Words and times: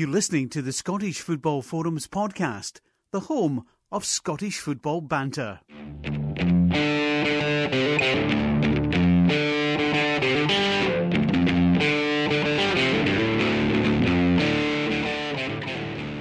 You're 0.00 0.08
listening 0.08 0.48
to 0.56 0.62
the 0.62 0.72
Scottish 0.72 1.20
Football 1.20 1.60
Forums 1.60 2.06
podcast, 2.06 2.80
the 3.10 3.20
home 3.20 3.66
of 3.92 4.06
Scottish 4.06 4.58
football 4.58 5.02
banter. 5.02 5.60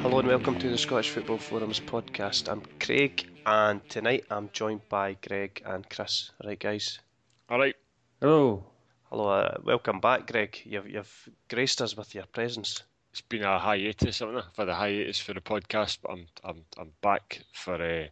Hello 0.01 0.19
and 0.19 0.27
welcome 0.27 0.59
to 0.59 0.69
the 0.69 0.77
Scottish 0.77 1.11
Football 1.11 1.37
Forums 1.37 1.79
podcast. 1.79 2.51
I'm 2.51 2.63
Craig, 2.81 3.29
and 3.45 3.79
tonight 3.87 4.25
I'm 4.29 4.49
joined 4.51 4.81
by 4.89 5.15
Greg 5.25 5.63
and 5.65 5.89
Chris. 5.89 6.31
Right, 6.43 6.59
guys. 6.59 6.99
All 7.47 7.57
right. 7.57 7.75
Hello. 8.19 8.65
Hello. 9.03 9.29
Uh, 9.29 9.57
welcome 9.63 10.01
back, 10.01 10.29
Greg. 10.29 10.59
You've 10.65 10.89
you've 10.89 11.29
graced 11.49 11.81
us 11.81 11.95
with 11.95 12.13
your 12.13 12.25
presence. 12.25 12.83
It's 13.11 13.21
been 13.21 13.43
a 13.43 13.57
hiatus, 13.59 14.19
haven't 14.19 14.43
had 14.55 14.69
a 14.69 14.75
hiatus 14.75 15.19
for 15.19 15.33
the 15.33 15.41
podcast, 15.41 15.99
but 16.01 16.11
I'm 16.11 16.27
I'm 16.43 16.63
I'm 16.77 16.91
back 17.01 17.41
for 17.53 17.75
uh, 17.81 18.07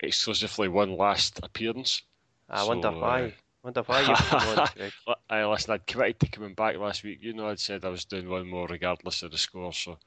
exclusively 0.00 0.68
one 0.68 0.96
last 0.96 1.40
appearance. 1.42 2.02
I 2.50 2.64
wonder 2.64 2.90
why. 2.90 3.22
uh, 3.22 3.30
wonder 3.62 3.82
why 3.82 4.00
you've 4.00 4.32
on, 5.08 5.16
I 5.30 5.46
listen. 5.46 5.72
I'd 5.72 5.86
committed 5.86 6.20
to 6.20 6.26
coming 6.28 6.54
back 6.54 6.76
last 6.76 7.02
week. 7.02 7.20
You 7.22 7.32
know, 7.32 7.48
I'd 7.48 7.60
said 7.60 7.84
I 7.84 7.88
was 7.88 8.04
doing 8.04 8.28
one 8.28 8.46
more 8.46 8.66
regardless 8.66 9.22
of 9.22 9.30
the 9.30 9.38
score. 9.38 9.72
So, 9.72 9.98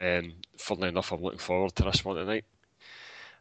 um, 0.00 0.32
funnily 0.56 0.88
enough, 0.88 1.12
I'm 1.12 1.22
looking 1.22 1.38
forward 1.38 1.74
to 1.76 1.84
this 1.84 2.04
one 2.04 2.16
tonight. 2.16 2.44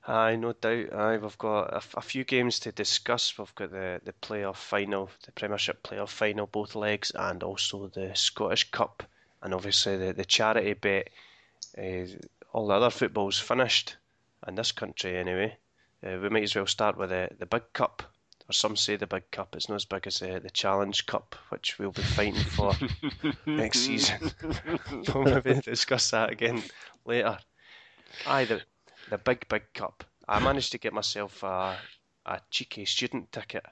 Aye, 0.08 0.36
no 0.36 0.54
doubt. 0.54 0.92
Aye, 0.94 1.18
we've 1.18 1.38
got 1.38 1.72
a, 1.74 1.76
f- 1.78 1.96
a 1.96 2.02
few 2.02 2.24
games 2.24 2.60
to 2.62 2.72
discuss. 2.72 3.38
We've 3.38 3.54
got 3.56 3.72
the 3.72 4.02
the 4.04 4.14
playoff 4.14 4.56
final, 4.58 5.10
the 5.26 5.32
Premiership 5.32 5.84
playoff 5.84 6.10
final, 6.10 6.48
both 6.48 6.76
legs, 6.76 7.12
and 7.12 7.44
also 7.44 7.88
the 7.88 8.12
Scottish 8.16 8.72
Cup, 8.72 9.04
and 9.42 9.54
obviously 9.54 9.98
the 9.98 10.14
the 10.14 10.26
charity 10.26 10.74
bet. 10.74 11.10
Uh, 11.78 12.06
all 12.54 12.68
the 12.68 12.74
other 12.74 12.90
football's 12.90 13.40
finished 13.40 13.96
in 14.48 14.56
this 14.56 14.72
country 14.72 15.18
anyway. 15.18 15.56
Uh, 16.06 16.18
we 16.22 16.30
might 16.30 16.44
as 16.44 16.56
well 16.56 16.66
start 16.68 16.98
with 16.98 17.10
the 17.10 17.30
the 17.40 17.46
big 17.46 17.64
cup, 17.74 18.04
or 18.50 18.54
some 18.54 18.76
say 18.76 18.96
the 18.96 19.08
big 19.08 19.30
cup. 19.32 19.56
It's 19.56 19.70
not 19.70 19.76
as 19.76 19.86
big 19.86 20.08
as 20.08 20.20
the 20.20 20.40
the 20.40 20.50
Challenge 20.50 21.06
Cup, 21.06 21.36
which 21.50 21.78
we'll 21.80 21.92
be 21.92 22.02
fighting 22.02 22.44
for 22.44 22.74
next 23.46 23.80
season. 23.80 24.32
we'll 25.14 25.24
maybe 25.24 25.62
discuss 25.62 26.12
that 26.12 26.32
again 26.32 26.64
later. 27.06 27.38
Aye, 28.28 28.46
the 28.46 28.62
the 29.10 29.18
big 29.18 29.48
big 29.48 29.64
cup. 29.74 30.04
I 30.28 30.40
managed 30.40 30.72
to 30.72 30.78
get 30.78 30.94
myself 30.94 31.44
a 31.44 31.78
a 32.26 32.40
cheeky 32.50 32.86
student 32.86 33.32
ticket 33.32 33.66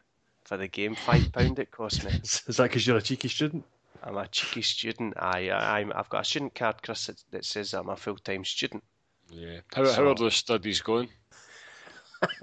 for 0.44 0.58
the 0.58 0.68
game. 0.68 0.96
Five 0.96 1.32
pound 1.32 1.60
it 1.60 1.72
cost 1.72 2.04
me. 2.04 2.12
Is 2.24 2.58
that 2.58 2.64
because 2.64 2.86
you're 2.86 2.98
a 2.98 3.02
cheeky 3.02 3.28
student? 3.28 3.66
I'm 4.04 4.18
a 4.18 4.28
cheeky 4.28 4.62
student. 4.62 5.14
I, 5.18 5.50
I 5.50 5.80
I'm 5.80 5.92
I've 5.96 6.10
got 6.10 6.22
a 6.22 6.26
student 6.26 6.56
card, 6.56 6.82
Chris, 6.82 7.08
that, 7.08 7.24
that 7.32 7.46
says 7.46 7.74
I'm 7.74 7.90
a 7.90 7.96
full 7.96 8.18
time 8.18 8.46
student. 8.46 8.84
Yeah. 9.30 9.60
How, 9.74 9.92
how 9.92 10.08
are 10.10 10.16
those 10.16 10.36
studies 10.36 10.82
going? 10.82 11.10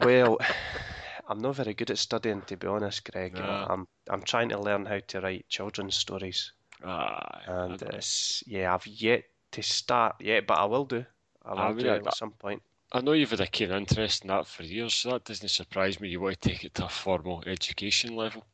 Well, 0.00 0.38
I'm 1.28 1.40
not 1.40 1.56
very 1.56 1.74
good 1.74 1.90
at 1.90 1.98
studying, 1.98 2.42
to 2.42 2.56
be 2.56 2.66
honest, 2.66 3.10
Greg. 3.10 3.34
Nah. 3.34 3.66
I'm 3.68 3.88
I'm 4.08 4.22
trying 4.22 4.48
to 4.50 4.60
learn 4.60 4.86
how 4.86 5.00
to 5.08 5.20
write 5.20 5.48
children's 5.48 5.96
stories, 5.96 6.52
Ah, 6.84 7.40
and 7.46 7.82
it's, 7.82 8.44
yeah, 8.46 8.74
I've 8.74 8.86
yet 8.86 9.24
to 9.52 9.62
start 9.62 10.16
yet, 10.20 10.46
but 10.46 10.58
I 10.58 10.64
will 10.66 10.84
do. 10.84 11.04
I 11.44 11.68
will 11.68 11.74
do 11.74 11.88
it 11.88 12.06
at 12.06 12.16
some 12.16 12.32
point. 12.32 12.62
I 12.92 13.00
know 13.00 13.12
you've 13.12 13.30
had 13.30 13.40
a 13.40 13.46
keen 13.46 13.72
interest 13.72 14.22
in 14.22 14.28
that 14.28 14.46
for 14.46 14.62
years, 14.62 14.94
so 14.94 15.10
that 15.10 15.24
doesn't 15.24 15.48
surprise 15.48 16.00
me. 16.00 16.08
You 16.08 16.20
want 16.20 16.40
to 16.40 16.48
take 16.48 16.64
it 16.64 16.74
to 16.74 16.86
a 16.86 16.88
formal 16.88 17.42
education 17.46 18.14
level. 18.14 18.46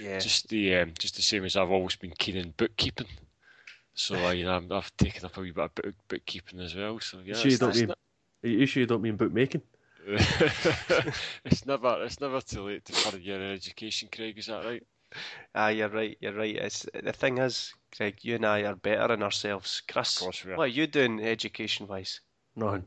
Yeah. 0.00 0.18
Just 0.18 0.48
the 0.48 0.76
um, 0.76 0.92
just 0.98 1.16
the 1.16 1.22
same 1.22 1.44
as 1.44 1.56
I've 1.56 1.70
always 1.70 1.96
been 1.96 2.12
keen 2.18 2.36
in 2.36 2.54
bookkeeping. 2.56 3.06
So 3.94 4.14
I, 4.14 4.32
you 4.32 4.44
know, 4.44 4.52
I'm- 4.52 4.72
I've 4.72 4.96
taken 4.96 5.24
up 5.26 5.36
a 5.36 5.40
wee 5.40 5.50
bit 5.50 5.64
of 5.64 5.74
book, 5.74 5.94
bookkeeping 6.08 6.60
as 6.60 6.74
well. 6.74 6.98
So 7.00 7.18
yeah, 7.18 7.34
you 7.34 7.34
sure 7.34 7.50
you 7.50 7.58
don't 7.58 7.76
mean, 7.76 7.90
are 7.90 8.48
you 8.48 8.66
sure 8.66 8.80
you 8.80 8.86
don't 8.86 9.02
mean 9.02 9.16
bookmaking? 9.16 9.62
it's 11.44 11.66
never 11.66 12.02
it's 12.04 12.20
never 12.20 12.40
too 12.40 12.62
late 12.62 12.84
to 12.86 12.92
further 12.92 13.18
your 13.18 13.42
education, 13.42 14.08
Craig. 14.10 14.38
Is 14.38 14.46
that 14.46 14.64
right? 14.64 14.82
Ah, 15.54 15.68
you're 15.68 15.88
right. 15.88 16.16
You're 16.20 16.34
right. 16.34 16.56
It's 16.56 16.86
the 16.94 17.12
thing 17.12 17.38
is, 17.38 17.74
Craig. 17.94 18.18
you 18.22 18.36
and 18.36 18.46
I 18.46 18.62
are 18.62 18.76
better 18.76 19.12
in 19.12 19.22
ourselves. 19.22 19.82
Chris, 19.86 20.16
Of 20.16 20.22
course 20.22 20.44
we 20.44 20.52
are. 20.52 20.56
what 20.56 20.64
are 20.64 20.68
you 20.68 20.86
doing 20.86 21.20
education 21.20 21.86
wise? 21.86 22.20
None. 22.56 22.84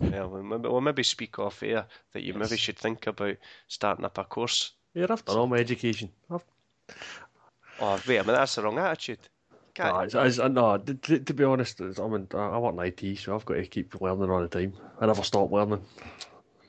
well, 0.00 0.28
we'll 0.30 0.80
maybe, 0.80 1.02
speak 1.02 1.38
off 1.38 1.62
air 1.62 1.86
that 2.12 2.22
you 2.22 2.34
maybe 2.34 2.56
should 2.56 2.78
think 2.78 3.06
about 3.06 3.36
starting 3.68 4.04
up 4.04 4.18
a 4.18 4.24
course. 4.24 4.72
Yeah, 4.94 5.06
I've 5.08 5.24
done 5.24 5.36
all 5.38 5.46
my 5.46 5.58
education. 5.58 6.10
I've, 6.30 6.44
Oh, 7.80 7.98
wait 8.06 8.18
a 8.18 8.22
minute, 8.24 8.38
that's 8.38 8.54
the 8.54 8.62
wrong 8.62 8.78
attitude. 8.78 9.18
Can't- 9.74 9.92
no, 9.94 10.00
it's, 10.00 10.14
it's, 10.14 10.38
uh, 10.38 10.48
no, 10.48 10.76
to, 10.78 10.94
to, 10.94 11.18
to 11.18 11.34
be 11.34 11.44
honest, 11.44 11.80
I'm 11.80 12.14
in, 12.14 12.28
I 12.34 12.58
work 12.58 12.74
in 12.74 12.80
IT, 13.08 13.18
so 13.18 13.34
I've 13.34 13.44
got 13.44 13.54
to 13.54 13.66
keep 13.66 14.00
learning 14.00 14.30
all 14.30 14.40
the 14.42 14.48
time. 14.48 14.74
I 15.00 15.06
never 15.06 15.22
stop 15.24 15.50
learning. 15.50 15.82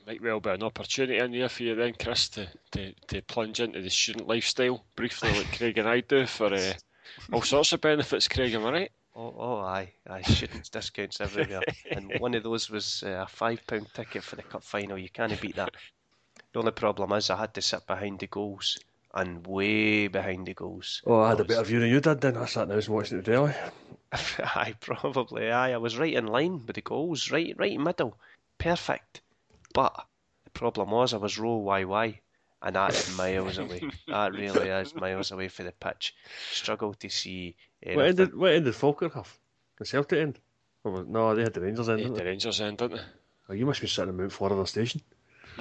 Might 0.06 0.22
well 0.22 0.40
be 0.40 0.50
an 0.50 0.62
opportunity 0.62 1.18
in 1.18 1.32
there 1.32 1.48
for 1.48 1.62
you 1.62 1.74
then, 1.74 1.94
Chris, 2.02 2.28
to, 2.30 2.48
to, 2.72 2.92
to 3.08 3.22
plunge 3.22 3.60
into 3.60 3.80
the 3.80 3.90
student 3.90 4.26
lifestyle 4.26 4.84
briefly, 4.96 5.30
like 5.32 5.56
Craig 5.56 5.78
and 5.78 5.88
I 5.88 6.00
do, 6.00 6.26
for 6.26 6.52
uh, 6.52 6.72
all 7.32 7.42
sorts 7.42 7.72
of 7.72 7.80
benefits. 7.80 8.26
Craig, 8.28 8.54
am 8.54 8.66
I 8.66 8.70
right? 8.72 8.92
Oh, 9.14 9.34
oh, 9.38 9.56
aye, 9.58 9.92
aye, 10.10 10.22
students 10.22 10.68
discounts 10.68 11.20
everywhere, 11.20 11.62
and 11.92 12.10
one 12.18 12.34
of 12.34 12.42
those 12.42 12.68
was 12.68 13.04
uh, 13.06 13.24
a 13.24 13.26
five 13.28 13.64
pound 13.66 13.86
ticket 13.94 14.24
for 14.24 14.34
the 14.34 14.42
cup 14.42 14.64
final. 14.64 14.98
You 14.98 15.08
can't 15.08 15.40
beat 15.40 15.54
that. 15.56 15.72
The 16.54 16.60
only 16.60 16.70
problem 16.72 17.10
is 17.12 17.30
I 17.30 17.36
had 17.36 17.52
to 17.54 17.60
sit 17.62 17.84
behind 17.86 18.20
the 18.20 18.28
goals 18.28 18.78
and 19.12 19.44
way 19.44 20.06
behind 20.06 20.46
the 20.46 20.54
goals. 20.54 21.02
Oh, 21.04 21.20
I 21.20 21.30
had 21.30 21.40
a 21.40 21.44
better 21.44 21.64
view 21.64 21.80
than 21.80 21.88
you 21.90 22.00
did. 22.00 22.20
Then 22.20 22.36
I 22.36 22.46
sat 22.46 22.68
down 22.68 22.78
and 22.78 22.88
watching 22.88 23.16
the 23.20 23.24
telly. 23.24 23.52
Aye, 24.38 24.74
probably. 24.78 25.50
Aye, 25.50 25.72
I 25.72 25.76
was 25.78 25.98
right 25.98 26.14
in 26.14 26.28
line 26.28 26.64
with 26.64 26.76
the 26.76 26.80
goals, 26.80 27.32
right, 27.32 27.54
right 27.58 27.72
in 27.72 27.82
middle, 27.82 28.16
perfect. 28.58 29.20
But 29.72 30.06
the 30.44 30.50
problem 30.50 30.92
was 30.92 31.12
I 31.12 31.16
was 31.16 31.38
row 31.38 31.60
YY, 31.60 32.18
and 32.62 32.76
that 32.76 32.94
is 32.94 33.16
miles 33.16 33.58
away. 33.58 33.82
That 34.06 34.32
really 34.32 34.68
is 34.68 34.94
miles 34.94 35.32
away 35.32 35.48
for 35.48 35.64
the 35.64 35.72
pitch. 35.72 36.14
Struggle 36.52 36.94
to 36.94 37.08
see 37.08 37.56
What 37.82 37.90
anything. 37.90 38.06
ended? 38.26 38.36
What 38.36 38.52
ended 38.52 38.76
Falkirk 38.76 39.14
have? 39.14 39.36
The 39.78 39.84
Celtic 39.86 40.20
end? 40.20 40.38
Or 40.84 40.92
was- 40.92 41.06
no, 41.08 41.34
they 41.34 41.42
had 41.42 41.54
the 41.54 41.60
Rangers 41.62 41.88
end. 41.88 41.98
Yeah, 41.98 42.04
didn't 42.06 42.18
the? 42.18 42.24
Rangers 42.26 42.60
end, 42.60 42.78
didn't 42.78 42.98
they? 42.98 43.02
Oh, 43.48 43.54
you 43.54 43.66
must 43.66 43.80
be 43.80 43.88
sitting 43.88 44.10
in 44.10 44.16
Mount 44.16 44.32
Florida 44.32 44.64
station. 44.68 45.00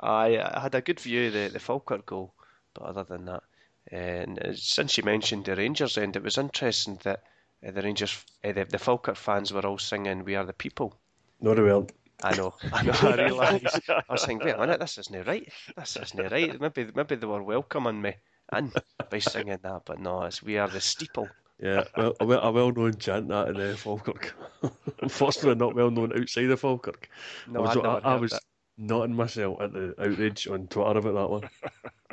Aye, 0.00 0.38
I 0.38 0.60
had 0.60 0.74
a 0.74 0.80
good 0.80 1.00
view 1.00 1.28
of 1.28 1.32
the, 1.32 1.48
the 1.52 1.58
Falkirk 1.60 2.06
goal, 2.06 2.34
but 2.74 2.84
other 2.84 3.04
than 3.04 3.24
that, 3.26 3.42
and 3.90 4.38
uh, 4.38 4.54
since 4.54 4.98
you 4.98 5.04
mentioned 5.04 5.44
the 5.44 5.56
Rangers 5.56 5.96
end, 5.98 6.16
it 6.16 6.22
was 6.22 6.38
interesting 6.38 6.98
that 7.04 7.22
uh, 7.66 7.70
the 7.70 7.82
Rangers, 7.82 8.24
uh, 8.44 8.52
the, 8.52 8.64
the 8.64 8.78
Falkirk 8.78 9.16
fans 9.16 9.52
were 9.52 9.64
all 9.64 9.78
singing 9.78 10.24
"We 10.24 10.34
Are 10.34 10.44
the 10.44 10.52
People." 10.52 10.98
No, 11.40 11.54
they 11.54 11.62
weren't. 11.62 11.92
I 12.22 12.36
know, 12.36 12.54
I 12.72 12.82
know, 12.82 12.92
I 13.02 13.14
realise. 13.24 13.80
I 13.88 14.02
was 14.08 14.24
thinking, 14.24 14.46
wait 14.46 14.54
a 14.56 14.58
minute, 14.58 14.80
this 14.80 14.98
isn't 14.98 15.26
right. 15.26 15.52
This 15.76 15.96
isn't 15.96 16.30
right. 16.30 16.60
Maybe, 16.60 16.90
maybe 16.94 17.16
they 17.16 17.26
were 17.26 17.42
welcoming 17.42 18.00
me 18.00 18.14
in 18.56 18.72
by 19.10 19.18
singing 19.18 19.58
that, 19.62 19.82
but 19.84 20.00
no, 20.00 20.22
it's 20.22 20.42
"We 20.42 20.58
Are 20.58 20.68
the 20.68 20.80
Steeple." 20.80 21.28
Yeah, 21.60 21.84
well, 21.96 22.14
a 22.20 22.24
well, 22.24 22.40
a 22.42 22.52
well-known 22.52 22.96
chant 22.96 23.28
that 23.28 23.48
in 23.48 23.60
uh, 23.60 23.76
Falkirk. 23.76 24.34
Unfortunately, 25.02 25.54
not 25.54 25.74
well 25.74 25.90
known 25.90 26.18
outside 26.18 26.50
of 26.50 26.60
Falkirk. 26.60 27.08
No, 27.48 27.64
I 27.64 27.74
was, 27.74 27.76
I, 27.76 28.10
I 28.10 28.16
was 28.16 28.40
that. 28.76 29.08
myself 29.08 29.60
at 29.60 29.72
the 29.72 29.94
outrage 29.98 30.48
on 30.48 30.66
Twitter 30.66 30.98
about 30.98 31.14
that 31.14 31.30
one. 31.30 31.48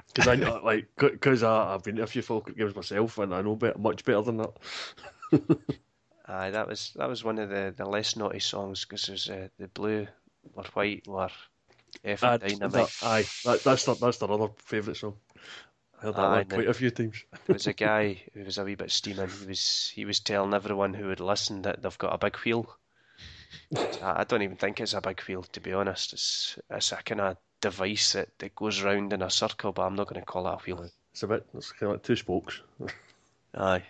Because 0.08 0.28
I 0.28 0.36
know, 0.36 0.62
like, 0.64 0.88
because 0.98 1.42
I've 1.44 1.84
been 1.84 1.96
to 1.96 2.04
a 2.04 2.08
few 2.08 2.22
Falkirk 2.22 2.56
games 2.58 2.76
myself, 2.76 3.18
and 3.18 3.34
I 3.34 3.42
know 3.42 3.56
better, 3.56 3.80
much 3.80 4.06
better 4.06 4.22
than 4.22 4.38
that. 4.38 4.52
Aye, 6.28 6.52
that 6.52 6.68
was 6.68 6.94
that 6.96 7.10
was 7.10 7.24
one 7.24 7.40
of 7.40 7.50
the, 7.50 7.74
the 7.76 7.86
less 7.86 8.16
naughty 8.16 8.40
songs 8.40 8.86
because 8.86 9.08
there's 9.08 9.30
uh, 9.30 9.48
the 9.58 9.68
blue 9.70 10.08
or 10.54 10.64
white 10.74 11.04
or 11.08 11.30
F 12.06 12.24
Uh, 12.24 12.38
dynamite. 12.38 12.72
that- 12.72 12.98
aye, 13.04 13.26
that, 13.44 13.64
that's 13.64 13.86
the, 13.86 13.96
that's 13.96 14.18
their 14.18 14.32
other 14.32 14.50
favourite 14.58 14.98
song. 14.98 15.16
Heard 16.02 16.16
that 16.16 16.30
one 16.30 16.46
quite 16.46 16.68
a 16.68 16.74
few 16.74 16.90
times. 16.90 17.24
There 17.46 17.54
was 17.54 17.68
a 17.68 17.74
guy 17.90 18.24
who 18.34 18.44
was 18.44 18.58
a 18.58 18.64
wee 18.64 18.76
bit 18.76 18.92
steaming. 18.92 19.30
He 19.30 19.46
was 19.46 19.92
he 19.94 20.06
was 20.06 20.20
telling 20.20 20.54
everyone 20.54 20.96
who 20.96 21.08
would 21.08 21.20
listen 21.20 21.62
that 21.62 21.82
they've 21.82 21.98
got 21.98 22.14
a 22.14 22.18
big 22.18 22.36
wheel. 22.38 22.76
I 23.76 24.22
I 24.22 24.24
don't 24.24 24.42
even 24.42 24.58
think 24.58 24.80
it's 24.80 24.94
a 24.94 25.02
big 25.02 25.22
wheel, 25.22 25.44
to 25.44 25.60
be 25.60 25.74
honest. 25.74 26.14
It's 26.14 26.58
it's 26.72 26.92
a 26.92 26.98
kind 26.98 27.22
of 27.22 27.38
device 27.62 28.14
that, 28.14 28.30
that 28.40 28.56
goes 28.56 28.82
round 28.82 29.14
in 29.14 29.22
a 29.22 29.30
circle, 29.30 29.72
but 29.72 29.84
I'm 29.84 29.96
not 29.96 30.08
going 30.08 30.20
to 30.20 30.26
call 30.26 30.48
it 30.48 30.54
a 30.54 30.58
wheel. 30.58 30.90
It's 31.12 31.24
a 31.24 31.28
bit, 31.28 31.46
it's 31.54 31.72
kind 31.72 31.92
of 31.92 31.98
like 31.98 32.04
two 32.04 32.16
spokes. 32.16 32.62
Aye. 33.56 33.84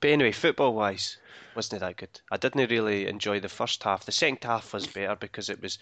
But 0.00 0.10
anyway, 0.10 0.32
football 0.32 0.74
wise, 0.74 1.18
wasn't 1.54 1.82
it 1.82 1.84
that 1.84 1.96
good? 1.96 2.20
I 2.30 2.36
didn't 2.36 2.70
really 2.70 3.06
enjoy 3.06 3.40
the 3.40 3.48
first 3.48 3.82
half. 3.82 4.06
The 4.06 4.12
second 4.12 4.44
half 4.44 4.72
was 4.72 4.86
better 4.86 5.16
because 5.16 5.50
it 5.50 5.60
was 5.60 5.78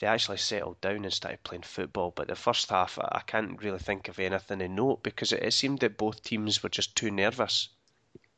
they 0.00 0.08
actually 0.08 0.38
settled 0.38 0.80
down 0.80 1.04
and 1.04 1.12
started 1.12 1.44
playing 1.44 1.62
football. 1.62 2.10
But 2.10 2.26
the 2.26 2.34
first 2.34 2.70
half, 2.70 2.98
I 2.98 3.08
I 3.12 3.20
can't 3.20 3.62
really 3.62 3.78
think 3.78 4.08
of 4.08 4.18
anything 4.18 4.60
in 4.60 4.74
note 4.74 5.04
because 5.04 5.30
it, 5.32 5.44
it 5.44 5.52
seemed 5.52 5.78
that 5.78 5.96
both 5.96 6.24
teams 6.24 6.64
were 6.64 6.68
just 6.70 6.96
too 6.96 7.12
nervous. 7.12 7.68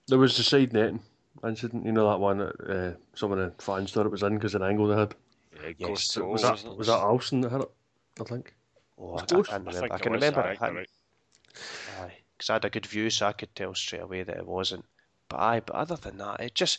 There 0.07 0.19
was 0.19 0.37
the 0.37 0.45
side 0.45 0.73
netting 0.73 1.03
incident, 1.43 1.85
you 1.87 1.91
know 1.93 2.09
that 2.09 2.21
one 2.21 2.39
that 2.39 2.61
uh, 2.71 2.97
some 3.15 3.33
of 3.33 3.39
the 3.39 3.53
fans 3.63 3.91
thought 3.93 4.07
it 4.07 4.13
was 4.13 4.23
in 4.23 4.35
because 4.35 4.55
of 4.55 4.61
the 4.61 4.67
angle 4.69 4.87
they 4.87 4.97
had. 4.97 5.15
Yeah, 5.53 5.69
it 5.69 5.79
Yes, 5.79 5.89
goes 5.89 6.05
so 6.05 6.23
Was 6.27 6.43
goal, 6.43 6.43
that 6.43 6.59
isn't 6.59 6.71
it? 6.73 6.79
was 6.79 6.87
that 6.89 6.99
Alston 7.01 7.41
that 7.43 7.53
had 7.53 7.63
it? 7.63 7.71
I 8.21 8.25
think. 8.25 8.55
Oh, 8.99 9.15
I, 9.17 9.21
I 9.21 9.25
close. 9.25 9.49
can't 9.49 9.67
I 9.67 9.73
remember. 9.73 9.73
think 9.73 9.95
I 9.95 9.99
it 9.99 10.03
can 10.03 10.13
remember 10.13 10.41
aye, 10.41 10.53
it 10.53 10.59
hadn't. 10.59 10.75
correct. 10.75 10.91
Because 12.37 12.51
I 12.51 12.53
had 12.55 12.65
a 12.67 12.71
good 12.71 12.87
view, 12.87 13.09
so 13.11 13.27
I 13.27 13.33
could 13.33 13.55
tell 13.55 13.75
straight 13.75 14.03
away 14.03 14.23
that 14.23 14.37
it 14.37 14.47
wasn't. 14.47 14.85
But 15.29 15.41
aye, 15.41 15.61
but 15.61 15.75
other 15.75 15.97
than 15.97 16.19
that, 16.19 16.41
it 16.41 16.55
just 16.55 16.79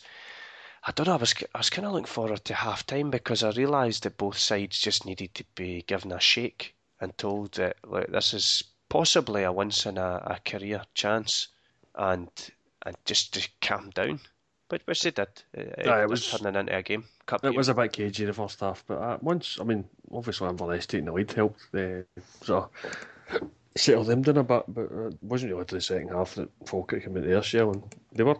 I 0.86 0.92
don't 0.92 1.06
know. 1.06 1.14
I 1.14 1.16
was 1.16 1.34
I 1.54 1.58
was 1.58 1.70
kind 1.70 1.86
of 1.86 1.92
looking 1.92 2.06
forward 2.06 2.44
to 2.44 2.54
half 2.54 2.86
time 2.86 3.10
because 3.10 3.42
I 3.42 3.50
realised 3.50 4.02
that 4.02 4.18
both 4.18 4.36
sides 4.38 4.78
just 4.80 5.06
needed 5.06 5.34
to 5.34 5.44
be 5.54 5.82
given 5.86 6.12
a 6.12 6.20
shake 6.20 6.74
and 7.00 7.16
told 7.16 7.52
that 7.52 7.76
look, 7.86 8.10
this 8.12 8.34
is 8.34 8.62
possibly 8.88 9.42
a 9.44 9.52
once 9.52 9.86
in 9.86 9.96
a, 9.98 10.22
a 10.26 10.38
career 10.44 10.82
chance, 10.94 11.48
and 11.94 12.28
and 12.84 12.96
just 13.06 13.32
to 13.34 13.48
calm 13.62 13.90
down. 13.90 14.20
But 14.68 14.82
which 14.86 15.02
they 15.02 15.10
did. 15.10 15.28
It, 15.52 15.86
Aye, 15.86 16.02
it 16.02 16.08
was- 16.08 16.30
was 16.32 16.40
turning 16.40 16.58
into 16.60 16.76
a 16.76 16.82
game. 16.82 17.04
Cup 17.26 17.44
It 17.44 17.48
game. 17.50 17.56
was 17.56 17.68
a 17.68 17.74
bit 17.74 17.92
cagey 17.92 18.24
the 18.26 18.32
first 18.34 18.60
half, 18.60 18.84
but 18.86 18.98
uh, 18.98 19.18
once, 19.22 19.58
I 19.60 19.64
mean, 19.64 19.84
obviously 20.12 20.48
Inverness 20.48 20.86
taking 20.86 21.06
the 21.06 21.12
lead 21.12 21.32
helped. 21.32 21.62
Uh, 21.74 22.02
so 22.42 22.70
settle 23.76 24.04
them 24.04 24.22
down 24.22 24.36
a 24.38 24.44
bit, 24.44 24.64
but 24.68 24.90
uh, 24.92 25.06
it 25.08 25.18
wasn't 25.22 25.52
really 25.52 25.64
to 25.64 25.74
the 25.76 25.80
second 25.80 26.08
half 26.08 26.34
that 26.34 26.50
Falkirk 26.66 27.04
came 27.04 27.16
into 27.16 27.28
their 27.28 27.42
shell, 27.42 27.70
and 27.72 27.82
they 28.12 28.22
were 28.22 28.36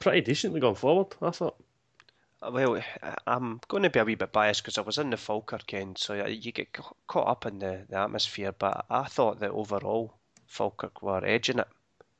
pretty 0.00 0.20
decently 0.20 0.60
going 0.60 0.74
forward. 0.76 1.08
I 1.22 1.30
thought. 1.30 1.56
Well, 2.42 2.82
I'm 3.26 3.60
going 3.68 3.82
to 3.82 3.90
be 3.90 3.98
a 3.98 4.04
wee 4.04 4.14
bit 4.14 4.32
biased 4.32 4.62
because 4.62 4.78
I 4.78 4.80
was 4.80 4.96
in 4.96 5.10
the 5.10 5.18
Falkirk 5.18 5.74
end, 5.74 5.98
so 5.98 6.24
you 6.24 6.52
get 6.52 6.72
caught 7.06 7.28
up 7.28 7.44
in 7.44 7.58
the, 7.58 7.84
the 7.86 7.98
atmosphere. 7.98 8.52
But 8.52 8.86
I 8.88 9.04
thought 9.04 9.40
that 9.40 9.50
overall, 9.50 10.14
Falkirk 10.46 11.02
were 11.02 11.22
edging 11.22 11.58
it 11.58 11.68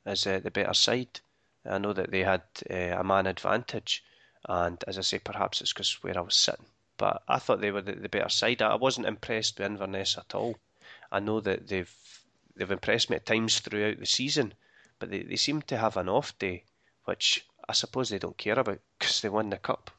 as 0.04 0.26
uh, 0.26 0.40
the 0.40 0.50
better 0.50 0.74
side. 0.74 1.20
I 1.64 1.78
know 1.78 1.94
that 1.94 2.10
they 2.10 2.20
had 2.20 2.42
uh, 2.70 3.00
a 3.00 3.02
man 3.02 3.26
advantage, 3.26 4.04
and 4.46 4.84
as 4.86 4.98
I 4.98 5.00
say, 5.00 5.20
perhaps 5.20 5.62
it's 5.62 5.72
because 5.72 6.02
where 6.02 6.18
I 6.18 6.20
was 6.20 6.36
sitting. 6.36 6.66
But 6.98 7.22
I 7.26 7.38
thought 7.38 7.62
they 7.62 7.70
were 7.70 7.80
the, 7.80 7.94
the 7.94 8.10
better 8.10 8.28
side. 8.28 8.60
I 8.60 8.72
I 8.72 8.74
wasn't 8.74 9.06
impressed 9.06 9.58
with 9.58 9.66
Inverness 9.66 10.18
at 10.18 10.34
all. 10.34 10.58
I 11.10 11.20
know 11.20 11.40
that 11.40 11.66
they've 11.66 11.92
they've 12.56 12.70
impressed 12.70 13.08
me 13.08 13.16
at 13.16 13.24
times 13.24 13.58
throughout 13.60 13.98
the 13.98 14.06
season, 14.06 14.52
but 14.98 15.10
they, 15.10 15.22
they 15.22 15.36
seem 15.36 15.62
to 15.62 15.78
have 15.78 15.96
an 15.96 16.10
off 16.10 16.38
day, 16.38 16.64
which 17.06 17.46
I 17.66 17.72
suppose 17.72 18.10
they 18.10 18.18
don't 18.18 18.36
care 18.36 18.58
about 18.58 18.80
because 18.98 19.22
they 19.22 19.30
won 19.30 19.48
the 19.48 19.56
cup. 19.56 19.90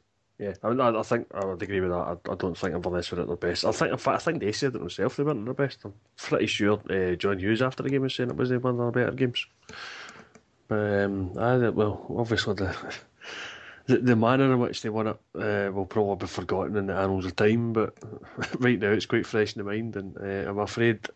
Yeah, 0.41 0.55
I, 0.63 0.69
mean, 0.69 0.81
I, 0.81 0.89
I 0.89 1.03
think 1.03 1.27
I 1.35 1.45
would 1.45 1.61
agree 1.61 1.81
with 1.81 1.91
that. 1.91 1.97
I, 1.97 2.31
I 2.31 2.35
don't 2.35 2.57
think 2.57 2.73
Inverness 2.73 3.11
were 3.11 3.21
at 3.21 3.27
their 3.27 3.35
best. 3.35 3.63
I 3.63 3.71
think, 3.71 3.91
in 3.91 3.97
fact, 3.99 4.21
I 4.21 4.25
think 4.25 4.39
they 4.39 4.51
said 4.51 4.75
it 4.75 4.79
themselves. 4.79 5.15
They 5.15 5.21
weren't 5.21 5.41
at 5.41 5.45
their 5.45 5.67
best. 5.67 5.85
I'm 5.85 5.93
pretty 6.17 6.47
sure 6.47 6.81
uh, 6.89 7.15
John 7.15 7.37
Hughes 7.37 7.61
after 7.61 7.83
the 7.83 7.91
game 7.91 8.01
was 8.01 8.15
saying 8.15 8.31
it 8.31 8.35
was 8.35 8.49
they 8.49 8.57
one 8.57 8.79
of 8.79 8.91
their 8.91 9.05
better 9.05 9.15
games. 9.15 9.45
Um, 10.71 11.37
I, 11.37 11.69
well, 11.69 12.07
obviously 12.17 12.55
the, 12.55 12.75
the 13.85 13.99
the 13.99 14.15
manner 14.15 14.51
in 14.51 14.59
which 14.59 14.81
they 14.81 14.89
won 14.89 15.07
it 15.09 15.19
uh, 15.35 15.71
will 15.71 15.85
probably 15.85 16.25
be 16.25 16.27
forgotten 16.27 16.75
in 16.75 16.87
the 16.87 16.95
annals 16.95 17.25
of 17.25 17.35
time. 17.35 17.71
But 17.71 17.93
right 18.59 18.79
now 18.79 18.93
it's 18.93 19.05
quite 19.05 19.27
fresh 19.27 19.55
in 19.55 19.63
the 19.63 19.71
mind, 19.71 19.95
and 19.95 20.17
uh, 20.17 20.49
I'm 20.49 20.57
afraid 20.57 21.07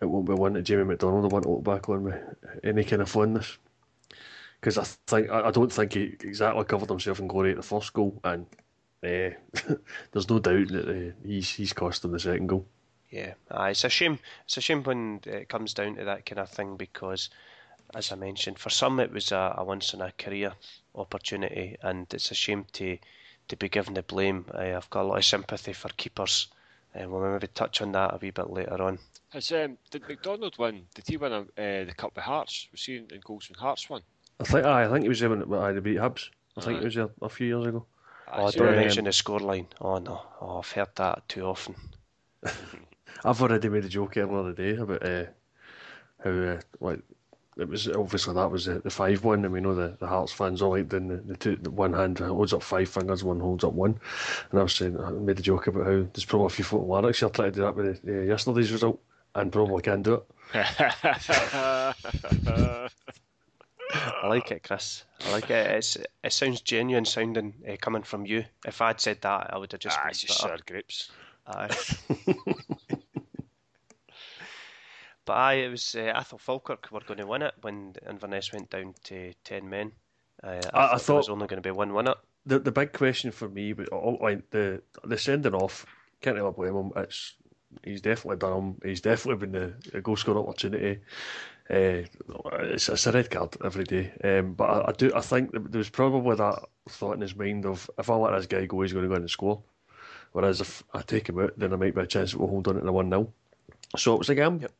it 0.00 0.04
won't 0.04 0.26
be 0.26 0.34
one 0.34 0.52
that 0.52 0.62
Jamie 0.62 0.84
McDonald 0.84 1.24
will 1.24 1.30
want 1.30 1.42
to 1.46 1.50
look 1.50 1.64
back 1.64 1.88
on 1.88 2.04
with 2.04 2.22
any 2.62 2.84
kind 2.84 3.02
of 3.02 3.10
fondness 3.10 3.58
because 4.66 4.78
I 4.78 4.84
think 5.06 5.30
I 5.30 5.46
I 5.46 5.50
don't 5.52 5.72
think 5.72 5.92
he 5.92 6.16
exactly 6.24 6.64
covered 6.64 6.88
himself 6.88 7.20
in 7.20 7.28
glory 7.28 7.52
at 7.52 7.56
the 7.56 7.62
first 7.62 7.92
goal, 7.92 8.20
and 8.24 8.46
uh, 9.04 9.30
there's 10.10 10.28
no 10.28 10.40
doubt 10.40 10.68
that 10.68 10.88
uh, 10.88 11.12
he's 11.24 11.48
he's 11.50 11.72
cost 11.72 12.04
him 12.04 12.10
the 12.10 12.18
second 12.18 12.48
goal. 12.48 12.66
Yeah, 13.08 13.34
aye, 13.48 13.70
it's 13.70 13.84
a 13.84 13.88
shame. 13.88 14.18
It's 14.44 14.56
a 14.56 14.60
shame 14.60 14.82
when 14.82 15.20
it 15.24 15.48
comes 15.48 15.72
down 15.72 15.94
to 15.94 16.04
that 16.06 16.26
kind 16.26 16.40
of 16.40 16.50
thing 16.50 16.76
because, 16.76 17.30
as 17.94 18.10
I 18.10 18.16
mentioned, 18.16 18.58
for 18.58 18.70
some 18.70 18.98
it 18.98 19.12
was 19.12 19.30
a, 19.30 19.54
a 19.56 19.62
once 19.62 19.94
in 19.94 20.00
a 20.00 20.10
career 20.18 20.52
opportunity, 20.96 21.76
and 21.80 22.12
it's 22.12 22.32
a 22.32 22.34
shame 22.34 22.66
to 22.72 22.98
to 23.46 23.56
be 23.56 23.68
given 23.68 23.94
the 23.94 24.02
blame. 24.02 24.46
Uh, 24.52 24.74
I've 24.76 24.90
got 24.90 25.02
a 25.02 25.06
lot 25.06 25.18
of 25.18 25.24
sympathy 25.24 25.74
for 25.74 25.90
keepers. 25.90 26.48
Uh, 26.92 27.08
we'll 27.08 27.20
maybe 27.20 27.46
touch 27.46 27.82
on 27.82 27.92
that 27.92 28.14
a 28.14 28.18
wee 28.20 28.30
bit 28.32 28.50
later 28.50 28.82
on. 28.82 28.98
Has 29.30 29.52
um, 29.52 29.78
did 29.92 30.08
McDonald 30.08 30.58
win? 30.58 30.86
Did 30.96 31.06
he 31.06 31.18
win 31.18 31.32
a, 31.32 31.40
uh, 31.40 31.84
the 31.84 31.94
cup 31.96 32.16
with 32.16 32.24
Hearts? 32.24 32.66
We've 32.72 32.80
seen 32.80 33.06
in 33.12 33.20
goals 33.20 33.48
when 33.48 33.60
Hearts 33.60 33.88
won? 33.88 34.02
I 34.40 34.44
think 34.44 34.64
aye, 34.64 34.84
I 34.84 34.88
think 34.88 35.02
he 35.02 35.08
was 35.08 35.20
there 35.20 35.30
when 35.30 35.48
when 35.48 35.74
they 35.74 35.80
beat 35.80 35.98
Hibs. 35.98 36.30
I 36.56 36.60
think 36.60 36.76
Aye. 36.76 36.78
he 36.80 36.84
was 36.86 36.94
there 36.94 37.08
a 37.22 37.28
few 37.28 37.46
years 37.46 37.66
ago. 37.66 37.86
Oh, 38.32 38.50
so, 38.50 38.58
don't 38.58 38.68
um, 38.68 38.76
mention 38.76 39.04
the 39.04 39.10
scoreline. 39.10 39.66
Oh 39.80 39.98
no, 39.98 40.22
oh, 40.40 40.58
I've 40.58 40.72
heard 40.72 40.94
that 40.96 41.28
too 41.28 41.44
often. 41.44 41.74
I've 43.24 43.40
already 43.40 43.68
made 43.68 43.84
a 43.84 43.88
joke 43.88 44.16
earlier 44.16 44.54
today 44.54 44.80
about 44.80 45.04
uh, 45.04 45.24
how 46.22 46.30
uh, 46.30 46.60
like 46.80 47.00
it 47.56 47.68
was 47.68 47.88
obviously 47.88 48.34
that 48.34 48.50
was 48.50 48.66
the, 48.66 48.80
the 48.80 48.90
five 48.90 49.24
one, 49.24 49.44
and 49.44 49.52
we 49.52 49.60
know 49.60 49.74
the, 49.74 49.96
the 49.98 50.06
Hearts 50.06 50.32
fans 50.32 50.60
all 50.60 50.72
like 50.72 50.88
doing 50.88 51.08
the, 51.08 51.16
the 51.16 51.36
two 51.36 51.56
the 51.56 51.70
one 51.70 51.94
hand 51.94 52.18
holds 52.18 52.52
up 52.52 52.62
five 52.62 52.88
fingers, 52.88 53.24
one 53.24 53.40
holds 53.40 53.64
up 53.64 53.72
one, 53.72 53.98
and 54.50 54.60
I 54.60 54.62
was 54.62 54.74
saying 54.74 55.00
I 55.00 55.10
made 55.10 55.38
a 55.38 55.42
joke 55.42 55.66
about 55.66 55.86
how 55.86 56.06
there's 56.12 56.26
probably 56.26 56.46
a 56.46 56.50
few 56.50 56.64
foot 56.64 56.82
Larricks 56.82 57.20
here 57.20 57.30
trying 57.30 57.52
to 57.52 57.56
do 57.56 57.62
that 57.62 57.76
with 57.76 58.02
the, 58.02 58.12
the, 58.12 58.26
yesterday's 58.26 58.72
result, 58.72 59.00
and 59.34 59.52
probably 59.52 59.82
can't 59.82 60.02
do 60.02 60.22
it. 60.52 62.86
I 64.22 64.26
like 64.28 64.50
it, 64.50 64.62
Chris. 64.62 65.04
I 65.26 65.32
like 65.32 65.50
it. 65.50 65.66
It's, 65.66 65.96
it 65.96 66.32
sounds 66.32 66.60
genuine 66.60 67.04
sounding 67.04 67.54
uh, 67.68 67.76
coming 67.80 68.02
from 68.02 68.26
you. 68.26 68.44
If 68.66 68.80
I'd 68.80 69.00
said 69.00 69.20
that, 69.22 69.52
I 69.52 69.58
would 69.58 69.72
have 69.72 69.80
just 69.80 69.98
ah, 69.98 70.02
been 70.02 70.10
it's 70.10 70.20
just 70.20 70.42
bitter. 70.42 70.56
sour 70.56 70.58
grapes. 70.66 71.10
Aye. 71.46 71.76
but 75.24 75.32
aye, 75.32 75.54
it 75.54 75.70
was. 75.70 75.94
Uh, 75.94 76.12
I 76.14 76.22
thought 76.22 76.40
Falkirk 76.40 76.88
were 76.90 77.00
going 77.00 77.18
to 77.18 77.26
win 77.26 77.42
it 77.42 77.54
when 77.60 77.94
Inverness 78.08 78.52
went 78.52 78.70
down 78.70 78.94
to 79.04 79.32
ten 79.44 79.68
men. 79.68 79.92
Uh, 80.42 80.60
I, 80.74 80.94
I 80.94 80.98
thought, 80.98 81.06
there 81.06 81.16
was 81.16 81.28
only 81.28 81.46
going 81.46 81.62
to 81.62 81.66
be 81.66 81.72
one 81.72 81.94
winner. 81.94 82.14
the 82.44 82.58
the 82.58 82.72
big 82.72 82.92
question 82.92 83.30
for 83.30 83.48
me, 83.48 83.72
but 83.72 83.88
all, 83.88 84.18
like 84.20 84.50
the 84.50 84.82
the 85.04 85.18
sending 85.18 85.54
off, 85.54 85.86
can't 86.20 86.36
really 86.36 86.52
blame 86.52 86.74
him. 86.74 86.92
It's 86.96 87.34
he's 87.82 88.00
definitely 88.00 88.38
done 88.38 88.52
him. 88.52 88.80
He's 88.82 89.00
definitely 89.00 89.46
been 89.46 89.52
the, 89.52 89.98
a 89.98 90.00
goal 90.00 90.16
scorer 90.16 90.38
opportunity. 90.38 91.00
Uh, 91.68 92.04
it's, 92.60 92.88
it's 92.88 93.06
a 93.06 93.12
red 93.12 93.30
card 93.30 93.56
every 93.64 93.84
day. 93.84 94.12
Um, 94.22 94.54
but 94.54 94.64
I, 94.64 94.88
I 94.88 94.92
do 94.92 95.10
I 95.14 95.20
think 95.20 95.50
there 95.52 95.78
was 95.78 95.90
probably 95.90 96.36
that 96.36 96.64
thought 96.88 97.14
in 97.14 97.20
his 97.20 97.34
mind 97.34 97.66
of 97.66 97.90
if 97.98 98.08
I 98.08 98.14
let 98.14 98.36
this 98.36 98.46
guy 98.46 98.66
go, 98.66 98.82
he's 98.82 98.92
going 98.92 99.04
to 99.04 99.08
go 99.08 99.16
in 99.16 99.22
and 99.22 99.30
score. 99.30 99.60
Whereas 100.32 100.60
if 100.60 100.84
I 100.92 101.02
take 101.02 101.28
him 101.28 101.40
out, 101.40 101.58
then 101.58 101.70
there 101.70 101.78
might 101.78 101.94
be 101.94 102.00
a 102.02 102.06
chance 102.06 102.32
that 102.32 102.38
we'll 102.38 102.48
hold 102.48 102.68
on 102.68 102.74
to 102.74 102.80
the 102.80 102.92
one 102.92 103.08
0 103.10 103.32
So 103.96 104.14
it 104.14 104.18
was 104.18 104.28
a 104.28 104.34
gamble. 104.34 104.62
Yep. 104.62 104.72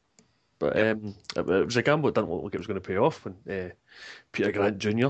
But 0.59 0.77
um, 0.79 1.15
it, 1.35 1.49
it 1.49 1.67
was 1.67 1.77
a 1.77 1.83
gamble 1.83 2.11
that 2.11 2.21
didn't 2.21 2.31
look 2.33 2.45
like 2.45 2.55
it 2.55 2.59
was 2.59 2.67
going 2.67 2.81
to 2.81 2.87
pay 2.87 2.97
off 2.99 3.25
when 3.25 3.37
uh, 3.51 3.71
Peter 4.33 4.53
Grant 4.53 4.79
Jr. 4.79 5.07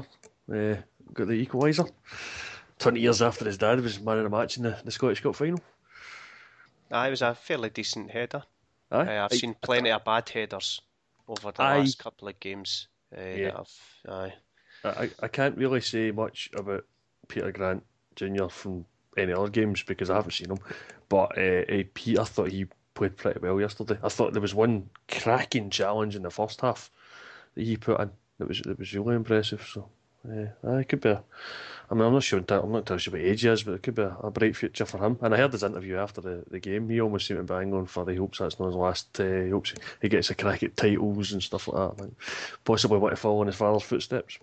Uh, 0.52 0.76
got 1.12 1.28
the 1.28 1.46
equaliser. 1.46 1.90
20 2.78 3.00
years 3.00 3.22
after 3.22 3.44
his 3.44 3.58
dad 3.58 3.80
was 3.80 4.00
man 4.00 4.18
of 4.18 4.24
the 4.24 4.30
match 4.30 4.56
in 4.56 4.62
the, 4.64 4.78
the 4.84 4.90
Scottish 4.90 5.20
Cup 5.22 5.34
final. 5.34 5.60
Aye, 6.90 7.08
it 7.08 7.10
was 7.10 7.22
a 7.22 7.34
fairly 7.34 7.70
decent 7.70 8.10
header. 8.10 8.42
Aye. 8.90 9.18
I've 9.18 9.32
I- 9.32 9.36
seen 9.36 9.56
plenty 9.60 9.90
of 9.90 10.04
bad 10.04 10.28
headers 10.28 10.80
over 11.28 11.52
the 11.52 11.62
Aye. 11.62 11.78
last 11.78 11.98
couple 11.98 12.28
of 12.28 12.38
games. 12.40 12.88
Uh, 13.16 13.20
Yeah. 13.22 13.60
aye. 14.08 14.34
I, 14.84 15.10
I 15.20 15.28
can't 15.28 15.56
really 15.56 15.80
say 15.80 16.10
much 16.12 16.50
about 16.54 16.84
Peter 17.28 17.50
Grant 17.50 17.82
Jr. 18.14 18.48
from 18.48 18.84
any 19.16 19.32
other 19.32 19.48
games 19.48 19.82
because 19.82 20.10
I 20.10 20.16
haven't 20.16 20.32
seen 20.32 20.50
him. 20.50 20.58
But 21.08 21.36
uh, 21.38 21.62
uh, 21.72 21.82
Pete, 21.94 22.18
I 22.18 22.24
thought 22.24 22.50
he 22.50 22.66
played 22.94 23.16
pretty 23.16 23.40
well 23.40 23.60
yesterday. 23.60 23.98
I 24.02 24.08
thought 24.08 24.32
there 24.32 24.42
was 24.42 24.54
one 24.54 24.88
cracking 25.08 25.70
challenge 25.70 26.14
in 26.14 26.22
the 26.22 26.30
first 26.30 26.60
half 26.60 26.90
that 27.54 27.64
he 27.64 27.76
put 27.76 28.00
in 28.00 28.10
that 28.38 28.48
was 28.48 28.60
that 28.62 28.78
was 28.78 28.94
really 28.94 29.16
impressive. 29.16 29.66
So 29.72 29.88
uh, 30.64 30.76
it 30.76 30.88
could 30.88 31.00
be. 31.00 31.10
A, 31.10 31.22
I 31.88 31.94
mean, 31.94 32.04
I'm 32.04 32.12
not 32.12 32.22
sure. 32.22 32.42
I'm 32.48 32.72
not 32.72 33.00
sure 33.00 33.12
what 33.12 33.20
age 33.20 33.42
he 33.42 33.48
is, 33.48 33.62
but 33.62 33.74
it 33.74 33.82
could 33.82 33.94
be 33.94 34.02
a, 34.02 34.16
a 34.22 34.30
bright 34.30 34.56
future 34.56 34.84
for 34.84 34.98
him. 34.98 35.18
And 35.20 35.32
I 35.32 35.36
heard 35.36 35.52
his 35.52 35.62
interview 35.62 35.96
after 35.96 36.20
the, 36.20 36.44
the 36.50 36.58
game. 36.58 36.88
He 36.88 37.00
almost 37.00 37.26
seemed 37.26 37.38
to 37.38 37.44
bang 37.44 37.72
on 37.74 37.86
for. 37.86 38.08
He 38.10 38.16
hopes 38.16 38.38
that's 38.38 38.58
not 38.58 38.66
his 38.66 38.74
last. 38.74 39.20
Uh, 39.20 39.42
he 39.42 39.50
hopes 39.50 39.74
he 40.02 40.08
gets 40.08 40.30
a 40.30 40.34
crack 40.34 40.62
at 40.62 40.76
titles 40.76 41.32
and 41.32 41.42
stuff 41.42 41.68
like 41.68 41.96
that. 41.96 42.02
Like, 42.02 42.12
possibly 42.64 42.98
want 42.98 43.12
to 43.14 43.20
follow 43.20 43.42
in 43.42 43.46
his 43.46 43.56
father's 43.56 43.84
footsteps. 43.84 44.38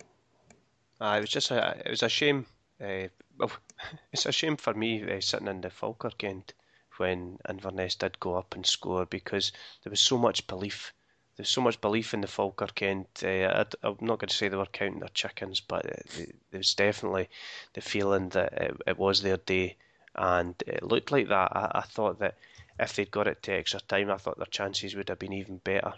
Aye, 1.01 1.17
it 1.17 1.21
was 1.21 1.29
just 1.29 1.51
a, 1.51 1.81
it 1.85 1.89
was 1.89 2.03
a 2.03 2.09
shame. 2.09 2.45
Uh, 2.81 3.07
well, 3.37 3.51
it's 4.13 4.25
a 4.25 4.31
shame 4.31 4.55
for 4.55 4.73
me 4.73 5.03
uh, 5.03 5.19
sitting 5.19 5.47
in 5.47 5.61
the 5.61 5.69
Falkirk 5.69 6.23
end 6.23 6.53
when 6.97 7.39
Inverness 7.49 7.95
did 7.95 8.19
go 8.19 8.35
up 8.35 8.55
and 8.55 8.65
score 8.65 9.05
because 9.05 9.51
there 9.83 9.91
was 9.91 9.99
so 9.99 10.17
much 10.17 10.47
belief. 10.47 10.93
There's 11.35 11.49
so 11.49 11.61
much 11.61 11.81
belief 11.81 12.13
in 12.13 12.21
the 12.21 12.27
Falkirk 12.27 12.81
end. 12.81 13.07
Uh, 13.23 13.27
I'd- 13.61 13.77
I'm 13.83 13.97
not 14.01 14.19
going 14.19 14.29
to 14.29 14.35
say 14.35 14.47
they 14.49 14.57
were 14.57 14.65
counting 14.67 14.99
their 14.99 15.09
chickens, 15.09 15.59
but 15.59 15.85
uh, 15.85 16.03
there 16.51 16.59
was 16.59 16.75
definitely 16.75 17.29
the 17.73 17.81
feeling 17.81 18.29
that 18.29 18.53
it, 18.53 18.81
it 18.87 18.97
was 18.97 19.21
their 19.21 19.37
day, 19.37 19.75
and 20.15 20.53
it 20.67 20.83
looked 20.83 21.11
like 21.11 21.29
that. 21.29 21.55
I, 21.55 21.71
I 21.79 21.81
thought 21.81 22.19
that 22.19 22.37
if 22.79 22.95
they'd 22.95 23.09
got 23.09 23.27
it 23.27 23.41
to 23.43 23.53
extra 23.53 23.79
time, 23.81 24.11
I 24.11 24.17
thought 24.17 24.37
their 24.37 24.45
chances 24.45 24.95
would 24.95 25.09
have 25.09 25.19
been 25.19 25.33
even 25.33 25.57
better. 25.57 25.93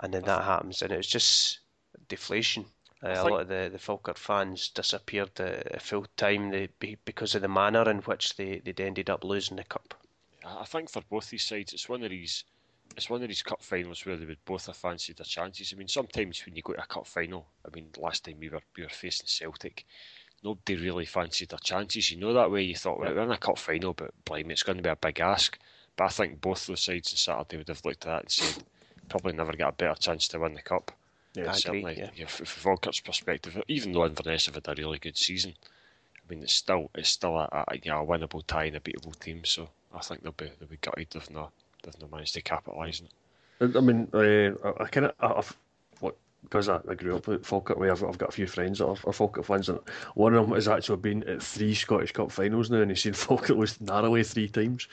And 0.00 0.14
then 0.14 0.22
that 0.24 0.44
happens, 0.44 0.80
and 0.82 0.92
it 0.92 0.96
was 0.96 1.06
just 1.06 1.58
deflation. 2.08 2.64
Uh, 3.02 3.08
a 3.08 3.24
lot 3.30 3.40
of 3.42 3.48
the, 3.48 3.68
the 3.70 3.78
Falkirk 3.78 4.16
fans 4.18 4.70
disappeared 4.70 5.38
at 5.38 5.82
full 5.82 6.06
time 6.16 6.50
they, 6.50 6.68
because 7.04 7.34
of 7.34 7.42
the 7.42 7.48
manner 7.48 7.88
in 7.90 7.98
which 7.98 8.36
they, 8.36 8.58
they'd 8.64 8.80
ended 8.80 9.10
up 9.10 9.22
losing 9.22 9.56
the 9.56 9.64
cup. 9.64 9.94
I 10.44 10.60
I 10.62 10.64
think 10.64 10.90
for 10.90 11.02
both 11.02 11.30
these 11.30 11.44
sides, 11.44 11.72
it's 11.72 11.88
one 11.88 12.02
of 12.02 12.10
these. 12.10 12.44
It's 12.96 13.10
one 13.10 13.22
of 13.22 13.28
these 13.28 13.42
cup 13.42 13.62
finals 13.62 14.04
where 14.04 14.16
they 14.16 14.24
would 14.24 14.44
both 14.44 14.66
have 14.66 14.76
fancied 14.76 15.18
their 15.18 15.24
chances. 15.24 15.72
I 15.72 15.76
mean, 15.76 15.88
sometimes 15.88 16.44
when 16.44 16.56
you 16.56 16.62
go 16.62 16.72
to 16.72 16.82
a 16.82 16.86
cup 16.86 17.06
final, 17.06 17.46
I 17.64 17.74
mean, 17.74 17.88
last 17.96 18.24
time 18.24 18.36
we 18.40 18.48
were 18.48 18.60
we 18.76 18.82
were 18.82 18.88
facing 18.88 19.26
Celtic, 19.26 19.84
nobody 20.42 20.76
really 20.76 21.04
fancied 21.04 21.50
their 21.50 21.58
chances. 21.58 22.10
You 22.10 22.18
know 22.18 22.32
that 22.32 22.50
way. 22.50 22.62
You 22.62 22.74
thought, 22.74 22.98
well, 22.98 23.14
we're 23.14 23.22
in 23.22 23.30
a 23.30 23.38
cup 23.38 23.58
final, 23.58 23.92
but 23.92 24.12
blimey, 24.24 24.52
it's 24.52 24.62
going 24.62 24.78
to 24.78 24.82
be 24.82 24.88
a 24.88 24.96
big 24.96 25.20
ask. 25.20 25.58
But 25.96 26.04
I 26.04 26.08
think 26.08 26.40
both 26.40 26.66
those 26.66 26.82
sides 26.82 27.12
on 27.12 27.16
Saturday 27.16 27.58
would 27.58 27.68
have 27.68 27.84
looked 27.84 28.06
at 28.06 28.10
that 28.10 28.22
and 28.22 28.30
said, 28.30 28.64
probably 29.08 29.32
never 29.32 29.52
get 29.52 29.68
a 29.68 29.72
better 29.72 29.94
chance 29.94 30.28
to 30.28 30.38
win 30.38 30.54
the 30.54 30.62
cup. 30.62 30.92
Yeah, 31.34 31.52
certainly. 31.52 31.92
agree, 31.92 32.10
yeah. 32.16 32.26
from 32.26 32.46
Falkirk's 32.46 33.00
perspective, 33.00 33.62
even 33.68 33.92
though 33.92 34.06
Inverness 34.06 34.46
have 34.46 34.54
had 34.54 34.68
a 34.68 34.74
really 34.74 34.98
good 34.98 35.16
season, 35.16 35.54
I 36.16 36.32
mean, 36.32 36.42
it's 36.42 36.54
still 36.54 36.90
it's 36.94 37.10
still 37.10 37.36
a, 37.36 37.64
a 37.68 37.76
you 37.76 37.90
know, 37.90 38.02
a 38.02 38.06
winnable 38.06 38.44
tie 38.46 38.64
and 38.64 38.76
a 38.76 38.80
beatable 38.80 39.18
team. 39.18 39.44
So 39.44 39.68
I 39.94 40.00
think 40.00 40.22
they'll 40.22 40.32
be 40.32 40.50
they'll 40.58 40.68
be 40.68 40.78
gutted 40.80 41.14
if 41.14 41.30
not 41.30 41.52
if 41.86 42.00
not 42.00 42.10
managed 42.10 42.34
to 42.34 42.42
capitalise 42.42 43.00
on 43.00 43.06
it. 43.70 43.76
I 43.76 43.78
I 43.78 43.80
mean, 43.80 44.08
uh, 44.12 44.68
I, 44.68 44.84
I 44.84 44.86
kind 44.88 45.06
of, 45.06 45.12
I've, 45.20 45.56
what, 46.00 46.16
because 46.42 46.68
I, 46.68 46.80
I 46.88 46.94
grew 46.94 47.16
up 47.16 47.28
at 47.28 47.44
Falkirk 47.44 47.78
way, 47.78 47.90
I've, 47.90 48.04
I've 48.04 48.18
got 48.18 48.28
a 48.28 48.32
few 48.32 48.46
friends 48.46 48.78
that 48.78 48.86
are, 48.86 48.96
are 49.06 49.12
Falkirk 49.12 49.44
fans, 49.44 49.68
and 49.68 49.78
one 50.14 50.34
of 50.34 50.46
them 50.46 50.54
has 50.54 50.68
actually 50.68 50.98
been 50.98 51.24
at 51.24 51.42
three 51.42 51.74
Scottish 51.74 52.12
Cup 52.12 52.30
finals 52.30 52.70
now, 52.70 52.80
and 52.80 52.90
he's 52.90 53.02
seen 53.02 53.12
Falkirk 53.14 53.56
lose 53.56 53.80
narrowly 53.80 54.24
three 54.24 54.48
times. 54.48 54.86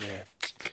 Yeah. 0.00 0.22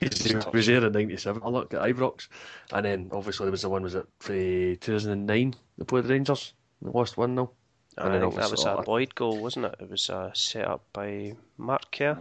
he 0.00 0.34
was 0.52 0.66
there 0.66 0.84
in 0.84 0.92
'97. 0.92 1.42
I 1.44 1.48
looked 1.48 1.74
at 1.74 1.82
Ibrox, 1.82 2.28
and 2.72 2.84
then 2.86 3.10
obviously 3.12 3.44
there 3.46 3.50
was 3.50 3.62
the 3.62 3.68
one 3.68 3.82
was 3.82 3.94
it 3.94 4.06
uh, 4.24 4.76
2009 4.80 5.54
they 5.78 5.84
played 5.84 6.04
the 6.04 6.08
Rangers, 6.08 6.54
they 6.80 6.90
lost 6.90 7.16
one 7.16 7.34
0 7.34 7.50
I 7.98 8.04
And 8.04 8.14
then 8.14 8.20
think 8.22 8.34
that 8.34 8.50
was 8.50 8.64
obviously- 8.64 8.82
a 8.82 8.82
Boyd 8.84 9.14
goal, 9.14 9.38
wasn't 9.38 9.66
it? 9.66 9.74
It 9.80 9.90
was 9.90 10.08
uh, 10.08 10.30
set 10.32 10.66
up 10.66 10.84
by 10.92 11.34
Mark 11.58 11.90
Kerr, 11.90 12.18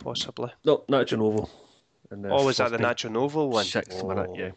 possibly. 0.00 0.50
No, 0.64 0.84
Nacho 0.88 1.18
Novo. 1.18 1.48
Oh, 2.30 2.44
was 2.44 2.56
that 2.58 2.70
the 2.70 2.78
15th, 2.78 2.82
Nacho 2.82 3.10
Novo 3.10 3.46
one? 3.46 3.64
Sixth 3.64 4.04
minute, 4.04 4.30
yeah. 4.34 4.50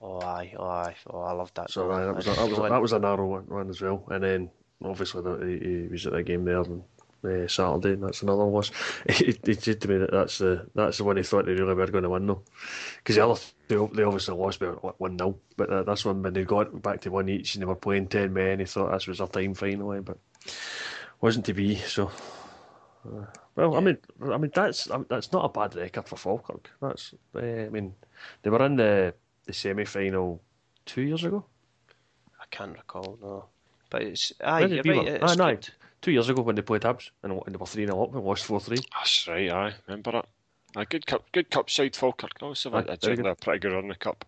Oh, 0.00 0.20
aye, 0.20 0.54
oh, 0.58 0.64
aye. 0.64 0.96
Oh, 1.10 1.20
I 1.20 1.32
loved 1.32 1.54
that. 1.56 1.70
So 1.70 1.90
aye, 1.90 2.04
that 2.04 2.14
was 2.16 2.26
a, 2.26 2.30
that 2.30 2.48
was 2.48 2.58
a, 2.58 2.62
that 2.62 2.82
was 2.82 2.92
a 2.92 2.98
narrow 2.98 3.26
one, 3.26 3.46
one 3.46 3.70
as 3.70 3.80
well. 3.80 4.04
And 4.10 4.22
then 4.22 4.50
obviously 4.84 5.22
the, 5.22 5.36
he, 5.46 5.82
he 5.82 5.88
was 5.88 6.06
at 6.06 6.12
the 6.12 6.22
game 6.22 6.44
there 6.44 6.58
on 6.58 6.82
uh, 7.24 7.48
Saturday. 7.48 7.94
And 7.94 8.02
that's 8.02 8.22
another 8.22 8.44
loss. 8.44 8.70
He, 9.10 9.38
he 9.44 9.54
said 9.54 9.80
to 9.80 9.88
me 9.88 9.98
that 9.98 10.12
that's 10.12 10.38
the 10.38 10.66
that's 10.74 10.98
the 10.98 11.04
one 11.04 11.16
he 11.16 11.22
thought 11.22 11.46
they 11.46 11.52
really 11.52 11.74
were 11.74 11.86
going 11.86 12.04
to 12.04 12.10
win 12.10 12.26
though, 12.26 12.42
because 12.98 13.16
the 13.16 13.26
other 13.26 13.40
they, 13.68 13.76
they 13.94 14.02
obviously 14.02 14.34
lost 14.34 14.60
by 14.60 14.66
one 14.66 15.18
0 15.18 15.38
But 15.56 15.70
that, 15.70 15.86
that's 15.86 16.04
one 16.04 16.22
when 16.22 16.34
they 16.34 16.44
got 16.44 16.82
back 16.82 17.00
to 17.02 17.10
one 17.10 17.28
each 17.28 17.54
and 17.54 17.62
they 17.62 17.66
were 17.66 17.74
playing 17.74 18.08
ten 18.08 18.32
men. 18.32 18.58
He 18.58 18.64
thought 18.66 18.92
this 18.92 19.06
was 19.06 19.18
their 19.18 19.26
time 19.28 19.54
finally, 19.54 20.00
but 20.00 20.18
wasn't 21.20 21.46
to 21.46 21.54
be. 21.54 21.76
So. 21.76 22.10
uh, 23.06 23.24
well, 23.56 23.74
I 23.76 23.80
mean, 23.80 23.98
I 24.22 24.36
mean 24.38 24.50
that's 24.54 24.90
I 24.90 24.96
mean, 24.98 25.06
that's 25.08 25.32
not 25.32 25.44
a 25.44 25.48
bad 25.48 25.74
record 25.74 26.06
for 26.08 26.16
Falkirk. 26.16 26.70
That's 26.80 27.14
uh, 27.34 27.40
I 27.40 27.68
mean, 27.68 27.94
they 28.42 28.50
were 28.50 28.64
in 28.64 28.76
the 28.76 29.14
the 29.46 29.52
semi 29.52 29.84
final 29.84 30.40
two 30.84 31.02
years 31.02 31.24
ago. 31.24 31.44
I 32.40 32.44
can't 32.50 32.76
recall, 32.76 33.18
no. 33.20 33.46
But 33.90 34.02
it's 34.02 34.32
aye, 34.44 34.60
When 34.62 34.70
you're 34.72 34.82
did 34.82 34.90
right. 34.90 35.04
win? 35.04 35.14
It's 35.14 35.32
Ah, 35.32 35.34
no, 35.34 35.54
good. 35.54 35.68
two 36.02 36.12
years 36.12 36.28
ago 36.28 36.42
when 36.42 36.54
they 36.56 36.62
played 36.62 36.82
Hibs 36.82 37.10
and, 37.22 37.32
and 37.32 37.54
they 37.54 37.56
were 37.58 37.66
3 37.66 37.86
0 37.86 38.02
up 38.02 38.14
and 38.14 38.24
lost 38.24 38.44
4 38.44 38.60
3. 38.60 38.78
That's 38.92 39.28
right, 39.28 39.50
aye, 39.50 39.74
remember 39.86 40.18
it. 40.18 40.24
A 40.76 40.84
good 40.84 41.06
cup, 41.06 41.24
good 41.32 41.50
cup 41.50 41.70
side 41.70 41.96
Falkirk. 41.96 42.32
Also, 42.42 42.70
Aye, 42.72 42.80
a, 42.80 42.82
very 42.84 42.96
generally 42.98 43.22
good. 43.22 43.30
a 43.30 43.34
pretty 43.36 43.58
good 43.60 43.72
run 43.72 43.84
in 43.84 43.88
the 43.88 43.94
cup. 43.94 44.24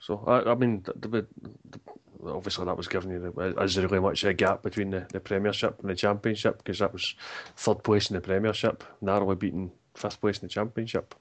So, 0.00 0.22
I, 0.26 0.52
I 0.52 0.54
mean, 0.54 0.82
the, 0.84 0.92
the, 1.08 1.26
the, 1.70 1.80
obviously 2.24 2.64
that 2.64 2.76
was 2.76 2.88
giving 2.88 3.10
you 3.10 3.32
the, 3.34 3.62
is 3.62 3.74
there 3.74 3.86
really 3.86 4.00
much 4.00 4.24
a 4.24 4.32
gap 4.32 4.62
between 4.62 4.90
the, 4.90 5.06
the 5.12 5.20
Premiership 5.20 5.80
and 5.80 5.90
the 5.90 5.94
Championship 5.94 6.58
because 6.58 6.78
that 6.78 6.92
was 6.92 7.14
third 7.56 7.82
place 7.82 8.10
in 8.10 8.14
the 8.14 8.20
Premiership, 8.20 8.84
narrowly 9.00 9.36
beating 9.36 9.70
fifth 9.94 10.20
place 10.20 10.38
in 10.38 10.46
the 10.46 10.52
Championship. 10.52 11.14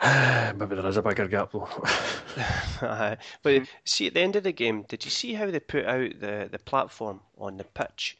Maybe 0.02 0.74
there 0.74 0.86
is 0.86 0.96
a 0.96 1.02
bigger 1.02 1.28
gap 1.28 1.52
though. 1.52 1.68
But 3.42 3.62
see, 3.84 4.08
at 4.08 4.14
the 4.14 4.20
end 4.20 4.36
of 4.36 4.44
the 4.44 4.52
game, 4.52 4.82
did 4.82 5.04
you 5.04 5.10
see 5.10 5.34
how 5.34 5.50
they 5.50 5.60
put 5.60 5.86
out 5.86 6.20
the, 6.20 6.48
the 6.50 6.58
platform 6.58 7.20
on 7.38 7.56
the 7.56 7.64
pitch? 7.64 8.18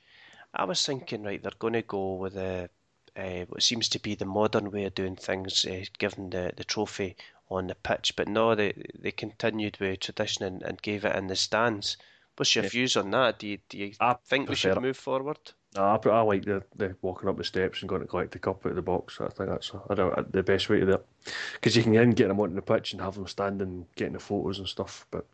I 0.55 0.65
was 0.65 0.85
thinking, 0.85 1.23
right, 1.23 1.43
they're 1.43 1.53
going 1.59 1.75
to 1.75 1.83
go 1.83 2.15
with 2.15 2.35
the 2.35 2.71
uh, 3.17 3.45
what 3.49 3.63
seems 3.63 3.89
to 3.89 3.99
be 3.99 4.15
the 4.15 4.25
modern 4.27 4.71
way 4.71 4.85
of 4.85 4.95
doing 4.95 5.17
things, 5.17 5.65
uh, 5.65 5.85
the, 6.01 6.53
the 6.55 6.65
trophy 6.65 7.17
on 7.49 7.67
the 7.69 7.75
pitch. 7.75 8.15
But 8.17 8.29
no, 8.29 8.55
they 8.55 8.73
they 8.99 9.13
continued 9.13 9.79
with 9.81 10.01
tradition 10.01 10.45
and, 10.45 10.63
and 10.63 10.83
gave 10.83 11.05
it 11.05 11.17
in 11.17 11.27
the 11.29 11.37
stands. 11.37 11.97
What's 12.37 12.55
your 12.55 12.65
Yeah. 12.65 12.71
views 12.71 12.97
on 12.97 13.11
that? 13.13 13.39
Do 13.39 13.47
you, 13.47 13.59
do 13.69 13.79
you 13.79 13.93
I 13.99 14.15
think 14.25 14.49
we 14.49 14.57
should 14.57 14.77
it. 14.77 14.81
move 14.81 14.97
forward? 14.99 15.39
No, 15.75 15.83
I, 15.83 16.09
I 16.09 16.21
like 16.21 16.45
the, 16.45 16.63
the 16.75 16.95
walking 17.03 17.29
up 17.29 17.37
the 17.39 17.45
steps 17.45 17.81
and 17.81 17.89
going 17.89 18.03
to 18.03 18.07
collect 18.07 18.33
the 18.33 18.39
cup 18.39 18.65
out 18.67 18.71
of 18.71 18.77
the 18.77 18.83
box. 18.83 19.21
I 19.21 19.29
think 19.29 19.49
that's 19.49 19.73
I 19.89 19.95
don't, 19.95 20.33
the 20.33 20.43
best 20.43 20.69
way 20.69 20.81
to 20.81 20.87
do 20.87 20.93
it. 20.93 21.07
Because 21.55 21.77
you 21.77 21.83
can 21.83 21.93
then 21.93 22.11
get 22.11 22.29
them 22.29 22.41
onto 22.41 22.55
the 22.55 22.63
pitch 22.63 22.93
and 22.93 23.01
have 23.01 23.15
them 23.15 23.27
standing, 23.27 23.87
getting 23.97 24.13
the 24.15 24.19
photos 24.19 24.59
and 24.59 24.69
stuff. 24.69 25.07
But 25.11 25.25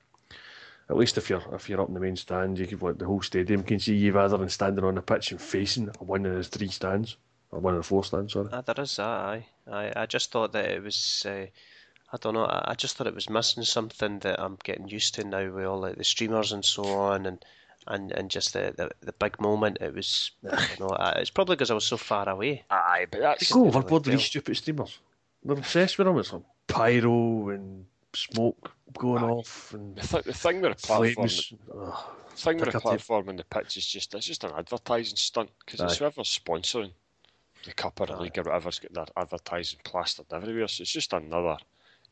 at 0.90 0.96
least 0.96 1.16
if 1.18 1.30
you're 1.30 1.42
if 1.54 1.68
you're 1.68 1.80
up 1.80 1.88
in 1.88 1.94
the 1.94 2.00
main 2.00 2.16
stand, 2.16 2.58
you 2.58 2.66
can 2.66 2.78
like 2.78 2.98
the 2.98 3.06
whole 3.06 3.22
stadium 3.22 3.62
can 3.62 3.78
see 3.80 3.96
you 3.96 4.12
rather 4.12 4.36
than 4.36 4.48
standing 4.48 4.84
on 4.84 4.94
the 4.96 5.02
pitch 5.02 5.30
and 5.32 5.40
facing 5.40 5.86
one 5.98 6.26
of 6.26 6.34
the 6.34 6.44
three 6.44 6.68
stands 6.68 7.16
or 7.50 7.60
one 7.60 7.74
of 7.74 7.78
the 7.80 7.86
four 7.88 8.04
stands. 8.04 8.32
Sorry. 8.32 8.48
Ah, 8.52 8.60
there 8.60 8.80
is 8.82 8.96
that. 8.96 9.04
Aye, 9.06 9.46
I 9.70 9.92
I 10.02 10.06
just 10.06 10.30
thought 10.30 10.52
that 10.52 10.66
it 10.70 10.82
was. 10.82 11.24
Uh, 11.26 11.46
I 12.12 12.18
don't 12.18 12.34
know. 12.34 12.44
I 12.44 12.72
I 12.72 12.74
just 12.74 12.96
thought 12.96 13.06
it 13.06 13.14
was 13.14 13.30
missing 13.30 13.62
something 13.64 14.18
that 14.20 14.40
I'm 14.40 14.58
getting 14.64 14.88
used 14.88 15.14
to 15.14 15.24
now 15.24 15.50
with 15.50 15.64
all 15.64 15.80
like 15.80 15.96
the 15.96 16.04
streamers 16.04 16.52
and 16.52 16.64
so 16.64 16.84
on, 16.84 17.26
and 17.26 17.44
and, 17.86 18.12
and 18.12 18.30
just 18.30 18.52
the, 18.52 18.72
the, 18.76 18.90
the 19.00 19.12
big 19.12 19.40
moment. 19.40 19.78
It 19.80 19.94
was. 19.94 20.30
I 20.50 20.68
don't 20.78 20.90
know. 20.90 21.12
It's 21.16 21.30
probably 21.30 21.56
because 21.56 21.70
I 21.70 21.74
was 21.74 21.84
so 21.86 21.96
far 21.96 22.28
away. 22.28 22.64
Aye, 22.70 23.06
but 23.10 23.20
that's 23.20 23.48
They 23.48 23.54
go 23.54 23.60
really 23.60 23.76
overboard 23.76 24.06
with 24.06 24.14
these 24.14 24.24
stupid 24.26 24.56
streamers. 24.56 24.98
They're 25.44 25.56
obsessed 25.56 25.98
with 25.98 26.06
them. 26.06 26.18
It's 26.18 26.32
like 26.32 26.42
pyro 26.68 27.48
and 27.48 27.86
smoke 28.14 28.70
going 28.98 29.24
off 29.24 29.72
and 29.72 29.96
the, 29.96 30.06
th- 30.06 30.24
the 30.24 30.32
thing 30.34 30.60
with 30.60 30.72
a 30.72 30.86
platform. 30.86 31.14
flames. 31.14 31.52
Ugh. 31.74 32.04
The 32.30 32.36
thing 32.36 32.58
with 32.58 32.68
a 32.68 32.72
the- 32.72 32.80
platform 32.80 33.28
and 33.30 33.38
the 33.38 33.44
pitch 33.44 33.76
is 33.76 33.86
just 33.86 34.14
it's 34.14 34.26
just 34.26 34.44
an 34.44 34.52
advertising 34.56 35.16
stunt 35.16 35.50
because 35.64 35.80
it's 35.80 35.96
whoever's 35.96 36.38
sponsoring 36.38 36.92
the 37.64 37.72
cup 37.72 38.00
or 38.00 38.06
the 38.06 38.16
league 38.16 38.38
or 38.38 38.42
whatever's 38.42 38.78
got 38.78 38.92
their 38.92 39.06
advertising 39.16 39.80
plastered 39.84 40.26
everywhere. 40.32 40.68
So 40.68 40.82
it's 40.82 40.92
just 40.92 41.12
another 41.12 41.56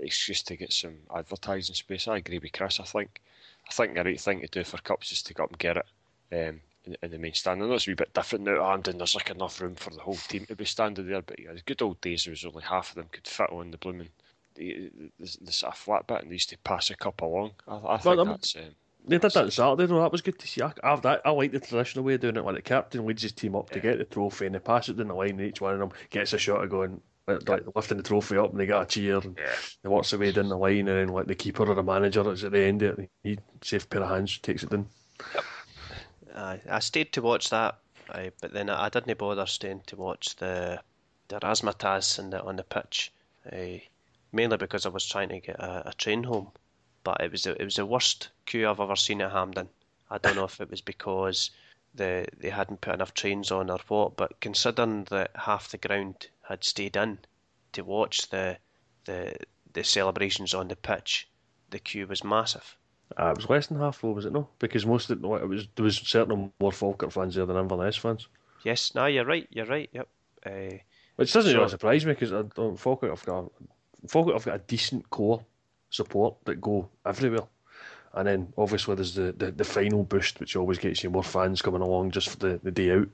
excuse 0.03 0.43
to 0.43 0.57
get 0.57 0.73
some 0.73 0.97
advertising 1.15 1.75
space. 1.75 2.09
I 2.09 2.19
agree 2.19 2.39
with 2.39 2.53
Chris. 2.53 2.81
I 2.81 2.85
think 2.85 3.21
I 3.69 3.73
think 3.73 3.95
the 3.95 4.05
right 4.05 4.21
thing 4.21 4.41
to 4.41 4.47
do 4.47 4.65
for 4.65 4.79
cups 4.79 5.13
is 5.13 5.23
to 5.23 5.35
go 5.35 5.45
up 5.45 5.51
and 5.51 5.59
get 5.59 5.77
it 5.77 5.87
um, 6.33 6.61
in, 6.85 6.97
in 7.03 7.11
the 7.11 7.19
main 7.19 7.35
stand. 7.35 7.63
I 7.63 7.67
know 7.67 7.75
it's 7.75 7.87
a 7.87 7.91
wee 7.91 7.95
bit 7.95 8.13
different 8.15 8.45
now, 8.45 8.73
and 8.73 8.83
there's 8.85 9.15
like 9.15 9.31
enough 9.31 9.61
room 9.61 9.75
for 9.75 9.91
the 9.91 10.01
whole 10.01 10.15
team 10.17 10.47
to 10.47 10.57
be 10.57 10.65
standing 10.65 11.07
there. 11.09 11.23
But 11.23 11.39
yeah, 11.39 11.53
the 11.53 11.61
good 11.61 11.83
old 11.83 12.01
days, 12.01 12.25
there 12.25 12.33
was 12.33 12.45
only 12.45 12.63
half 12.63 12.91
of 12.91 12.97
them 12.97 13.07
could 13.13 13.27
fit 13.29 13.51
on 13.51 13.71
the 13.71 13.79
blooming. 13.79 14.09
The, 14.57 14.91
the, 15.19 15.37
the 15.43 15.53
sort 15.53 15.73
of 15.73 15.79
flat 15.79 16.07
bit 16.09 16.23
and 16.23 16.31
they 16.31 16.35
used 16.35 16.51
to 16.51 16.59
pass 16.59 16.91
a 16.91 16.97
cup 16.97 17.23
along. 17.23 17.53
I, 17.69 17.77
I 17.77 17.99
think 17.99 18.19
I'm- 18.19 18.27
that's 18.27 18.57
um, 18.57 18.63
They 19.07 19.17
did 19.19 19.23
that 19.23 19.37
on 19.37 19.51
Saturday, 19.51 19.87
though. 19.87 20.01
That 20.03 20.11
was 20.13 20.21
good 20.23 20.39
to 20.41 20.49
see. 20.49 20.61
I, 20.61 20.73
I, 20.83 20.97
that, 20.97 21.23
I 21.25 21.31
like 21.31 21.53
the 21.53 21.61
traditional 21.61 22.05
way 22.05 22.15
of 22.15 22.21
doing 22.21 22.37
it. 22.37 22.45
When 22.45 22.57
the 22.57 22.61
captain 22.63 23.07
leads 23.07 23.23
his 23.23 23.33
team 23.33 23.55
up 23.55 23.71
to 23.71 23.81
get 23.81 23.99
the 23.99 24.05
trophy 24.05 24.47
and 24.47 24.55
they 24.55 24.59
pass 24.59 24.89
it 24.89 24.97
down 24.97 25.07
the 25.09 25.15
line, 25.15 25.31
and 25.31 25.41
each 25.43 25.61
one 25.61 25.75
of 25.75 25.79
them 25.79 25.93
gets 26.11 26.33
a 26.33 26.39
shot 26.39 26.65
of 26.65 26.69
going, 26.71 27.01
like, 27.35 27.49
like 27.49 27.77
lifting 27.77 27.97
the 27.97 28.03
trophy 28.03 28.37
up, 28.37 28.51
and 28.51 28.61
they 28.61 28.67
got 28.67 28.83
a 28.83 28.87
cheer, 28.87 29.19
and 29.19 29.37
Yeah. 29.39 29.55
they 29.83 29.89
walks 29.89 30.13
away 30.13 30.33
down 30.33 30.49
the 30.49 30.57
line, 30.57 30.89
and 30.89 30.89
then 30.89 31.09
like 31.09 31.27
the 31.27 31.35
keeper 31.35 31.67
or 31.69 31.75
the 31.75 31.83
manager 31.83 32.31
is 32.31 32.45
at 32.45 32.53
the 32.53 32.61
end 32.61 32.83
of 32.83 32.99
it. 32.99 33.11
He 33.23 33.39
safe 33.63 33.89
pair 33.89 34.03
of 34.03 34.11
hands 34.11 34.39
takes 34.39 34.63
it 34.63 34.71
down. 34.71 34.89
Aye, 36.35 36.61
I 36.69 36.79
stayed 36.79 37.13
to 37.15 37.23
watch 37.23 37.51
that, 37.51 37.79
aye, 38.11 38.33
but 38.41 38.53
then 38.53 38.71
I, 38.71 38.87
I 38.87 38.89
didn't 38.89 39.19
bother 39.19 39.47
staying 39.47 39.83
to 39.87 39.97
watch 39.97 40.37
the 40.37 40.81
the 41.29 41.39
razzmatazz 41.41 42.19
in 42.19 42.31
the, 42.31 42.43
on 42.43 42.57
the 42.57 42.65
pitch, 42.65 43.13
aye, 43.53 43.83
mainly 44.33 44.57
because 44.57 44.87
I 44.87 44.91
was 44.91 45.07
trying 45.07 45.29
to 45.29 45.41
get 45.41 45.61
a, 45.61 45.91
a 45.91 45.93
train 45.95 46.25
home. 46.25 46.51
But 47.03 47.21
it 47.21 47.33
was 47.33 47.45
the, 47.45 47.61
it 47.61 47.65
was 47.65 47.77
the 47.77 47.87
worst 47.87 48.29
queue 48.47 48.69
I've 48.69 48.81
ever 48.81 48.97
seen 48.97 49.23
at 49.23 49.33
Hampden. 49.33 49.69
I 50.11 50.19
don't 50.19 50.37
know 50.37 50.45
if 50.45 50.61
it 50.61 50.71
was 50.71 50.81
because 50.81 51.51
the 51.95 52.27
they 52.39 52.51
hadn't 52.51 52.81
put 52.81 52.95
enough 52.95 53.15
trains 53.15 53.51
on 53.51 53.71
or 53.71 53.79
what, 53.89 54.17
but 54.17 54.39
considering 54.41 55.05
that 55.11 55.31
half 55.35 55.71
the 55.71 55.79
ground 55.79 56.29
had 56.51 56.65
stayed 56.65 56.97
in 56.97 57.19
to 57.73 57.83
watch 57.83 58.29
the 58.29 58.59
the 59.07 59.35
the 59.73 59.85
celebrations 59.85 60.53
on 60.53 60.69
the 60.69 60.77
pitch, 60.77 61.29
the 61.71 61.79
queue 61.79 62.07
was 62.07 62.23
massive. 62.25 62.77
Uh, 63.19 63.31
it 63.31 63.37
was 63.37 63.49
less 63.49 63.67
than 63.69 63.79
half, 63.79 64.01
though, 64.03 64.11
was 64.13 64.25
it 64.27 64.33
no? 64.33 64.49
Because 64.59 64.85
most 64.87 65.11
of 65.11 65.19
it, 65.25 65.27
it 65.27 65.49
was 65.49 65.67
there 65.77 65.85
was 65.85 65.97
certainly 65.97 66.51
more 66.61 66.73
Falkirk 66.73 67.11
fans 67.13 67.35
there 67.35 67.47
than 67.47 67.57
Inverness 67.57 67.97
fans. 67.97 68.29
Yes, 68.65 68.95
no, 68.95 69.07
you're 69.07 69.25
right, 69.25 69.49
you're 69.51 69.67
right. 69.67 69.89
Yep. 69.93 70.09
Uh, 70.45 70.77
Which 71.17 71.33
doesn't 71.33 71.51
So- 71.53 71.59
really 71.59 71.71
surprise 71.71 72.05
me 72.05 72.13
because 72.13 72.31
Falkirk 72.79 73.11
have 73.11 73.25
got 73.25 73.51
Falkirk 74.09 74.35
have 74.35 74.45
got 74.45 74.57
a 74.57 74.65
decent 74.67 75.09
core 75.11 75.45
support 75.91 76.37
that 76.45 76.61
go 76.61 76.89
everywhere, 77.05 77.47
and 78.15 78.27
then 78.29 78.53
obviously 78.57 78.95
there's 78.95 79.15
the, 79.15 79.33
the, 79.33 79.51
the 79.51 79.65
final 79.65 80.03
boost 80.05 80.39
which 80.41 80.57
always 80.57 80.79
gets 80.79 81.03
you 81.03 81.11
more 81.11 81.25
fans 81.25 81.63
coming 81.63 81.83
along 81.83 82.11
just 82.13 82.29
for 82.31 82.37
the, 82.37 82.61
the 82.63 82.71
day 82.71 82.91
out. 82.93 83.09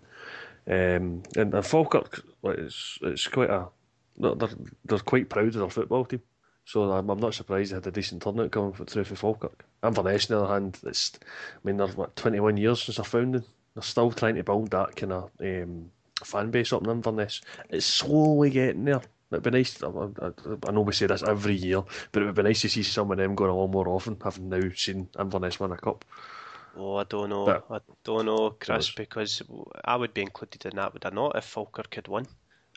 Um, 0.69 1.23
and, 1.37 1.55
and 1.55 1.65
Falkirk, 1.67 2.23
like, 2.43 2.59
it's 2.59 2.99
it's 3.03 3.27
quite 3.29 3.51
a 3.51 3.69
they're 4.19 4.35
they're- 4.35 4.99
quite 5.01 5.29
proud 5.29 5.49
of 5.49 5.55
their 5.55 5.71
football 5.71 6.05
team. 6.05 6.23
So 6.65 6.91
I'm, 6.91 7.09
I'm 7.11 7.21
not 7.21 7.35
surprised 7.35 7.71
they 7.71 7.77
had 7.77 7.87
a 7.87 7.93
decent 7.93 8.23
turnout 8.23 8.51
coming 8.51 8.73
through 8.73 9.05
for 9.05 9.15
Falkirk. 9.15 9.65
Inverness, 9.85 10.29
on 10.31 10.37
the 10.37 10.43
other 10.45 10.53
hand, 10.55 10.79
it's 10.85 11.13
I 11.23 11.59
mean 11.63 11.77
they're 11.77 11.87
what 11.89 12.17
21 12.17 12.57
years 12.57 12.83
since 12.83 12.97
their 12.97 13.05
founding. 13.05 13.45
They're 13.75 13.83
still 13.83 14.11
trying 14.11 14.35
to 14.37 14.43
build 14.43 14.71
that 14.71 14.97
kind 14.97 15.13
of 15.13 15.31
um, 15.41 15.91
fan 16.25 16.51
base 16.51 16.73
up 16.73 16.83
in 16.83 16.91
Inverness. 16.91 17.43
It's 17.71 17.87
slowly 17.87 18.51
getting 18.51 18.85
there. 18.85 19.03
It'd 19.31 19.43
be 19.45 19.51
nice. 19.51 19.81
I, 19.83 19.89
I 20.67 20.71
know 20.73 20.81
we 20.81 20.93
say 20.93 21.07
this 21.07 21.23
every 21.23 21.55
year, 21.55 21.83
but 22.11 22.23
it 22.23 22.27
would 22.27 22.35
be 22.35 22.43
nice 22.43 22.63
to 22.63 22.69
see 22.69 22.83
some 22.83 23.11
of 23.11 23.19
them 23.19 23.35
going 23.35 23.51
along 23.51 23.73
more 23.73 23.89
often, 23.89 24.17
having 24.23 24.49
now 24.49 24.61
seen 24.75 25.09
Inverness 25.19 25.61
win 25.61 25.73
a 25.73 25.77
cup. 25.77 26.05
Oh, 26.77 26.97
I 26.97 27.05
don't 27.05 27.31
know. 27.31 27.47
But- 27.47 27.67
I 27.71 27.81
don't 28.05 28.27
know, 28.27 28.51
Chris, 28.51 28.91
because 28.91 29.43
I 29.85 29.97
would 29.97 30.13
be 30.15 30.23
included 30.23 30.67
in 30.67 30.77
that, 30.77 30.93
would 30.93 31.07
I 31.07 31.11
not, 31.11 31.37
if 31.37 31.45
Falkirk 31.45 31.95
had 31.95 32.09
won? 32.09 32.27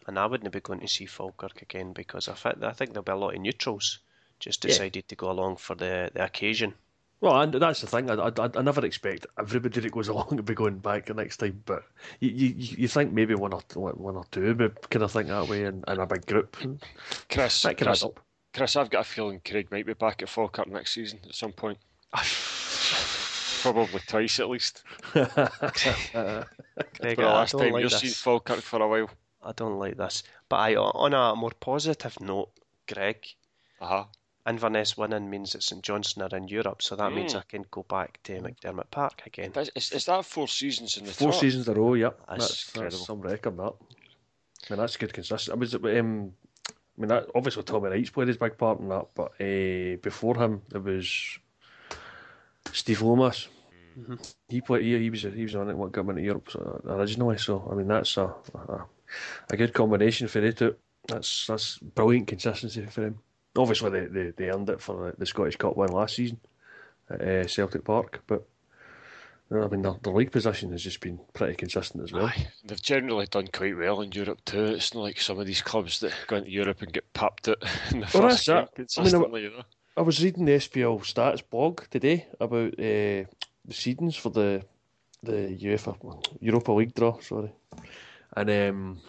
And 0.08 0.18
I 0.18 0.26
wouldn't 0.26 0.52
be 0.52 0.60
going 0.60 0.80
to 0.80 0.88
see 0.88 1.06
Falkirk 1.06 1.62
again 1.62 1.94
because 1.94 2.28
I 2.28 2.34
think, 2.34 2.64
I 2.64 2.72
think 2.72 2.92
there'll 2.94 3.04
be 3.04 3.12
a 3.12 3.16
lot 3.16 3.36
of 3.36 3.42
neutrals 3.42 4.00
just 4.40 4.64
Yeah. 4.64 4.70
decided 4.70 5.08
to 5.10 5.16
go 5.16 5.30
along 5.30 5.58
for 5.58 5.76
the, 5.76 6.10
the 6.14 6.24
occasion. 6.24 6.74
Well, 7.22 7.42
and 7.42 7.54
that's 7.54 7.82
the 7.82 7.88
thing. 7.88 8.10
I, 8.10 8.14
I, 8.16 8.32
I 8.56 8.62
never 8.62 8.86
expect 8.86 9.28
everybody 9.38 9.82
that 9.82 9.92
goes 9.92 10.08
along 10.14 10.38
to 10.38 10.44
be 10.44 10.56
going 10.56 10.78
back 10.78 11.08
the 11.08 11.14
next 11.14 11.38
time, 11.38 11.62
but 11.66 11.84
you, 12.22 12.30
you, 12.30 12.54
you 12.78 12.88
think 12.88 13.12
maybe 13.12 13.36
one 13.36 13.52
or 13.54 13.62
one 13.76 14.16
or 14.16 14.24
two 14.32 14.56
would 14.56 14.90
kind 14.90 15.04
of 15.04 15.12
think 15.12 15.28
that 15.28 15.50
way 15.50 15.66
in, 15.66 15.84
in 15.88 16.00
a 16.00 16.08
big 16.08 16.26
group. 16.26 16.56
Chris, 17.30 17.66
Chris. 17.78 18.06
Chris, 18.54 18.76
I've 18.76 18.90
got 18.90 19.02
a 19.02 19.04
feeling 19.04 19.42
Craig 19.48 19.68
might 19.70 19.86
be 19.86 19.94
back 19.94 20.24
at 20.24 20.30
Falkirk 20.30 20.68
next 20.70 20.94
season 20.96 21.20
at 21.28 21.36
some 21.36 21.52
point. 21.52 21.78
Probably 23.62 24.00
twice 24.08 24.40
at 24.40 24.50
least. 24.50 24.84
Craig, 25.12 25.26
For 26.14 26.46
the 27.16 27.22
I 27.24 27.34
last 27.34 27.52
don't 27.54 27.62
time 27.62 27.74
like 27.74 27.82
you've 27.84 27.92
this. 27.92 28.00
seen 28.02 28.12
Falkirk 28.12 28.60
for 28.62 28.82
a 28.82 28.88
while. 28.88 29.10
I 29.44 29.52
don't 29.54 29.80
like 29.80 29.98
this. 29.98 30.24
But 30.50 30.58
I, 30.58 30.76
on 30.76 31.14
a 31.14 31.36
more 31.36 31.52
positive 31.60 32.20
note, 32.22 32.50
Greg, 32.92 33.26
Uh-huh. 33.82 34.06
Inverness 34.48 34.98
winning 34.98 35.30
means 35.30 35.52
that 35.52 35.62
St 35.62 35.84
Johnstone 35.84 36.24
are 36.32 36.36
in 36.38 36.48
Europe, 36.48 36.82
so 36.82 36.96
that 36.96 37.14
means 37.14 37.34
Mm. 37.34 37.40
I 37.40 37.44
can 37.48 37.66
go 37.70 37.84
back 37.84 38.20
to 38.24 38.40
McDiarmid 38.42 38.90
Park 38.90 39.22
again. 39.28 39.52
Is, 39.56 39.70
is, 39.76 39.92
is 39.92 40.06
that 40.06 40.26
four 40.26 40.48
seasons 40.48 40.98
in 40.98 41.06
the 41.06 41.12
Four 41.12 41.32
top? 41.32 41.40
seasons 41.42 41.68
in 41.68 41.78
a 41.78 41.80
row, 41.80 41.94
yep. 41.94 42.20
That's 42.28 42.72
That's, 42.72 42.72
that's, 42.96 43.06
some 43.06 43.22
record, 43.22 43.58
that. 43.58 43.74
I 43.74 44.74
mean, 44.74 44.80
that's 44.80 44.98
good 44.98 45.14
consistency. 45.14 45.52
I 45.52 45.56
was, 45.56 45.76
um, 45.76 46.34
I 46.68 46.72
mean, 46.98 47.10
that, 47.10 47.28
obviously 47.36 47.64
Tommy 47.64 47.90
Wright's 47.90 48.10
played 48.10 48.28
his 48.30 48.38
big 48.38 48.58
part 48.58 48.80
in 48.80 48.90
that, 48.90 49.08
but 49.14 49.34
uh, 49.40 49.98
before 50.02 50.36
him, 50.38 50.62
it 50.74 50.84
was 50.84 51.38
Steve 52.72 53.02
Lomas. 53.02 53.48
He 54.48 54.62
played. 54.62 54.84
He, 54.84 54.98
he 54.98 55.10
was 55.10 55.24
he 55.24 55.44
was 55.44 55.56
on 55.56 55.70
it. 55.70 55.78
What 55.78 55.92
got 55.92 56.02
him 56.02 56.12
into 56.12 56.22
Europe 56.22 56.50
so, 56.50 56.82
originally? 56.86 57.38
So 57.38 57.68
I 57.70 57.76
mean, 57.76 57.88
that's 57.88 58.16
a, 58.18 58.34
a 58.56 58.86
a 59.50 59.58
good 59.58 59.74
combination 59.74 60.28
for 60.28 60.40
the 60.42 60.54
two. 60.54 60.76
That's 61.08 61.48
that's 61.48 61.78
brilliant 61.80 62.28
consistency 62.28 62.86
for 62.86 63.08
him. 63.08 63.20
Obviously, 63.58 63.90
they, 63.90 64.06
they, 64.06 64.32
they 64.38 64.50
earned 64.50 64.70
it 64.70 64.80
for 64.80 65.14
the, 65.18 65.26
Scottish 65.26 65.56
Cup 65.58 65.76
win 65.76 65.92
last 65.92 66.16
season 66.16 66.40
at 67.10 67.22
uh, 67.22 67.48
Celtic 67.48 67.84
Park, 67.84 68.22
but 68.28 68.48
I 69.52 69.68
mean, 69.68 69.82
the, 69.82 69.98
the 70.04 70.12
league 70.12 70.32
position 70.32 70.72
has 70.72 70.84
just 70.84 71.02
been 71.02 71.20
pretty 71.34 71.56
consistent 71.56 72.04
as 72.04 72.14
well. 72.14 72.28
Aye, 72.28 72.48
they've 72.64 72.82
generally 72.82 73.26
done 73.26 73.48
quite 73.48 73.76
well 73.76 74.02
in 74.02 74.12
Europe 74.12 74.40
too. 74.46 74.66
It's 74.66 74.94
not 74.94 75.02
like 75.02 75.20
some 75.20 75.40
of 75.40 75.48
these 75.48 75.64
clubs 75.64 76.00
that 76.02 76.14
go 76.28 76.36
into 76.36 76.52
Europe 76.52 76.84
and 76.84 76.94
get 76.94 77.12
papped 77.14 77.48
out 77.48 77.64
in 77.92 78.02
the 78.02 78.10
Well, 78.14 78.30
first 78.30 78.46
that's 78.46 78.70
game 78.70 78.86
it. 78.86 79.16
I 79.16 79.20
mean, 79.20 79.44
you 79.44 79.50
know. 79.50 79.64
I 80.00 80.02
was 80.02 80.24
reading 80.24 80.46
the 80.46 80.54
SPL 80.54 81.02
stats 81.02 81.44
blog 81.50 81.82
today 81.90 82.26
about 82.40 82.72
uh, 82.80 83.28
the 83.66 83.74
seedings 83.74 84.16
for 84.16 84.30
the 84.30 84.64
the 85.22 85.58
UEFA 85.62 85.94
Europa 86.40 86.72
League 86.72 86.94
draw. 86.94 87.20
Sorry, 87.20 87.52
and 88.38 88.50
um, 88.50 89.00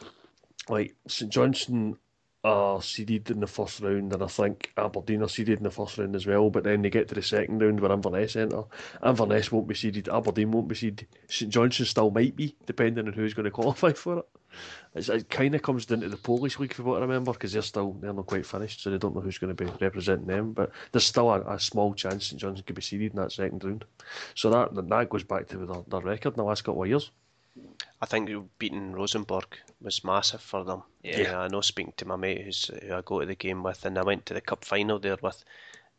like 0.69 0.97
St 1.07 1.31
Johnstone 1.31 1.97
are 2.43 2.81
seeded 2.81 3.31
in 3.31 3.41
the 3.41 3.47
first 3.47 3.81
round, 3.81 4.13
and 4.13 4.23
I 4.23 4.27
think 4.27 4.73
Aberdeen 4.77 5.23
are 5.23 5.29
seeded 5.29 5.59
in 5.59 5.65
the 5.65 5.71
first 5.71 5.99
round 5.99 6.17
as 6.17 6.27
well. 6.27 6.49
But 6.49 6.65
then 6.65 6.83
they 6.83 6.91
get 6.91 7.09
to 7.09 7.15
the 7.15 7.23
second 7.23 7.61
round 7.61 7.81
where 7.81 7.93
Inverness 7.93 8.37
enter. 8.37 8.65
Inverness 9.05 9.53
won't 9.53 9.69
be 9.69 9.75
seeded. 9.75 10.09
Aberdeen 10.09 10.51
won't 10.51 10.69
be 10.69 10.75
seeded. 10.75 11.07
St 11.29 11.53
Johnstone 11.53 11.87
still 11.87 12.11
might 12.11 12.37
be, 12.37 12.57
depending 12.67 13.07
on 13.07 13.13
who's 13.13 13.35
going 13.35 13.45
to 13.45 13.51
qualify 13.51 13.93
for 13.93 14.19
it. 14.21 14.29
It's, 14.95 15.09
it 15.09 15.29
kind 15.29 15.55
of 15.55 15.63
comes 15.63 15.87
down 15.87 16.01
to 16.01 16.09
the 16.09 16.17
Polish 16.17 16.59
league, 16.59 16.73
for 16.73 16.83
what 16.83 16.99
I 16.99 17.03
remember, 17.03 17.33
because 17.33 17.53
they're 17.53 17.63
still 17.63 17.93
they're 17.93 18.13
not 18.13 18.27
quite 18.27 18.47
finished, 18.47 18.83
so 18.83 18.91
they 18.91 18.99
don't 18.99 19.15
know 19.15 19.21
who's 19.21 19.39
going 19.39 19.55
to 19.55 19.65
be 19.65 19.71
representing 19.81 20.27
them. 20.27 20.53
But 20.53 20.73
there's 20.91 21.07
still 21.07 21.31
a, 21.31 21.43
a 21.43 21.61
small 21.61 21.95
chance 21.95 22.27
St 22.27 22.41
Johnstone 22.41 22.65
could 22.65 22.75
be 22.75 22.83
seeded 22.83 23.13
in 23.13 23.21
that 23.21 23.33
second 23.33 23.63
round. 23.63 23.85
So 24.35 24.51
that 24.51 24.75
that 24.89 25.11
goes 25.11 25.25
back 25.25 25.47
to 25.49 25.59
their, 25.59 25.83
their 25.87 26.01
record 26.01 26.33
in 26.35 26.39
the 26.39 26.45
last 26.45 26.65
couple 26.65 26.83
of 26.83 26.89
years. 26.89 27.11
I 28.01 28.07
think 28.07 28.31
beating 28.59 28.93
Rosenborg 28.93 29.59
was 29.81 30.05
massive 30.05 30.41
for 30.41 30.65
them. 30.65 30.83
Yeah. 31.03 31.35
Uh, 31.35 31.39
I 31.41 31.49
know 31.49 31.61
speaking 31.61 31.93
to 31.97 32.05
my 32.07 32.17
mate 32.17 32.43
who's 32.43 32.71
who 32.83 32.95
I 32.95 33.03
go 33.03 33.21
to 33.21 33.27
the 33.27 33.35
game 33.35 33.63
with, 33.63 33.85
and 33.85 33.99
I 33.99 34.03
went 34.03 34.27
to 34.27 34.35
the 34.35 34.41
cup 34.41 34.65
final 34.65 34.99
there 34.99 35.19
with. 35.21 35.45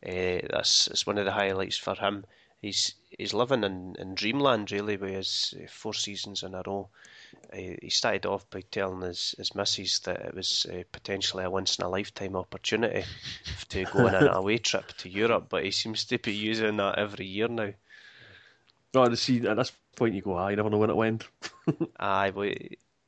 Uh, 0.03 0.41
that's 0.49 0.87
it's 0.87 1.05
one 1.05 1.17
of 1.17 1.25
the 1.25 1.31
highlights 1.31 1.77
for 1.77 1.95
him. 1.95 2.25
He's 2.61 2.95
he's 3.09 3.33
living 3.33 3.63
in, 3.63 3.95
in 3.99 4.15
dreamland 4.15 4.71
really 4.71 4.97
with 4.97 5.13
his 5.13 5.53
uh, 5.57 5.67
four 5.69 5.93
seasons 5.93 6.43
in 6.43 6.55
a 6.55 6.63
row. 6.65 6.89
Uh, 7.53 7.75
he 7.81 7.89
started 7.89 8.25
off 8.25 8.49
by 8.49 8.61
telling 8.61 9.01
his, 9.01 9.35
his 9.37 9.53
missus 9.53 9.99
that 9.99 10.21
it 10.21 10.33
was 10.33 10.65
uh, 10.71 10.83
potentially 10.91 11.43
a 11.43 11.49
once 11.49 11.77
in 11.77 11.85
a 11.85 11.89
lifetime 11.89 12.35
opportunity 12.35 13.03
to 13.69 13.85
go 13.85 14.07
on 14.07 14.15
an 14.15 14.27
away 14.33 14.57
trip 14.57 14.87
to 14.97 15.09
Europe, 15.09 15.47
but 15.49 15.63
he 15.63 15.71
seems 15.71 16.05
to 16.05 16.17
be 16.17 16.33
using 16.33 16.77
that 16.77 16.97
every 16.97 17.25
year 17.25 17.47
now. 17.47 17.73
No, 18.93 19.07
the 19.07 19.15
see 19.17 19.45
at 19.47 19.55
this 19.57 19.71
point 19.95 20.15
you 20.15 20.21
go, 20.21 20.37
ah, 20.37 20.49
you 20.49 20.55
never 20.55 20.69
know 20.69 20.77
when 20.77 20.89
it 20.89 20.95
went. 20.95 21.27
Aye, 21.99 22.31
but, 22.31 22.57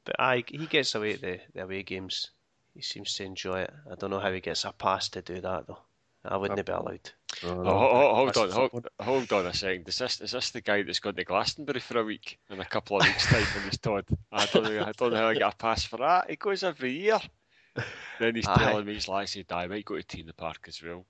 but 0.06 0.16
aye, 0.20 0.44
he 0.48 0.66
gets 0.68 0.96
away 0.96 1.14
at 1.14 1.22
the, 1.22 1.40
the 1.54 1.64
away 1.64 1.84
games. 1.84 2.30
He 2.74 2.82
seems 2.82 3.14
to 3.16 3.24
enjoy 3.24 3.62
it. 3.62 3.74
I 3.92 3.96
don't 3.96 4.10
know 4.10 4.20
how 4.20 4.32
he 4.32 4.40
gets 4.40 4.66
a 4.66 4.72
pass 4.72 5.10
to 5.10 5.22
do 5.22 5.42
that 5.42 5.68
though. 5.68 5.80
I 6.26 6.38
wouldn't 6.38 6.66
be 6.66 6.72
allowed. 6.72 7.12
Oh, 7.44 7.64
ho- 7.64 8.16
hold 8.16 8.38
on, 8.38 8.50
hold, 8.52 8.88
hold 9.02 9.34
on 9.34 9.46
a 9.48 9.54
second. 9.54 9.88
Is 9.90 9.98
this 9.98 10.22
is 10.22 10.32
this 10.32 10.52
the 10.52 10.62
guy 10.62 10.82
that's 10.84 11.00
gone 11.00 11.16
to 11.16 11.24
Glastonbury 11.26 11.82
for 11.82 12.00
a 12.00 12.04
week 12.04 12.40
in 12.50 12.60
a 12.62 12.66
couple 12.66 12.98
of 12.98 13.06
weeks' 13.06 13.26
time 13.26 13.44
when 13.44 13.64
he's 13.66 13.78
told? 13.78 14.06
I 14.32 14.46
don't 14.46 14.64
know. 14.64 14.84
I 14.84 14.92
don't 14.94 15.12
know 15.12 15.18
how 15.18 15.28
I 15.28 15.34
get 15.34 15.54
a 15.54 15.56
pass 15.56 15.84
for 15.84 15.98
that. 15.98 16.30
He 16.30 16.38
goes 16.38 16.64
every 16.64 16.94
year. 16.94 17.20
Then 18.20 18.36
he's 18.36 18.48
Aye. 18.48 18.58
telling 18.58 18.86
me 18.86 18.94
he's 18.94 19.08
like, 19.08 19.24
I 19.24 19.26
said, 19.26 19.52
I 19.52 19.68
might 19.68 19.86
go 19.86 19.96
to 19.96 20.04
T 20.04 20.22
in 20.22 20.28
the 20.28 20.34
Park 20.34 20.66
as 20.68 20.82
well. 20.82 21.06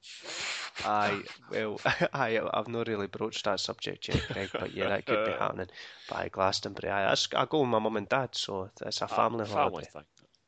Aye, 0.84 1.24
well, 1.50 1.80
aye, 2.14 2.40
I've 2.54 2.68
not 2.68 2.88
really 2.88 3.08
broached 3.08 3.46
that 3.46 3.60
subject 3.60 4.08
yet, 4.08 4.28
Greg, 4.32 4.50
but 4.58 4.74
yeah, 4.74 4.90
that 4.90 5.06
could 5.06 5.24
be 5.24 5.32
happening. 5.40 5.68
But 6.08 6.18
aye, 6.18 6.30
Glastonbury, 6.30 6.92
aye, 6.92 7.06
that's, 7.08 7.28
I 7.36 7.46
go 7.46 7.62
with 7.62 7.70
my 7.70 7.80
mum 7.80 7.98
and 7.98 8.08
dad, 8.10 8.36
so 8.36 8.70
it's 8.86 9.02
a 9.02 9.08
family 9.08 9.46
Ah, 9.46 9.48
holiday. 9.48 9.88
thing. 9.88 10.04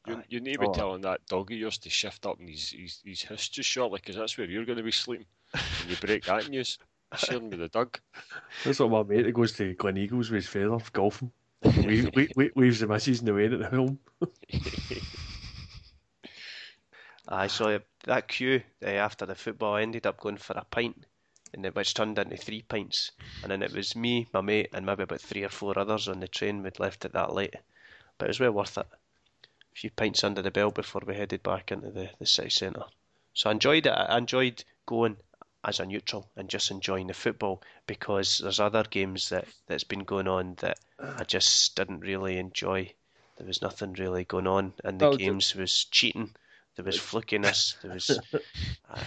You, 0.05 0.17
Aye. 0.17 0.23
you 0.29 0.39
need 0.39 0.53
to 0.53 0.59
be 0.59 0.67
Oh. 0.67 0.73
telling 0.73 1.01
that 1.01 1.25
dog 1.27 1.51
of 1.51 1.57
yours 1.57 1.77
to 1.79 1.89
shift 1.89 2.25
up 2.25 2.39
in 2.39 2.47
his, 2.47 2.69
his, 2.71 3.01
his 3.03 3.21
history 3.23 3.63
shortly 3.63 3.99
because 4.01 4.15
that's 4.15 4.37
where 4.37 4.49
you're 4.49 4.65
going 4.65 4.77
to 4.77 4.83
be 4.83 4.91
sleeping. 4.91 5.25
When 5.77 5.89
you 5.89 5.97
break 5.97 6.25
that 6.25 6.47
news, 6.47 6.77
sharing 7.15 7.49
with 7.49 7.59
the 7.59 7.69
dog. 7.69 7.99
That's 8.63 8.79
what 8.79 8.89
my 8.91 9.03
mate 9.03 9.23
that 9.23 9.31
goes 9.33 9.53
to 9.53 9.73
Gleneagles 9.75 10.29
with 10.29 10.31
his 10.31 10.47
feather 10.47 10.77
golfing. 10.93 11.31
Wave, 11.81 12.09
wave, 12.15 12.29
wave, 12.35 12.51
waves 12.55 12.79
the 12.79 12.87
missus 12.87 13.19
in 13.19 13.25
the 13.25 13.33
way 13.33 13.45
at 13.45 13.59
the 13.59 13.69
helm. 13.69 13.99
Aye, 17.27 17.47
saw 17.47 17.77
that 18.03 18.27
queue 18.27 18.61
uh, 18.83 18.89
after 18.89 19.25
the 19.25 19.35
football 19.35 19.77
ended 19.77 20.05
up 20.05 20.19
going 20.19 20.37
for 20.37 20.53
a 20.53 20.65
pint, 20.65 21.05
and 21.53 21.65
it, 21.65 21.75
which 21.75 21.93
turned 21.93 22.19
into 22.19 22.37
three 22.37 22.61
pints. 22.61 23.11
And 23.41 23.51
then 23.51 23.63
it 23.63 23.73
was 23.73 23.95
me, 23.95 24.27
my 24.33 24.41
mate, 24.41 24.69
and 24.73 24.85
maybe 24.85 25.03
about 25.03 25.21
three 25.21 25.43
or 25.43 25.49
four 25.49 25.77
others 25.77 26.07
on 26.07 26.19
the 26.19 26.27
train. 26.27 26.61
We'd 26.61 26.79
left 26.79 27.05
it 27.05 27.13
that 27.13 27.33
late, 27.33 27.55
but 28.17 28.25
it 28.25 28.29
was 28.29 28.39
well 28.39 28.51
worth 28.51 28.77
it. 28.77 28.87
A 29.73 29.75
few 29.75 29.89
pints 29.89 30.23
under 30.23 30.41
the 30.41 30.51
belt 30.51 30.75
before 30.75 31.01
we 31.05 31.15
headed 31.15 31.41
back 31.43 31.71
into 31.71 31.89
the, 31.89 32.09
the 32.19 32.25
city 32.25 32.49
centre. 32.49 32.85
So 33.33 33.49
I 33.49 33.53
enjoyed 33.53 33.87
it. 33.87 33.89
I 33.91 34.17
enjoyed 34.17 34.63
going 34.85 35.17
as 35.65 35.79
a 35.79 35.85
neutral 35.85 36.29
and 36.35 36.47
just 36.47 36.69
enjoying 36.69 37.07
the 37.07 37.13
football 37.13 37.61
because 37.87 38.37
there's 38.37 38.59
other 38.59 38.83
games 38.83 39.29
that 39.29 39.47
that's 39.65 39.83
been 39.83 40.03
going 40.03 40.27
on 40.27 40.55
that 40.59 40.79
I 40.99 41.23
just 41.23 41.75
didn't 41.75 42.01
really 42.01 42.37
enjoy. 42.37 42.91
There 43.37 43.47
was 43.47 43.61
nothing 43.61 43.93
really 43.93 44.23
going 44.23 44.47
on 44.47 44.73
in 44.83 44.99
the 44.99 45.05
games. 45.17 45.55
Was 45.55 45.85
cheating. 45.85 46.35
There 46.75 46.85
was 46.85 46.97
flickiness. 46.99 47.79
There 47.81 47.93
was 47.93 48.09
uh, 48.89 48.99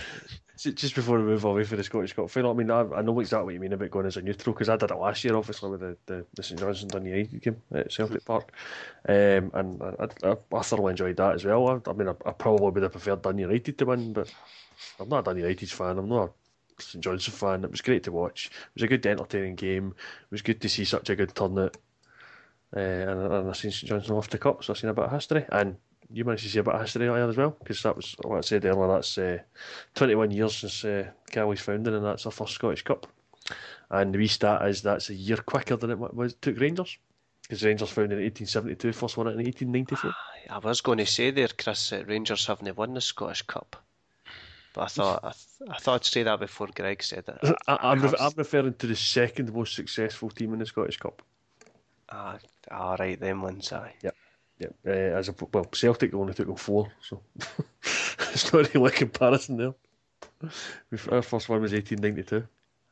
Just 0.57 0.95
before 0.95 1.19
we 1.19 1.25
move 1.25 1.45
away 1.45 1.65
from 1.65 1.77
the 1.77 1.85
Scottish 1.85 2.15
Cup 2.15 2.31
final, 2.31 2.51
I 2.51 2.55
mean, 2.55 2.71
I, 2.71 2.81
I 2.81 3.03
know 3.03 3.21
exactly 3.21 3.45
what 3.45 3.55
you 3.55 3.61
mean 3.61 3.75
about 3.75 3.91
going 3.91 4.07
as 4.07 4.17
a 4.17 4.23
neutral 4.23 4.55
because 4.55 4.71
I 4.71 4.77
did 4.77 4.91
it 4.91 4.97
last 4.97 5.23
year, 5.23 5.37
obviously, 5.37 5.71
with 5.71 5.81
the, 5.81 5.97
the, 6.07 6.27
the 6.35 6.43
St 6.43 6.59
Johnstone 6.59 6.89
Dundee 6.89 7.11
United 7.11 7.43
game 7.43 7.63
at 7.73 7.93
Celtic 7.93 8.25
Park. 8.25 8.53
Um, 9.07 9.51
and 9.53 9.83
I, 9.83 10.09
I, 10.25 10.37
I 10.53 10.63
thoroughly 10.63 10.93
enjoyed 10.93 11.17
that 11.19 11.35
as 11.35 11.45
well. 11.45 11.69
I, 11.69 11.91
I 11.91 11.93
mean, 11.93 12.09
I, 12.09 12.15
I 12.27 12.33
probably 12.33 12.71
would 12.71 12.83
have 12.83 12.93
preferred 12.93 13.23
Dundee 13.23 13.43
United 13.43 13.77
to 13.79 13.85
win, 13.85 14.15
but 14.15 14.33
I'm 14.99 15.09
not 15.09 15.21
a 15.21 15.23
Dundee 15.25 15.43
United 15.43 15.71
fan. 15.71 15.99
I'm 15.99 16.09
not 16.09 16.33
a 16.79 16.83
St 16.83 17.05
Johnstone 17.05 17.35
fan. 17.35 17.65
It 17.65 17.71
was 17.71 17.83
great 17.83 18.03
to 18.05 18.13
watch. 18.13 18.47
It 18.47 18.75
was 18.75 18.83
a 18.83 18.89
good, 18.89 19.07
entertaining 19.07 19.57
game. 19.57 19.89
It 19.89 20.31
was 20.31 20.43
good 20.43 20.63
to 20.63 20.69
see 20.71 20.87
such 20.87 21.11
a 21.11 21.17
good 21.17 21.35
turnout. 21.35 21.77
Uh, 22.75 22.81
and, 22.81 23.33
and 23.33 23.49
I've 23.51 23.57
seen 23.57 23.71
St 23.71 23.89
Johnstone 23.89 24.17
off 24.17 24.31
the 24.31 24.39
cup, 24.39 24.65
so 24.65 24.73
I've 24.73 24.79
seen 24.79 24.91
a 24.91 24.95
bit 24.95 25.05
of 25.05 25.13
history. 25.13 25.45
And 25.53 25.77
you 26.11 26.25
managed 26.25 26.45
to 26.45 26.51
see 26.51 26.59
a 26.59 26.63
bit 26.63 26.75
of 26.75 26.81
history 26.81 27.07
earlier 27.07 27.29
as 27.29 27.37
well, 27.37 27.57
because 27.59 27.83
that 27.83 27.97
was 27.97 28.17
like 28.25 28.39
I 28.39 28.41
said 28.41 28.65
earlier. 28.65 28.89
That's 28.89 29.19
uh, 29.19 29.39
21 29.95 30.31
years 30.31 30.57
since 30.57 30.85
uh, 30.85 31.11
Caley's 31.31 31.61
founding, 31.61 31.95
and 31.95 32.05
that's 32.05 32.27
our 32.27 32.33
first 32.33 32.55
Scottish 32.55 32.83
Cup. 32.83 33.07
And 33.91 34.15
the 34.15 34.19
wee 34.19 34.27
stat 34.29 34.67
is 34.69 34.83
that's 34.83 35.11
a 35.11 35.15
year 35.15 35.39
quicker 35.39 35.77
than 35.77 35.91
it 35.91 35.99
was 35.99 36.35
took 36.35 36.59
Rangers, 36.59 36.99
because 37.43 37.65
Rangers 37.65 37.91
founded 37.91 38.19
in 38.19 38.25
1872, 38.25 38.93
first 38.93 39.17
won 39.17 39.29
it 39.29 39.33
in 39.33 39.45
1894. 39.45 40.13
I 40.51 40.59
was 40.59 40.81
going 40.81 40.99
to 40.99 41.07
say 41.07 41.31
there, 41.31 41.49
Chris, 41.49 41.91
that 41.91 42.09
Rangers 42.09 42.47
haven't 42.47 42.77
won 42.77 42.95
the 42.95 43.01
Scottish 43.01 43.43
Cup. 43.43 43.77
But 44.75 44.83
I 44.83 44.87
thought 44.87 45.25
I, 45.25 45.33
th- 45.33 45.71
I 45.71 45.79
thought 45.79 45.95
I'd 45.95 46.05
say 46.05 46.23
that 46.23 46.41
before 46.41 46.69
Greg 46.75 47.03
said 47.03 47.25
it. 47.27 47.57
I, 47.67 47.79
I'm, 47.83 48.01
re- 48.01 48.13
I'm 48.21 48.33
referring 48.37 48.75
to 48.75 48.87
the 48.87 48.97
second 48.97 49.53
most 49.53 49.75
successful 49.75 50.31
team 50.31 50.53
in 50.53 50.59
the 50.59 50.67
Scottish 50.67 50.99
Cup. 50.99 51.23
Ah, 52.11 52.39
ah, 52.71 52.97
right, 52.99 53.19
them 53.19 53.43
ones, 53.43 53.73
aye. 53.73 53.95
Yeah, 54.59 54.69
uh, 54.87 54.91
as 55.19 55.29
a 55.29 55.35
well, 55.53 55.67
Celtic 55.73 56.15
only 56.15 56.35
took 56.35 56.47
them 56.47 56.57
four, 56.57 56.91
so 57.01 57.23
it's 58.33 58.53
not 58.53 58.75
really 58.75 58.89
a 58.89 58.91
comparison 58.91 59.57
there. 59.57 59.75
Our 61.11 61.23
first 61.23 61.49
one 61.49 61.63
was 61.63 61.73
1892. 61.73 62.47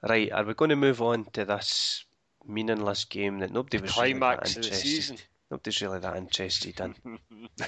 Right, 0.09 0.31
are 0.33 0.45
we 0.45 0.55
going 0.55 0.69
to 0.71 0.77
move 0.77 1.03
on 1.03 1.25
to 1.33 1.45
this 1.45 2.05
meaningless 2.47 3.05
game 3.05 3.41
that 3.41 3.53
nobody 3.53 3.79
was 3.79 3.93
Climax 3.93 4.21
really 4.21 4.33
of 4.33 4.41
that 4.41 4.49
the 4.55 4.59
interested? 4.61 4.87
season. 4.87 5.19
Nobody's 5.51 5.83
really 5.83 5.99
that 6.01 6.17
interested 6.17 6.81
in. 6.81 7.19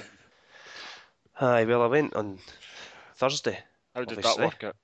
Aye, 1.41 1.65
well, 1.65 1.81
I 1.81 1.87
went 1.87 2.13
on 2.15 2.39
Thursday. 3.15 3.59
How 3.95 4.03
did 4.03 4.17
Obviously. 4.17 4.43
that 4.43 4.45
work 4.45 4.63
out? 4.63 4.75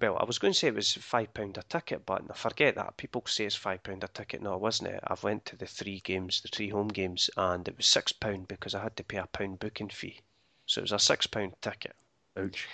Well, 0.00 0.16
I 0.18 0.24
was 0.24 0.38
going 0.38 0.52
to 0.52 0.58
say 0.58 0.68
it 0.68 0.74
was 0.74 0.94
five 0.94 1.32
pound 1.32 1.56
a 1.58 1.62
ticket, 1.62 2.04
but 2.04 2.22
I 2.28 2.34
forget 2.34 2.74
that. 2.74 2.96
People 2.96 3.22
say 3.26 3.44
it's 3.44 3.54
five 3.54 3.82
pound 3.82 4.02
a 4.04 4.08
ticket. 4.08 4.42
No, 4.42 4.54
it 4.54 4.60
wasn't 4.60 4.90
it. 4.90 5.00
I've 5.06 5.22
went 5.22 5.44
to 5.46 5.56
the 5.56 5.66
three 5.66 6.00
games, 6.00 6.40
the 6.40 6.48
three 6.48 6.68
home 6.70 6.88
games, 6.88 7.30
and 7.36 7.66
it 7.68 7.76
was 7.76 7.86
six 7.86 8.10
pound 8.12 8.48
because 8.48 8.74
I 8.74 8.82
had 8.82 8.96
to 8.96 9.04
pay 9.04 9.18
a 9.18 9.26
pound 9.26 9.58
booking 9.60 9.88
fee. 9.90 10.20
So 10.66 10.80
it 10.80 10.82
was 10.82 10.92
a 10.92 10.98
six 10.98 11.26
pound 11.28 11.52
ticket. 11.62 11.94
Ouch. 12.36 12.66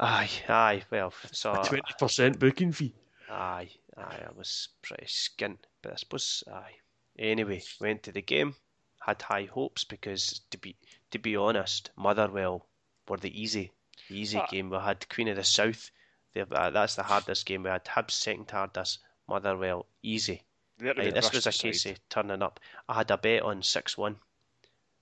Aye, 0.00 0.30
aye. 0.48 0.82
Well, 0.90 1.12
so 1.32 1.52
A 1.60 1.64
twenty 1.64 1.92
percent 1.98 2.38
booking 2.38 2.72
fee. 2.72 2.94
aye, 3.28 3.68
aye. 3.96 4.22
I 4.26 4.32
was 4.36 4.68
pretty 4.82 5.06
skint, 5.06 5.58
but 5.82 5.92
I 5.92 5.96
suppose 5.96 6.42
aye. 6.50 6.76
Anyway, 7.18 7.62
went 7.80 8.04
to 8.04 8.12
the 8.12 8.22
game, 8.22 8.54
had 9.00 9.20
high 9.20 9.44
hopes 9.52 9.84
because 9.84 10.40
to 10.50 10.58
be 10.58 10.76
to 11.10 11.18
be 11.18 11.36
honest, 11.36 11.90
Motherwell 11.96 12.64
were 13.08 13.16
the 13.16 13.42
easy, 13.42 13.72
easy 14.08 14.38
Ah. 14.38 14.46
game. 14.46 14.70
We 14.70 14.78
had 14.78 15.08
Queen 15.08 15.28
of 15.28 15.36
the 15.36 15.44
South. 15.44 15.90
Uh, 16.36 16.70
that's 16.70 16.94
the 16.94 17.02
hardest 17.02 17.46
game. 17.46 17.62
We 17.62 17.70
had 17.70 17.84
Hibs 17.84 18.12
second 18.12 18.50
hardest. 18.50 19.00
Motherwell 19.28 19.86
easy. 20.02 20.42
They're 20.78 20.94
to 20.94 21.00
Aye, 21.00 21.04
get 21.06 21.14
this 21.14 21.32
was 21.32 21.46
a 21.46 21.52
case 21.52 21.86
of 21.86 22.08
turning 22.08 22.42
up. 22.42 22.60
I 22.88 22.94
had 22.94 23.10
a 23.10 23.18
bet 23.18 23.42
on 23.42 23.62
six 23.62 23.98
one 23.98 24.16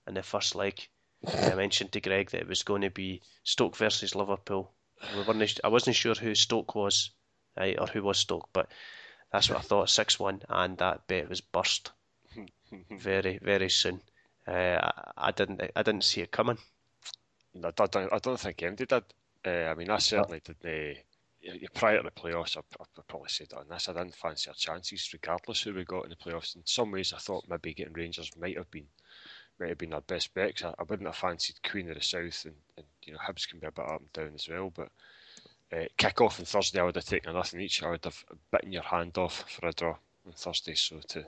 in 0.07 0.15
the 0.15 0.23
first 0.23 0.55
leg. 0.55 0.87
I 1.25 1.55
mentioned 1.55 1.91
to 1.93 2.01
Greg 2.01 2.31
that 2.31 2.41
it 2.41 2.47
was 2.47 2.63
going 2.63 2.81
to 2.81 2.89
be 2.89 3.21
Stoke 3.43 3.75
versus 3.77 4.15
Liverpool. 4.15 4.71
We 5.15 5.21
weren't, 5.23 5.59
I 5.63 5.67
wasn't 5.67 5.95
sure 5.95 6.15
who 6.15 6.33
Stoke 6.35 6.75
was, 6.75 7.11
right, 7.55 7.79
or 7.79 7.87
who 7.87 8.01
was 8.01 8.17
Stoke, 8.17 8.49
but 8.53 8.69
that's 9.31 9.49
what 9.49 9.59
I 9.59 9.61
thought. 9.61 9.89
Six 9.89 10.19
one, 10.19 10.41
and 10.49 10.77
that 10.79 11.07
bet 11.07 11.29
was 11.29 11.41
burst 11.41 11.91
very, 12.91 13.39
very 13.41 13.69
soon. 13.69 14.01
Uh, 14.47 14.79
I, 14.81 14.91
I 15.17 15.31
didn't, 15.31 15.61
I 15.75 15.83
didn't 15.83 16.03
see 16.03 16.21
it 16.21 16.31
coming. 16.31 16.57
No, 17.53 17.71
I 17.79 17.85
don't, 17.85 18.13
I 18.13 18.19
don't 18.19 18.39
think 18.39 18.63
anybody 18.63 18.85
did. 18.85 19.03
Uh, 19.45 19.69
I 19.69 19.73
mean, 19.75 19.89
I 19.89 19.99
certainly 19.99 20.41
didn't. 20.43 20.97
Prior 21.73 21.97
to 21.97 22.03
the 22.03 22.11
playoffs, 22.11 22.57
I, 22.57 22.61
I 22.81 23.01
probably 23.07 23.29
said 23.29 23.53
on 23.53 23.67
this. 23.69 23.87
I 23.89 23.93
didn't 23.93 24.15
fancy 24.15 24.49
our 24.49 24.55
chances, 24.55 25.09
regardless 25.13 25.61
who 25.61 25.73
we 25.73 25.85
got 25.85 26.03
in 26.03 26.09
the 26.09 26.15
playoffs. 26.15 26.55
In 26.55 26.63
some 26.65 26.91
ways, 26.91 27.13
I 27.13 27.17
thought 27.17 27.45
maybe 27.47 27.73
getting 27.73 27.93
Rangers 27.93 28.31
might 28.37 28.57
have 28.57 28.69
been 28.71 28.87
might 29.59 29.69
have 29.69 29.77
been 29.77 29.93
our 29.93 30.01
best 30.01 30.33
bet. 30.33 30.55
'cause 30.55 30.73
I, 30.77 30.81
I 30.81 30.83
wouldn't 30.83 31.07
have 31.07 31.15
fancied 31.15 31.61
Queen 31.63 31.89
of 31.89 31.95
the 31.95 32.01
South, 32.01 32.45
and, 32.45 32.55
and 32.77 32.85
you 33.03 33.13
know 33.13 33.19
Hibs 33.19 33.47
can 33.47 33.59
be 33.59 33.67
a 33.67 33.71
bit 33.71 33.85
up 33.87 34.01
and 34.01 34.13
down 34.13 34.31
as 34.35 34.47
well. 34.49 34.71
But 34.75 34.89
uh, 35.71 35.85
kick 35.97 36.21
off 36.21 36.39
on 36.39 36.45
Thursday, 36.45 36.79
I 36.79 36.83
would 36.83 36.95
have 36.95 37.05
taken 37.05 37.33
nothing 37.33 37.61
each. 37.61 37.83
I 37.83 37.89
would 37.91 38.05
have 38.05 38.23
bitten 38.51 38.71
your 38.71 38.83
hand 38.83 39.17
off 39.17 39.49
for 39.49 39.67
a 39.67 39.73
draw 39.73 39.97
on 40.25 40.33
Thursday. 40.33 40.75
So 40.75 40.99
to 41.09 41.25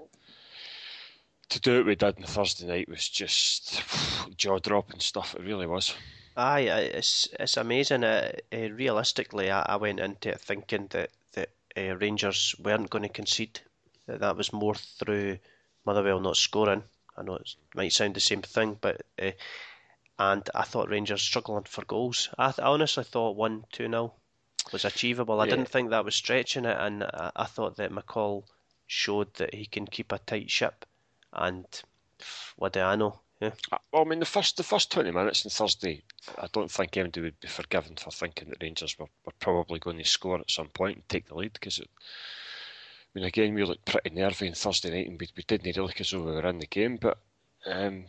to 1.49 1.59
do 1.59 1.77
what 1.77 1.85
we 1.87 1.95
did 1.95 2.17
on 2.17 2.23
Thursday 2.23 2.67
night 2.67 2.89
was 2.89 3.07
just 3.09 3.83
jaw 4.37 4.59
dropping 4.59 4.99
stuff. 4.99 5.35
It 5.35 5.41
really 5.41 5.67
was. 5.67 5.93
Aye, 6.39 6.69
it's 6.95 7.27
it's 7.37 7.57
amazing. 7.57 8.05
Uh, 8.05 8.31
uh, 8.53 8.69
realistically, 8.71 9.51
I, 9.51 9.61
I 9.61 9.75
went 9.75 9.99
into 9.99 10.29
it 10.29 10.39
thinking 10.39 10.87
that 10.91 11.09
that 11.33 11.49
uh, 11.75 11.97
Rangers 11.97 12.55
weren't 12.57 12.89
going 12.89 13.03
to 13.03 13.09
concede. 13.09 13.59
That 14.07 14.21
that 14.21 14.37
was 14.37 14.53
more 14.53 14.75
through 14.75 15.39
Motherwell 15.85 16.21
not 16.21 16.37
scoring. 16.37 16.83
I 17.17 17.23
know 17.23 17.35
it 17.35 17.55
might 17.75 17.91
sound 17.91 18.15
the 18.15 18.21
same 18.21 18.41
thing, 18.41 18.77
but 18.79 19.01
uh, 19.21 19.31
and 20.17 20.49
I 20.55 20.63
thought 20.63 20.87
Rangers 20.89 21.21
struggling 21.21 21.65
for 21.65 21.83
goals. 21.83 22.29
I, 22.37 22.51
th- 22.51 22.59
I 22.65 22.69
honestly 22.69 23.03
thought 23.03 23.35
one 23.35 23.65
two 23.73 23.89
nil 23.89 24.15
was 24.71 24.85
achievable. 24.85 25.41
I 25.41 25.45
Yeah. 25.45 25.57
didn't 25.57 25.69
think 25.69 25.89
that 25.89 26.05
was 26.05 26.15
stretching 26.15 26.63
it, 26.63 26.77
and 26.79 27.03
I, 27.03 27.31
I 27.35 27.45
thought 27.45 27.75
that 27.75 27.91
McCall 27.91 28.45
showed 28.87 29.33
that 29.35 29.53
he 29.53 29.65
can 29.65 29.85
keep 29.87 30.13
a 30.13 30.19
tight 30.19 30.49
ship. 30.49 30.85
And 31.33 31.65
what 32.55 32.71
do 32.71 32.79
I 32.79 32.95
know? 32.95 33.19
Yeah. 33.41 33.51
Uh, 33.71 33.77
Well, 33.91 34.01
I 34.03 34.05
mean, 34.05 34.19
the 34.19 34.25
first 34.25 34.57
the 34.57 34.63
first 34.63 34.91
twenty 34.91 35.11
minutes 35.11 35.45
on 35.45 35.49
Thursday, 35.49 36.03
I 36.37 36.47
don't 36.51 36.71
think 36.71 36.95
anybody 36.97 37.21
would 37.21 37.39
be 37.39 37.47
forgiven 37.47 37.95
for 37.95 38.11
thinking 38.11 38.49
that 38.49 38.61
Rangers 38.61 38.97
were, 38.99 39.07
were 39.25 39.33
probably 39.39 39.79
going 39.79 39.97
to 39.97 40.05
score 40.05 40.39
at 40.39 40.51
some 40.51 40.67
point 40.69 40.97
and 40.97 41.09
take 41.09 41.27
the 41.27 41.35
lead 41.35 41.53
because, 41.53 41.79
I 41.79 41.85
mean, 43.13 43.23
again, 43.25 43.53
we 43.53 43.63
looked 43.63 43.85
pretty 43.85 44.09
nervy 44.11 44.47
on 44.47 44.53
Thursday 44.55 44.89
night 44.91 45.07
and 45.07 45.19
we, 45.19 45.27
we 45.35 45.43
didn't 45.43 45.75
really 45.75 45.93
though 46.11 46.19
we 46.23 46.31
were 46.31 46.47
in 46.49 46.59
the 46.59 46.67
game. 46.67 46.97
But 46.97 47.17
um, 47.65 48.05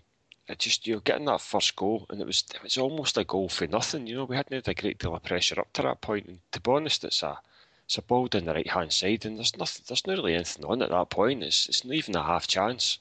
it 0.49 0.59
just 0.59 0.87
you 0.87 0.95
know 0.95 1.01
getting 1.01 1.27
that 1.27 1.40
first 1.40 1.77
goal 1.77 2.07
and 2.11 2.21
it 2.21 2.27
was 2.27 2.45
it 2.53 2.62
was 2.62 2.77
almost 2.77 3.16
a 3.16 3.25
goal 3.25 3.49
for 3.49 3.66
nothing. 3.69 4.07
You 4.09 4.16
know, 4.16 4.25
we 4.25 4.37
hadn't 4.37 4.53
had 4.66 4.69
a 4.69 4.81
great 4.81 4.99
deal 4.99 5.14
of 5.14 5.23
pressure 5.23 5.61
up 5.61 5.73
to 5.75 5.83
that 5.83 6.01
point, 6.01 6.27
and 6.27 6.40
to 6.53 6.61
be 6.61 6.71
honest, 6.73 7.05
it's 7.05 7.23
a 7.23 7.38
it's 7.85 7.99
a 7.99 8.03
ball 8.03 8.27
down 8.27 8.47
the 8.47 8.55
right 8.55 8.71
hand 8.71 8.93
side, 8.93 9.25
and 9.25 9.38
there's 9.38 9.57
nothing 9.57 9.85
there's 9.87 10.07
not 10.07 10.14
really 10.16 10.35
anything 10.35 10.64
on 10.64 10.83
at 10.83 10.90
that 10.90 11.11
point. 11.11 11.45
It's 11.45 11.69
it's 11.69 11.85
not 11.85 11.95
even 11.95 12.16
a 12.16 12.23
half 12.25 12.49
chance. 12.49 12.99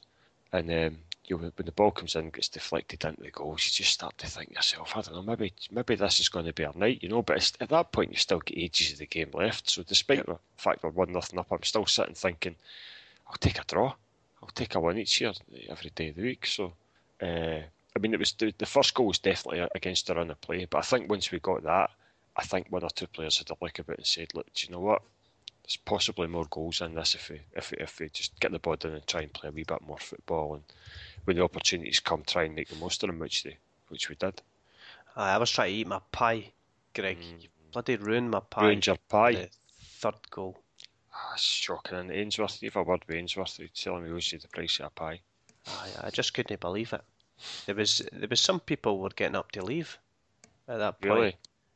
And 0.51 0.71
um, 0.71 0.97
you 1.29 1.37
know, 1.37 1.51
when 1.55 1.65
the 1.65 1.71
ball 1.71 1.91
comes 1.91 2.15
in, 2.15 2.21
and 2.21 2.33
gets 2.33 2.49
deflected 2.49 3.05
into 3.05 3.21
the 3.21 3.29
goals, 3.29 3.65
you 3.65 3.71
just 3.71 3.93
start 3.93 4.17
to 4.17 4.27
think 4.27 4.49
to 4.49 4.55
yourself, 4.55 4.97
I 4.97 5.01
don't 5.01 5.13
know, 5.13 5.21
maybe 5.21 5.53
maybe 5.71 5.95
this 5.95 6.19
is 6.19 6.27
going 6.27 6.45
to 6.45 6.53
be 6.53 6.65
our 6.65 6.73
night, 6.75 7.03
you 7.03 7.09
know. 7.09 7.21
But 7.21 7.37
it's, 7.37 7.53
at 7.61 7.69
that 7.69 7.91
point, 7.91 8.11
you 8.11 8.17
still 8.17 8.39
get 8.39 8.57
ages 8.57 8.93
of 8.93 8.99
the 8.99 9.05
game 9.05 9.29
left. 9.33 9.69
So 9.69 9.83
despite 9.83 10.25
the 10.25 10.37
fact 10.57 10.83
we're 10.83 10.89
one 10.89 11.13
nothing 11.13 11.39
up, 11.39 11.51
I'm 11.51 11.63
still 11.63 11.85
sitting 11.85 12.15
thinking, 12.15 12.55
I'll 13.27 13.37
take 13.39 13.59
a 13.59 13.63
draw. 13.65 13.93
I'll 14.41 14.49
take 14.55 14.75
a 14.75 14.79
win 14.79 14.97
each 14.97 15.21
year, 15.21 15.33
every 15.69 15.91
day 15.93 16.09
of 16.09 16.15
the 16.15 16.23
week. 16.23 16.45
So, 16.45 16.73
uh, 17.21 17.59
I 17.95 17.99
mean, 17.99 18.13
it 18.13 18.19
was 18.19 18.31
the, 18.33 18.53
the 18.57 18.65
first 18.65 18.93
goal 18.93 19.07
was 19.07 19.19
definitely 19.19 19.67
against 19.75 20.07
the 20.07 20.15
run 20.15 20.31
of 20.31 20.41
play, 20.41 20.65
but 20.65 20.79
I 20.79 20.81
think 20.81 21.09
once 21.09 21.31
we 21.31 21.39
got 21.39 21.63
that, 21.63 21.91
I 22.37 22.43
think 22.43 22.67
one 22.69 22.83
or 22.83 22.89
two 22.89 23.07
players 23.07 23.37
had 23.37 23.49
a 23.49 23.55
look 23.61 23.79
at 23.79 23.89
it 23.89 23.97
and 23.97 24.07
said, 24.07 24.33
look, 24.33 24.51
do 24.53 24.65
you 24.65 24.71
know 24.71 24.79
what? 24.79 25.01
There's 25.63 25.77
possibly 25.77 26.27
more 26.27 26.47
goals 26.49 26.81
in 26.81 26.95
this 26.95 27.13
if 27.13 27.29
we 27.29 27.41
if 27.55 27.69
we, 27.69 27.77
if 27.77 27.99
we 27.99 28.09
just 28.09 28.39
get 28.39 28.51
the 28.51 28.59
ball 28.59 28.77
in 28.83 28.91
and 28.91 29.05
try 29.05 29.21
and 29.21 29.33
play 29.33 29.49
a 29.49 29.51
wee 29.51 29.63
bit 29.63 29.85
more 29.85 29.99
football 29.99 30.55
and 30.55 30.63
when 31.29 31.37
the 31.37 31.43
opportunities 31.43 31.99
come, 31.99 32.23
try 32.25 32.45
and 32.45 32.55
make 32.55 32.69
the 32.69 32.75
most 32.77 33.03
of 33.03 33.07
them, 33.07 33.19
which 33.19 33.43
they 33.43 33.55
which 33.89 34.09
we 34.09 34.15
did. 34.15 34.41
I 35.15 35.37
was 35.37 35.51
trying 35.51 35.71
to 35.71 35.77
eat 35.77 35.87
my 35.87 36.01
pie, 36.11 36.51
Greg. 36.95 37.19
You 37.39 37.49
bloody 37.71 37.97
ruined 37.97 38.31
my 38.31 38.39
pie. 38.39 38.65
Ruined 38.65 38.87
your 38.87 38.97
pie. 39.07 39.33
The 39.33 39.49
third 39.99 40.15
goal. 40.31 40.57
Ah, 41.13 41.35
shocking. 41.37 41.99
And 41.99 42.11
Ainsworth, 42.11 42.63
you've 42.63 42.75
a 42.75 42.81
word 42.81 43.03
with 43.05 43.15
Ainsworth, 43.15 43.59
telling 43.75 44.05
me 44.05 44.09
you 44.09 44.39
the 44.39 44.47
price 44.47 44.79
of 44.79 44.87
a 44.87 44.89
pie. 44.89 45.19
I, 45.67 46.07
I 46.07 46.09
just 46.09 46.33
couldn't 46.33 46.59
believe 46.59 46.93
it. 46.93 47.01
There 47.67 47.75
was 47.75 48.01
there 48.11 48.27
was 48.27 48.41
some 48.41 48.59
people 48.59 48.97
were 48.97 49.09
getting 49.09 49.35
up 49.35 49.51
to 49.51 49.63
leave 49.63 49.99
at 50.67 50.79
that 50.79 50.99
point 50.99 51.35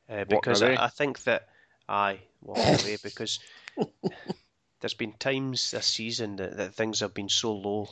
Really? 0.09 0.21
uh, 0.21 0.25
because? 0.25 0.63
I, 0.63 0.85
I 0.85 0.87
think 0.87 1.23
that 1.25 1.49
I 1.87 2.21
walked 2.41 2.81
away 2.81 2.97
because 3.03 3.39
there's 4.79 4.95
been 4.95 5.13
times 5.13 5.69
this 5.69 5.85
season 5.85 6.37
that, 6.37 6.57
that 6.57 6.73
things 6.73 7.01
have 7.01 7.13
been 7.13 7.29
so 7.29 7.53
low. 7.53 7.89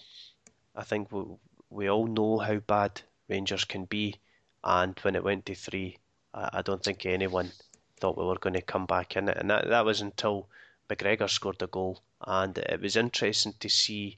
I 0.75 0.83
think 0.83 1.11
we, 1.11 1.23
we 1.71 1.89
all 1.89 2.05
know 2.05 2.37
how 2.37 2.57
bad 2.57 3.01
Rangers 3.29 3.63
can 3.63 3.85
be, 3.85 4.17
and 4.63 4.99
when 4.99 5.15
it 5.15 5.23
went 5.23 5.45
to 5.45 5.55
three, 5.55 5.97
I, 6.33 6.49
I 6.53 6.61
don't 6.61 6.83
think 6.83 7.05
anyone 7.05 7.51
thought 7.97 8.17
we 8.17 8.25
were 8.25 8.37
going 8.37 8.55
to 8.55 8.61
come 8.61 8.85
back 8.85 9.15
in 9.15 9.29
it, 9.29 9.37
and 9.37 9.49
that 9.49 9.69
that 9.69 9.85
was 9.85 10.01
until 10.01 10.49
McGregor 10.89 11.29
scored 11.29 11.61
a 11.61 11.67
goal, 11.67 12.01
and 12.27 12.57
it 12.57 12.81
was 12.81 12.97
interesting 12.97 13.53
to 13.59 13.69
see 13.69 14.17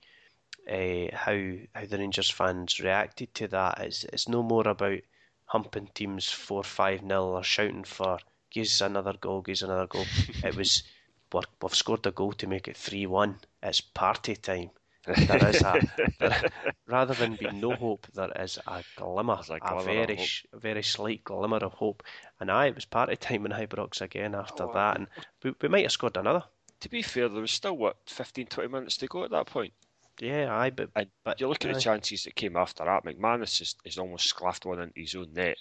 uh, 0.67 1.15
how 1.15 1.37
how 1.75 1.85
the 1.85 1.97
Rangers 1.97 2.31
fans 2.31 2.79
reacted 2.79 3.33
to 3.35 3.47
that. 3.49 3.79
It's 3.79 4.03
it's 4.05 4.27
no 4.27 4.41
more 4.41 4.67
about 4.67 4.99
humping 5.45 5.89
teams 5.93 6.29
four 6.29 6.63
five 6.63 7.03
nil 7.03 7.23
or 7.23 7.43
shouting 7.43 7.83
for 7.83 8.17
gives 8.49 8.81
another 8.81 9.13
goal, 9.13 9.41
gives 9.41 9.61
another 9.61 9.87
goal. 9.87 10.05
it 10.43 10.55
was 10.55 10.83
we're, 11.31 11.41
we've 11.61 11.75
scored 11.75 12.05
a 12.07 12.11
goal 12.11 12.33
to 12.33 12.47
make 12.47 12.67
it 12.67 12.77
three 12.77 13.05
one. 13.05 13.39
It's 13.61 13.81
party 13.81 14.35
time. 14.35 14.71
There 15.05 15.43
is 15.49 15.61
a 15.61 15.81
there, 16.19 16.43
rather 16.87 17.13
than 17.13 17.35
be 17.35 17.49
no 17.49 17.75
hope, 17.75 18.07
there 18.13 18.31
is 18.41 18.59
a 18.67 18.83
glimmer, 18.95 19.35
There's 19.35 19.49
a 19.49 19.59
a, 19.59 19.59
glimmer 19.59 20.03
of 20.03 20.09
very 20.09 20.17
sh- 20.17 20.45
very 20.53 20.83
slight 20.83 21.23
glimmer 21.23 21.57
of 21.57 21.73
hope. 21.73 22.03
And 22.39 22.49
aye, 22.51 22.67
it 22.67 22.75
was 22.75 22.85
party 22.85 23.15
time 23.15 23.45
in 23.45 23.51
Ibrox 23.51 24.01
again 24.01 24.35
after 24.35 24.63
Oh, 24.63 24.73
that, 24.73 24.97
and 24.97 25.07
we, 25.43 25.53
we 25.61 25.69
might 25.69 25.83
have 25.83 25.91
scored 25.91 26.17
another. 26.17 26.43
To 26.81 26.89
be 26.89 27.01
fair, 27.01 27.29
there 27.29 27.41
was 27.41 27.51
still, 27.51 27.77
what, 27.77 27.97
15, 28.07 28.47
20 28.47 28.69
minutes 28.69 28.97
to 28.97 29.07
go 29.07 29.23
at 29.23 29.31
that 29.31 29.47
point. 29.47 29.73
Yeah, 30.19 30.55
aye, 30.55 30.69
but 30.69 30.89
And 30.95 31.09
But, 31.23 31.39
you 31.39 31.47
look 31.47 31.63
at 31.65 31.73
the 31.73 31.79
chances 31.79 32.23
that 32.23 32.35
came 32.35 32.55
after 32.57 32.85
that. 32.85 33.03
McManus 33.03 33.59
has, 33.59 33.75
has 33.85 33.97
almost 33.97 34.33
sclaffed 34.33 34.65
one 34.65 34.79
into 34.81 34.99
his 34.99 35.15
own 35.15 35.33
net 35.33 35.57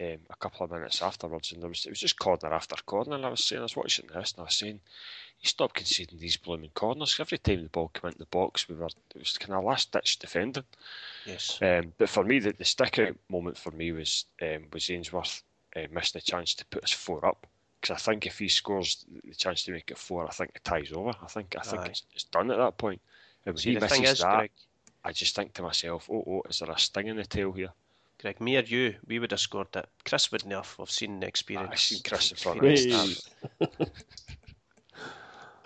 um, 0.00 0.18
a 0.30 0.36
couple 0.38 0.64
of 0.64 0.70
minutes 0.70 1.02
afterwards, 1.02 1.52
and 1.52 1.62
there 1.62 1.68
was 1.68 1.84
it 1.86 1.90
was 1.90 2.00
just 2.00 2.18
corner 2.18 2.52
after 2.52 2.76
corner. 2.86 3.16
And 3.16 3.26
I 3.26 3.30
was 3.30 3.44
saying, 3.44 3.60
I 3.60 3.64
was 3.64 3.76
watching 3.76 4.06
this, 4.06 4.32
and 4.32 4.40
I 4.40 4.44
was 4.44 4.56
saying, 4.56 4.80
you 5.44 5.48
stop 5.48 5.74
conceding 5.74 6.18
these 6.18 6.38
blooming 6.38 6.70
corners. 6.72 7.18
Every 7.20 7.36
time 7.38 7.62
the 7.62 7.68
ball 7.68 7.88
came 7.88 8.08
into 8.08 8.18
the 8.18 8.26
box, 8.26 8.66
we 8.68 8.74
were 8.74 8.86
it 8.86 9.18
was 9.18 9.36
kind 9.36 9.52
of 9.52 9.64
last 9.64 9.92
ditch 9.92 10.18
defending. 10.18 10.64
yes, 11.26 11.58
Um, 11.60 11.92
but 11.98 12.08
for 12.08 12.24
me, 12.24 12.38
the, 12.38 12.52
the 12.52 12.64
stick 12.64 12.98
out 12.98 13.16
moment 13.28 13.58
for 13.58 13.70
me 13.70 13.92
was 13.92 14.24
um, 14.40 14.64
was 14.72 14.88
Ainsworth 14.88 15.42
uh, 15.76 15.82
missing 15.92 16.18
a 16.18 16.22
chance 16.22 16.54
to 16.54 16.66
put 16.66 16.82
us 16.82 16.92
four 16.92 17.24
up. 17.26 17.46
Because 17.80 17.94
I 17.94 17.98
think 18.00 18.26
if 18.26 18.38
he 18.38 18.48
scores 18.48 19.04
the 19.22 19.34
chance 19.34 19.62
to 19.64 19.72
make 19.72 19.90
it 19.90 19.98
four, 19.98 20.26
I 20.26 20.30
think 20.30 20.54
the 20.54 20.60
tie's 20.60 20.92
over. 20.92 21.12
I 21.22 21.26
think 21.26 21.54
I 21.58 21.62
think 21.62 21.82
Aye. 21.82 21.86
it's, 21.86 22.02
it's 22.14 22.24
done 22.24 22.50
at 22.50 22.56
that 22.56 22.78
point. 22.78 23.02
And 23.44 23.54
when 23.54 23.60
See, 23.60 23.70
he 23.70 23.74
the 23.74 23.82
misses 23.82 23.98
thing 23.98 24.06
is, 24.06 24.18
that, 24.20 24.36
Greg, 24.38 24.50
I 25.04 25.12
just 25.12 25.36
think 25.36 25.52
to 25.54 25.62
myself, 25.62 26.08
oh, 26.10 26.24
oh, 26.26 26.42
is 26.48 26.60
there 26.60 26.70
a 26.70 26.78
sting 26.78 27.08
in 27.08 27.16
the 27.16 27.24
tail 27.24 27.52
here? 27.52 27.68
Greg, 28.18 28.40
me 28.40 28.56
or 28.56 28.62
you, 28.62 28.94
we 29.06 29.18
would 29.18 29.32
have 29.32 29.40
scored 29.40 29.76
it. 29.76 29.86
Chris 30.06 30.32
wouldn't 30.32 30.52
have. 30.52 30.74
We've 30.78 30.90
seen 30.90 31.20
the 31.20 31.26
experience. 31.26 31.70
I've 31.72 31.78
seen 31.78 32.00
Chris 32.02 32.30
in 32.30 32.38
front 32.38 32.64
of 32.64 32.78
seen 32.78 32.92
us. 32.94 33.28
that. 33.58 33.90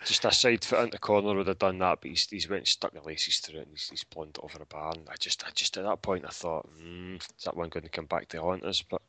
Just 0.05 0.25
a 0.25 0.33
side 0.33 0.65
foot 0.65 0.85
into 0.85 0.99
corner 0.99 1.35
would 1.35 1.49
have 1.49 1.59
done 1.59 1.79
that, 1.79 1.99
but 2.01 2.11
he's, 2.11 2.29
he's 2.29 2.49
went 2.49 2.61
and 2.61 2.69
stuck 2.69 2.93
the 2.93 3.03
laces 3.03 3.39
through 3.39 3.61
it 3.61 3.63
and 3.67 3.73
he's, 3.73 3.89
he's 3.89 4.05
blundered 4.05 4.39
over 4.43 4.63
a 4.63 4.67
bar. 4.67 4.93
And 4.95 5.09
I 5.11 5.15
just, 5.19 5.45
I 5.45 5.51
just 5.55 5.77
at 5.77 5.85
that 5.85 6.03
point, 6.03 6.25
I 6.25 6.31
thought, 6.31 6.69
mm, 6.81 7.17
is 7.17 7.45
that 7.45 7.57
one 7.57 7.69
going 7.69 7.83
to 7.83 7.91
come 7.91 8.07
back 8.07 8.29
to 8.29 8.41
haunt 8.41 8.65
us? 8.65 8.81
But 8.83 9.03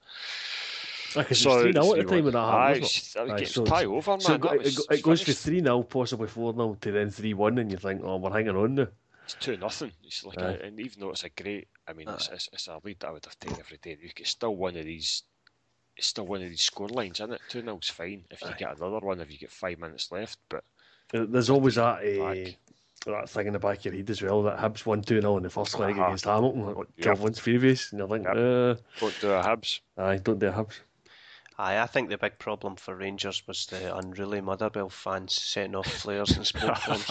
Because 1.14 1.40
so, 1.40 1.62
3 1.62 1.74
0 1.74 1.94
at 1.94 1.98
the 1.98 2.04
time 2.04 2.24
when 2.24 2.34
that 2.34 2.40
happened. 2.40 2.84
Aye, 2.84 3.24
it? 3.24 3.32
Aye, 3.32 3.44
so 3.46 3.66
tie 3.66 3.86
over, 3.86 4.12
man. 4.12 4.20
So 4.22 4.34
it, 4.34 4.42
was, 4.42 4.80
it, 4.80 4.98
it 4.98 5.02
goes 5.04 5.22
for 5.22 5.32
3 5.32 5.60
0, 5.62 5.84
possibly 5.84 6.28
4 6.28 6.54
0 6.54 6.78
to 6.82 6.92
then 6.92 7.10
3 7.10 7.34
1, 7.34 7.58
and 7.60 7.72
you 7.72 7.78
think, 7.78 8.02
oh, 8.04 8.18
we're 8.18 8.32
hanging 8.32 8.56
on 8.56 8.76
now. 8.76 8.88
It's 9.26 9.36
2 9.36 9.58
nothing. 9.58 9.92
It's 10.04 10.26
like, 10.26 10.38
a, 10.38 10.60
and 10.64 10.80
even 10.80 11.02
though 11.02 11.12
it's 11.12 11.24
a 11.24 11.30
great, 11.30 11.68
I 11.88 11.94
mean, 11.94 12.10
it's, 12.10 12.30
it's, 12.30 12.50
it's, 12.52 12.68
a 12.68 12.80
lead 12.84 13.00
that 13.00 13.10
I 13.10 13.12
would 13.12 13.26
have 13.26 13.40
taken 13.40 13.60
every 13.60 13.78
day. 13.78 13.96
It's 14.18 14.32
still 14.32 14.56
one 14.56 14.76
of 14.76 14.86
these. 14.86 15.24
It's 15.96 16.08
still 16.08 16.26
one 16.26 16.42
of 16.42 16.50
these 16.50 16.62
score 16.62 16.90
lines, 16.90 17.20
isn't 17.20 17.34
it? 17.34 17.42
2 17.50 17.62
0's 17.62 17.90
fine 17.90 18.24
if 18.32 18.42
you 18.42 18.48
Aye. 18.48 18.56
get 18.58 18.78
another 18.78 19.06
one, 19.06 19.20
if 19.20 19.32
you 19.32 19.38
get 19.38 19.52
five 19.52 19.78
minutes 19.78 20.12
left. 20.12 20.40
But 20.50 20.64
there's 21.12 21.50
always 21.50 21.76
that 21.76 22.04
uh, 22.04 22.52
that 23.06 23.30
thing 23.30 23.48
in 23.48 23.54
the 23.54 23.60
back 23.60 23.80
of 23.80 23.86
your 23.86 23.96
head 23.96 24.10
as 24.10 24.22
well 24.22 24.44
that 24.44 24.58
Hibs 24.58 24.86
won 24.86 25.02
2 25.02 25.22
0 25.22 25.38
in 25.38 25.44
the 25.44 25.50
1st 25.50 25.80
leg 25.80 25.96
uh-huh. 25.96 26.06
against 26.06 26.26
Hamilton, 26.26 26.66
like 26.66 26.88
yep. 26.98 27.06
12 27.06 27.22
months 27.22 27.40
previous. 27.40 27.92
And 27.92 28.00
you're 28.00 28.08
like, 28.08 28.24
yep. 28.24 28.32
uh, 28.32 28.76
don't 29.00 29.22
do 29.22 29.32
a 29.32 29.42
Hibs. 29.42 29.80
Aye, 29.98 30.18
don't 30.18 30.40
do 30.40 30.48
a 30.48 30.52
Hibs. 30.52 30.80
Aye, 31.58 31.80
I 31.80 31.88
think 31.88 32.10
the 32.10 32.18
big 32.18 32.40
problem 32.40 32.76
for 32.76 32.96
Rangers 32.96 33.46
was 33.48 33.66
the 33.66 33.96
unruly 33.98 34.42
Motherwell 34.42 34.90
fans 34.90 35.34
setting 35.34 35.76
off 35.76 35.88
flares 35.88 36.32
and 36.32 36.48
smoke 36.48 36.78
bombs. 36.88 37.10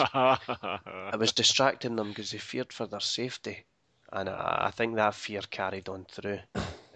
it 1.13 1.19
was 1.19 1.33
distracting 1.33 1.95
them 1.95 2.09
because 2.09 2.31
they 2.31 2.39
feared 2.39 2.73
for 2.73 2.87
their 2.87 2.99
safety, 2.99 3.65
and 4.11 4.27
I, 4.27 4.65
I 4.67 4.71
think 4.71 4.95
that 4.95 5.13
fear 5.13 5.41
carried 5.41 5.87
on 5.87 6.05
through 6.09 6.39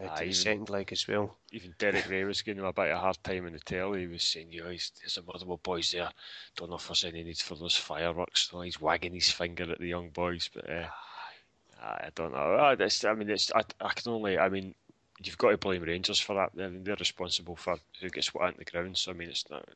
uh, 0.09 0.19
the 0.19 0.33
second 0.33 0.69
leg 0.69 0.91
as 0.91 1.07
well. 1.07 1.37
Even 1.51 1.73
Derek 1.77 2.09
Ray 2.09 2.23
was 2.23 2.41
giving 2.41 2.61
him 2.61 2.67
a 2.67 2.73
bit 2.73 2.91
of 2.91 2.97
a 2.97 2.99
hard 2.99 3.17
time 3.23 3.45
in 3.45 3.53
the 3.53 3.59
telly. 3.59 4.01
He 4.01 4.07
was 4.07 4.23
saying, 4.23 4.51
"You 4.51 4.61
know, 4.61 4.67
there's 4.67 5.17
a 5.17 5.23
Motherwell 5.23 5.59
boys 5.61 5.91
there. 5.91 6.09
Don't 6.55 6.69
know 6.69 6.77
if 6.77 6.87
there's 6.87 7.03
any 7.03 7.23
need 7.23 7.37
for 7.37 7.55
those 7.55 7.75
fireworks." 7.75 8.49
So 8.49 8.61
he's 8.61 8.81
wagging 8.81 9.13
his 9.13 9.29
finger 9.29 9.71
at 9.71 9.79
the 9.79 9.87
young 9.87 10.09
boys, 10.09 10.49
but 10.53 10.69
uh, 10.69 10.87
I 11.81 12.09
don't 12.15 12.31
know. 12.33 12.37
I, 12.37 12.71
I 12.73 13.13
mean, 13.13 13.29
it's 13.29 13.51
I, 13.53 13.61
I 13.81 13.93
can 13.93 14.11
only. 14.11 14.37
I 14.37 14.49
mean, 14.49 14.73
you've 15.21 15.37
got 15.37 15.51
to 15.51 15.57
blame 15.57 15.83
Rangers 15.83 16.19
for 16.19 16.35
that. 16.35 16.51
They're, 16.53 16.69
they're 16.69 16.95
responsible 16.95 17.55
for 17.55 17.77
who 18.01 18.09
gets 18.09 18.33
what 18.33 18.45
on 18.45 18.55
the 18.57 18.65
ground. 18.65 18.97
So 18.97 19.11
I 19.11 19.15
mean, 19.15 19.29
it's 19.29 19.49
not. 19.49 19.67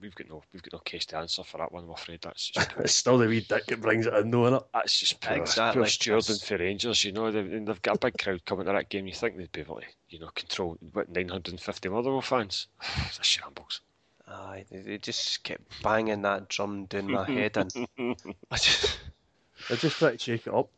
We've 0.00 0.14
got 0.14 0.28
no, 0.28 0.42
we've 0.52 0.62
got 0.62 0.72
no 0.72 0.78
case 0.80 1.06
to 1.06 1.18
answer 1.18 1.42
for 1.42 1.58
that 1.58 1.72
one. 1.72 1.84
I'm 1.84 1.90
afraid 1.90 2.20
that's 2.22 2.50
just. 2.50 2.72
it's 2.78 2.94
still 2.94 3.18
the 3.18 3.26
wee 3.26 3.40
dick 3.40 3.66
that 3.66 3.80
brings 3.80 4.06
it 4.06 4.14
in, 4.14 4.30
though, 4.30 4.46
isn't 4.46 4.58
it? 4.58 4.62
That's 4.72 4.98
just 4.98 5.20
pure, 5.20 5.36
exactly. 5.36 5.80
pure 5.80 6.18
stewarding 6.18 6.44
for 6.44 6.56
Rangers. 6.58 7.04
You 7.04 7.12
know, 7.12 7.30
they've, 7.30 7.66
they've 7.66 7.82
got 7.82 7.96
a 7.96 7.98
big 7.98 8.18
crowd 8.18 8.44
coming 8.44 8.66
to 8.66 8.72
that 8.72 8.88
game. 8.88 9.06
You 9.06 9.12
think 9.12 9.36
they'd 9.36 9.52
be 9.52 9.60
able 9.60 9.76
to, 9.76 9.86
you 10.08 10.18
know, 10.18 10.28
control 10.34 10.76
what 10.92 11.08
950 11.08 11.88
Motherwell 11.88 12.22
fans? 12.22 12.66
it's 13.06 13.18
a 13.18 13.24
shambles. 13.24 13.80
Aye, 14.28 14.64
they, 14.70 14.78
they 14.78 14.98
just 14.98 15.44
kept 15.44 15.82
banging 15.82 16.22
that 16.22 16.48
drum 16.48 16.86
down 16.86 17.10
my 17.10 17.24
head, 17.24 17.56
and 17.56 17.72
I 18.50 18.56
just. 18.56 18.98
They're 19.68 19.78
just 19.78 19.98
trying 19.98 20.12
to 20.12 20.18
shake 20.18 20.46
it 20.46 20.54
up. 20.54 20.70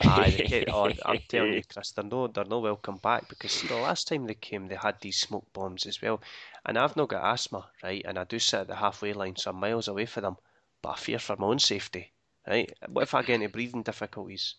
Aye, 0.00 0.64
oh, 0.70 0.92
I'm 1.04 1.20
telling 1.28 1.54
you, 1.54 1.62
Chris, 1.64 1.90
they're 1.92 2.04
no, 2.04 2.26
they're 2.28 2.44
no 2.44 2.60
welcome 2.60 2.96
back 2.98 3.28
because 3.28 3.52
see, 3.52 3.66
the 3.66 3.76
last 3.76 4.06
time 4.08 4.24
they 4.26 4.34
came, 4.34 4.66
they 4.68 4.76
had 4.76 5.00
these 5.00 5.18
smoke 5.18 5.52
bombs 5.52 5.84
as 5.86 6.00
well, 6.00 6.20
and 6.64 6.78
I've 6.78 6.96
not 6.96 7.08
got 7.08 7.24
asthma, 7.24 7.70
right, 7.82 8.02
and 8.04 8.18
I 8.18 8.24
do 8.24 8.38
sit 8.38 8.60
at 8.60 8.66
the 8.68 8.76
halfway 8.76 9.12
line, 9.12 9.36
so 9.36 9.50
I'm 9.50 9.56
miles 9.56 9.88
away 9.88 10.06
from 10.06 10.22
them, 10.22 10.36
but 10.82 10.90
I 10.90 10.96
fear 10.96 11.18
for 11.18 11.36
my 11.36 11.46
own 11.46 11.58
safety, 11.58 12.12
right. 12.46 12.72
What 12.88 13.02
if 13.02 13.14
I 13.14 13.22
get 13.22 13.34
any 13.34 13.46
breathing 13.48 13.82
difficulties? 13.82 14.56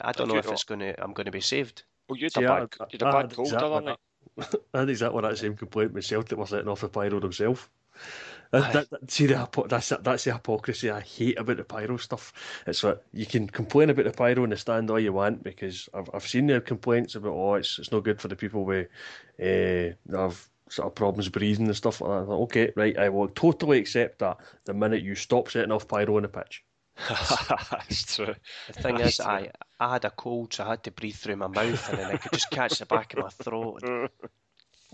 I 0.00 0.12
don't 0.12 0.28
know 0.28 0.38
if 0.38 0.50
it's 0.52 0.64
going 0.64 0.80
to, 0.80 1.02
I'm 1.02 1.12
going 1.12 1.26
to 1.26 1.32
be 1.32 1.40
saved. 1.40 1.84
Oh, 2.08 2.14
you 2.14 2.24
had 2.24 2.36
a 2.36 2.42
bad, 2.42 2.64
you 2.90 2.98
had 2.98 3.02
a 3.02 3.06
bad 3.06 3.30
cold, 3.30 3.62
exactly 3.62 3.96
I 4.74 4.80
had 4.80 4.90
exactly 4.90 5.22
that 5.22 5.38
same 5.38 5.56
complaint 5.56 5.94
myself 5.94 6.26
that 6.26 6.38
was 6.38 6.52
letting 6.52 6.68
off 6.68 6.80
the 6.80 6.88
pyro 6.88 7.20
himself. 7.20 7.70
That, 8.50 8.72
that, 8.72 8.90
that, 8.90 9.10
see 9.10 9.26
the 9.26 9.48
that's 9.68 9.92
that's 10.00 10.24
the 10.24 10.32
hypocrisy 10.32 10.90
I 10.90 11.00
hate 11.00 11.38
about 11.38 11.58
the 11.58 11.64
pyro 11.64 11.98
stuff. 11.98 12.32
It's 12.66 12.82
what 12.82 13.04
you 13.12 13.26
can 13.26 13.46
complain 13.46 13.90
about 13.90 14.06
the 14.06 14.10
pyro 14.12 14.44
in 14.44 14.50
the 14.50 14.56
stand 14.56 14.90
all 14.90 14.98
you 14.98 15.12
want 15.12 15.42
because 15.42 15.88
I've 15.92 16.08
I've 16.14 16.26
seen 16.26 16.46
their 16.46 16.60
complaints 16.60 17.14
about 17.14 17.34
oh 17.34 17.54
it's 17.54 17.78
it's 17.78 17.92
no 17.92 18.00
good 18.00 18.20
for 18.20 18.28
the 18.28 18.36
people 18.36 18.64
with 18.64 18.88
uh, 19.40 20.16
have 20.16 20.48
sort 20.70 20.86
of 20.86 20.94
problems 20.94 21.28
breathing 21.28 21.66
and 21.66 21.76
stuff 21.76 22.00
like 22.00 22.10
that. 22.10 22.30
Like, 22.30 22.40
okay, 22.40 22.72
right, 22.74 22.98
I 22.98 23.08
will 23.10 23.28
totally 23.28 23.78
accept 23.78 24.20
that 24.20 24.38
the 24.64 24.74
minute 24.74 25.02
you 25.02 25.14
stop 25.14 25.50
setting 25.50 25.72
off 25.72 25.88
pyro 25.88 26.16
on 26.16 26.22
the 26.22 26.28
pitch. 26.28 26.64
That's 27.08 28.16
true. 28.16 28.34
The 28.68 28.72
thing 28.72 28.96
That's 28.96 29.10
is, 29.10 29.16
true. 29.16 29.26
I 29.26 29.50
I 29.78 29.92
had 29.92 30.04
a 30.04 30.10
cold, 30.10 30.54
so 30.54 30.64
I 30.64 30.70
had 30.70 30.84
to 30.84 30.90
breathe 30.90 31.14
through 31.14 31.36
my 31.36 31.46
mouth, 31.46 31.88
and 31.90 31.98
then 31.98 32.10
I 32.12 32.16
could 32.16 32.32
just 32.32 32.50
catch 32.50 32.78
the 32.78 32.86
back 32.86 33.12
of 33.14 33.24
my 33.24 33.28
throat. 33.28 33.82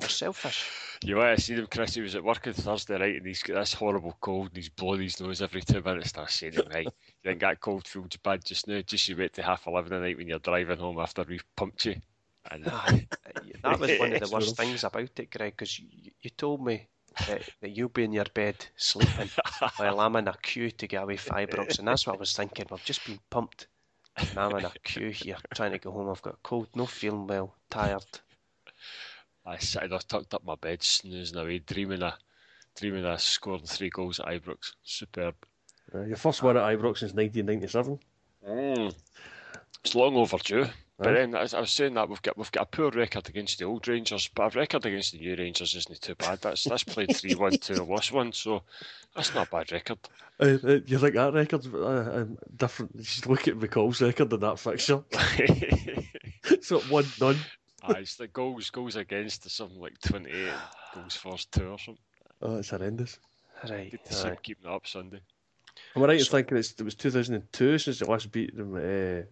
And... 0.05 0.11
They're 0.11 0.17
selfish. 0.17 0.71
You 1.03 1.17
want 1.17 1.37
to 1.37 1.45
see 1.45 1.55
them, 1.55 1.67
Chris? 1.71 1.95
He 1.95 2.01
was 2.01 2.14
at 2.14 2.25
work 2.25 2.47
on 2.47 2.55
Thursday 2.55 2.99
night 2.99 3.17
and 3.17 3.27
he's 3.27 3.43
got 3.43 3.57
this 3.57 3.75
horrible 3.75 4.17
cold 4.21 4.49
and 4.49 4.57
he's 4.57 4.69
blowing 4.69 5.03
his 5.03 5.21
nose 5.21 5.43
every 5.43 5.61
two 5.61 5.83
minutes. 5.83 6.12
And 6.12 6.23
I 6.23 6.27
said, 6.29 6.57
right, 6.73 6.87
you 6.87 6.93
think 7.23 7.40
that 7.40 7.61
cold 7.61 7.87
feels 7.87 8.17
bad 8.23 8.45
just 8.45 8.69
now? 8.69 8.81
Just 8.81 9.09
you 9.09 9.17
wait 9.17 9.35
to 9.35 9.43
half 9.43 9.67
11 9.67 9.93
at 9.93 10.01
night 10.01 10.17
when 10.17 10.29
you're 10.29 10.38
driving 10.38 10.79
home 10.79 10.99
after 10.99 11.25
we've 11.29 11.45
pumped 11.57 11.85
you. 11.85 11.97
And 12.51 12.64
that 12.64 13.81
was 13.81 13.99
one 13.99 14.12
of 14.12 14.21
the 14.21 14.31
worst 14.33 14.57
things 14.57 14.85
about 14.85 15.11
it, 15.19 15.31
Greg, 15.31 15.55
because 15.57 15.79
you, 15.79 16.11
you 16.21 16.31
told 16.31 16.64
me 16.64 16.88
that, 17.27 17.49
that 17.61 17.71
you'll 17.71 17.88
be 17.88 18.05
in 18.05 18.12
your 18.12 18.27
bed 18.35 18.67
sleeping 18.77 19.31
while 19.77 20.01
I'm 20.01 20.17
in 20.17 20.29
a 20.29 20.35
queue 20.43 20.71
to 20.71 20.87
get 20.87 21.03
away 21.03 21.17
Ibrox, 21.17 21.79
and 21.79 21.88
that's 21.88 22.07
what 22.07 22.17
I 22.17 22.19
was 22.19 22.35
thinking. 22.35 22.67
I've 22.71 22.85
just 22.85 23.07
been 23.07 23.21
pumped, 23.31 23.69
and 24.17 24.38
I'm 24.38 24.57
in 24.57 24.64
a 24.64 24.73
queue 24.83 25.11
here 25.11 25.37
trying 25.55 25.73
to 25.73 25.79
go 25.79 25.93
home. 25.93 26.11
I've 26.11 26.23
got 26.23 26.35
a 26.35 26.38
cold, 26.43 26.69
no 26.75 26.87
feeling 26.87 27.27
well, 27.27 27.55
tired. 27.71 28.05
I 29.47 29.59
sat 29.59 29.91
there 29.91 29.99
tucked 29.99 30.35
up 30.35 30.45
my 30.45 30.55
bed, 30.55 30.83
snoozing 30.83 31.39
away, 31.39 31.59
dreaming 31.59 32.03
of 32.03 32.15
dreaming 32.77 33.05
of 33.05 33.21
scoring 33.21 33.67
three 33.67 33.91
goals 33.91 34.21
at 34.21 34.27
Ibrox. 34.27 34.73
Superb. 34.83 35.35
Uh, 35.95 36.03
your 36.03 36.17
first 36.17 36.43
one 36.43 36.57
at 36.57 36.63
Ibrox 36.63 36.99
since 36.99 37.13
1997. 37.13 37.99
Mm. 38.49 38.95
It's 39.85 39.95
long 39.95 40.17
overdue. 40.17 40.67
But 40.97 41.15
then, 41.15 41.35
as 41.35 41.55
I 41.55 41.61
was 41.61 41.73
saying 41.73 41.95
that 41.95 42.09
we've 42.09 42.23
got 42.23 42.39
we've 42.39 42.53
got 42.53 42.63
a 42.63 42.77
poor 42.77 42.91
record 42.91 43.29
against 43.29 43.59
the 43.59 43.65
old 43.65 43.87
Rangers, 43.89 44.31
but 44.33 44.55
a 44.55 44.59
record 44.59 44.87
against 44.87 45.13
the 45.13 45.19
new 45.19 45.35
Rangers 45.35 45.75
isn't 45.75 46.01
too 46.01 46.15
bad. 46.15 46.41
That's 46.41 46.65
that's 46.65 46.85
played 46.85 47.15
three 47.17 47.35
one 47.35 47.59
two 47.59 47.75
lost 47.85 48.13
one, 48.13 48.33
so 48.33 48.63
that's 49.15 49.35
not 49.35 49.49
a 49.49 49.51
bad 49.51 49.73
record. 49.73 49.99
Uh, 50.39 50.57
uh, 50.65 50.79
you 50.87 50.99
think 50.99 51.15
that 51.15 51.35
record's 51.35 51.67
uh, 51.67 52.23
um, 52.23 52.39
different? 52.57 52.97
Just 53.03 53.27
look 53.27 53.49
at 53.49 53.59
McCall's 53.59 54.03
record 54.03 54.33
in 54.33 54.41
that 54.41 54.59
fixture. 54.61 55.03
so 56.63 56.79
one 56.83 57.07
none. 57.21 57.39
Aye, 57.87 57.99
it's 57.99 58.16
the 58.16 58.29
goals 58.29 58.70
goals 58.70 58.97
against 58.97 59.49
something 59.51 59.81
like 59.81 59.99
28 60.01 60.51
goals 60.94 61.16
first 61.16 61.53
two 61.53 61.68
or 61.68 61.79
something. 61.79 62.03
Oh, 62.40 62.57
it's 62.57 62.70
horrendous. 62.70 63.18
Right. 63.68 63.90
Good 63.90 64.05
to 64.07 64.14
see 64.14 64.31
keeping 64.42 64.70
it 64.70 64.75
up 64.75 64.87
Sunday. 64.87 65.20
Am 65.97 66.03
I 66.03 66.07
right 66.07 66.18
in 66.18 66.25
thinking 66.25 66.57
it 66.57 66.83
was 66.83 66.94
2002 66.94 67.79
since 67.79 67.99
they 67.99 68.07
last 68.07 68.31
beat 68.33 68.57
them 68.57 68.77
at 68.77 68.83
uh, 68.83 69.23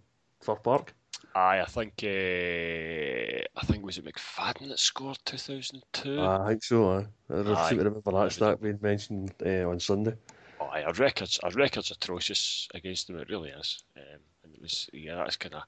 Fir 0.41 0.57
Park? 0.57 0.95
Aye, 1.35 1.61
I 1.61 1.65
think 1.65 1.95
uh, 2.03 3.45
I 3.57 3.65
think 3.65 3.85
was 3.85 3.99
it 3.99 4.05
McFadden 4.05 4.69
that 4.69 4.79
scored 4.79 5.19
2002. 5.25 6.21
I 6.21 6.49
think 6.49 6.65
so. 6.65 6.91
Aye. 6.91 7.07
I 7.31 7.69
seem 7.69 7.79
to 7.79 7.85
remember 7.85 8.11
that 8.13 8.33
stat 8.33 8.61
being 8.61 8.79
mentioned 8.83 9.33
uh, 9.45 9.69
on 9.69 9.81
Sunday. 9.81 10.15
Oh, 10.61 10.67
aye, 10.67 10.83
our 10.83 10.93
records 10.95 11.39
our 11.43 11.51
records 11.53 11.91
atrocious 11.91 12.69
against 12.75 13.07
them. 13.07 13.19
It 13.19 13.31
really 13.31 13.51
is. 13.51 13.83
Um, 13.97 14.21
and 14.45 14.55
it 14.55 14.61
was 14.61 14.91
yeah, 14.93 15.17
that's 15.17 15.37
kind 15.37 15.55
of. 15.55 15.63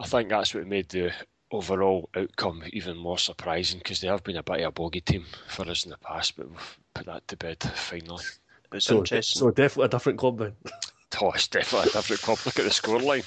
I 0.00 0.06
think 0.06 0.30
that's 0.30 0.54
what 0.54 0.66
made 0.66 0.88
the 0.88 1.12
overall 1.50 2.08
outcome 2.16 2.62
even 2.72 2.96
more 2.96 3.18
surprising 3.18 3.78
because 3.78 4.00
they 4.00 4.08
have 4.08 4.24
been 4.24 4.36
a 4.36 4.42
bit 4.42 4.60
of 4.60 4.68
a 4.68 4.70
bogey 4.70 5.00
team 5.00 5.24
for 5.48 5.68
us 5.68 5.84
in 5.84 5.90
the 5.90 5.98
past, 5.98 6.36
but 6.36 6.48
we've 6.48 6.78
put 6.94 7.06
that 7.06 7.26
to 7.28 7.36
bed 7.36 7.62
finally. 7.74 8.24
It's 8.72 8.86
so, 8.86 8.98
interesting. 8.98 9.40
So 9.40 9.50
definitely 9.50 9.86
a 9.86 9.88
different 9.88 10.18
club 10.18 10.38
then. 10.38 10.54
Oh, 11.20 11.32
it's 11.32 11.48
definitely 11.48 11.90
a 11.90 11.92
different 11.92 12.22
club. 12.22 12.38
Look 12.46 12.58
at 12.60 12.64
the 12.64 12.70
scoreline. 12.70 13.26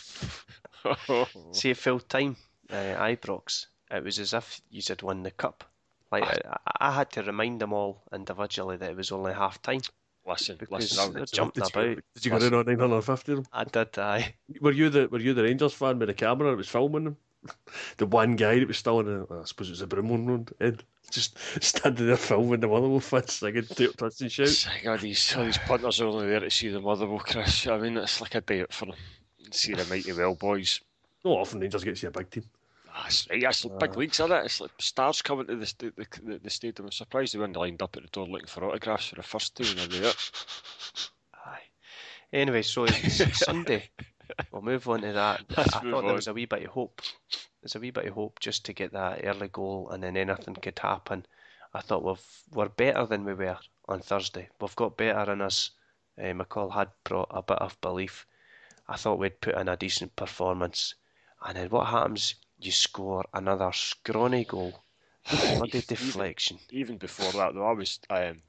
See, 1.54 1.72
at 1.72 1.78
full 1.78 2.00
time, 2.00 2.38
uh, 2.70 2.76
Ibrox, 2.76 3.66
it 3.92 4.04
was 4.04 4.20
as 4.20 4.34
if 4.34 4.62
you 4.72 4.82
had 4.88 5.02
won 5.02 5.22
the 5.22 5.32
cup. 5.32 5.66
Like 6.10 6.24
I, 6.24 6.58
I, 6.80 6.92
had 6.92 7.12
to 7.12 7.24
remind 7.24 7.60
them 7.60 7.74
all 7.74 8.04
individually 8.14 8.78
that 8.78 8.92
it 8.92 8.96
was 8.96 9.12
only 9.12 9.34
half 9.34 9.62
time. 9.62 9.82
Listen, 10.26 10.56
because 10.58 10.98
listen, 10.98 11.14
they 11.14 11.26
jumped 11.26 11.56
did 11.56 11.66
about. 11.66 11.86
You, 11.86 12.02
did 12.16 12.26
you 12.26 12.32
go 12.32 12.38
in 12.38 12.54
on 12.54 12.66
950 12.66 13.36
them? 13.36 13.46
I 13.52 13.64
did, 13.66 14.00
aye. 14.00 14.34
Were 14.62 14.72
you 14.72 14.90
the 14.90 15.08
Were 15.10 15.20
you 15.20 15.34
the 15.34 15.44
Rangers 15.44 15.74
fan 15.74 16.00
with 16.00 16.08
the 16.08 16.14
camera 16.14 16.52
that 16.52 16.58
was 16.58 16.70
filming 16.70 17.04
them? 17.04 17.18
the 17.98 18.06
one 18.06 18.36
guy 18.36 18.60
that 18.60 18.68
was 18.68 18.78
still 18.78 19.00
in 19.00 19.22
it, 19.22 19.28
I 19.32 19.44
suppose 19.46 19.70
it 19.70 19.72
was 19.72 19.82
a 19.82 19.88
Broomloan 19.88 20.28
Road, 20.28 20.54
Ed, 20.60 20.84
just 21.12 21.38
standing 21.64 22.08
there 22.08 22.18
filming 22.18 22.60
the 22.60 22.68
Motherwell 22.68 23.00
fans 23.00 23.34
singing 23.34 23.66
Tape 23.66 23.98
Twist 23.98 24.22
and 24.22 24.32
Shout. 24.32 24.68
God, 24.84 25.00
these, 25.02 25.36
these 25.36 25.58
punters 25.60 26.02
are 26.02 26.08
only 26.08 26.28
there 26.28 26.40
to 26.40 26.50
see 26.50 26.70
the 26.70 26.82
Motherwell, 26.82 27.20
Chris. 27.20 27.68
I 27.68 27.78
mean, 27.78 27.98
it's 27.98 28.22
like 28.22 28.36
a 28.36 28.42
day 28.42 28.62
out 28.62 28.74
for 28.74 28.86
them. 28.86 28.96
See 29.52 29.74
the 29.74 29.86
mighty 29.86 30.12
well 30.14 30.36
boys. 30.36 30.82
No, 31.24 31.38
often 31.38 31.60
they 31.60 31.68
just 31.68 31.86
get 31.86 31.92
to 31.92 31.96
see 31.96 32.08
a 32.08 32.12
big 32.12 32.30
team. 32.30 32.44
That's 32.96 33.28
right, 33.30 33.42
that's 33.42 33.66
uh, 33.66 33.70
big 33.70 33.96
leagues, 33.98 34.20
isn't 34.20 34.32
it? 34.32 34.46
It's 34.46 34.62
like 34.62 34.72
stars 34.80 35.22
coming 35.22 35.48
to 35.48 35.56
the, 35.56 35.74
the, 35.78 36.08
the, 36.24 36.40
the 36.44 36.50
stadium. 36.50 36.88
I'm 36.88 36.92
surprised 36.92 37.34
they 37.34 37.40
weren't 37.40 37.56
lined 37.56 37.82
up 37.82 37.96
at 37.96 38.04
the 38.04 38.10
door 38.10 38.28
looking 38.28 38.48
for 38.48 38.66
autographs 38.66 39.08
for 39.08 39.16
the 39.16 39.24
first 39.24 39.56
two, 39.56 39.64
and 39.64 39.92
they're 39.92 40.02
there. 40.02 40.14
Aye. 41.46 41.62
Anyway, 42.32 42.62
so 42.62 42.86
it's 42.86 43.38
Sunday. 43.46 43.90
We'll 44.52 44.62
move 44.62 44.88
on 44.88 45.02
to 45.02 45.14
that. 45.14 45.42
Let's 45.58 45.76
I 45.76 45.80
thought 45.80 45.94
on. 45.94 46.06
there 46.06 46.16
was 46.16 46.28
a 46.28 46.34
wee 46.34 46.46
bit 46.46 46.64
of 46.64 46.72
hope. 46.72 47.02
There's 47.62 47.76
a 47.76 47.80
wee 47.80 47.92
bit 47.92 48.06
of 48.06 48.14
hope 48.14 48.40
just 48.40 48.66
to 48.66 48.74
get 48.74 48.94
that 48.94 49.22
early 49.24 49.48
goal, 49.48 49.90
and 49.90 50.04
then 50.04 50.18
anything 50.18 50.56
could 50.56 50.80
happen. 50.80 51.26
I 51.74 51.82
thought 51.82 52.04
we've, 52.04 52.44
we're 52.52 52.70
better 52.70 53.06
than 53.06 53.26
we 53.26 53.34
were 53.34 53.58
on 53.88 54.02
Thursday. 54.02 54.50
We've 54.60 54.76
got 54.76 54.98
better 54.98 55.32
in 55.32 55.42
us. 55.42 55.72
Uh, 56.18 56.34
McCall 56.34 56.74
had 56.74 56.90
brought 57.04 57.30
a 57.32 57.42
bit 57.42 57.58
of 57.58 57.80
belief. 57.82 58.28
I 58.88 58.98
thought 58.98 59.18
we'd 59.20 59.42
put 59.42 59.56
in 59.56 59.70
a 59.70 59.78
decent 59.78 60.16
performance. 60.16 60.94
And 61.44 61.58
then 61.58 61.70
what 61.70 61.88
happens? 61.88 62.36
You 62.60 62.72
score 62.72 63.26
another 63.34 63.72
scrawny 63.74 64.46
goal 64.46 64.84
Bloody 65.58 65.82
deflection. 65.82 66.60
Even, 66.70 66.98
before 66.98 67.32
that, 67.34 67.54
though, 67.54 67.66
I 67.66 67.72
was. 67.72 68.00
Um, 68.10 68.42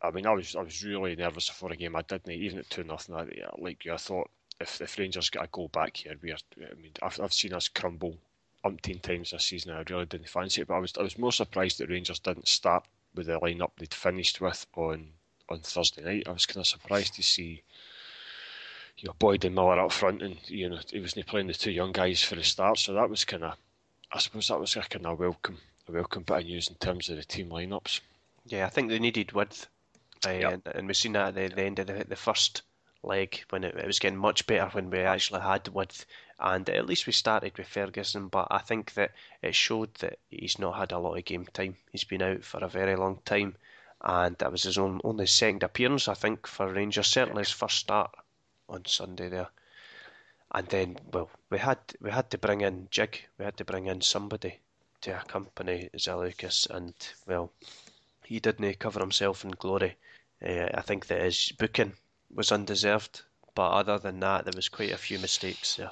I 0.00 0.10
mean, 0.10 0.26
I 0.26 0.32
was 0.32 0.54
I 0.54 0.62
was 0.62 0.84
really 0.84 1.16
nervous 1.16 1.48
before 1.48 1.70
the 1.70 1.76
game. 1.76 1.96
I 1.96 2.02
didn't 2.02 2.30
even 2.30 2.58
at 2.58 2.70
two 2.70 2.84
nothing. 2.84 3.14
Like 3.58 3.84
you, 3.84 3.92
I 3.92 3.96
thought 3.96 4.30
if 4.60 4.80
if 4.80 4.98
Rangers 4.98 5.30
get 5.30 5.44
a 5.44 5.48
goal 5.48 5.68
back 5.68 5.98
here, 5.98 6.16
we 6.22 6.32
are. 6.32 6.38
I 6.58 6.74
mean, 6.80 6.92
I've, 7.02 7.20
I've 7.20 7.32
seen 7.32 7.52
us 7.52 7.68
crumble 7.68 8.16
umpteen 8.64 9.00
times 9.00 9.30
this 9.30 9.44
season. 9.44 9.72
I 9.72 9.84
really 9.88 10.06
didn't 10.06 10.28
fancy 10.28 10.62
it, 10.62 10.68
but 10.68 10.74
I 10.74 10.78
was 10.78 10.92
I 10.98 11.02
was 11.02 11.18
more 11.18 11.32
surprised 11.32 11.78
that 11.78 11.90
Rangers 11.90 12.18
didn't 12.18 12.48
start 12.48 12.84
with 13.14 13.26
the 13.26 13.38
lineup 13.40 13.72
they'd 13.78 13.92
finished 13.92 14.40
with 14.40 14.66
on 14.74 15.08
on 15.48 15.60
Thursday 15.60 16.02
night. 16.02 16.24
I 16.26 16.32
was 16.32 16.46
kind 16.46 16.62
of 16.62 16.66
surprised 16.66 17.14
to 17.14 17.22
see 17.22 17.62
you 18.98 19.08
know 19.08 19.14
Boyd 19.18 19.44
and 19.44 19.54
Miller 19.54 19.78
up 19.80 19.92
front, 19.92 20.22
and 20.22 20.36
you 20.46 20.68
know 20.68 20.78
he 20.90 21.00
wasn't 21.00 21.26
playing 21.26 21.48
the 21.48 21.54
two 21.54 21.70
young 21.70 21.92
guys 21.92 22.22
for 22.22 22.34
the 22.34 22.44
start. 22.44 22.78
So 22.78 22.94
that 22.94 23.10
was 23.10 23.24
kind 23.24 23.44
of, 23.44 23.54
I 24.12 24.18
suppose 24.18 24.48
that 24.48 24.60
was 24.60 24.76
a 24.76 24.80
kind 24.80 25.06
of 25.06 25.18
welcome 25.18 25.58
a 25.88 25.92
welcome 25.92 26.22
bit 26.22 26.38
of 26.38 26.44
news 26.44 26.68
in 26.68 26.74
terms 26.76 27.08
of 27.08 27.16
the 27.16 27.24
team 27.24 27.50
lineups. 27.50 28.00
Yeah, 28.46 28.66
I 28.66 28.70
think 28.70 28.88
they 28.88 28.98
needed 28.98 29.32
width, 29.32 29.68
uh, 30.26 30.30
yep. 30.30 30.52
and, 30.52 30.62
and 30.74 30.86
we've 30.86 30.96
seen 30.96 31.12
that 31.12 31.28
at 31.28 31.34
the, 31.34 31.48
the 31.54 31.62
end 31.62 31.78
of 31.78 31.86
the, 31.88 32.04
the 32.08 32.16
first 32.16 32.62
leg 33.02 33.44
when 33.50 33.64
it, 33.64 33.74
it 33.76 33.86
was 33.86 33.98
getting 33.98 34.18
much 34.18 34.46
better 34.46 34.68
when 34.70 34.90
we 34.90 34.98
actually 35.00 35.40
had 35.40 35.68
width 35.68 36.06
and 36.38 36.68
at 36.68 36.86
least 36.86 37.06
we 37.06 37.12
started 37.12 37.56
with 37.56 37.66
Ferguson. 37.66 38.28
But 38.28 38.48
I 38.50 38.58
think 38.58 38.94
that 38.94 39.12
it 39.42 39.54
showed 39.54 39.94
that 39.96 40.18
he's 40.30 40.58
not 40.58 40.76
had 40.76 40.92
a 40.92 40.98
lot 40.98 41.16
of 41.16 41.24
game 41.24 41.46
time. 41.46 41.76
He's 41.90 42.04
been 42.04 42.22
out 42.22 42.44
for 42.44 42.62
a 42.62 42.68
very 42.68 42.96
long 42.96 43.20
time, 43.24 43.56
and 44.02 44.36
that 44.38 44.52
was 44.52 44.64
his 44.64 44.78
own 44.78 45.00
only 45.04 45.26
second 45.26 45.62
appearance, 45.62 46.08
I 46.08 46.14
think, 46.14 46.46
for 46.46 46.68
Rangers. 46.68 47.06
Certainly 47.06 47.42
his 47.42 47.52
first 47.52 47.78
start 47.78 48.14
on 48.68 48.84
Sunday 48.84 49.28
there. 49.28 49.48
And 50.52 50.66
then, 50.68 50.98
well, 51.12 51.30
we 51.50 51.58
had 51.58 51.78
we 52.00 52.10
had 52.10 52.30
to 52.30 52.38
bring 52.38 52.60
in 52.60 52.88
Jig. 52.90 53.26
We 53.38 53.44
had 53.44 53.56
to 53.56 53.64
bring 53.64 53.86
in 53.86 54.00
somebody 54.02 54.60
to 55.02 55.18
accompany 55.20 55.90
Zaliukas, 55.96 56.68
and 56.70 56.94
well, 57.26 57.50
he 58.24 58.40
didn't 58.40 58.78
cover 58.78 59.00
himself 59.00 59.44
in 59.44 59.50
glory. 59.52 59.96
Uh, 60.46 60.68
I 60.74 60.82
think 60.82 61.06
that 61.06 61.22
his 61.22 61.52
booking 61.58 61.94
was 62.36 62.52
undeserved, 62.52 63.22
but 63.54 63.70
other 63.70 63.98
than 63.98 64.20
that, 64.20 64.44
there 64.44 64.52
was 64.54 64.68
quite 64.68 64.92
a 64.92 64.98
few 64.98 65.18
mistakes 65.18 65.76
there. 65.76 65.90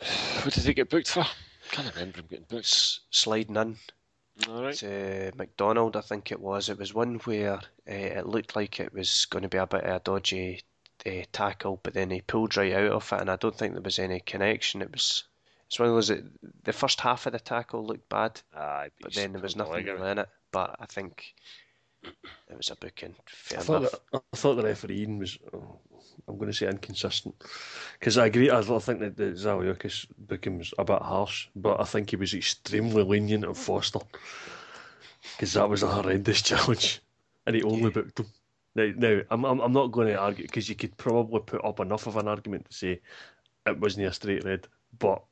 What 0.42 0.54
did 0.54 0.64
he 0.64 0.74
get 0.74 0.90
booked 0.90 1.10
for? 1.10 1.24
Can't 1.72 1.92
remember 1.94 2.20
him 2.20 2.26
getting 2.30 2.46
booked. 2.48 2.66
S- 2.66 3.00
sliding 3.10 3.56
in. 3.56 3.76
All 4.48 4.62
right. 4.62 4.74
To 4.76 5.32
McDonald, 5.36 5.96
I 5.96 6.02
think 6.02 6.30
it 6.30 6.40
was. 6.40 6.68
It 6.68 6.78
was 6.78 6.94
one 6.94 7.16
where 7.24 7.54
uh, 7.54 7.60
it 7.86 8.26
looked 8.26 8.54
like 8.54 8.78
it 8.78 8.92
was 8.92 9.24
going 9.24 9.42
to 9.42 9.48
be 9.48 9.58
a 9.58 9.66
bit 9.66 9.84
of 9.84 9.96
a 9.96 10.00
dodgy 10.00 10.62
uh, 11.06 11.22
tackle, 11.32 11.80
but 11.82 11.94
then 11.94 12.10
he 12.10 12.20
pulled 12.20 12.56
right 12.56 12.74
out 12.74 12.92
of 12.92 13.12
it, 13.12 13.20
and 13.20 13.30
I 13.30 13.36
don't 13.36 13.56
think 13.56 13.72
there 13.72 13.82
was 13.82 13.98
any 13.98 14.20
connection. 14.20 14.82
It 14.82 14.92
was. 14.92 15.24
It's 15.66 15.80
one 15.80 15.88
of 15.88 15.94
those. 15.94 16.12
The 16.62 16.72
first 16.72 17.00
half 17.00 17.26
of 17.26 17.32
the 17.32 17.40
tackle 17.40 17.84
looked 17.84 18.08
bad, 18.08 18.40
Aye, 18.54 18.90
but 19.00 19.14
then 19.14 19.32
there 19.32 19.42
was 19.42 19.56
nothing 19.56 19.88
in 19.88 20.18
it. 20.18 20.28
But 20.52 20.76
I 20.78 20.86
think 20.86 21.34
it 22.48 22.56
was 22.56 22.70
a 22.70 22.76
booking. 22.76 23.14
Fair 23.26 23.58
I 23.58 23.62
thought, 23.62 23.80
enough. 23.82 23.92
that, 24.12 24.22
I 24.32 24.36
thought 24.36 24.54
the 24.56 24.62
refereeing 24.62 25.18
was. 25.18 25.38
Oh, 25.52 25.78
I'm 26.28 26.38
going 26.38 26.50
to 26.50 26.56
say 26.56 26.68
inconsistent 26.68 27.34
because 27.98 28.18
I 28.18 28.26
agree. 28.26 28.50
I 28.50 28.60
think 28.62 29.00
that 29.00 29.16
the 29.16 29.32
Zaliukas 29.32 30.06
booking 30.18 30.58
was 30.58 30.74
a 30.78 30.84
bit 30.84 31.02
harsh, 31.02 31.48
but 31.54 31.80
I 31.80 31.84
think 31.84 32.10
he 32.10 32.16
was 32.16 32.34
extremely 32.34 33.02
lenient 33.02 33.44
of 33.44 33.56
Foster 33.56 34.00
because 35.32 35.52
that 35.52 35.68
was 35.68 35.82
a 35.82 35.88
horrendous 35.88 36.42
challenge, 36.50 37.00
and 37.46 37.54
he 37.54 37.62
only 37.62 37.84
yeah. 37.84 37.90
booked 37.90 38.20
him. 38.20 38.26
Now, 38.74 38.92
now 38.96 39.20
I'm, 39.30 39.44
I'm 39.44 39.60
I'm 39.60 39.72
not 39.72 39.92
going 39.92 40.08
to 40.08 40.18
argue 40.18 40.46
because 40.46 40.68
you 40.68 40.74
could 40.74 40.96
probably 40.96 41.40
put 41.40 41.64
up 41.64 41.80
enough 41.80 42.06
of 42.06 42.16
an 42.16 42.28
argument 42.28 42.66
to 42.66 42.72
say 42.74 43.00
it 43.66 43.80
wasn't 43.80 44.06
a 44.06 44.12
straight 44.12 44.44
red, 44.44 44.66
but 44.98 45.22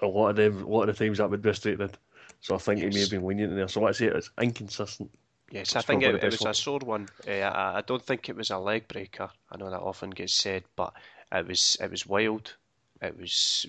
a 0.00 0.06
lot 0.06 0.30
of 0.30 0.36
them, 0.36 0.64
a 0.64 0.66
lot 0.66 0.88
of 0.88 0.96
the 0.96 1.04
times 1.04 1.18
that 1.18 1.30
would 1.30 1.42
be 1.42 1.50
a 1.50 1.54
straight 1.54 1.78
red. 1.78 1.96
So 2.40 2.54
I 2.54 2.58
think 2.58 2.80
yes. 2.80 2.92
he 2.92 2.96
may 2.96 3.00
have 3.00 3.10
been 3.10 3.24
lenient 3.24 3.52
in 3.52 3.58
there. 3.58 3.68
So 3.68 3.80
let's 3.80 3.98
say 3.98 4.06
it's 4.06 4.30
inconsistent. 4.40 5.10
Yes, 5.50 5.72
That's 5.72 5.84
I 5.84 5.86
think 5.86 6.02
it, 6.02 6.14
it 6.14 6.24
was 6.24 6.40
one. 6.40 6.50
a 6.50 6.54
sore 6.54 6.78
one. 6.80 7.08
Uh, 7.26 7.32
I, 7.32 7.78
I, 7.78 7.80
don't 7.82 8.02
think 8.02 8.28
it 8.28 8.36
was 8.36 8.50
a 8.50 8.58
leg 8.58 8.88
breaker. 8.88 9.30
I 9.50 9.56
know 9.56 9.70
that 9.70 9.80
often 9.80 10.10
gets 10.10 10.34
said, 10.34 10.64
but 10.74 10.94
it 11.30 11.46
was 11.46 11.76
it 11.80 11.90
was 11.90 12.06
wild. 12.06 12.54
It 13.02 13.18
was 13.18 13.66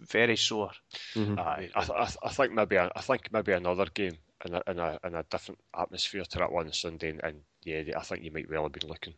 very 0.00 0.36
sore. 0.36 0.70
Mm-hmm. 1.14 1.38
I, 1.38 1.68
I, 1.74 2.08
I 2.22 2.28
think 2.30 2.52
maybe 2.52 2.78
I 2.78 3.00
think 3.00 3.28
maybe 3.32 3.52
another 3.52 3.86
game 3.92 4.16
in 4.44 4.54
a, 4.54 4.62
in 4.66 4.78
a 4.78 4.98
in 5.04 5.14
a 5.14 5.22
different 5.24 5.60
atmosphere 5.78 6.24
to 6.24 6.38
that 6.38 6.52
one 6.52 6.72
Sunday, 6.72 7.10
and, 7.10 7.20
and 7.22 7.40
yeah, 7.62 7.82
I 7.96 8.02
think 8.02 8.24
you 8.24 8.30
might 8.30 8.50
well 8.50 8.64
have 8.64 8.72
been 8.72 8.88
looking 8.88 9.14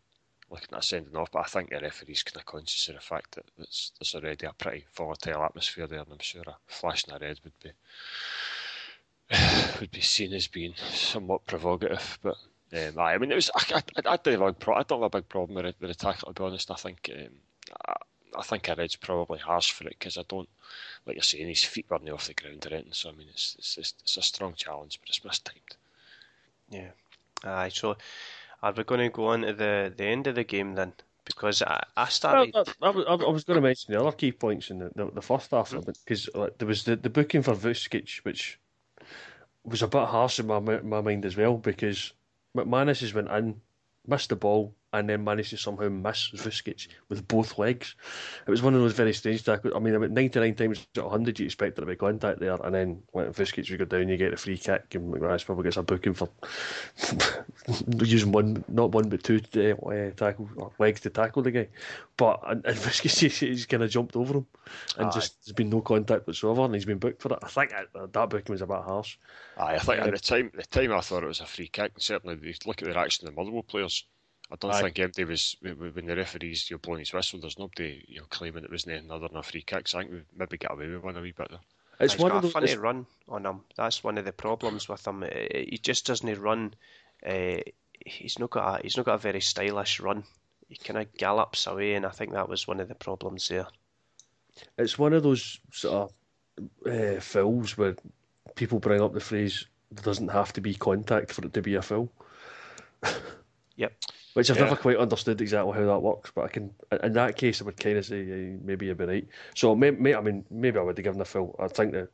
looking 0.51 0.75
at 0.77 0.85
sending 0.85 1.17
off. 1.17 1.31
But 1.31 1.41
I 1.41 1.49
think 1.49 1.71
the 1.71 1.81
referee's 1.81 2.23
kind 2.23 2.41
of 2.41 2.47
conscious 2.47 2.89
of 2.89 2.97
the 2.97 3.01
fact 3.01 3.33
that 3.33 3.45
there's, 3.57 3.93
there's 3.99 4.15
already 4.15 4.47
a 4.47 4.53
pretty 4.53 4.87
volatile 4.95 5.45
atmosphere 5.45 5.87
there, 5.87 6.01
and 6.01 6.13
I'm 6.13 6.19
sure 6.19 6.43
a 6.47 6.57
flashing 6.67 7.15
a 7.15 7.19
red 7.19 7.39
would 7.45 7.59
be 7.63 7.71
would 9.81 9.91
be 9.91 10.01
seen 10.01 10.33
as 10.33 10.49
being 10.49 10.75
somewhat 10.93 11.47
provocative. 11.47 12.19
But 12.23 12.37
um, 12.73 12.99
I 12.99 13.19
mean, 13.19 13.33
it 13.33 13.37
was. 13.37 13.51
I, 13.55 13.77
I, 13.77 14.13
I, 14.13 14.17
don't 14.17 14.41
have 14.41 14.49
a 14.49 14.53
pro- 14.53 14.77
I 14.77 14.83
don't 14.83 15.03
have 15.03 15.15
a 15.15 15.19
big 15.19 15.29
problem 15.29 15.57
with, 15.57 15.67
it, 15.67 15.77
with 15.81 15.91
the 15.91 15.95
tackle. 15.95 16.33
To 16.33 16.41
be 16.41 16.47
honest, 16.47 16.71
I 16.71 16.75
think 16.75 17.11
um, 17.15 17.35
I, 17.87 17.95
I 18.39 18.43
think 18.43 18.69
a 18.69 18.75
red's 18.75 18.97
probably 18.97 19.39
harsh 19.39 19.73
for 19.73 19.85
it 19.85 19.97
because 19.99 20.19
I 20.19 20.23
don't, 20.29 20.49
like 21.07 21.17
you're 21.17 21.23
saying, 21.23 21.49
his 21.49 21.65
feet 21.65 21.87
weren't 21.89 22.09
off 22.11 22.27
the 22.27 22.35
ground 22.35 22.67
or 22.67 22.75
anything. 22.75 22.93
So 22.93 23.11
I 23.11 23.13
mean, 23.13 23.29
it's 23.31 23.57
it's, 23.59 23.79
it's, 23.79 23.95
it's 24.03 24.17
a 24.17 24.23
strong 24.23 24.55
challenge, 24.55 25.01
but 25.01 25.09
it's 25.09 25.25
mistimed. 25.25 25.77
Yeah. 26.71 26.91
Aye. 27.45 27.71
So, 27.71 27.97
are 28.63 28.73
we 28.73 28.85
going 28.85 29.01
to 29.01 29.09
go 29.09 29.27
on 29.27 29.43
to 29.43 29.53
the 29.53 29.93
the 29.97 30.05
end 30.05 30.27
of 30.27 30.35
the 30.35 30.45
game 30.45 30.75
then? 30.75 30.93
Because 31.25 31.63
I, 31.63 31.85
I 31.97 32.09
started. 32.09 32.53
Well, 32.55 32.67
I, 32.83 32.89
I, 32.89 33.15
I, 33.15 33.31
was 33.31 33.45
going 33.45 33.57
to 33.57 33.61
mention 33.61 33.95
the 33.95 34.01
other 34.01 34.11
key 34.11 34.33
points 34.33 34.71
in 34.71 34.81
the, 34.81 34.91
the, 34.97 35.11
the 35.13 35.23
first 35.23 35.51
half 35.53 35.73
of 35.73 35.89
it 35.89 35.99
because 36.05 36.29
like, 36.35 36.59
there 36.59 36.67
was 36.67 36.85
the, 36.85 36.97
the 36.97 37.11
booking 37.11 37.43
for 37.43 37.55
Vuckic, 37.55 38.19
which 38.25 38.59
was 39.71 39.83
a 39.83 39.89
bit 39.89 40.09
harsh 40.09 40.39
in 40.39 40.47
my 40.47 40.59
my 40.59 41.01
mind 41.01 41.25
as 41.25 41.37
well 41.37 41.57
because 41.57 42.13
McManus 42.57 43.01
has 43.01 43.15
went 43.15 43.31
in, 43.31 43.61
missed 44.07 44.29
the 44.31 44.37
ball, 44.37 44.75
and 44.93 45.09
then 45.09 45.23
managed 45.23 45.51
to 45.51 45.57
somehow 45.57 45.89
miss 45.89 46.31
Vuckic 46.31 46.89
with 47.09 47.27
both 47.29 47.59
legs. 47.59 47.95
It 48.47 48.51
was 48.51 48.63
one 48.63 48.75
of 48.75 48.81
those 48.81 48.95
very 48.95 49.13
strange 49.13 49.45
tackles. 49.45 49.75
I 49.75 49.79
mean, 49.79 49.95
about 49.95 50.11
99 50.11 50.55
times 50.55 50.87
out 50.97 51.05
of 51.05 51.11
100 51.13 51.39
you 51.39 51.47
expect 51.47 51.77
there 51.77 51.85
to 51.85 51.91
be 51.91 51.97
contact 51.97 52.41
there, 52.41 52.57
and 52.63 52.75
then 52.75 53.03
when 53.13 53.33
Vuckic 53.33 53.71
we 53.71 53.77
go 53.77 53.85
down, 53.85 54.09
you 54.09 54.17
get 54.17 54.33
a 54.33 54.37
free 54.37 54.59
kick, 54.59 54.95
and 54.95 55.13
McManus 55.13 55.45
probably 55.45 55.65
gets 55.65 55.77
a 55.77 55.83
booking 55.83 56.15
for 56.15 56.29
using 58.05 58.33
one, 58.33 58.65
not 58.69 58.93
one, 58.93 59.09
but 59.09 59.23
two 59.23 59.41
uh, 59.57 60.11
tackle 60.17 60.73
legs 60.79 61.01
to 61.01 61.11
tackle 61.11 61.43
the 61.43 61.51
guy. 61.53 61.69
But 62.17 62.41
and, 62.47 62.67
and 62.67 62.77
Vuckic, 62.79 63.39
he's 63.39 63.67
kind 63.67 63.83
of 63.85 63.91
jumped 63.91 64.17
over 64.17 64.39
him, 64.39 64.47
and 64.99 65.09
Aye. 65.09 65.11
just 65.11 65.45
there's 65.45 65.55
been 65.55 65.71
no 65.71 65.83
contact 65.83 66.27
whatsoever, 66.27 66.63
and 66.63 66.75
he's 66.75 66.85
been 66.85 66.99
booked 66.99 67.23
for 67.23 67.33
it. 67.33 67.39
I 67.43 67.49
think 67.49 67.71
that, 67.71 68.13
that 68.13 68.31
booking 68.31 68.53
was 68.53 68.63
a 68.63 68.67
bit 68.67 68.83
harsh. 68.83 69.19
Aye, 69.57 69.77
I 69.77 69.79
think 69.79 70.01
at 70.01 70.11
the 70.11 70.19
time, 70.19 70.51
the 70.55 70.63
time 70.65 70.93
I 70.93 71.01
thought 71.01 71.23
it 71.23 71.29
was 71.29 71.41
a 71.41 71.47
free 71.47 71.69
kick, 71.69 71.93
and 71.95 72.03
certainly 72.03 72.37
look 72.67 72.83
at 72.83 72.89
the 72.89 72.95
reaction 72.95 73.29
of 73.29 73.35
the 73.35 73.41
Motherwell 73.41 73.63
players 73.63 74.05
I 74.53 74.57
don't 74.57 74.73
Aye. 74.73 74.83
think 74.83 74.99
empty 74.99 75.25
was 75.25 75.57
when 75.63 76.07
the 76.07 76.17
referees 76.17 76.69
you're 76.69 76.79
blowing 76.81 77.01
his 77.01 77.13
whistle. 77.13 77.41
There's 77.41 77.59
nobody 77.59 78.05
you 78.09 78.19
know 78.21 78.27
claiming 78.31 78.65
it 78.65 78.71
was 78.71 78.87
anything 78.87 79.11
other 79.11 79.29
than 79.29 79.37
a 79.37 79.43
free 79.43 79.63
kick. 79.63 79.87
So 79.87 79.99
I 79.99 80.03
think 80.03 80.13
we 80.13 80.23
maybe 80.37 80.59
get 80.59 80.73
away 80.73 80.89
with 80.89 81.03
one 81.03 81.17
a 81.17 81.21
wee 81.21 81.33
bit 81.33 81.51
there. 81.51 81.61
It's 82.01 82.15
He's 82.15 82.23
one 82.23 82.33
got 82.33 82.39
of 82.39 82.43
the, 82.43 82.49
a 82.49 82.51
funny 82.51 82.77
run 82.77 83.07
on 83.29 83.45
him. 83.45 83.61
That's 83.77 84.03
one 84.03 84.19
of 84.19 84.25
the 84.25 84.33
problems 84.33 84.89
with 84.89 85.07
him. 85.07 85.23
He 85.23 85.79
just 85.81 86.07
doesn't 86.07 86.41
run. 86.41 86.75
Uh, 87.25 87.59
he's 88.05 88.39
not 88.39 88.51
got 88.51 88.81
a, 88.81 88.83
he's 88.83 88.97
not 88.97 89.07
got 89.07 89.17
a 89.17 89.19
very 89.19 89.41
stylish 89.41 90.01
run. 90.01 90.25
He 90.69 90.77
kind 90.77 90.99
of 90.99 91.13
gallops 91.15 91.67
away, 91.67 91.95
and 91.95 92.07
I 92.07 92.11
think 92.11 92.33
that 92.33 92.49
was 92.49 92.67
one 92.67 92.81
of 92.81 92.89
the 92.89 92.95
problems 92.95 93.49
there. 93.49 93.67
It's 94.79 94.99
one 94.99 95.13
of 95.13 95.23
those 95.23 95.61
sort 95.73 96.11
of 96.87 96.91
uh, 96.91 97.21
fills 97.21 97.77
where 97.77 97.97
people 98.55 98.79
bring 98.79 99.03
up 99.03 99.13
the 99.13 99.21
phrase 99.21 99.67
"there 99.93 100.03
doesn't 100.03 100.29
have 100.29 100.53
to 100.55 100.61
be 100.61 100.75
contact 100.75 101.33
for 101.33 101.45
it 101.45 101.53
to 101.53 101.63
be 101.63 101.75
a 101.75 101.83
fill." 101.83 102.11
Yep 103.81 103.93
which 104.35 104.51
I've 104.51 104.57
yeah. 104.57 104.65
never 104.65 104.77
quite 104.77 104.97
understood 104.97 105.41
exactly 105.41 105.73
how 105.73 105.87
that 105.87 106.01
works. 106.01 106.31
But 106.35 106.45
I 106.45 106.49
can, 106.49 106.71
in 107.03 107.13
that 107.15 107.37
case, 107.37 107.61
I 107.61 107.65
would 107.65 107.77
kind 107.77 107.99
of 107.99 108.07
say 108.07 108.23
yeah, 108.23 108.57
maybe 108.63 108.87
you'd 108.87 108.99
be 108.99 109.05
right. 109.05 109.29
So, 109.55 109.75
may, 109.75 109.91
may, 109.91 110.15
I 110.15 110.21
mean, 110.21 110.45
maybe 110.51 110.79
I 110.79 110.83
would 110.83 110.97
have 110.97 111.05
given 111.05 111.21
a 111.21 111.25
fill. 111.25 111.57
I 111.59 111.69
think 111.69 111.93
the 111.93 112.09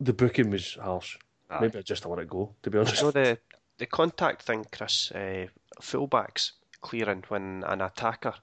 the 0.00 0.12
booking 0.12 0.50
was 0.50 0.74
harsh. 0.74 1.16
Aye. 1.50 1.60
Maybe 1.62 1.78
I 1.78 1.82
just 1.82 2.06
let 2.06 2.18
it 2.18 2.28
go. 2.28 2.54
To 2.62 2.70
be 2.70 2.78
honest, 2.78 2.98
so 2.98 3.10
the 3.10 3.38
the 3.78 3.86
contact 3.86 4.42
thing, 4.42 4.64
Chris, 4.70 5.10
uh, 5.12 5.46
fullbacks 5.80 6.52
clearing 6.80 7.24
when 7.28 7.64
an 7.66 7.80
attacker 7.80 8.34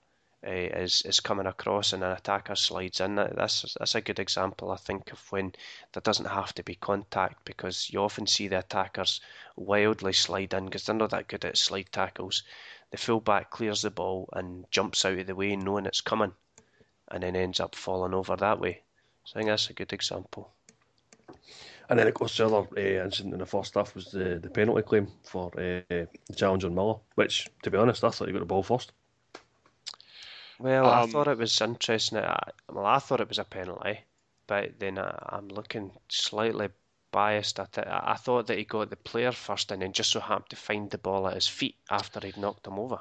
uh, 0.46 0.50
is 0.52 1.02
is 1.04 1.20
coming 1.20 1.46
across 1.46 1.94
and 1.94 2.04
an 2.04 2.12
attacker 2.12 2.56
slides 2.56 3.00
in. 3.00 3.16
That's 3.16 3.76
that's 3.78 3.96
a 3.96 4.02
good 4.02 4.20
example, 4.20 4.72
I 4.72 4.78
think, 4.78 5.12
of 5.12 5.32
when 5.32 5.54
there 5.94 6.02
doesn't 6.02 6.26
have 6.26 6.54
to 6.56 6.64
be 6.64 6.76
contact 6.76 7.46
because 7.46 7.90
you 7.92 8.00
often 8.00 8.28
see 8.28 8.48
the 8.48 8.60
attackers 8.60 9.22
wildly 9.56 10.14
slide 10.14 10.54
in 10.54 10.66
because 10.66 10.86
they're 10.86 10.96
not 10.96 11.12
that 11.12 11.28
good 11.28 11.46
at 11.46 11.58
slide 11.58 11.90
tackles 11.92 12.44
the 12.92 12.98
fullback 12.98 13.50
clears 13.50 13.82
the 13.82 13.90
ball 13.90 14.30
and 14.34 14.66
jumps 14.70 15.06
out 15.06 15.18
of 15.18 15.28
the 15.28 15.36
way 15.36 15.56
knowing 15.56 15.86
it's 15.86 16.02
coming 16.02 16.34
and 17.10 17.24
then 17.24 17.36
ends 17.36 17.60
up 17.60 17.74
falling 17.74 18.14
over 18.14 18.36
that 18.36 18.60
way. 18.60 18.82
So 19.24 19.34
I 19.36 19.40
think 19.40 19.50
that's 19.50 19.70
a 19.70 19.74
good 19.74 19.94
example. 19.94 20.52
And 21.90 22.00
then, 22.00 22.08
of 22.08 22.14
course, 22.14 22.38
the 22.38 22.46
other 22.46 22.68
uh, 22.78 23.04
incident 23.04 23.34
in 23.34 23.40
the 23.40 23.46
first 23.46 23.76
half 23.76 23.96
was 23.96 24.12
the, 24.12 24.40
the 24.42 24.50
penalty 24.50 24.82
claim 24.82 25.08
for 25.24 25.48
uh, 25.58 25.82
the 25.90 26.36
challenge 26.36 26.64
on 26.64 26.76
Miller, 26.76 26.96
which, 27.16 27.50
to 27.64 27.72
be 27.72 27.78
honest, 27.78 28.04
I 28.04 28.10
thought 28.10 28.28
he 28.28 28.34
got 28.34 28.40
the 28.40 28.46
ball 28.46 28.64
first. 28.64 28.92
Well, 30.62 30.86
um, 30.86 31.04
I 31.04 31.06
thought 31.08 31.28
it 31.28 31.38
was 31.38 31.60
interesting. 31.60 32.20
I, 32.20 32.52
well, 32.72 32.86
I 32.86 33.00
thought 33.00 33.20
it 33.20 33.30
was 33.30 33.40
a 33.40 33.44
penalty, 33.44 34.02
but 34.46 34.80
then 34.80 35.00
I, 35.00 35.18
I'm 35.30 35.48
looking 35.48 35.92
slightly 36.08 36.70
biased. 37.12 37.60
I, 37.60 37.66
th- 37.66 37.88
I 37.88 38.16
thought 38.16 38.48
that 38.48 38.58
he 38.58 38.64
got 38.64 38.90
the 38.90 38.96
player 38.96 39.32
first 39.32 39.72
and 39.72 39.82
then 39.82 39.92
just 39.92 40.12
so 40.12 40.20
happened 40.20 40.50
to 40.52 40.56
find 40.56 40.90
the 40.90 41.00
ball 41.00 41.28
at 41.28 41.34
his 41.34 41.48
feet 41.48 41.76
after 41.90 42.20
he'd 42.20 42.38
knocked 42.38 42.68
him 42.68 42.78
over. 42.78 43.00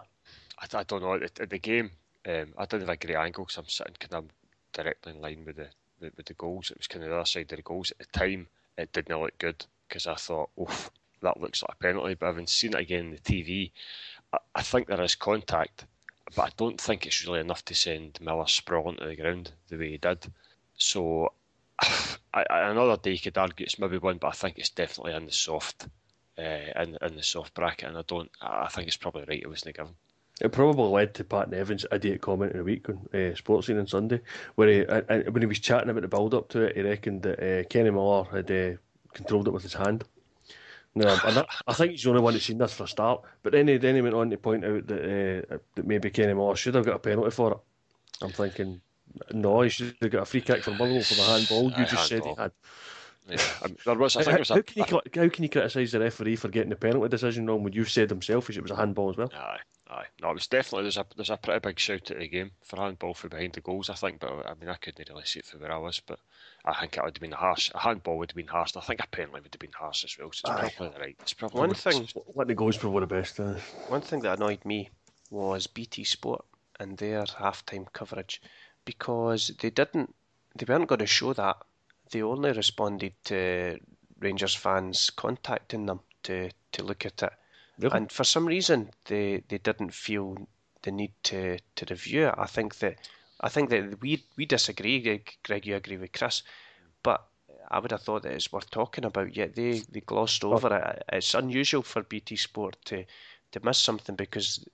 I, 0.58 0.78
I 0.78 0.82
don't 0.84 1.02
know. 1.02 1.14
At, 1.14 1.50
the 1.50 1.58
game, 1.58 1.90
um, 2.26 2.54
I 2.56 2.64
didn't 2.64 2.88
have 2.88 2.96
a 3.00 3.06
great 3.06 3.16
angle 3.16 3.44
because 3.44 3.58
I'm 3.58 3.68
sitting 3.68 3.94
kind 3.98 4.24
of 4.24 4.30
directly 4.72 5.12
in 5.12 5.20
line 5.20 5.44
with 5.44 5.56
the, 5.56 5.68
the 6.00 6.10
with 6.16 6.26
the 6.26 6.34
goals. 6.34 6.70
It 6.70 6.78
was 6.78 6.86
kind 6.86 7.04
of 7.04 7.10
the 7.10 7.16
other 7.16 7.26
side 7.26 7.52
of 7.52 7.56
the 7.56 7.62
goals 7.62 7.90
at 7.90 7.98
the 7.98 8.18
time. 8.18 8.46
It 8.78 8.92
didn't 8.92 9.20
look 9.20 9.36
good 9.38 9.64
because 9.86 10.06
I 10.06 10.14
thought, 10.14 10.48
oof, 10.58 10.90
that 11.20 11.40
looks 11.40 11.62
like 11.62 11.72
a 11.72 11.82
penalty. 11.82 12.14
But 12.14 12.26
having 12.26 12.46
seen 12.46 12.72
it 12.74 12.80
again 12.80 13.06
on 13.06 13.10
the 13.10 13.18
TV, 13.18 13.70
I, 14.32 14.38
I 14.54 14.62
think 14.62 14.86
there 14.88 15.02
is 15.02 15.14
contact, 15.14 15.84
but 16.34 16.42
I 16.42 16.50
don't 16.56 16.80
think 16.80 17.06
it's 17.06 17.24
really 17.24 17.40
enough 17.40 17.64
to 17.66 17.74
send 17.74 18.18
Miller 18.20 18.46
sprawling 18.46 18.96
to 18.98 19.06
the 19.06 19.16
ground 19.16 19.52
the 19.68 19.76
way 19.76 19.90
he 19.92 19.96
did. 19.98 20.26
So 20.76 21.32
I, 22.34 22.44
another 22.48 22.96
day 22.96 23.12
you 23.12 23.18
could 23.18 23.38
argue 23.38 23.64
it's 23.64 23.78
maybe 23.78 23.98
one, 23.98 24.18
but 24.18 24.28
I 24.28 24.32
think 24.32 24.58
it's 24.58 24.70
definitely 24.70 25.14
in 25.14 25.26
the 25.26 25.32
soft, 25.32 25.88
uh, 26.38 26.42
in 26.42 26.98
in 27.02 27.16
the 27.16 27.22
soft 27.22 27.54
bracket, 27.54 27.88
and 27.88 27.98
I 27.98 28.02
don't. 28.06 28.30
I 28.40 28.68
think 28.68 28.88
it's 28.88 28.96
probably 28.96 29.24
right. 29.28 29.42
It 29.42 29.48
wasn't 29.48 29.76
given. 29.76 29.94
It 30.40 30.52
probably 30.52 30.88
led 30.88 31.14
to 31.14 31.24
Pat 31.24 31.50
Nevin's 31.50 31.84
idiot 31.92 32.22
comment 32.22 32.52
in 32.52 32.60
a 32.60 32.64
week 32.64 32.88
on 32.88 33.06
uh, 33.12 33.34
Sportscene 33.36 33.78
on 33.78 33.86
Sunday, 33.86 34.20
where 34.54 34.68
he 34.68 34.86
uh, 34.86 35.30
when 35.30 35.42
he 35.42 35.46
was 35.46 35.58
chatting 35.58 35.90
about 35.90 36.02
the 36.02 36.08
build 36.08 36.34
up 36.34 36.48
to 36.50 36.62
it, 36.62 36.76
he 36.76 36.82
reckoned 36.82 37.22
that 37.22 37.40
uh, 37.40 37.64
Kenny 37.68 37.90
Miller 37.90 38.24
had 38.24 38.78
controlled 39.12 39.48
it 39.48 39.52
with 39.52 39.62
his 39.62 39.74
hand. 39.74 40.04
No, 40.94 41.16
and 41.24 41.36
that, 41.36 41.46
I 41.68 41.72
think 41.72 41.92
he's 41.92 42.02
the 42.02 42.10
only 42.10 42.22
one 42.22 42.32
that's 42.32 42.46
seen 42.46 42.58
this 42.58 42.72
for 42.72 42.84
a 42.84 42.88
start. 42.88 43.22
But 43.42 43.52
then 43.52 43.68
he, 43.68 43.76
then 43.76 43.94
he 43.94 44.02
went 44.02 44.14
on 44.14 44.30
to 44.30 44.36
point 44.36 44.64
out 44.64 44.86
that 44.88 45.44
uh, 45.52 45.58
that 45.76 45.86
maybe 45.86 46.10
Kenny 46.10 46.34
Miller 46.34 46.56
should 46.56 46.74
have 46.74 46.84
got 46.84 46.96
a 46.96 46.98
penalty 46.98 47.30
for 47.30 47.52
it. 47.52 47.58
I'm 48.22 48.32
thinking, 48.32 48.80
no, 49.32 49.60
he 49.62 49.68
should 49.68 49.96
have 50.02 50.10
got 50.10 50.22
a 50.22 50.26
free 50.26 50.40
kick 50.40 50.64
from 50.64 50.78
Motherwell 50.78 51.02
for 51.02 51.14
the 51.14 51.22
handball 51.22 51.70
you 51.70 51.86
just 51.86 52.08
said 52.08 52.24
he 52.24 52.34
had. 52.36 52.52
Yeah, 53.28 53.38
there 53.84 53.94
was. 53.94 54.16
I 54.16 54.22
think 54.22 54.32
how, 54.32 54.38
was 54.38 54.50
a, 54.50 54.62
can 54.62 54.84
you, 54.88 55.00
how 55.14 55.28
can 55.28 55.42
you 55.44 55.48
criticise 55.48 55.92
the 55.92 56.00
referee 56.00 56.36
for 56.36 56.48
getting 56.48 56.70
the 56.70 56.76
penalty 56.76 57.08
decision 57.08 57.46
wrong 57.46 57.62
when 57.62 57.72
you've 57.72 57.90
said 57.90 58.10
himself 58.10 58.50
it 58.50 58.60
was 58.60 58.72
a 58.72 58.76
handball 58.76 59.10
as 59.10 59.16
well? 59.16 59.30
Aye, 59.32 59.58
aye. 59.88 60.06
No, 60.20 60.30
it 60.30 60.34
was 60.34 60.48
definitely 60.48 60.84
there's 60.84 60.96
a 60.96 61.06
there's 61.14 61.30
a 61.30 61.36
pretty 61.36 61.60
big 61.60 61.78
shout 61.78 62.10
at 62.10 62.18
the 62.18 62.26
game 62.26 62.50
for 62.64 62.76
handball 62.80 63.14
for 63.14 63.28
behind 63.28 63.52
the 63.52 63.60
goals. 63.60 63.88
I 63.90 63.94
think, 63.94 64.18
but 64.18 64.46
I 64.46 64.54
mean 64.54 64.68
I 64.68 64.74
couldn't 64.74 65.08
really 65.08 65.24
see 65.24 65.38
it 65.38 65.46
from 65.46 65.60
where 65.60 65.72
I 65.72 65.76
was, 65.76 66.00
but 66.00 66.18
I 66.64 66.74
think 66.74 66.96
it 66.96 67.04
would 67.04 67.16
have 67.16 67.20
been 67.20 67.32
harsh. 67.32 67.70
A 67.74 67.78
handball 67.78 68.18
would 68.18 68.30
have 68.30 68.36
been 68.36 68.46
harsh. 68.46 68.76
I 68.76 68.80
think 68.80 69.00
a 69.02 69.06
penalty 69.06 69.40
would 69.42 69.54
have 69.54 69.60
been 69.60 69.72
harsh 69.72 70.04
as 70.04 70.16
well. 70.18 70.30
So 70.32 70.52
it's 70.52 70.60
Aye. 70.60 70.74
probably 70.76 71.00
right. 71.00 71.16
It's 71.20 71.32
probably 71.32 71.60
one 71.60 71.74
thing. 71.74 72.08
Let 72.34 72.48
the 72.48 72.54
goals 72.54 72.76
probably 72.76 73.00
the 73.00 73.06
best. 73.06 73.40
Uh. 73.40 73.54
One 73.88 74.02
thing 74.02 74.20
that 74.20 74.38
annoyed 74.38 74.64
me 74.64 74.90
was 75.30 75.66
BT 75.66 76.04
Sport 76.04 76.44
and 76.78 76.98
their 76.98 77.24
halftime 77.24 77.86
coverage 77.92 78.42
because 78.84 79.52
they 79.60 79.70
didn't. 79.70 80.14
They 80.56 80.66
weren't 80.68 80.88
going 80.88 80.98
to 80.98 81.06
show 81.06 81.32
that. 81.32 81.56
They 82.10 82.22
only 82.22 82.52
responded 82.52 83.14
to 83.24 83.78
Rangers 84.18 84.54
fans 84.54 85.10
contacting 85.10 85.86
them 85.86 86.00
to, 86.24 86.50
to 86.72 86.82
look 86.82 87.06
at 87.06 87.22
it. 87.22 87.32
Really? 87.78 87.96
And 87.96 88.12
for 88.12 88.24
some 88.24 88.46
reason, 88.46 88.90
they, 89.06 89.42
they 89.48 89.58
didn't 89.58 89.94
feel 89.94 90.36
the 90.82 90.90
need 90.90 91.12
to, 91.24 91.58
to 91.76 91.86
review 91.88 92.28
it. 92.28 92.34
I 92.36 92.46
think 92.46 92.78
that 92.78 92.96
I 93.40 93.48
think 93.48 93.70
that 93.70 94.00
we 94.00 94.24
we 94.36 94.46
disagree. 94.46 95.22
Greg, 95.44 95.66
you 95.66 95.76
agree 95.76 95.96
with 95.96 96.12
Chris, 96.12 96.42
but 97.02 97.26
I 97.70 97.78
would 97.78 97.90
have 97.90 98.02
thought 98.02 98.22
that 98.24 98.32
it's 98.32 98.52
worth 98.52 98.70
talking 98.70 99.04
about. 99.04 99.34
Yet 99.36 99.54
they, 99.54 99.82
they 99.90 100.00
glossed 100.00 100.44
over 100.44 100.72
oh. 100.72 100.76
it. 100.76 101.02
It's 101.12 101.34
unusual 101.34 101.82
for 101.82 102.02
BT 102.02 102.36
Sport 102.36 102.76
to 102.86 103.04
to 103.52 103.64
miss 103.64 103.78
something 103.78 104.14
because, 104.14 104.64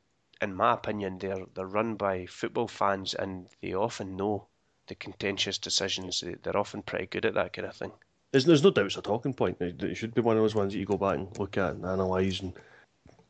in 0.42 0.54
my 0.54 0.74
opinion, 0.74 1.18
they're 1.18 1.46
they're 1.54 1.66
run 1.66 1.94
by 1.94 2.26
football 2.26 2.68
fans 2.68 3.14
and 3.14 3.48
they 3.62 3.74
often 3.74 4.16
know 4.16 4.48
the 4.88 4.94
contentious 4.94 5.58
decisions. 5.58 6.24
They're 6.42 6.56
often 6.56 6.82
pretty 6.82 7.06
good 7.06 7.26
at 7.26 7.34
that 7.34 7.52
kind 7.52 7.68
of 7.68 7.74
thing. 7.74 7.92
There's, 8.32 8.44
there's 8.44 8.62
no 8.64 8.70
doubt 8.70 8.86
it's 8.86 8.96
a 8.96 9.02
talking 9.02 9.34
point. 9.34 9.60
It 9.60 9.96
should 9.96 10.14
be 10.14 10.20
one 10.20 10.36
of 10.36 10.42
those 10.42 10.54
ones 10.54 10.72
that 10.72 10.78
you 10.78 10.86
go 10.86 10.96
back 10.96 11.16
and 11.16 11.38
look 11.38 11.56
at 11.56 11.74
and 11.74 11.84
analyse. 11.84 12.40
And 12.40 12.52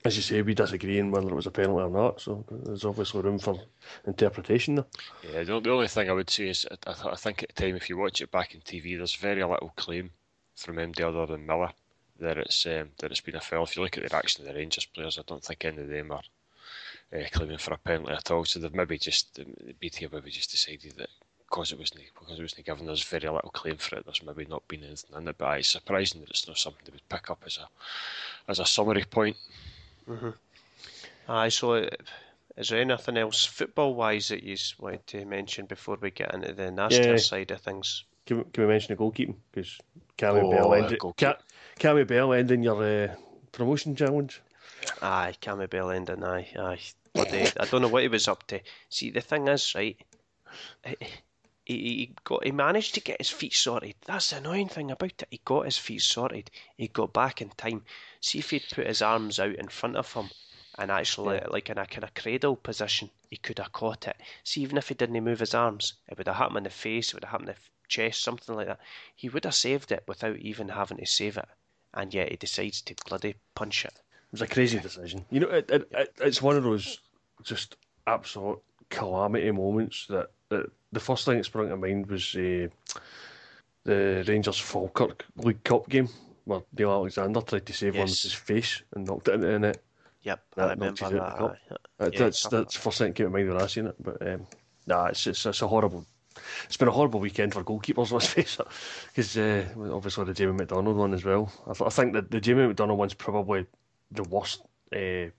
as 0.07 0.17
you 0.17 0.23
say, 0.23 0.43
we 0.43 0.55
disagree 0.55 1.01
on 1.01 1.11
whether 1.11 1.29
it 1.29 1.35
was 1.35 1.47
a 1.47 1.51
penalty 1.51 1.83
or 1.83 1.91
not. 1.91 2.21
So 2.21 2.45
there's 2.51 2.85
obviously 2.85 3.23
room 3.23 3.39
for 3.39 3.61
interpretation 4.07 4.77
there. 4.77 4.85
Yeah, 5.23 5.45
the, 5.45 5.71
only 5.71 5.89
thing 5.89 6.09
I 6.09 6.13
would 6.13 6.31
say 6.31 6.49
is 6.49 6.67
I, 6.87 7.17
think 7.17 7.43
at 7.43 7.55
the 7.55 7.63
time, 7.63 7.77
if 7.77 7.89
you 7.89 7.97
watch 7.97 8.21
it 8.21 8.31
back 8.31 8.55
in 8.55 8.61
TV, 8.61 8.97
there's 8.97 9.15
very 9.15 9.43
little 9.43 9.73
claim 9.77 10.11
from 10.55 10.77
MD 10.77 11.01
other 11.01 11.27
than 11.27 11.47
Miller 11.47 11.71
that 12.19 12.39
it's 12.39 12.65
um, 12.67 12.91
that 12.99 13.11
it's 13.11 13.21
been 13.21 13.37
a 13.37 13.41
foul. 13.41 13.65
If 13.65 13.77
you 13.77 13.83
look 13.83 13.99
at 13.99 14.03
the 14.03 14.15
reaction 14.15 14.43
of 14.43 14.49
the 14.53 14.59
Rangers 14.59 14.87
players, 14.87 15.19
I 15.19 15.23
don't 15.27 15.45
think 15.45 15.65
any 15.65 15.83
of 15.83 15.89
them 15.89 16.13
are 16.13 16.23
uh, 17.13 17.25
claiming 17.31 17.59
for 17.59 17.75
a 17.75 17.79
penalty 17.79 18.13
at 18.13 18.31
all. 18.31 18.45
So 18.45 18.59
they've 18.59 18.75
maybe 18.75 18.99
just 18.99 19.39
BT 19.81 20.05
have 20.05 20.13
maybe 20.13 20.31
just 20.31 20.51
decided 20.51 20.95
that 20.97 21.11
because 21.49 21.73
it 21.73 21.79
wasn't 21.79 22.01
because 22.19 22.39
it 22.39 22.43
wasn't 22.43 22.67
given, 22.67 22.87
there's 22.87 23.05
very 23.05 23.29
little 23.29 23.51
claim 23.51 23.77
for 23.77 23.97
it. 23.97 24.05
There's 24.05 24.23
maybe 24.23 24.47
not 24.47 24.67
been 24.67 24.85
anything 24.85 25.17
in 25.17 25.29
it, 25.29 25.39
but 25.39 25.59
it's 25.59 25.69
surprising 25.69 26.21
that 26.23 26.31
it's 26.31 26.49
not 26.49 26.59
something 26.59 26.83
they 26.85 26.93
would 26.93 27.09
pick 27.09 27.31
up 27.31 27.43
as 27.47 27.59
a 27.59 27.69
as 28.49 28.59
a 28.59 28.67
summary 28.67 29.05
point. 29.05 29.37
Mm-hmm. 30.09 30.31
Aye, 31.29 31.49
so 31.49 31.75
uh, 31.75 31.89
is 32.57 32.69
there 32.69 32.81
anything 32.81 33.17
else 33.17 33.45
football 33.45 33.95
wise 33.95 34.29
that 34.29 34.43
you 34.43 34.57
wanted 34.79 35.07
to 35.09 35.25
mention 35.25 35.67
before 35.67 35.99
we 36.01 36.11
get 36.11 36.33
into 36.35 36.53
the 36.53 36.71
nastier 36.71 37.13
yeah. 37.13 37.17
side 37.17 37.51
of 37.51 37.61
things? 37.61 38.05
Can, 38.27 38.45
can 38.45 38.65
we 38.65 38.69
mention 38.69 38.97
the 38.97 39.03
goalkeeping? 39.03 39.37
Because 39.53 39.79
Cammy 40.19 40.43
oh, 40.43 40.51
Bell 40.51 40.75
ended, 40.75 41.01
Cammy 41.79 42.07
Bell 42.07 42.33
ending 42.33 42.63
your 42.63 42.83
uh, 42.83 43.15
promotion 43.53 43.95
challenge. 43.95 44.41
Aye, 45.03 45.35
Cammy 45.41 45.69
Bell 45.69 45.91
ending. 45.91 46.23
Aye, 46.25 46.49
aye. 46.59 46.81
I 47.17 47.65
don't 47.71 47.83
know 47.83 47.89
what 47.89 48.03
he 48.03 48.09
was 48.09 48.29
up 48.29 48.47
to. 48.49 48.61
See, 48.91 49.11
the 49.11 49.23
thing 49.23 49.49
is, 49.49 49.75
right 49.75 49.97
he, 51.67 51.75
he 51.75 52.15
got 52.25 52.45
he 52.45 52.53
managed 52.53 52.95
to 52.95 53.01
get 53.01 53.21
his 53.21 53.29
feet 53.29 53.53
sorted. 53.53 53.95
That's 54.07 54.31
the 54.31 54.37
annoying 54.37 54.69
thing 54.69 54.91
about 54.91 55.23
it. 55.23 55.29
He 55.31 55.41
got 55.45 55.67
his 55.67 55.77
feet 55.77 56.01
sorted. 56.03 56.51
He 56.77 56.89
got 56.89 57.13
back 57.13 57.43
in 57.43 57.51
time. 57.51 57.85
See 58.21 58.39
if 58.39 58.51
he'd 58.51 58.65
put 58.71 58.87
his 58.87 59.03
arms 59.03 59.39
out 59.39 59.57
in 59.57 59.69
front 59.69 59.97
of 59.97 60.13
him 60.13 60.31
and 60.79 60.91
actually 60.91 61.37
yeah. 61.37 61.47
like 61.51 61.71
in 61.71 61.79
a 61.79 61.87
kind 61.87 62.05
of 62.05 62.15
cradle 62.15 62.57
position, 62.57 63.11
he 63.31 63.37
could 63.37 63.59
have 63.59 63.73
caught 63.73 64.07
it. 64.07 64.17
See, 64.45 64.63
even 64.63 64.79
if 64.79 64.89
he 64.89 64.95
didn't 64.95 65.23
move 65.25 65.41
his 65.41 65.55
arms, 65.55 65.95
it 66.09 66.19
would 66.19 66.27
have 66.27 66.37
happened 66.37 66.59
in 66.59 66.65
the 66.65 66.71
face, 66.71 67.09
it 67.09 67.15
would 67.15 67.25
have 67.25 67.33
happened 67.33 67.51
in 67.51 67.55
the 67.55 67.89
chest, 67.89 68.23
something 68.23 68.55
like 68.55 68.67
that. 68.67 68.81
He 69.15 69.29
would 69.29 69.45
have 69.45 69.55
saved 69.55 69.91
it 69.91 70.05
without 70.07 70.37
even 70.37 70.69
having 70.69 70.99
to 70.99 71.07
save 71.07 71.37
it. 71.37 71.49
And 71.95 72.13
yet 72.13 72.31
he 72.31 72.37
decides 72.37 72.83
to 72.83 72.95
bloody 73.07 73.35
punch 73.55 73.85
it. 73.85 73.95
It 73.95 74.33
was 74.33 74.43
a 74.43 74.47
crazy 74.47 74.79
decision. 74.79 75.25
You 75.31 75.41
know, 75.41 75.49
it, 75.49 75.71
it, 75.71 75.89
it, 75.93 76.15
it's 76.21 76.43
one 76.43 76.57
of 76.57 76.63
those 76.63 77.01
just 77.43 77.77
absolute 78.07 78.61
calamity 78.91 79.51
moments 79.51 80.07
that, 80.09 80.31
that 80.51 80.71
the 80.97 81.01
first 81.01 81.27
thing 81.27 81.37
that 81.37 81.45
sprung 81.45 81.69
to 81.69 81.77
mind 81.77 82.07
was 82.07 82.35
uh, 82.37 82.69
the 83.85 84.25
Rangers 84.27 84.59
Falkirk 84.59 85.27
League 85.37 85.63
Cup 85.63 85.87
game 85.91 86.09
where 86.47 86.63
Neil 86.79 86.91
Alexander 86.91 87.43
tried 87.43 87.67
to 87.67 87.73
save 87.75 87.95
yes. 87.95 88.01
one 88.01 88.09
with 88.09 88.23
his 88.23 88.33
face 88.33 88.83
and 88.95 89.07
knocked 89.07 89.29
it 89.29 89.35
into 89.35 89.47
the 89.47 89.59
net. 89.59 89.83
Yep, 90.23 90.41
that 90.55 90.69
I 90.69 90.71
remember 90.71 91.11
that. 91.11 91.19
Uh, 91.21 91.55
yeah, 92.01 92.19
that's 92.19 92.49
that's 92.49 92.75
the 92.75 92.81
first 92.81 92.99
thing 92.99 93.09
that 93.09 93.15
came 93.15 93.27
to 93.27 93.31
mind 93.31 93.49
when 93.49 93.61
I 93.61 93.67
seen 93.67 93.89
it. 93.89 93.97
But 94.03 94.27
um, 94.27 94.47
nah, 94.87 95.07
it's, 95.07 95.27
it's 95.27 95.45
it's 95.45 95.61
a 95.61 95.69
horrible. 95.69 96.07
It's 96.65 96.79
been 96.79 96.89
a 96.89 96.93
horrible 96.93 97.21
weekend 97.21 97.53
for 97.53 97.63
goalkeepers, 97.63 98.11
let's 98.13 98.27
face 98.27 98.59
it, 98.59 98.67
because 99.09 99.37
uh, 99.37 99.67
obviously 99.93 100.25
the 100.25 100.33
Jamie 100.33 100.53
McDonald 100.53 100.97
one 100.97 101.13
as 101.13 101.25
well. 101.25 101.53
I, 101.67 101.75
th- 101.75 101.87
I 101.87 101.91
think 101.91 102.15
that 102.15 102.31
the 102.31 102.41
Jamie 102.41 102.67
McDonald 102.67 102.99
one's 102.99 103.15
probably 103.15 103.67
the 104.13 104.23
worst 104.25 104.63
uh, 104.95 105.31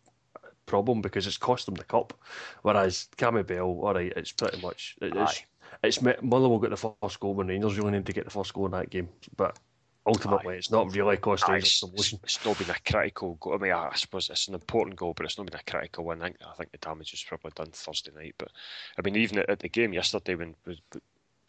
problem 0.68 1.02
because 1.02 1.26
it's 1.26 1.38
cost 1.38 1.66
them 1.66 1.76
the 1.76 1.84
cup. 1.84 2.14
Whereas 2.62 3.08
Cammy 3.18 3.46
Bell, 3.46 3.80
all 3.82 3.96
right, 3.96 4.14
it's 4.16 4.32
pretty 4.32 4.62
much 4.62 4.96
it's 5.02 5.44
it's 5.84 6.02
Motherwell 6.02 6.60
got 6.60 6.70
the 6.70 6.96
first 7.02 7.20
goal 7.20 7.34
when 7.34 7.48
Rangers 7.48 7.78
really 7.78 7.92
need 7.92 8.06
to 8.06 8.14
get 8.14 8.26
the 8.26 8.32
first 8.32 8.54
goal 8.54 8.66
in 8.66 8.72
that 8.74 8.90
game, 8.90 9.10
but 9.36 9.58
ultimately 10.06 10.56
Aye. 10.56 10.58
it's 10.58 10.72
not 10.72 10.96
really 10.96 11.18
cost 11.18 11.48
Rangers. 11.48 11.84
It's, 11.94 12.14
it's 12.14 12.46
not 12.46 12.58
been 12.58 12.70
a 12.70 12.92
critical 12.92 13.36
goal. 13.36 13.56
I 13.56 13.58
mean, 13.58 13.72
I 13.72 13.92
suppose 13.96 14.30
it's 14.30 14.48
an 14.48 14.54
important 14.54 14.96
goal, 14.96 15.14
but 15.14 15.26
it's 15.26 15.38
not 15.38 15.48
been 15.48 15.60
a 15.60 15.72
critical 15.72 16.06
one. 16.06 16.22
I 16.22 16.26
think, 16.26 16.38
I 16.46 16.54
think 16.56 16.72
the 16.72 16.78
damage 16.78 17.12
was 17.12 17.24
probably 17.24 17.52
done 17.56 17.72
Thursday 17.72 18.12
night. 18.16 18.36
But 18.38 18.50
I 18.98 19.02
mean, 19.02 19.16
even 19.16 19.40
at, 19.40 19.50
at 19.50 19.60
the 19.60 19.70
game 19.70 19.94
yesterday 19.94 20.36
when 20.36 20.56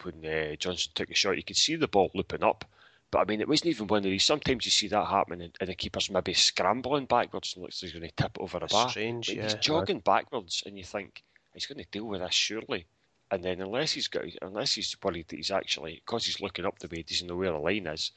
when 0.02 0.24
uh, 0.24 0.56
Johnson 0.56 0.92
took 0.94 1.10
a 1.10 1.14
shot, 1.14 1.36
you 1.36 1.42
could 1.42 1.56
see 1.56 1.76
the 1.76 1.88
ball 1.88 2.10
looping 2.14 2.44
up 2.44 2.64
but 3.10 3.20
I 3.20 3.24
mean, 3.24 3.40
it 3.40 3.48
wasn't 3.48 3.70
even 3.70 3.86
one 3.86 3.98
of 3.98 4.04
these. 4.04 4.24
Sometimes 4.24 4.64
you 4.64 4.70
see 4.70 4.88
that 4.88 5.06
happening, 5.06 5.42
and, 5.42 5.56
and 5.60 5.68
the 5.68 5.74
keeper's 5.74 6.10
maybe 6.10 6.34
scrambling 6.34 7.06
backwards 7.06 7.54
and 7.54 7.62
looks 7.62 7.82
like 7.82 7.92
he's 7.92 7.98
going 7.98 8.10
to 8.10 8.22
tip 8.22 8.36
over 8.38 8.58
a 8.58 8.66
bar. 8.66 8.90
Strange, 8.90 9.30
yeah. 9.30 9.44
He's 9.44 9.54
jogging 9.54 10.00
backwards, 10.00 10.62
and 10.66 10.76
you 10.76 10.84
think 10.84 11.22
he's 11.54 11.66
going 11.66 11.78
to 11.78 11.90
deal 11.90 12.04
with 12.04 12.20
this 12.20 12.34
surely. 12.34 12.86
And 13.30 13.42
then 13.42 13.60
unless 13.60 13.92
he's 13.92 14.08
got, 14.08 14.24
unless 14.42 14.74
he's 14.74 14.96
worried 15.02 15.28
that 15.28 15.36
he's 15.36 15.50
actually, 15.50 16.02
because 16.04 16.24
he's 16.24 16.40
looking 16.40 16.64
up 16.64 16.78
the 16.78 16.88
way, 16.88 16.98
he 16.98 17.02
doesn't 17.02 17.26
know 17.26 17.36
where 17.36 17.52
the 17.52 17.58
line 17.58 17.86
is, 17.86 18.10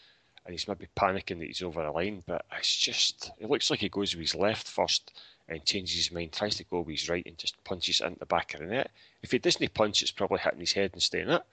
and 0.45 0.53
he's 0.53 0.67
maybe 0.67 0.87
panicking 0.95 1.39
that 1.39 1.47
he's 1.47 1.61
over 1.61 1.83
the 1.83 1.91
line. 1.91 2.23
But 2.25 2.45
it's 2.57 2.75
just, 2.75 3.31
it 3.39 3.49
looks 3.49 3.69
like 3.69 3.79
he 3.79 3.89
goes 3.89 4.15
with 4.15 4.21
his 4.21 4.35
left 4.35 4.67
first 4.67 5.11
and 5.49 5.65
changes 5.65 5.95
his 5.95 6.11
mind, 6.11 6.31
tries 6.31 6.55
to 6.55 6.63
go 6.63 6.79
with 6.79 6.97
his 6.97 7.09
right 7.09 7.25
and 7.25 7.37
just 7.37 7.61
punches 7.65 7.99
it 7.99 8.05
into 8.05 8.19
the 8.19 8.25
back 8.25 8.53
of 8.53 8.61
the 8.61 8.67
net. 8.67 8.91
If 9.21 9.31
he 9.31 9.39
doesn't 9.39 9.73
punch, 9.73 10.01
it's 10.01 10.11
probably 10.11 10.39
hitting 10.39 10.61
his 10.61 10.71
head 10.71 10.91
and 10.93 11.01
staying 11.01 11.29
it. 11.29 11.43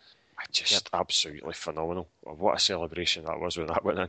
Just 0.53 0.73
yep. 0.73 0.83
absolutely 0.93 1.55
phenomenal. 1.55 2.09
What 2.23 2.57
a 2.57 2.61
celebration 2.61 3.25
that 3.25 3.41
was 3.41 3.57
when 3.57 3.67
that 3.69 3.85
went 3.85 3.99
in. 3.99 4.09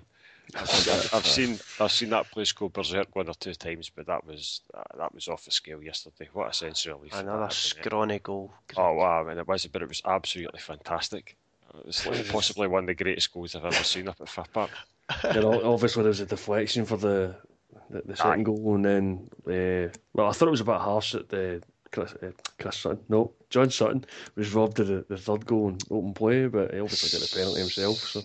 I've, 0.55 1.09
I've 1.13 1.27
seen 1.27 1.59
I've 1.79 1.91
seen 1.91 2.09
that 2.09 2.31
place 2.31 2.51
go 2.51 2.69
berserk 2.69 3.15
one 3.15 3.27
or 3.27 3.35
two 3.35 3.53
times, 3.53 3.91
but 3.95 4.07
that 4.07 4.25
was 4.25 4.61
that 4.97 5.13
was 5.13 5.27
off 5.27 5.45
the 5.45 5.51
scale 5.51 5.83
yesterday. 5.83 6.27
What 6.33 6.49
a 6.49 6.53
sensory 6.53 6.93
relief! 6.93 7.13
Another 7.13 7.51
scrawny 7.51 8.19
goal. 8.19 8.51
Oh 8.75 8.93
wow! 8.93 9.21
I 9.21 9.29
mean, 9.29 9.37
it 9.37 9.47
was, 9.47 9.67
but 9.67 9.81
it 9.81 9.87
was 9.87 10.01
absolutely 10.05 10.59
fantastic. 10.59 11.35
It 11.77 11.85
was 11.85 12.05
like 12.05 12.27
possibly 12.31 12.67
one 12.67 12.83
of 12.83 12.87
the 12.87 12.95
greatest 12.95 13.31
goals 13.31 13.55
I've 13.55 13.65
ever 13.65 13.83
seen 13.83 14.07
up 14.07 14.19
at 14.21 14.29
Fir 14.29 14.43
Park. 14.51 14.71
know, 15.35 15.61
obviously 15.63 16.03
there 16.03 16.09
was 16.09 16.19
a 16.19 16.25
deflection 16.25 16.85
for 16.85 16.97
the 16.97 17.35
the, 17.91 18.01
the 18.05 18.15
second 18.15 18.43
goal, 18.43 18.75
and 18.75 18.85
then 18.85 19.29
uh, 19.45 19.93
well, 20.13 20.27
I 20.27 20.31
thought 20.31 20.47
it 20.47 20.51
was 20.51 20.61
about 20.61 20.81
harsh 20.81 21.11
that 21.11 21.29
the 21.29 21.61
Chris, 21.91 22.13
uh, 22.21 22.31
Chris 22.59 22.77
Sutton, 22.77 22.99
no, 23.09 23.31
John 23.49 23.69
Sutton 23.69 24.05
was 24.35 24.53
robbed 24.53 24.79
of 24.79 24.87
the, 24.87 25.05
the 25.07 25.17
third 25.17 25.45
goal 25.45 25.69
in 25.69 25.77
open 25.89 26.13
play, 26.13 26.47
but 26.47 26.73
he 26.73 26.79
obviously 26.79 27.17
got 27.17 27.27
the 27.27 27.35
penalty 27.35 27.59
himself. 27.61 27.97
So 27.97 28.21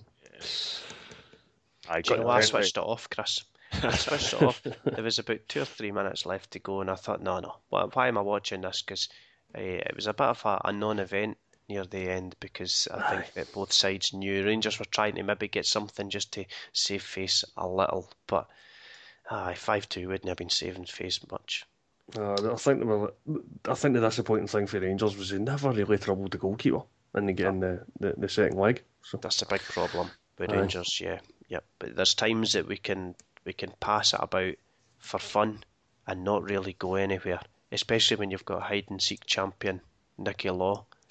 I 1.88 2.00
Do 2.00 2.12
you 2.12 2.16
got 2.16 2.22
know, 2.24 2.30
I 2.30 2.40
switched 2.40 2.76
it 2.76 2.80
off, 2.80 3.08
Chris. 3.10 3.44
I 3.72 3.96
switched 3.96 4.34
it 4.34 4.42
off. 4.42 4.62
There 4.84 5.04
was 5.04 5.18
about 5.18 5.40
two 5.48 5.62
or 5.62 5.66
three 5.66 5.92
minutes 5.92 6.26
left 6.26 6.50
to 6.52 6.58
go, 6.58 6.80
and 6.80 6.90
I 6.90 6.94
thought, 6.94 7.22
no, 7.22 7.40
no, 7.40 7.56
why, 7.68 7.84
why 7.84 8.08
am 8.08 8.18
I 8.18 8.22
watching 8.22 8.60
this? 8.60 8.82
Because 8.82 9.08
uh, 9.56 9.60
it 9.60 9.94
was 9.94 10.06
a 10.06 10.14
bit 10.14 10.26
of 10.26 10.44
a, 10.44 10.60
a 10.64 10.72
non-event 10.72 11.36
near 11.68 11.84
the 11.84 12.10
end 12.10 12.36
because 12.40 12.88
I 12.92 13.10
think 13.10 13.32
that 13.34 13.52
both 13.52 13.72
sides 13.72 14.12
knew 14.12 14.44
Rangers 14.44 14.78
were 14.78 14.84
trying 14.84 15.14
to 15.14 15.22
maybe 15.22 15.48
get 15.48 15.66
something 15.66 16.10
just 16.10 16.32
to 16.32 16.44
save 16.72 17.02
face 17.02 17.44
a 17.56 17.66
little, 17.66 18.10
but 18.26 18.48
aye, 19.30 19.54
five 19.54 19.88
two 19.88 20.08
wouldn't 20.08 20.28
have 20.28 20.36
been 20.36 20.50
saving 20.50 20.84
face 20.84 21.20
much. 21.30 21.64
Uh, 22.16 22.52
I 22.52 22.56
think 22.56 22.80
the 22.80 22.86
were, 22.86 23.14
I 23.66 23.74
think 23.74 23.94
the 23.94 24.00
disappointing 24.00 24.46
thing 24.46 24.66
for 24.66 24.80
Rangers 24.80 25.16
was 25.16 25.30
they 25.30 25.38
never 25.38 25.70
really 25.70 25.98
troubled 25.98 26.32
the 26.32 26.38
goalkeeper 26.38 26.82
in 27.14 27.26
the 27.26 27.32
getting 27.32 27.60
the, 27.60 27.84
the, 28.00 28.14
the 28.16 28.28
second 28.28 28.58
leg. 28.58 28.82
So 29.02 29.18
That's 29.18 29.42
a 29.42 29.46
big 29.46 29.62
problem 29.62 30.10
with 30.38 30.50
Aye. 30.50 30.56
Rangers, 30.56 31.00
yeah, 31.00 31.20
yep. 31.48 31.64
But 31.78 31.96
there's 31.96 32.14
times 32.14 32.52
that 32.52 32.66
we 32.66 32.76
can 32.76 33.14
we 33.44 33.52
can 33.52 33.72
pass 33.80 34.14
it 34.14 34.20
about 34.22 34.54
for 34.98 35.18
fun 35.18 35.64
and 36.06 36.24
not 36.24 36.48
really 36.48 36.74
go 36.78 36.94
anywhere, 36.94 37.40
especially 37.72 38.16
when 38.16 38.30
you've 38.30 38.44
got 38.44 38.62
hide 38.62 38.86
and 38.88 39.00
seek 39.00 39.24
champion 39.26 39.80
Nicky 40.18 40.50
Law 40.50 40.86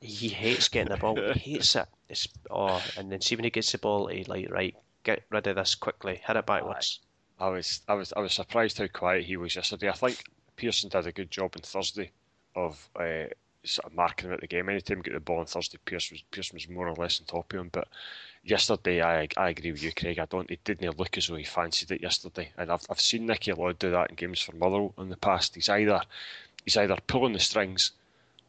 he 0.00 0.28
hates 0.28 0.68
getting 0.68 0.92
the 0.92 0.98
ball. 0.98 1.16
He 1.32 1.54
hates 1.54 1.74
it. 1.76 1.86
It's, 2.08 2.28
oh, 2.50 2.82
and 2.96 3.10
then 3.10 3.20
see 3.20 3.36
when 3.36 3.44
he 3.44 3.50
gets 3.50 3.72
the 3.72 3.78
ball, 3.78 4.06
he 4.06 4.24
like 4.24 4.50
right, 4.50 4.74
get 5.02 5.24
rid 5.30 5.46
of 5.46 5.56
this 5.56 5.74
quickly, 5.74 6.20
hit 6.26 6.36
it 6.36 6.46
backwards. 6.46 7.00
I 7.38 7.48
was 7.48 7.82
I 7.88 7.94
was 7.94 8.12
I 8.16 8.20
was 8.20 8.32
surprised 8.32 8.78
how 8.78 8.86
quiet 8.86 9.24
he 9.24 9.36
was 9.36 9.54
yesterday. 9.54 9.88
I 9.88 9.92
think 9.92 10.24
Pearson 10.56 10.88
did 10.88 11.06
a 11.06 11.12
good 11.12 11.30
job 11.30 11.52
on 11.54 11.62
Thursday 11.62 12.10
of 12.54 12.88
uh, 12.96 13.26
sort 13.62 13.86
of 13.86 13.94
marking 13.94 14.28
him 14.28 14.34
at 14.34 14.40
the 14.40 14.46
game. 14.46 14.68
Anytime 14.68 14.98
he 14.98 15.02
got 15.02 15.14
the 15.14 15.20
ball 15.20 15.40
on 15.40 15.46
Thursday, 15.46 15.78
Pearson 15.84 16.14
was 16.14 16.22
Pearson 16.30 16.56
was 16.56 16.68
more 16.68 16.88
or 16.88 16.94
less 16.94 17.20
on 17.20 17.26
top 17.26 17.52
of 17.52 17.60
him. 17.60 17.68
But 17.70 17.88
yesterday, 18.42 19.02
I 19.02 19.28
I 19.36 19.50
agree 19.50 19.72
with 19.72 19.82
you, 19.82 19.92
Craig. 19.92 20.18
I 20.18 20.24
don't. 20.24 20.50
It 20.50 20.64
didn't 20.64 20.98
look 20.98 21.18
as 21.18 21.26
though 21.26 21.36
he 21.36 21.44
fancied 21.44 21.90
it 21.90 22.00
yesterday. 22.00 22.50
And 22.56 22.72
I've 22.72 22.86
I've 22.88 23.00
seen 23.00 23.26
Nicky 23.26 23.52
Law 23.52 23.72
do 23.72 23.90
that 23.90 24.10
in 24.10 24.16
games 24.16 24.40
for 24.40 24.56
Motherwell 24.56 24.94
in 24.98 25.10
the 25.10 25.16
past. 25.16 25.54
He's 25.54 25.68
either 25.68 26.00
he's 26.64 26.76
either 26.76 26.96
pulling 27.06 27.34
the 27.34 27.38
strings, 27.38 27.92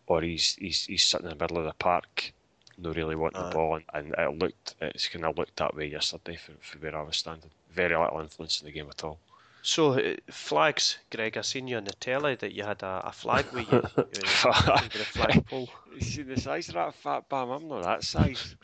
or 0.07 0.21
he's 0.21 0.55
he's 0.55 0.85
he's 0.85 1.03
sitting 1.03 1.25
in 1.27 1.37
the 1.37 1.43
middle 1.43 1.57
of 1.57 1.65
the 1.65 1.73
park, 1.73 2.31
not 2.77 2.95
really 2.95 3.15
wanting 3.15 3.41
Aye. 3.41 3.49
the 3.49 3.55
ball. 3.55 3.75
And, 3.75 3.85
and 3.93 4.13
it 4.17 4.39
looked 4.39 4.75
it's 4.79 5.09
kind 5.09 5.25
of 5.25 5.37
looked 5.37 5.57
that 5.57 5.75
way 5.75 5.87
yesterday 5.87 6.37
for, 6.37 6.53
for 6.61 6.79
where 6.79 6.97
I 6.97 7.01
was 7.01 7.17
standing. 7.17 7.51
Very 7.77 7.95
little 7.95 8.19
influence 8.19 8.59
in 8.59 8.65
the 8.65 8.71
game 8.71 8.87
at 8.89 9.03
all. 9.03 9.19
So 9.61 9.99
uh, 9.99 10.15
flags, 10.31 10.97
Greg. 11.11 11.37
I 11.37 11.41
seen 11.41 11.67
you 11.67 11.77
on 11.77 11.83
the 11.83 11.91
telly 11.93 12.33
that 12.35 12.53
you 12.53 12.63
had 12.63 12.81
a, 12.81 13.03
a 13.05 13.11
flag 13.11 13.45
with 13.53 13.71
you. 13.71 13.81
you 13.97 14.01
were 14.01 14.03
over 14.03 14.97
the 14.97 15.05
flagpole. 15.05 15.69
You 15.93 16.01
see 16.01 16.23
the 16.23 16.39
size 16.39 16.69
of 16.69 16.75
that 16.75 16.95
fat 16.95 17.29
bam? 17.29 17.49
I'm 17.49 17.67
not 17.67 17.83
that 17.83 18.03
size. 18.03 18.55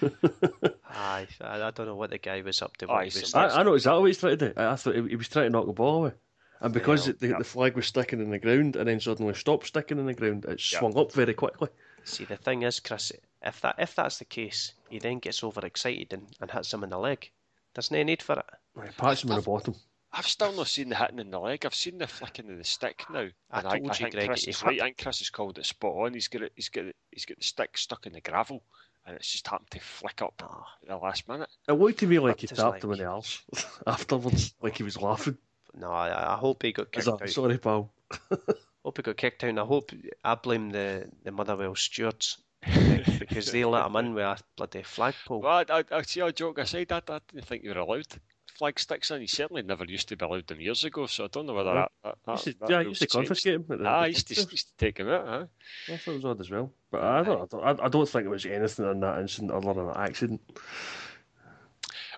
Aye, 0.02 1.26
I, 1.40 1.62
I 1.62 1.70
don't 1.70 1.86
know 1.86 1.96
what 1.96 2.10
the 2.10 2.18
guy 2.18 2.42
was 2.42 2.62
up 2.62 2.76
to. 2.78 2.86
Aye, 2.86 2.94
what 2.94 3.12
he 3.12 3.20
was 3.20 3.34
I, 3.34 3.48
I 3.48 3.62
know 3.64 3.74
exactly 3.74 4.00
what 4.00 4.06
he's 4.06 4.18
trying 4.18 4.38
to 4.38 4.48
do. 4.48 4.52
I, 4.56 4.72
I 4.72 4.76
thought 4.76 4.94
he, 4.94 5.08
he 5.08 5.16
was 5.16 5.28
trying 5.28 5.46
to 5.46 5.50
knock 5.50 5.66
the 5.66 5.72
ball 5.72 6.04
away. 6.04 6.12
And 6.60 6.72
because 6.72 7.06
Well, 7.06 7.16
the, 7.18 7.28
yeah. 7.28 7.38
the 7.38 7.44
flag 7.44 7.74
was 7.74 7.86
sticking 7.86 8.20
in 8.20 8.30
the 8.30 8.38
ground 8.38 8.76
and 8.76 8.88
then 8.88 9.00
suddenly 9.00 9.34
stopped 9.34 9.66
sticking 9.66 9.98
in 9.98 10.06
the 10.06 10.14
ground, 10.14 10.44
it 10.44 10.62
Yeah. 10.72 10.78
swung 10.78 10.96
up 10.96 11.12
very 11.12 11.34
quickly. 11.34 11.68
See, 12.04 12.24
the 12.24 12.36
thing 12.36 12.62
is, 12.62 12.80
Chris, 12.80 13.12
if 13.42 13.60
that 13.62 13.76
if 13.78 13.94
that's 13.94 14.18
the 14.18 14.24
case, 14.24 14.74
he 14.90 14.98
then 14.98 15.18
gets 15.18 15.42
overexcited 15.42 16.12
and, 16.12 16.26
and 16.40 16.50
hits 16.50 16.72
him 16.72 16.84
in 16.84 16.90
the 16.90 16.98
leg. 16.98 17.30
There's 17.74 17.90
no 17.90 18.02
need 18.02 18.22
for 18.22 18.38
it. 18.38 18.44
He 18.84 18.90
patched 18.96 19.24
him 19.24 19.30
on 19.32 19.36
the 19.36 19.42
bottom. 19.42 19.74
I've 20.12 20.28
still 20.28 20.52
not 20.52 20.68
seen 20.68 20.90
the 20.90 20.94
hitting 20.96 21.18
in 21.18 21.30
the 21.32 21.40
leg. 21.40 21.66
I've 21.66 21.74
seen 21.74 21.98
the 21.98 22.06
flicking 22.06 22.48
of 22.50 22.56
the 22.58 22.62
stick 22.64 23.04
now. 23.10 23.26
I 23.50 23.58
And 23.60 23.68
told 23.68 23.82
you, 23.84 23.90
think 23.94 24.12
Greg, 24.14 24.26
Chris 24.28 24.44
he 24.44 24.50
is 24.50 24.60
hit- 24.60 24.66
right. 24.68 24.80
I 24.80 24.84
think 24.84 25.02
Chris 25.02 25.18
has 25.18 25.30
called 25.30 25.58
it 25.58 25.66
spot 25.66 25.94
on. 25.96 26.14
He's 26.14 26.28
got 26.28 26.42
it. 26.42 26.52
He's 26.54 26.68
got 26.68 26.84
it. 26.84 26.96
He's 27.10 27.24
got 27.24 27.38
the 27.38 27.44
stick 27.44 27.76
stuck 27.76 28.06
in 28.06 28.12
the 28.12 28.20
gravel, 28.20 28.62
and 29.04 29.16
it's 29.16 29.30
just 29.32 29.48
happened 29.48 29.70
to 29.72 29.80
flick 29.80 30.22
up 30.22 30.40
Ah, 30.44 30.66
at 30.82 30.88
the 30.88 30.96
last 30.96 31.28
minute. 31.28 31.48
It 31.66 31.72
looked 31.72 31.98
to 31.98 32.06
me 32.06 32.20
like 32.20 32.34
Up 32.34 32.40
he 32.40 32.46
his 32.46 32.56
tapped 32.58 32.74
leg. 32.74 32.84
him 32.84 32.92
in 32.92 32.98
the 32.98 33.04
arse 33.06 33.42
afterwards, 33.88 34.54
like 34.62 34.76
he 34.76 34.84
was 34.84 35.00
laughing. 35.00 35.36
no, 35.76 35.90
I, 35.90 36.34
I 36.34 36.36
hope 36.36 36.62
he 36.62 36.70
got 36.72 36.92
kicked 36.92 37.08
like, 37.08 37.22
out. 37.22 37.28
Sorry, 37.30 37.58
pal. 37.58 37.90
Hope 38.84 38.98
he 38.98 39.02
got 39.02 39.16
kicked 39.16 39.42
out. 39.42 39.48
And 39.50 39.58
I 39.58 39.64
hope 39.64 39.90
I 40.22 40.34
blame 40.34 40.68
the 40.70 41.10
the 41.24 41.32
Motherwell 41.32 41.74
stewards 41.74 42.36
because 43.18 43.50
they 43.52 43.64
let 43.64 43.86
him 43.86 43.96
in 43.96 44.14
with 44.14 44.24
a 44.24 44.38
bloody 44.56 44.82
flagpole. 44.82 45.40
Well, 45.42 45.64
I, 45.68 45.78
I, 45.80 45.84
I 45.90 46.02
see 46.02 46.20
a 46.20 46.32
joke 46.32 46.58
aside. 46.58 46.92
I, 46.92 46.98
I 47.08 47.20
didn't 47.32 47.46
think 47.46 47.62
you 47.64 47.70
were 47.74 47.80
allowed 47.80 48.06
flag 48.56 48.78
sticks 48.78 49.10
in. 49.10 49.20
He 49.20 49.26
certainly 49.26 49.62
never 49.62 49.84
used 49.84 50.08
to 50.08 50.16
be 50.16 50.24
allowed 50.24 50.46
them 50.46 50.60
years 50.60 50.84
ago. 50.84 51.06
So 51.06 51.24
I 51.24 51.26
don't 51.26 51.46
know 51.46 51.54
whether 51.54 51.74
No. 51.74 51.88
that, 52.04 52.14
that, 52.24 52.32
Used 52.32 52.44
to, 52.44 52.54
that 52.60 52.70
yeah, 52.70 52.76
rule's 52.78 52.88
used 52.88 53.00
to 53.00 53.06
changed. 53.08 53.28
confiscate 53.28 53.54
him. 53.54 53.64
the- 53.68 53.84
Ah, 53.84 54.00
I 54.02 54.06
used 54.06 54.28
to, 54.28 54.34
used 54.34 54.68
to 54.68 54.76
take 54.78 54.98
him 54.98 55.08
out. 55.08 55.26
Huh? 55.26 55.44
I 55.92 55.96
thought 55.96 56.10
it 56.12 56.14
was 56.14 56.24
odd 56.24 56.40
as 56.40 56.50
well. 56.50 56.72
But 56.90 57.02
I 57.02 57.22
don't, 57.24 57.42
I 57.42 57.46
don't, 57.72 57.80
I 57.80 57.88
don't 57.88 58.08
think 58.08 58.26
it 58.26 58.30
was 58.30 58.46
anything 58.46 58.88
in 58.90 59.00
that 59.00 59.18
incident 59.18 59.50
other 59.50 59.74
than 59.74 59.88
an 59.88 59.96
accident. 59.96 60.40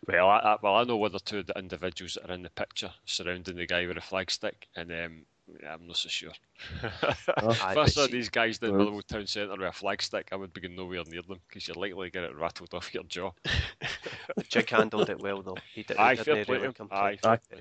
Well, 0.07 0.29
I, 0.29 0.39
I, 0.39 0.57
well, 0.63 0.77
I 0.77 0.85
know 0.85 0.99
one 0.99 1.15
or 1.15 1.19
two 1.21 1.39
of 1.39 1.47
the 1.47 1.59
individuals 1.59 2.19
that 2.21 2.31
are 2.31 2.35
in 2.35 2.43
the 2.43 2.51
picture 2.51 2.91
surrounding 3.07 3.57
the 3.57 3.67
guy 3.67 3.87
with 3.87 3.97
a 3.97 4.03
flag 4.03 4.31
stick, 4.31 4.69
and 4.77 4.93
um, 4.93 5.23
yeah, 5.63 5.75
I'm 5.75 5.87
not 5.87 5.97
so 5.97 6.09
sure. 6.09 6.33
if 6.83 7.29
Aye, 7.63 7.75
I 7.77 7.87
saw 7.87 8.07
these 8.07 8.29
guys 8.29 8.59
down 8.59 8.73
Well- 8.73 8.81
Motherwell 8.81 9.03
Town 9.03 9.27
Centre 9.27 9.53
with 9.57 9.61
a 9.69 9.73
flag 9.73 10.03
stick, 10.03 10.29
I 10.33 10.37
would 10.37 10.53
be 10.53 10.61
going 10.61 10.77
nowhere 10.77 11.03
near 11.07 11.23
them 11.23 11.41
because 11.49 11.67
you're 11.69 11.77
likely 11.77 12.09
to 12.09 12.13
get 12.13 12.25
it 12.25 12.37
rattled 12.37 12.75
off 12.75 12.93
your 12.95 13.05
jaw. 13.05 13.33
Jig 14.49 14.69
handled 14.71 15.09
it 15.11 15.21
well 15.21 15.43
though. 15.43 15.57
He 15.75 15.83
did. 15.83 15.97
Aye, 15.97 16.15
he 16.17 16.23
fair 16.23 16.35
didn't 16.35 16.47
play 16.47 16.55
really 16.57 16.67
him. 16.69 16.73
complain. 16.75 17.19
Aye. 17.25 17.39
Aye. 17.53 17.61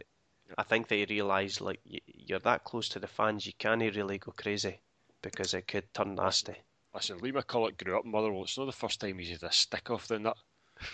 I 0.57 0.63
think 0.63 0.87
they 0.87 1.05
realised 1.05 1.61
like 1.61 1.79
you're 1.83 2.39
that 2.39 2.63
close 2.63 2.89
to 2.89 2.99
the 2.99 3.07
fans, 3.07 3.45
you 3.47 3.53
can't 3.57 3.81
really 3.81 4.17
go 4.19 4.31
crazy 4.35 4.79
because 5.21 5.53
it 5.53 5.67
could 5.67 5.91
turn 5.93 6.15
nasty. 6.15 6.55
Listen, 6.93 7.17
Lee 7.17 7.31
McCulloch 7.31 7.83
grew 7.83 7.97
up 7.97 8.05
in 8.05 8.11
Motherwell. 8.11 8.43
It's 8.43 8.57
not 8.57 8.65
the 8.65 8.71
first 8.71 9.01
time 9.01 9.17
he's 9.17 9.29
had 9.31 9.43
a 9.43 9.51
stick 9.51 9.89
off 9.89 10.07
the 10.07 10.19
nut. 10.19 10.37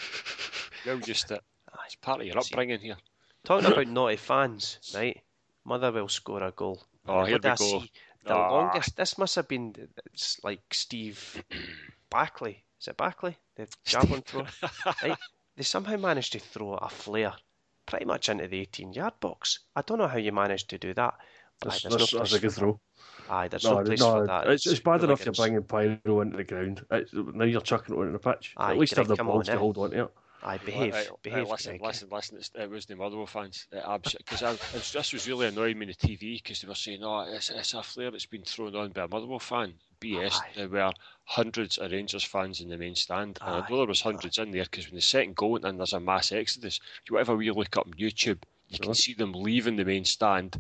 Well, 0.86 0.98
just 0.98 1.30
it. 1.30 1.42
It's 1.86 1.94
part 1.96 2.22
of 2.22 2.26
your 2.26 2.40
upbringing 2.40 2.80
here. 2.80 2.98
Talking 3.44 3.72
about 3.72 3.88
naughty 3.88 4.16
fans, 4.16 4.80
right? 4.96 5.22
Motherwell 5.66 6.08
score 6.08 6.44
a 6.44 6.52
goal. 6.52 6.82
Oh, 7.08 7.24
here 7.24 7.40
we 7.42 7.50
I 7.50 7.56
go. 7.56 7.56
see? 7.56 7.92
The 8.24 8.34
Ah. 8.34 8.52
longest. 8.52 8.96
This 8.96 9.18
must 9.18 9.36
have 9.36 9.48
been 9.48 9.74
it's 10.14 10.44
like 10.44 10.62
Steve 10.74 11.44
Backley. 12.10 12.64
Is 12.80 12.88
it 12.88 12.98
Backley? 12.98 13.38
The 13.56 13.68
javelin 13.86 14.22
thrower. 14.22 14.48
right? 15.04 15.18
They 15.56 15.64
somehow 15.64 15.98
managed 15.98 16.34
to 16.34 16.40
throw 16.40 16.74
a 16.74 16.90
flare 16.90 17.34
pretty 17.86 18.06
much 18.06 18.30
into 18.30 18.48
the 18.48 18.62
18-yard 18.66 19.20
box. 19.20 19.60
I 19.76 19.82
don't 19.82 19.98
know 19.98 20.08
how 20.08 20.18
you 20.18 20.32
managed 20.32 20.70
to 20.70 20.78
do 20.78 20.94
that. 20.94 21.16
But 21.60 21.68
aye, 21.68 21.72
That's, 21.72 21.82
there's 21.84 21.98
that's, 21.98 22.14
no 22.14 22.20
that's 22.20 22.34
a 22.34 22.40
good 22.40 22.52
throw. 22.54 22.80
Aye, 23.30 23.48
there's 23.50 23.64
No, 23.64 23.80
no 23.80 23.84
place 23.84 24.00
no, 24.00 24.12
for 24.12 24.28
that. 24.28 24.48
it's, 24.48 24.66
it's 24.66 24.80
bad 24.80 25.04
enough 25.04 25.26
you're 25.26 25.34
bringing 25.34 25.64
pyro 25.64 26.22
into 26.22 26.38
the 26.38 26.44
ground. 26.44 26.86
It's, 26.92 27.14
now 27.14 27.46
you're 27.46 27.62
chucking 27.62 27.96
it 27.96 28.00
onto 28.00 28.12
the 28.12 28.20
pitch. 28.20 28.54
Aye, 28.58 28.72
At 28.72 28.78
least 28.78 28.96
have 28.96 29.08
the 29.08 29.16
balls 29.16 29.50
on, 29.50 29.54
to 29.56 29.60
hold 29.60 29.78
on 29.78 29.92
to 29.92 30.04
it. 30.06 30.12
Aye, 30.44 30.58
behave, 30.58 30.94
Right, 30.94 31.10
right, 31.10 31.22
behave. 31.22 31.50
listen, 31.50 31.78
Greg. 31.78 31.82
listen, 31.88 32.10
listen. 32.12 32.38
It's, 32.38 32.52
it 32.56 32.70
was 32.70 32.86
the 32.86 32.96
Motherwell 32.96 33.28
fans. 33.28 33.68
Because 33.72 34.44
I, 34.44 34.54
this 34.74 35.14
was 35.14 35.28
really 35.28 35.48
annoying 35.48 35.78
me 35.78 35.86
on 35.86 35.94
the 36.00 36.08
TV 36.08 36.42
because 36.42 36.62
they 36.62 36.68
were 36.68 36.76
saying, 36.76 37.04
"Oh, 37.04 37.22
it's, 37.32 37.50
it's 37.50 37.74
a 37.74 37.84
flare 37.84 38.10
that's 38.12 38.26
been 38.26 38.44
thrown 38.44 38.76
on 38.76 38.90
by 38.92 39.04
a 39.04 39.08
Motherwell 39.08 39.40
fan." 39.40 39.74
BS. 40.02 40.34
Aye. 40.34 40.48
There 40.56 40.68
were 40.68 40.92
hundreds 41.26 41.78
of 41.78 41.92
Rangers 41.92 42.24
fans 42.24 42.60
in 42.60 42.70
the 42.70 42.78
main 42.78 42.96
stand, 42.96 43.38
and 43.40 43.64
I 43.64 43.70
know 43.70 43.78
there 43.78 43.86
was 43.88 44.02
hundreds 44.02 44.40
in 44.40 44.50
there 44.50 44.64
because 44.64 44.88
when 44.88 44.96
the 44.96 45.02
second 45.02 45.36
goal 45.36 45.52
went 45.52 45.66
in, 45.66 45.78
there's 45.78 45.94
a 45.94 46.00
mass 46.00 46.32
exodus. 46.32 46.80
Whatever 47.08 47.36
we 47.36 47.52
look 47.52 47.78
up 47.78 47.86
on 47.86 47.94
YouTube, 47.94 48.40
you 48.70 48.80
can 48.80 48.96
see 48.96 49.14
them 49.14 49.34
leaving 49.34 49.76
the 49.76 49.86
main 49.86 50.06
stand, 50.06 50.60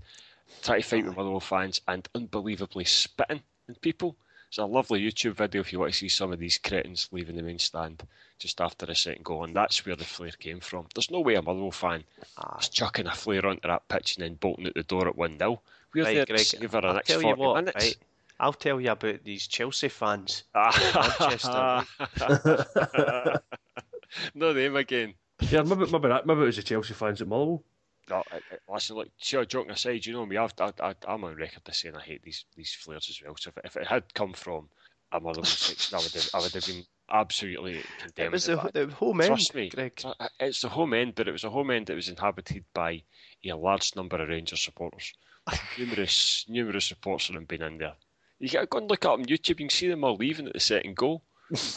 trying 0.62 0.84
to 0.84 0.88
fight 0.88 1.06
with 1.06 1.18
Motherwell 1.18 1.40
fans, 1.40 1.82
and 1.88 2.08
unbelievably 2.14 2.86
spitting 2.86 3.42
on 3.68 3.76
people. 3.82 4.16
It's 4.52 4.58
a 4.58 4.66
lovely 4.66 5.00
YouTube 5.00 5.36
video 5.36 5.62
if 5.62 5.72
you 5.72 5.80
want 5.80 5.94
to 5.94 5.98
see 5.98 6.10
some 6.10 6.34
of 6.34 6.40
these 6.40 6.58
cretins 6.58 7.08
leaving 7.14 7.38
the 7.38 7.42
main 7.42 7.58
stand 7.58 8.06
just 8.38 8.60
after 8.60 8.86
a 8.86 8.94
second 8.94 9.24
goal, 9.24 9.46
and 9.46 9.56
that's 9.56 9.86
where 9.86 9.96
the 9.96 10.04
flare 10.04 10.32
came 10.32 10.60
from. 10.60 10.88
There's 10.94 11.10
no 11.10 11.22
way 11.22 11.36
a 11.36 11.42
Motherwell 11.42 11.72
fan 11.72 12.04
Aye. 12.38 12.58
is 12.60 12.68
chucking 12.68 13.08
a 13.08 13.14
flare 13.14 13.46
onto 13.46 13.66
that 13.70 13.88
pitch 13.88 14.18
and 14.18 14.26
then 14.26 14.34
bolting 14.34 14.68
out 14.68 14.74
the 14.74 14.84
door 14.84 15.08
at 15.08 15.16
1 15.16 15.38
0. 15.40 15.62
We're 15.94 16.04
Right, 16.04 16.16
there 16.16 16.26
Greg, 16.26 16.40
to 16.40 16.46
savour 16.46 16.82
the 16.82 16.88
I'll 16.88 16.94
next 16.96 17.08
tell 17.08 17.22
40 17.22 17.28
you 17.42 17.48
what, 17.48 17.56
minutes. 17.64 17.86
right? 17.86 17.98
I'll 18.42 18.52
tell 18.52 18.82
you 18.82 18.92
about 18.92 19.24
these 19.24 19.48
Chelsea 19.48 19.88
fans. 19.88 20.44
Manchester, 20.54 21.86
no 24.36 24.52
name 24.52 24.76
again. 24.76 25.14
Yeah, 25.50 25.62
maybe, 25.62 25.90
maybe, 25.90 26.10
that, 26.10 26.26
maybe 26.28 26.42
it 26.42 26.46
was 26.48 26.58
the 26.58 26.64
Chelsea 26.64 26.94
fans 26.94 27.22
at 27.22 27.28
Motherwell. 27.30 27.64
No, 28.10 28.24
listen, 28.68 28.96
look, 28.96 29.10
sure, 29.18 29.46
joking 29.46 29.72
aside, 29.72 30.06
you 30.06 30.14
know 30.14 30.26
me, 30.26 30.38
I've, 30.38 30.54
I, 30.60 30.72
I, 30.82 30.96
I'm 31.08 31.24
on 31.24 31.36
record 31.36 31.62
as 31.68 31.78
saying 31.78 31.96
I 31.96 32.02
hate 32.02 32.24
these 32.24 32.46
these 32.56 32.74
flares 32.74 33.08
as 33.10 33.22
well. 33.24 33.36
So 33.38 33.52
if, 33.56 33.66
if 33.66 33.78
it 33.78 33.88
had 33.88 34.14
come 34.14 34.34
from 34.34 34.70
a 35.12 35.20
Motherwell 35.20 35.46
section, 35.46 35.98
I 35.98 36.02
would 36.02 36.12
have, 36.12 36.30
I 36.34 36.40
would 36.40 36.54
have 36.54 36.66
been 36.66 36.84
absolutely 37.10 37.82
condemning 38.00 38.28
It 38.28 38.32
was 38.32 38.46
the, 38.46 38.72
the 38.74 38.88
home 38.94 39.22
end, 39.22 39.28
Trust 39.28 39.56
me, 39.56 39.70
Greg. 39.70 40.02
it's 40.40 40.62
the 40.62 40.70
home 40.70 40.94
end, 40.94 41.16
but 41.16 41.28
it 41.28 41.32
was 41.32 41.44
a 41.44 41.50
home 41.50 41.72
end 41.72 41.88
that 41.88 41.96
was 41.96 42.10
inhabited 42.10 42.64
by 42.74 43.04
a 43.46 43.54
large 43.54 43.96
number 43.96 44.22
of 44.22 44.30
Rangers 44.30 44.62
supporters. 44.62 45.14
numerous, 45.78 46.46
numerous 46.48 46.92
reports 46.92 47.30
of 47.30 47.36
them 47.36 47.46
being 47.46 47.62
in 47.62 47.78
there. 47.78 47.94
You 48.40 48.50
got 48.50 48.62
to 48.62 48.68
go 48.68 48.80
and 48.80 48.90
look 48.90 49.06
up 49.06 49.14
on 49.14 49.26
YouTube. 49.26 49.50
You 49.50 49.56
can 49.56 49.70
see 49.70 49.88
them 49.88 50.04
all 50.04 50.16
leaving 50.16 50.48
at 50.48 50.54
the 50.54 50.60
second 50.60 50.96
goal. 50.96 51.22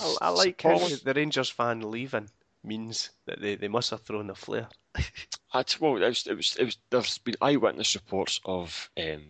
I, 0.00 0.16
I 0.22 0.28
like 0.30 0.62
how 0.62 0.78
the 0.78 1.12
Rangers 1.14 1.50
fan 1.50 1.90
leaving 1.90 2.28
means 2.62 3.10
that 3.26 3.40
they, 3.40 3.56
they 3.56 3.68
must 3.68 3.90
have 3.90 4.02
thrown 4.02 4.30
a 4.30 4.34
flare. 4.34 4.68
That's, 5.54 5.80
well, 5.80 5.96
it 5.96 6.08
was, 6.08 6.26
it 6.26 6.36
was, 6.36 6.56
it 6.58 6.64
was, 6.64 6.78
there's 6.90 7.18
been 7.18 7.36
eyewitness 7.40 7.94
reports 7.94 8.40
of 8.44 8.90
um, 8.98 9.22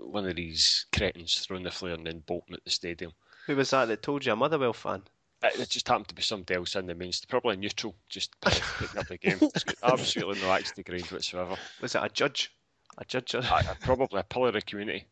one 0.00 0.24
of 0.28 0.36
these 0.36 0.86
cretins 0.96 1.34
throwing 1.34 1.64
the 1.64 1.72
flare 1.72 1.94
and 1.94 2.06
then 2.06 2.22
bolting 2.24 2.54
at 2.54 2.62
the 2.62 2.70
stadium. 2.70 3.10
Who 3.46 3.56
was 3.56 3.70
that 3.70 3.86
that 3.86 4.00
told 4.00 4.24
you? 4.24 4.32
A 4.32 4.36
Motherwell 4.36 4.72
fan? 4.72 5.02
It, 5.42 5.58
it 5.58 5.68
just 5.68 5.88
happened 5.88 6.06
to 6.08 6.14
be 6.14 6.22
somebody 6.22 6.54
else 6.54 6.76
in 6.76 6.86
the 6.86 6.94
main, 6.94 7.10
probably 7.28 7.56
neutral, 7.56 7.96
just 8.08 8.40
picking 8.40 9.00
up 9.00 9.08
the 9.08 9.18
game. 9.18 9.40
Absolutely 9.82 10.40
no 10.40 10.52
axe 10.52 10.70
to 10.72 10.84
grind 10.84 11.06
whatsoever. 11.06 11.56
Was 11.80 11.96
it 11.96 12.04
a 12.04 12.08
judge? 12.08 12.52
A 12.98 13.04
judge? 13.04 13.34
Or... 13.34 13.38
Uh, 13.38 13.74
probably 13.80 14.20
a 14.20 14.24
pillar 14.24 14.48
of 14.48 14.54
the 14.54 14.62
community, 14.62 15.06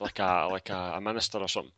like 0.00 0.18
a 0.18 0.48
like 0.50 0.68
a, 0.68 0.94
a 0.96 1.00
minister 1.00 1.38
or 1.38 1.48
something. 1.48 1.72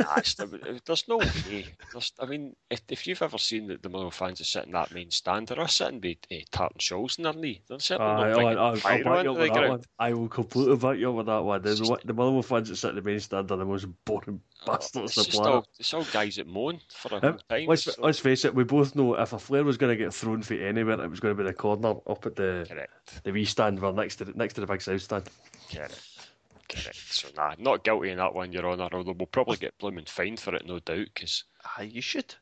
Nah, 0.00 0.16
it's- 0.18 0.34
there's 0.86 1.06
no 1.08 1.18
way. 1.18 1.66
There's, 1.92 2.12
I 2.18 2.26
mean, 2.26 2.56
if, 2.70 2.80
if 2.88 3.06
you've 3.06 3.22
ever 3.22 3.38
seen 3.38 3.68
the, 3.68 3.76
the 3.76 3.88
Motherwell 3.88 4.10
fans 4.10 4.40
are 4.40 4.44
sitting 4.44 4.70
in 4.70 4.72
that 4.74 4.92
main 4.92 5.10
stand, 5.10 5.46
they're 5.46 5.60
all 5.60 5.68
sitting 5.68 6.00
with 6.00 6.18
uh, 6.32 6.44
tartan 6.50 6.78
shawls 6.80 7.16
in 7.18 7.24
their 7.24 7.32
knee. 7.32 7.62
They're 7.68 7.78
certainly 7.78 8.10
Aye, 8.12 8.16
not 8.16 8.26
I'll, 8.28 8.34
bringing 8.34 8.58
I'll, 8.58 8.66
I'll 8.66 8.74
back 8.74 8.84
you 8.84 8.98
into 8.98 9.30
up 9.30 9.38
with 9.38 9.54
that 9.54 9.68
one. 9.70 9.82
I 10.00 10.12
will 10.14 10.28
completely 10.28 10.76
back 10.76 10.98
you 10.98 11.10
up 11.10 11.16
with 11.16 11.26
that 11.26 11.44
one. 11.44 11.62
The, 11.62 11.74
just- 11.76 12.06
the 12.06 12.12
Motherwell 12.12 12.42
fans 12.42 12.68
that 12.70 12.76
sit 12.76 12.90
in 12.90 12.96
the 12.96 13.02
main 13.02 13.20
stand 13.20 13.50
are 13.52 13.56
the 13.56 13.64
most 13.64 13.86
boring 14.04 14.40
bastards 14.66 14.96
Oh, 14.96 15.04
It's 15.04 15.18
on 15.18 15.24
the 15.24 15.30
planet. 15.30 15.54
all, 15.54 15.66
it's 15.78 15.94
all 15.94 16.04
guys 16.12 16.36
that 16.36 16.46
moan 16.48 16.80
for 16.92 17.16
a 17.16 17.26
Um, 17.28 17.38
time. 17.48 17.66
let's, 17.68 17.84
so- 17.84 17.92
let's 17.98 18.18
face 18.18 18.44
it, 18.44 18.54
we 18.54 18.64
both 18.64 18.96
know 18.96 19.14
if 19.14 19.32
a 19.32 19.38
flare 19.38 19.62
was 19.64 19.76
going 19.76 19.96
to 19.96 20.04
get 20.04 20.12
thrown 20.12 20.42
for 20.42 20.54
anywhere, 20.54 21.00
it 21.00 21.08
was 21.10 21.20
going 21.20 21.36
to 21.36 21.40
be 21.42 21.46
the 21.48 21.54
corner 21.54 21.94
up 22.08 22.26
at 22.26 22.34
the 22.34 22.66
Correct. 22.68 23.22
the 23.22 23.30
wee 23.32 23.44
stand, 23.44 23.78
well, 23.78 23.92
next 23.92 24.16
to 24.16 24.24
the, 24.24 24.32
next 24.32 24.54
to 24.54 24.60
the 24.60 24.66
big 24.66 24.82
south 24.82 25.02
stand. 25.02 25.24
Correct. 25.72 26.00
Correct. 26.68 26.96
So, 27.12 27.28
nah, 27.36 27.54
not 27.58 27.82
guilty 27.84 28.10
in 28.10 28.18
that 28.18 28.34
one, 28.34 28.52
Your 28.52 28.66
Honour, 28.70 28.88
although 28.92 29.12
we'll 29.12 29.26
probably 29.26 29.56
get 29.56 29.78
blooming 29.78 30.04
fined 30.04 30.38
for 30.40 30.54
it, 30.54 30.66
no 30.66 30.78
doubt, 30.80 31.06
because 31.14 31.44
Ah, 31.64 31.82
you 31.82 32.00
should. 32.00 32.34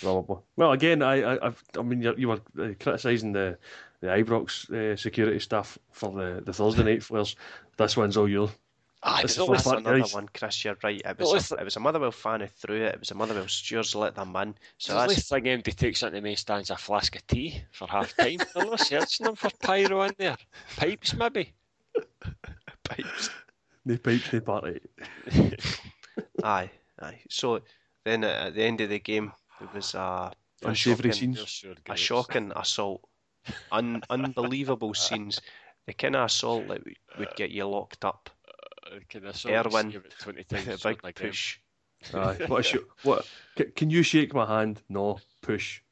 Probably. 0.00 0.36
Well, 0.56 0.72
again, 0.72 1.02
I, 1.02 1.22
I, 1.22 1.46
I've, 1.46 1.62
I 1.78 1.82
mean, 1.82 2.02
you, 2.02 2.14
you 2.16 2.28
were 2.28 2.40
uh, 2.58 2.72
criticising 2.80 3.32
the 3.32 3.58
the 4.00 4.06
Ibrox 4.06 4.70
uh, 4.70 4.96
security 4.96 5.38
staff 5.40 5.76
for 5.92 6.10
the, 6.12 6.40
the 6.42 6.54
Thursday 6.54 6.82
night 6.84 7.02
flares. 7.02 7.36
This 7.76 7.98
one's 7.98 8.16
all 8.16 8.26
yours. 8.28 8.48
Ah, 9.02 9.20
This 9.22 9.36
but 9.36 9.42
is 9.42 9.46
for 9.46 9.52
that's 9.54 9.64
fat 9.64 9.78
another 9.78 9.98
guys. 9.98 10.14
one, 10.14 10.28
Chris. 10.32 10.64
You're 10.64 10.76
right. 10.82 11.02
It 11.04 11.18
was, 11.18 11.32
listen- 11.32 11.58
a, 11.58 11.60
it 11.60 11.64
was 11.64 11.76
a 11.76 11.80
Motherwell 11.80 12.10
fan 12.10 12.40
who 12.40 12.46
threw 12.46 12.76
it. 12.76 12.94
It 12.94 12.98
was 13.00 13.10
a 13.10 13.14
Motherwell 13.14 13.46
stewards 13.48 13.94
let 13.94 14.14
them 14.14 14.34
in. 14.36 14.54
So 14.78 14.94
the 14.94 15.02
only 15.02 15.14
that's 15.16 15.28
thing 15.28 15.44
MD 15.44 15.74
takes 15.76 16.02
into 16.02 16.14
the 16.16 16.22
main 16.22 16.36
stand's 16.36 16.70
a 16.70 16.76
flask 16.76 17.14
of 17.14 17.26
tea 17.26 17.62
for 17.72 17.86
half 17.88 18.16
time. 18.16 18.38
They're 18.54 18.64
not 18.64 18.80
searching 18.80 19.26
them 19.26 19.36
for 19.36 19.50
pyro 19.62 20.02
in 20.04 20.14
there. 20.16 20.36
Pipes, 20.76 21.12
maybe. 21.14 21.52
pipes. 22.84 23.30
No 23.84 23.96
pipes, 23.96 24.32
no 24.32 24.40
party. 24.40 24.80
aye, 26.44 26.70
aye. 27.00 27.18
So 27.28 27.60
then 28.04 28.24
at 28.24 28.54
the 28.54 28.62
end 28.62 28.80
of 28.80 28.90
the 28.90 28.98
game, 28.98 29.32
there 29.58 29.68
was 29.74 29.94
a, 29.94 29.98
a 29.98 30.32
Unsavoury 30.68 31.10
shocking, 31.12 31.34
scenes. 31.34 31.48
Sure, 31.48 31.74
a 31.88 31.96
shocking 31.96 32.52
assault. 32.54 33.02
Un, 33.72 34.02
unbelievable 34.10 34.94
scenes. 34.94 35.40
The 35.86 35.94
kind 35.94 36.16
of 36.16 36.26
assault 36.26 36.68
that 36.68 36.84
would- 36.84 36.96
would 37.18 37.34
get 37.36 37.50
you 37.50 37.66
locked 37.66 38.04
up. 38.04 38.30
Uh, 38.86 38.98
Can 39.08 39.26
I 39.26 39.32
sort 39.32 39.54
of 39.54 39.66
Erwin, 39.72 39.90
see 39.90 39.96
about 39.96 40.12
20 40.20 40.40
A 40.40 40.44
times 40.44 40.82
big 40.82 41.00
during 41.02 41.14
push. 41.14 41.58
Aye. 42.14 42.36
What, 42.46 42.66
is 42.66 42.72
your, 42.74 42.82
what? 43.02 43.26
c- 43.58 43.64
Can 43.76 43.90
you 43.90 44.02
shake 44.02 44.32
my 44.34 44.46
hand? 44.46 44.80
No. 44.88 45.18
Push. 45.42 45.82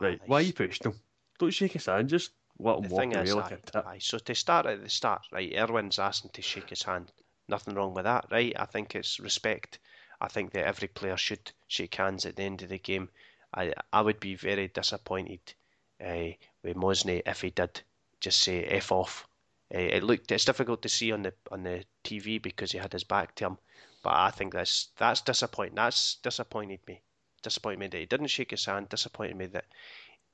Right. 0.00 0.20
Aye. 0.20 0.24
Why 0.26 0.40
you 0.40 0.52
pushed 0.52 0.84
him? 0.84 0.94
Don't 1.38 1.50
shake 1.52 1.72
his 1.72 1.86
hand. 1.86 2.08
Just 2.08 2.32
let 2.58 2.76
him 2.78 2.82
The 2.82 2.88
walk 2.90 3.00
thing 3.00 3.14
away 3.14 3.24
is, 3.24 3.34
like 3.34 3.52
aye, 3.52 3.54
a 3.54 3.70
tit. 3.70 3.86
aye, 3.86 3.98
so 4.00 4.18
to 4.18 4.34
start 4.34 4.66
at 4.66 4.82
the 4.82 4.88
start, 4.90 5.22
right, 5.32 5.52
Erwin's 5.56 5.98
asking 5.98 6.32
to 6.34 6.42
shake 6.42 6.70
his 6.70 6.82
hand. 6.82 7.10
Nothing 7.48 7.74
wrong 7.74 7.94
with 7.94 8.04
that, 8.04 8.26
right? 8.30 8.52
I 8.58 8.66
think 8.66 8.94
it's 8.94 9.18
respect. 9.18 9.78
I 10.20 10.28
think 10.28 10.52
that 10.52 10.66
every 10.66 10.88
player 10.88 11.16
should 11.16 11.52
shake 11.66 11.94
hands 11.94 12.26
at 12.26 12.36
the 12.36 12.42
end 12.42 12.60
of 12.62 12.68
the 12.68 12.78
game. 12.78 13.08
I 13.54 13.72
I 13.90 14.02
would 14.02 14.20
be 14.20 14.34
very 14.34 14.68
disappointed 14.68 15.54
uh, 15.98 16.32
with 16.62 16.76
Mohsni 16.76 17.22
if 17.24 17.40
he 17.40 17.48
did 17.48 17.80
just 18.20 18.42
say 18.42 18.64
"f 18.66 18.92
off." 18.92 19.26
Uh, 19.74 19.78
it 19.78 20.02
looked 20.02 20.30
it's 20.30 20.44
difficult 20.44 20.82
to 20.82 20.90
see 20.90 21.10
on 21.10 21.22
the 21.22 21.32
on 21.50 21.62
the 21.62 21.86
TV 22.04 22.36
because 22.36 22.72
he 22.72 22.78
had 22.78 22.92
his 22.92 23.04
back 23.04 23.34
to 23.36 23.46
him, 23.46 23.58
but 24.02 24.12
I 24.12 24.30
think 24.30 24.52
that's 24.52 24.88
that's 24.98 25.22
disappointing. 25.22 25.76
That's 25.76 26.16
disappointed 26.16 26.80
me. 26.86 27.00
Disappointed 27.40 27.78
me 27.78 27.86
that 27.86 27.98
he 27.98 28.04
didn't 28.06 28.26
shake 28.26 28.50
his 28.50 28.66
hand. 28.66 28.90
Disappointed 28.90 29.36
me 29.36 29.46
that 29.46 29.64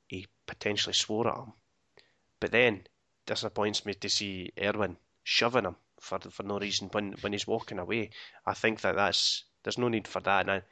he 0.09 0.27
potentially 0.47 0.95
swore 0.95 1.29
at 1.29 1.37
him. 1.37 1.53
But 2.41 2.51
then 2.51 2.89
disappoints 3.25 3.87
me 3.87 3.95
to 3.95 4.09
see 4.09 4.53
Erwin 4.59 4.97
shoving 5.23 5.65
him 5.65 5.77
for 6.05 6.19
for 6.31 6.43
no 6.43 6.59
reason 6.59 6.89
when 6.93 7.13
when 7.23 7.33
he's 7.33 7.47
walking 7.47 7.79
away. 7.79 8.11
I 8.47 8.55
think 8.55 8.81
that 8.83 8.97
that's 8.97 9.45
there's 9.63 9.79
no 9.79 9.89
need 9.89 10.07
for 10.09 10.21
that, 10.21 10.41
and 10.49 10.51
I, 10.51 10.63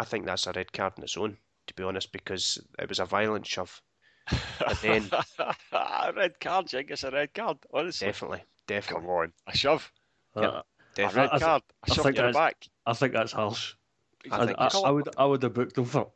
I 0.00 0.04
think 0.04 0.26
that's 0.26 0.46
a 0.46 0.52
red 0.52 0.72
card 0.72 0.94
in 0.98 1.04
its 1.04 1.16
own, 1.16 1.38
to 1.66 1.74
be 1.74 1.82
honest, 1.84 2.12
because 2.12 2.58
it 2.78 2.88
was 2.88 2.98
a 3.00 3.04
violent 3.04 3.46
shove. 3.46 3.80
And 4.66 4.76
then 4.82 5.10
a 5.72 6.12
red 6.14 6.38
card, 6.40 6.68
Jig, 6.68 6.90
it's 6.90 7.04
a 7.04 7.10
red 7.10 7.34
card. 7.34 7.58
Honestly. 7.72 8.06
definitely, 8.06 8.42
definitely, 8.66 9.06
Come 9.06 9.10
on. 9.10 9.32
A 9.46 9.56
shove. 9.56 9.92
Uh, 10.36 10.62
Yep. 10.98 11.12
A 11.12 11.14
red 11.16 11.30
I 11.32 11.38
th- 11.38 11.40
card. 11.40 11.62
I 11.84 11.86
A 11.88 11.94
shove 11.94 12.04
think 12.04 12.16
to 12.16 12.22
the 12.22 12.32
back. 12.32 12.68
I 12.86 12.92
think 12.92 13.12
that's 13.12 13.32
harsh. 13.32 13.74
I 14.30 14.42
I, 14.42 14.46
think 14.46 14.58
I, 14.58 14.68
I 14.84 14.90
would 14.90 15.08
I 15.16 15.24
would 15.24 15.42
have 15.42 15.54
booked 15.54 15.78
him 15.78 15.84
for 15.86 16.12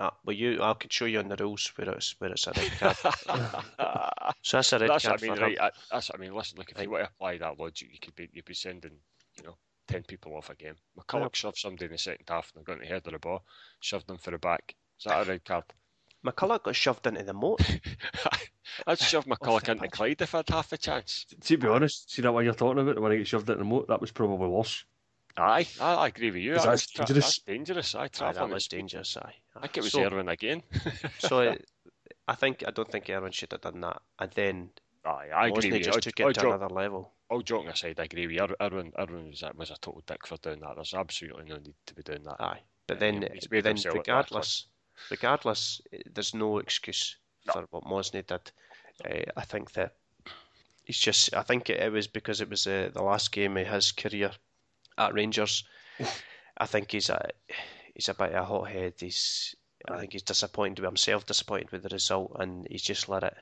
it. 0.00 0.02
Ah, 0.04 0.16
well, 0.24 0.34
you, 0.36 0.62
I 0.62 0.74
can 0.74 0.90
show 0.90 1.04
you 1.04 1.18
on 1.18 1.28
the 1.28 1.36
rules 1.36 1.72
where 1.76 1.90
it's 1.90 2.14
where 2.18 2.30
it's 2.32 2.46
a 2.46 2.52
red 2.56 2.70
card. 2.78 2.96
So 4.42 4.56
that's 4.58 4.72
a 4.72 4.78
red 4.78 4.90
That's 4.90 5.04
card 5.04 5.20
what 5.20 5.22
I 5.22 5.26
mean, 5.26 5.36
for 5.36 5.44
him. 5.44 5.48
right? 5.50 5.60
I, 5.60 5.70
that's 5.92 6.08
what 6.08 6.18
I 6.18 6.22
mean. 6.22 6.34
Listen, 6.34 6.58
look, 6.58 6.70
if 6.70 6.76
Right. 6.78 6.84
you 6.84 6.90
were 6.90 6.98
to 7.00 7.04
apply 7.06 7.38
that 7.38 7.58
logic, 7.58 7.88
you 7.92 7.98
could 8.00 8.14
be 8.16 8.28
you'd 8.32 8.44
be 8.44 8.54
sending, 8.54 8.92
you 9.36 9.42
know, 9.44 9.56
ten 9.86 10.02
people 10.04 10.34
off 10.36 10.48
a 10.50 10.54
game. 10.54 10.76
McCulloch 10.98 11.34
shoved 11.34 11.58
somebody 11.58 11.86
in 11.86 11.92
the 11.92 11.98
second 11.98 12.24
half 12.28 12.50
and 12.54 12.64
they're 12.64 12.74
going 12.74 12.80
to 12.86 12.92
head 12.92 13.06
of 13.06 13.12
the 13.12 13.18
ball, 13.18 13.44
shoved 13.80 14.06
them 14.06 14.16
for 14.18 14.30
the 14.30 14.38
back. 14.38 14.74
Is 14.98 15.04
that 15.04 15.26
a 15.26 15.30
red 15.30 15.44
card? 15.44 15.64
McCulloch 16.24 16.62
got 16.62 16.76
shoved 16.76 17.06
into 17.06 17.22
the 17.22 17.32
moat. 17.34 17.60
I'd 18.86 18.98
shove 18.98 19.26
McCulloch 19.26 19.68
into 19.68 19.82
pitch. 19.82 19.90
Clyde 19.92 20.22
if 20.22 20.34
I'd 20.34 20.48
half 20.48 20.72
a 20.72 20.78
chance. 20.78 21.26
To 21.40 21.56
be 21.58 21.66
honest, 21.68 22.10
see 22.12 22.22
that 22.22 22.32
one 22.32 22.44
you're 22.44 22.54
talking 22.54 22.78
about, 22.82 22.94
the 22.94 23.00
one 23.00 23.12
he 23.12 23.18
got 23.18 23.26
shoved 23.26 23.48
into 23.50 23.58
the 23.58 23.64
moat, 23.64 23.88
that 23.88 24.00
was 24.00 24.10
probably 24.12 24.48
worse. 24.48 24.84
Aye, 25.36 25.66
I, 25.80 25.94
I 25.94 26.06
agree 26.08 26.30
with 26.30 26.42
you. 26.42 26.54
Is 26.54 26.64
That's, 26.64 26.86
that 26.92 26.92
tra- 26.92 27.04
dangerous? 27.06 27.24
that's 27.24 27.38
dangerous. 27.40 27.94
I 27.94 28.04
Aye, 28.04 28.08
travel. 28.08 28.48
that 28.48 28.54
was 28.54 28.68
dangerous. 28.68 29.16
Aye. 29.16 29.34
I 29.56 29.60
think 29.62 29.76
it 29.78 29.82
was 29.82 29.92
so, 29.92 30.02
Erwin 30.04 30.28
again. 30.28 30.62
so 31.18 31.56
I 32.28 32.34
think 32.34 32.64
I 32.66 32.70
don't 32.70 32.90
think 32.90 33.08
Erwin 33.10 33.32
should 33.32 33.52
have 33.52 33.60
done 33.62 33.80
that, 33.80 34.00
and 34.18 34.30
then 34.32 34.70
Aye, 35.04 35.28
I 35.34 35.48
agree 35.48 35.70
with 35.72 35.78
you. 35.78 35.84
just 35.84 35.96
All- 35.96 36.00
took 36.00 36.20
it 36.20 36.34
to 36.34 36.40
joke- 36.40 36.54
another 36.54 36.74
level. 36.74 37.12
all 37.30 37.42
joking 37.42 37.68
aside, 37.68 37.98
I 38.00 38.04
agree 38.04 38.26
with 38.26 38.36
you. 38.36 38.42
Er- 38.42 38.56
Erwin, 38.66 38.92
Erwin 38.98 39.28
was, 39.30 39.42
a- 39.42 39.52
was 39.56 39.70
a 39.70 39.76
total 39.80 40.02
dick 40.06 40.26
for 40.26 40.36
doing 40.38 40.60
that. 40.60 40.74
There's 40.76 40.94
absolutely 40.94 41.44
no 41.44 41.56
need 41.56 41.74
to 41.86 41.94
be 41.94 42.02
doing 42.02 42.22
that. 42.24 42.36
Aye, 42.40 42.60
but 42.86 43.00
then, 43.00 43.20
then 43.50 43.76
regardless, 43.92 44.66
regardless, 45.10 45.80
there's 46.12 46.34
no 46.34 46.58
excuse 46.58 47.16
No. 47.46 47.52
for 47.54 47.66
what 47.70 47.84
Mohsni 47.84 48.26
did. 48.26 48.52
Uh, 49.04 49.30
I 49.36 49.44
think 49.44 49.72
that 49.72 49.94
he's 50.84 50.98
just. 50.98 51.34
I 51.34 51.42
think 51.42 51.70
it, 51.70 51.80
it 51.80 51.90
was 51.92 52.06
because 52.06 52.40
it 52.40 52.50
was 52.50 52.66
uh, 52.66 52.90
the 52.92 53.02
last 53.02 53.32
game 53.32 53.56
of 53.56 53.66
his 53.66 53.92
career 53.92 54.30
at 54.98 55.14
Rangers. 55.14 55.64
I 56.58 56.66
think 56.66 56.92
he's 56.92 57.08
a 57.08 57.30
he's 57.94 58.08
a 58.08 58.14
bit 58.14 58.30
of 58.32 58.42
a 58.42 58.44
hothead. 58.44 58.94
He's 58.98 59.54
I 59.88 59.98
think 59.98 60.12
he's 60.12 60.22
disappointed 60.22 60.78
with 60.80 60.88
himself, 60.88 61.26
disappointed 61.26 61.70
with 61.72 61.82
the 61.82 61.88
result, 61.88 62.36
and 62.38 62.66
he's 62.70 62.82
just 62.82 63.08
let 63.08 63.22
it 63.22 63.36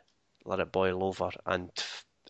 let 0.44 0.60
it 0.60 0.70
boil 0.72 1.02
over. 1.04 1.30
And 1.46 1.70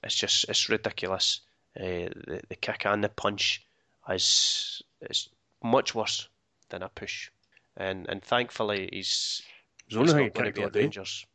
it's 0.03 0.14
just 0.14 0.47
it's 0.49 0.69
ridiculous. 0.69 1.41
Uh, 1.79 2.09
the 2.27 2.41
the 2.49 2.57
kick 2.57 2.87
and 2.87 3.05
the 3.05 3.09
punch 3.09 3.64
is 4.09 4.83
is 5.03 5.29
much 5.62 5.95
worse 5.95 6.29
than 6.71 6.83
a 6.83 6.89
push. 6.89 7.31
And 7.77 8.09
and 8.09 8.23
thankfully 8.23 8.89
he's, 8.93 9.43
It 9.91 9.97
was 9.97 10.07
he's 10.07 10.12
only 10.14 10.25
not 10.25 10.35
thing 10.35 10.43
going 10.43 10.47
he 10.47 10.51
to 10.53 10.55
be 10.57 10.61
all 10.62 10.66
at 10.69 10.73
day. 10.73 10.81
Rangers. 10.81 11.27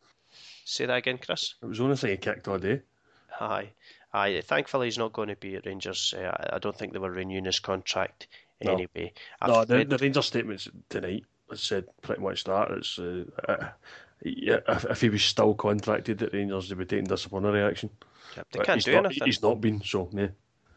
Say 0.66 0.86
that 0.86 0.98
again, 0.98 1.18
Chris. 1.18 1.56
It 1.62 1.66
was 1.66 1.78
the 1.78 1.84
only 1.84 1.96
thing 1.98 2.12
he 2.12 2.18
kicked 2.18 2.48
all 2.48 2.58
day. 2.58 2.82
Aye, 3.40 3.70
aye. 4.14 4.42
Thankfully 4.46 4.88
he's 4.88 4.98
not 4.98 5.14
going 5.14 5.30
to 5.30 5.36
be 5.36 5.56
at 5.56 5.66
Rangers. 5.66 6.14
Uh, 6.18 6.22
I- 6.38 6.56
I 6.56 6.60
don't 6.60 6.76
think 6.78 6.94
they 6.94 7.00
were 7.00 7.12
renewing 7.12 7.46
his 7.46 7.60
contract 7.60 8.28
No. 8.62 8.74
anyway. 8.74 9.14
I've 9.42 9.50
No, 9.50 9.66
the, 9.66 9.76
read- 9.78 9.90
the 9.90 9.98
Rangers 9.98 10.26
statements 10.26 10.68
tonight 10.90 11.26
said 11.56 11.86
pretty 12.02 12.22
much 12.22 12.44
that. 12.46 12.72
It's 12.72 12.98
uh, 13.00 13.26
uh, 13.48 13.70
yeah, 14.24 14.60
if, 14.68 14.86
if 14.86 15.02
he 15.02 15.10
was 15.10 15.24
still 15.24 15.54
contracted 15.54 16.22
at 16.24 16.34
Rangers, 16.34 16.70
they'd 16.70 16.78
be 16.78 16.86
taking 16.86 17.06
disciplinary 17.06 17.64
action. 17.64 17.90
Yep, 18.36 18.48
they 18.52 18.58
But 18.60 18.66
can't 18.66 18.84
do 18.84 18.92
not, 18.94 19.06
anything. 19.06 19.26
He's 19.26 19.42
not 19.42 19.62
been, 19.62 19.82
so 19.84 20.10
yeah. 20.14 20.28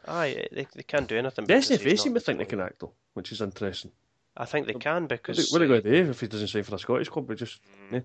Aye, 0.09 0.47
they, 0.53 0.67
they 0.75 0.83
can't 0.83 1.09
do 1.09 1.17
anything. 1.17 1.45
The 1.47 1.55
because 1.55 1.69
he's 1.69 1.81
SFA 1.81 1.99
seem 1.99 2.15
to 2.15 2.21
think 2.21 2.39
they 2.39 2.45
can 2.45 2.61
act 2.61 2.81
though, 2.81 2.93
which 3.15 3.33
is 3.33 3.41
interesting. 3.41 3.93
I 4.37 4.45
think 4.45 4.67
they 4.67 4.75
can 4.75 5.07
because 5.07 5.51
What 5.51 5.63
are 5.63 5.67
they 5.67 5.69
going 5.69 5.83
to 5.83 6.05
do 6.05 6.11
if 6.11 6.21
he 6.21 6.27
doesn't 6.27 6.49
sign 6.49 6.63
for 6.63 6.75
a 6.75 6.79
Scottish 6.79 7.09
club? 7.09 7.27
But 7.27 7.39
just 7.39 7.61
yeah. 7.91 8.01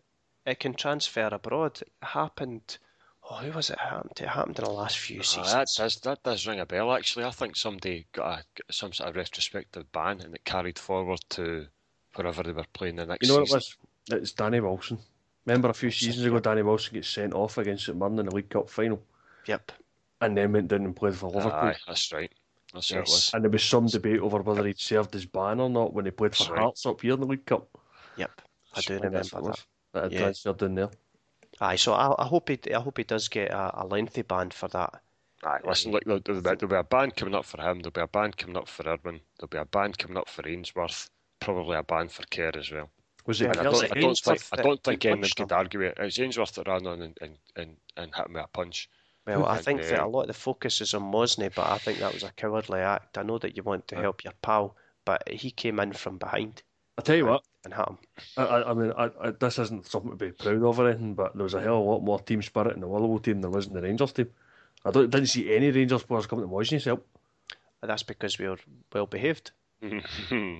it 0.46 0.60
can 0.60 0.74
transfer 0.74 1.28
abroad. 1.28 1.82
It 1.82 1.92
happened. 2.02 2.78
Oh, 3.32 3.36
who 3.36 3.52
was 3.54 3.70
it 3.70 3.80
happened 3.80 4.12
to? 4.18 4.24
It 4.26 4.30
happened 4.30 4.60
in 4.60 4.66
the 4.66 4.72
last 4.72 4.98
few 5.00 5.20
Ah, 5.20 5.24
seasons. 5.24 5.54
that 5.54 5.68
does 5.78 5.96
that 6.02 6.22
does 6.24 6.46
ring 6.46 6.60
a 6.60 6.66
bell. 6.66 6.92
Actually, 6.92 7.24
I 7.24 7.32
think 7.32 7.56
somebody 7.56 8.06
got 8.12 8.40
a, 8.68 8.74
some 8.74 8.92
sort 8.92 9.10
of 9.10 9.16
retrospective 9.16 9.90
ban 9.94 10.20
and 10.20 10.36
it 10.36 10.44
carried 10.44 10.78
forward 10.78 11.22
to 11.30 11.68
wherever 12.16 12.44
they 12.44 12.52
were 12.52 12.66
playing 12.74 12.98
the 12.98 13.06
next 13.06 13.22
You 13.26 13.30
know 13.34 13.40
what 13.40 13.50
it 13.50 13.54
was? 13.54 13.78
It's 14.10 14.34
Danny 14.34 14.60
Wilson. 14.60 15.00
Remember 15.46 15.70
a 15.70 15.74
few 15.74 15.92
seasons 15.92 16.26
ago, 16.26 16.40
Danny 16.40 16.62
Wilson 16.62 16.94
gets 16.96 17.08
sent 17.08 17.34
off 17.34 17.58
against 17.58 17.86
St 17.86 17.98
Mirren 17.98 18.20
in 18.20 18.26
the 18.26 18.36
League 18.36 18.50
Cup 18.50 18.70
final, 18.70 19.02
Yep. 19.46 19.72
and 20.20 20.38
then 20.38 20.52
went 20.52 20.68
down 20.68 20.84
and 20.84 20.96
played 20.96 21.16
for 21.16 21.28
Liverpool. 21.30 21.52
Aye, 21.54 21.76
that's 21.88 22.12
right. 22.12 22.32
That's 22.74 22.92
what 22.92 22.98
it 22.98 23.00
Yes. 23.02 23.10
was. 23.10 23.32
And 23.34 23.44
there 23.46 23.50
was 23.52 23.64
some 23.64 23.86
debate 23.88 24.20
over 24.20 24.42
whether 24.42 24.66
he'd 24.68 24.78
served 24.78 25.14
his 25.14 25.26
ban 25.26 25.62
or 25.62 25.70
not 25.70 25.94
when 25.94 26.04
he 26.06 26.12
played 26.12 26.36
for 26.36 26.44
That's 26.44 26.52
right. 26.52 26.60
Hearts 26.64 26.86
up 26.86 27.00
here 27.02 27.14
in 27.14 27.22
the 27.22 27.26
League 27.28 27.46
Cup. 27.46 27.70
Yep. 28.18 28.42
I 28.74 28.82
do 28.82 28.82
So 28.82 28.94
that's 29.00 29.04
remember 29.04 29.18
what 29.20 29.32
that. 29.32 29.42
was. 29.44 29.66
that 29.94 30.04
had 30.04 30.12
Yeah. 30.12 30.20
transferred 30.20 30.62
in 30.64 30.76
there. 30.76 30.90
Aye, 31.62 31.76
so 31.76 31.94
I, 31.94 32.24
I 32.24 32.26
hope 32.26 32.50
he 32.50 32.60
I 32.74 32.80
hope 32.80 32.98
he 32.98 33.04
does 33.04 33.28
get 33.28 33.52
a, 33.52 33.84
a 33.84 33.86
lengthy 33.86 34.24
ban 34.24 34.50
for 34.50 34.68
that. 34.70 35.02
Aye, 35.44 35.60
listen, 35.64 35.92
look, 35.92 36.04
there'll, 36.04 36.20
there'll, 36.20 36.42
be, 36.42 36.50
there'll 36.56 36.68
be 36.68 36.76
a 36.76 36.84
ban 36.84 37.12
coming 37.12 37.36
up 37.36 37.46
for 37.46 37.62
him. 37.62 37.80
There'll 37.80 37.92
be 37.92 38.02
a 38.02 38.08
ban 38.08 38.32
coming 38.34 38.58
up 38.58 38.68
for 38.68 38.84
Erwin. 38.88 39.22
There'll 39.38 39.50
be 39.50 39.58
a 39.58 39.66
ban 39.66 39.94
coming 39.94 40.18
up 40.18 40.28
for 40.28 40.48
Ainsworth. 40.48 41.10
Probably 41.40 41.78
a 41.78 41.84
ban 41.84 42.10
for 42.10 42.24
Kerr 42.24 42.52
as 42.56 42.72
well. 42.72 42.90
Was 43.26 43.42
it? 43.42 43.46
Yeah, 43.46 43.62
I 43.62 43.64
don't, 43.64 43.84
it 43.84 43.92
I 43.96 44.00
don't 44.00 44.18
think, 44.18 44.42
I 44.52 44.62
don't 44.62 44.84
think 44.84 45.06
anyone 45.06 45.30
could 45.36 45.52
argue 45.52 45.82
it. 45.82 45.98
It 46.00 46.04
was 46.04 46.20
Ainsworth 46.20 46.54
that 46.56 46.68
ran 46.68 46.88
on 46.88 47.02
and, 47.02 47.18
and, 47.22 47.38
and, 47.56 47.78
and 47.96 48.16
hit 48.16 48.26
him 48.26 48.34
with 48.34 48.44
a 48.44 48.48
punch. 48.48 48.90
Well, 49.28 49.46
I 49.46 49.58
And, 49.58 49.66
think 49.66 49.82
that 49.84 50.00
uh, 50.00 50.06
a 50.06 50.08
lot 50.08 50.22
of 50.22 50.28
the 50.28 50.34
focus 50.34 50.82
is 50.82 50.96
on 50.96 51.04
Mohsni, 51.04 51.54
but 51.54 51.70
I 51.70 51.78
think 51.78 52.00
that 52.00 52.14
was 52.14 52.24
a 52.24 52.32
cowardly 52.32 52.80
act. 52.80 53.20
I 53.20 53.24
know 53.24 53.38
that 53.38 53.56
you 53.56 53.62
want 53.62 53.88
to 53.90 53.96
help 53.96 54.24
your 54.24 54.34
pal, 54.42 54.76
but 55.06 55.30
he 55.30 55.52
came 55.52 55.80
in 55.80 55.94
from 55.94 56.18
behind 56.18 56.64
I 57.02 57.04
tell 57.04 57.16
you 57.16 57.26
what, 57.26 57.44
and 57.66 57.74
hit 57.74 57.88
him. 57.88 57.98
I, 58.38 58.44
I, 58.44 58.72
I 58.72 58.74
mean, 58.74 58.94
I, 58.98 59.10
I, 59.22 59.32
this 59.32 59.58
isn't 59.60 59.88
something 59.88 60.12
to 60.12 60.16
be 60.18 60.32
proud 60.32 60.64
of 60.64 60.80
or 60.80 60.90
anything, 60.90 61.14
but 61.16 61.36
there 61.36 61.44
was 61.44 61.54
a 61.54 61.62
hell 61.62 61.80
of 61.80 61.86
a 61.86 61.90
lot 61.90 62.04
more 62.04 62.20
team 62.20 62.42
spirit 62.42 62.76
in 62.76 62.82
the 62.82 62.88
Willow 62.88 63.18
team 63.18 63.36
than 63.36 63.42
there 63.42 63.50
was 63.50 63.68
in 63.68 63.74
the 63.74 63.82
Rangers 63.82 64.14
team. 64.14 64.30
I 64.86 64.92
don't, 64.92 65.10
didn't 65.10 65.28
see 65.28 65.54
any 65.56 65.72
Rangers 65.72 66.04
players 66.04 66.28
coming 66.28 66.46
to 66.48 66.52
Mohsni's 66.52 66.86
help. 66.86 67.06
And 67.82 67.90
that's 67.90 68.04
because 68.04 68.38
we 68.38 68.48
were 68.48 68.60
well 68.94 69.08
behaved. 69.08 69.52
Well, 69.82 70.02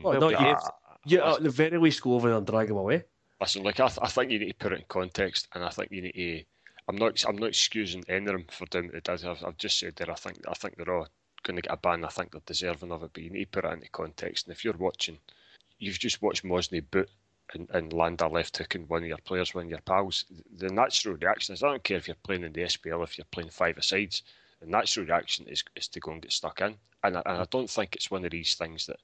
Well 0.04 0.20
no, 0.20 0.30
behaved. 0.30 0.62
you 1.06 1.22
at 1.22 1.44
the 1.44 1.50
very 1.50 1.78
least 1.78 2.02
go 2.02 2.14
over 2.16 2.30
there 2.30 2.38
and 2.38 2.48
drag 2.48 2.70
him 2.70 2.78
away. 2.78 3.04
Listen, 3.40 3.64
like 3.64 3.80
I, 3.80 3.88
th- 3.88 4.00
I 4.02 4.08
think 4.08 4.32
you 4.32 4.40
need 4.40 4.50
to 4.50 4.56
put 4.56 4.74
it 4.74 4.80
in 4.80 4.86
context, 4.88 5.48
and 5.54 5.64
I 5.64 5.70
think 5.70 5.92
you 5.92 6.02
need 6.02 6.12
to. 6.14 6.44
I'm 6.88 6.96
not. 6.96 7.24
I'm 7.28 7.38
not 7.38 7.50
excusing 7.50 8.04
any 8.08 8.26
of 8.26 8.32
them 8.34 8.46
for 8.50 8.66
doing 8.68 8.86
what 8.86 9.04
they 9.04 9.16
did. 9.16 9.26
I've, 9.28 9.44
I've 9.44 9.58
just 9.58 9.80
said 9.80 9.96
that 9.98 10.10
I 10.10 10.16
think. 10.16 10.40
I 10.48 10.54
think 10.54 10.76
they're 10.78 10.94
all 10.96 11.08
going 11.44 11.56
to 11.56 11.62
get 11.62 11.74
a 11.74 11.78
ban. 11.78 12.04
I 12.06 12.10
think 12.10 12.32
they're 12.32 12.42
deserving 12.46 12.92
of 12.92 13.04
it, 13.04 13.12
but 13.14 13.24
you 13.24 13.30
need 13.32 13.52
to 13.52 13.62
put 13.62 13.66
it 13.66 13.74
into 13.74 13.90
context. 13.90 14.46
And 14.48 14.56
if 14.56 14.64
you're 14.64 14.74
watching, 14.78 15.18
you've 15.82 16.00
just 16.00 16.22
watched 16.22 16.44
Mohsni 16.44 16.84
boot 16.92 17.10
and, 17.54 17.68
and 17.72 17.92
land 17.92 18.22
a 18.22 18.28
left 18.28 18.58
hook 18.58 18.76
in 18.76 18.88
one 18.88 19.02
of 19.02 19.10
your 19.10 19.18
players, 19.18 19.54
one 19.54 19.66
of 19.66 19.70
your 19.70 19.82
pals. 19.82 20.26
The 20.56 20.70
natural 20.70 21.16
reaction 21.16 21.54
is 21.54 21.64
I 21.64 21.70
don't 21.70 21.84
care 21.84 21.98
if 21.98 22.08
you're 22.08 22.16
playing 22.24 22.44
in 22.44 22.54
the 22.54 22.62
SPL, 22.62 23.04
if 23.04 23.18
you're 23.18 23.26
playing 23.32 23.50
five 23.50 23.78
sides. 23.84 24.22
The 24.62 24.68
natural 24.68 25.08
reaction 25.08 25.48
is, 25.48 25.64
is 25.76 25.88
to 25.90 26.00
go 26.00 26.12
and 26.12 26.22
get 26.22 26.32
stuck 26.32 26.62
in, 26.62 26.76
and 27.04 27.18
I, 27.18 27.24
and 27.26 27.42
I 27.42 27.46
don't 27.50 27.70
think 27.70 27.96
it's 27.96 28.12
one 28.12 28.24
of 28.24 28.32
these 28.32 28.54
things 28.54 28.86
that 28.86 29.00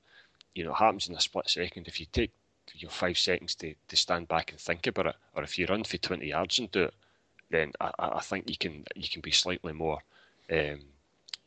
you 0.54 0.64
know 0.64 0.74
happens 0.74 1.10
in 1.10 1.16
a 1.16 1.20
split 1.20 1.50
second. 1.50 1.88
If 1.88 2.00
you 2.00 2.06
take 2.12 2.32
your 2.76 2.92
five 2.92 3.18
seconds 3.18 3.56
to, 3.56 3.74
to 3.88 3.96
stand 3.96 4.28
back 4.28 4.52
and 4.52 4.60
think 4.60 4.86
about 4.86 5.08
it, 5.08 5.16
or 5.34 5.42
if 5.42 5.58
you 5.58 5.66
run 5.66 5.84
for 5.84 5.98
twenty 5.98 6.28
yards 6.28 6.60
and 6.60 6.72
do 6.72 6.84
it, 6.84 6.94
then 7.50 7.74
I, 7.82 7.92
I 7.98 8.22
think 8.22 8.50
you 8.50 8.58
can 8.58 8.86
you 8.96 9.10
can 9.10 9.22
be 9.22 9.32
slightly 9.32 9.74
more, 9.74 9.98
um, 10.52 10.82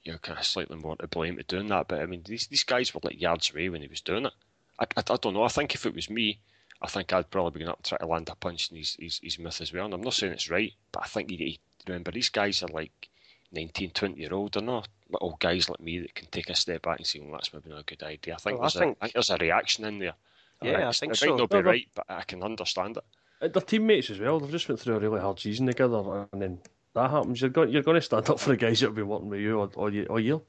you 0.02 0.10
know, 0.10 0.18
kind 0.18 0.40
of 0.40 0.44
slightly 0.44 0.76
more 0.76 0.96
to 0.96 1.06
blame 1.06 1.36
for 1.36 1.44
doing 1.44 1.68
that. 1.68 1.86
But 1.86 2.00
I 2.00 2.06
mean, 2.06 2.22
these 2.26 2.48
these 2.48 2.64
guys 2.64 2.92
were 2.92 3.00
like 3.04 3.20
yards 3.20 3.52
away 3.52 3.68
when 3.68 3.82
he 3.82 3.88
was 3.88 4.00
doing 4.00 4.26
it. 4.26 4.32
I, 4.80 4.84
I, 4.96 5.00
I 5.10 5.16
don't 5.16 5.34
know. 5.34 5.42
I 5.44 5.48
think 5.48 5.74
if 5.74 5.86
it 5.86 5.94
was 5.94 6.08
me, 6.10 6.40
I 6.82 6.86
think 6.88 7.12
I'd 7.12 7.30
probably 7.30 7.58
be 7.58 7.64
going 7.64 7.70
up 7.72 7.82
try 7.82 7.98
to 7.98 8.06
land 8.06 8.28
a 8.30 8.34
punch 8.34 8.70
in 8.70 8.78
his, 8.78 8.96
his, 8.98 9.20
his 9.22 9.38
mouth 9.38 9.60
as 9.60 9.72
well. 9.72 9.84
And 9.84 9.94
I'm 9.94 10.00
not 10.00 10.14
saying 10.14 10.32
it's 10.32 10.50
right, 10.50 10.72
but 10.92 11.02
I 11.04 11.06
think 11.06 11.30
you 11.30 11.38
need 11.38 11.58
to 11.80 11.92
remember 11.92 12.10
these 12.10 12.30
guys 12.30 12.62
are 12.62 12.68
like 12.68 13.08
19, 13.52 13.90
20 13.90 14.18
year 14.20 14.32
old. 14.32 14.54
They're 14.54 14.62
not 14.62 14.88
old 15.20 15.40
guys 15.40 15.68
like 15.68 15.80
me 15.80 15.98
that 16.00 16.14
can 16.14 16.28
take 16.28 16.48
a 16.50 16.54
step 16.54 16.82
back 16.82 16.98
and 16.98 17.06
say, 17.06 17.20
well, 17.20 17.32
that's 17.32 17.52
maybe 17.52 17.68
not 17.70 17.80
a 17.80 17.84
good 17.84 18.02
idea. 18.02 18.34
I 18.34 18.36
think, 18.38 18.58
Well, 18.58 18.66
I 18.66 18.70
there's, 18.70 18.74
think- 18.74 18.96
A, 19.00 19.04
I 19.04 19.06
think 19.06 19.14
there's 19.14 19.30
a 19.30 19.36
reaction 19.36 19.84
in 19.84 19.98
there. 19.98 20.14
Yeah, 20.62 20.70
I 20.72 20.74
It's- 20.78 20.98
think 21.00 21.12
it 21.12 21.16
so. 21.16 21.26
might 21.30 21.38
not 21.38 21.50
be 21.50 21.56
No, 21.56 21.62
no. 21.62 21.70
right, 21.70 21.88
but 21.94 22.04
I 22.08 22.22
can 22.22 22.42
understand 22.42 22.96
it. 22.96 23.04
Uh, 23.42 23.48
They're 23.48 23.62
teammates 23.62 24.10
as 24.10 24.18
well. 24.18 24.38
They've 24.40 24.50
just 24.50 24.68
went 24.68 24.80
through 24.80 24.96
a 24.96 25.00
really 25.00 25.20
hard 25.20 25.38
season 25.40 25.66
together, 25.66 26.28
and 26.32 26.40
then 26.42 26.58
that 26.94 27.10
happens. 27.10 27.40
You're 27.40 27.50
going, 27.50 27.70
you're 27.70 27.82
going 27.82 27.94
to 27.96 28.02
stand 28.02 28.28
up 28.30 28.38
for 28.38 28.50
the 28.50 28.56
guys 28.56 28.80
that 28.80 28.86
have 28.88 28.94
been 28.94 29.08
working 29.08 29.28
with 29.30 29.40
you 29.40 29.58
all, 29.60 29.72
all, 29.76 29.92
year, 29.92 30.06
all 30.06 30.20
year. 30.20 30.40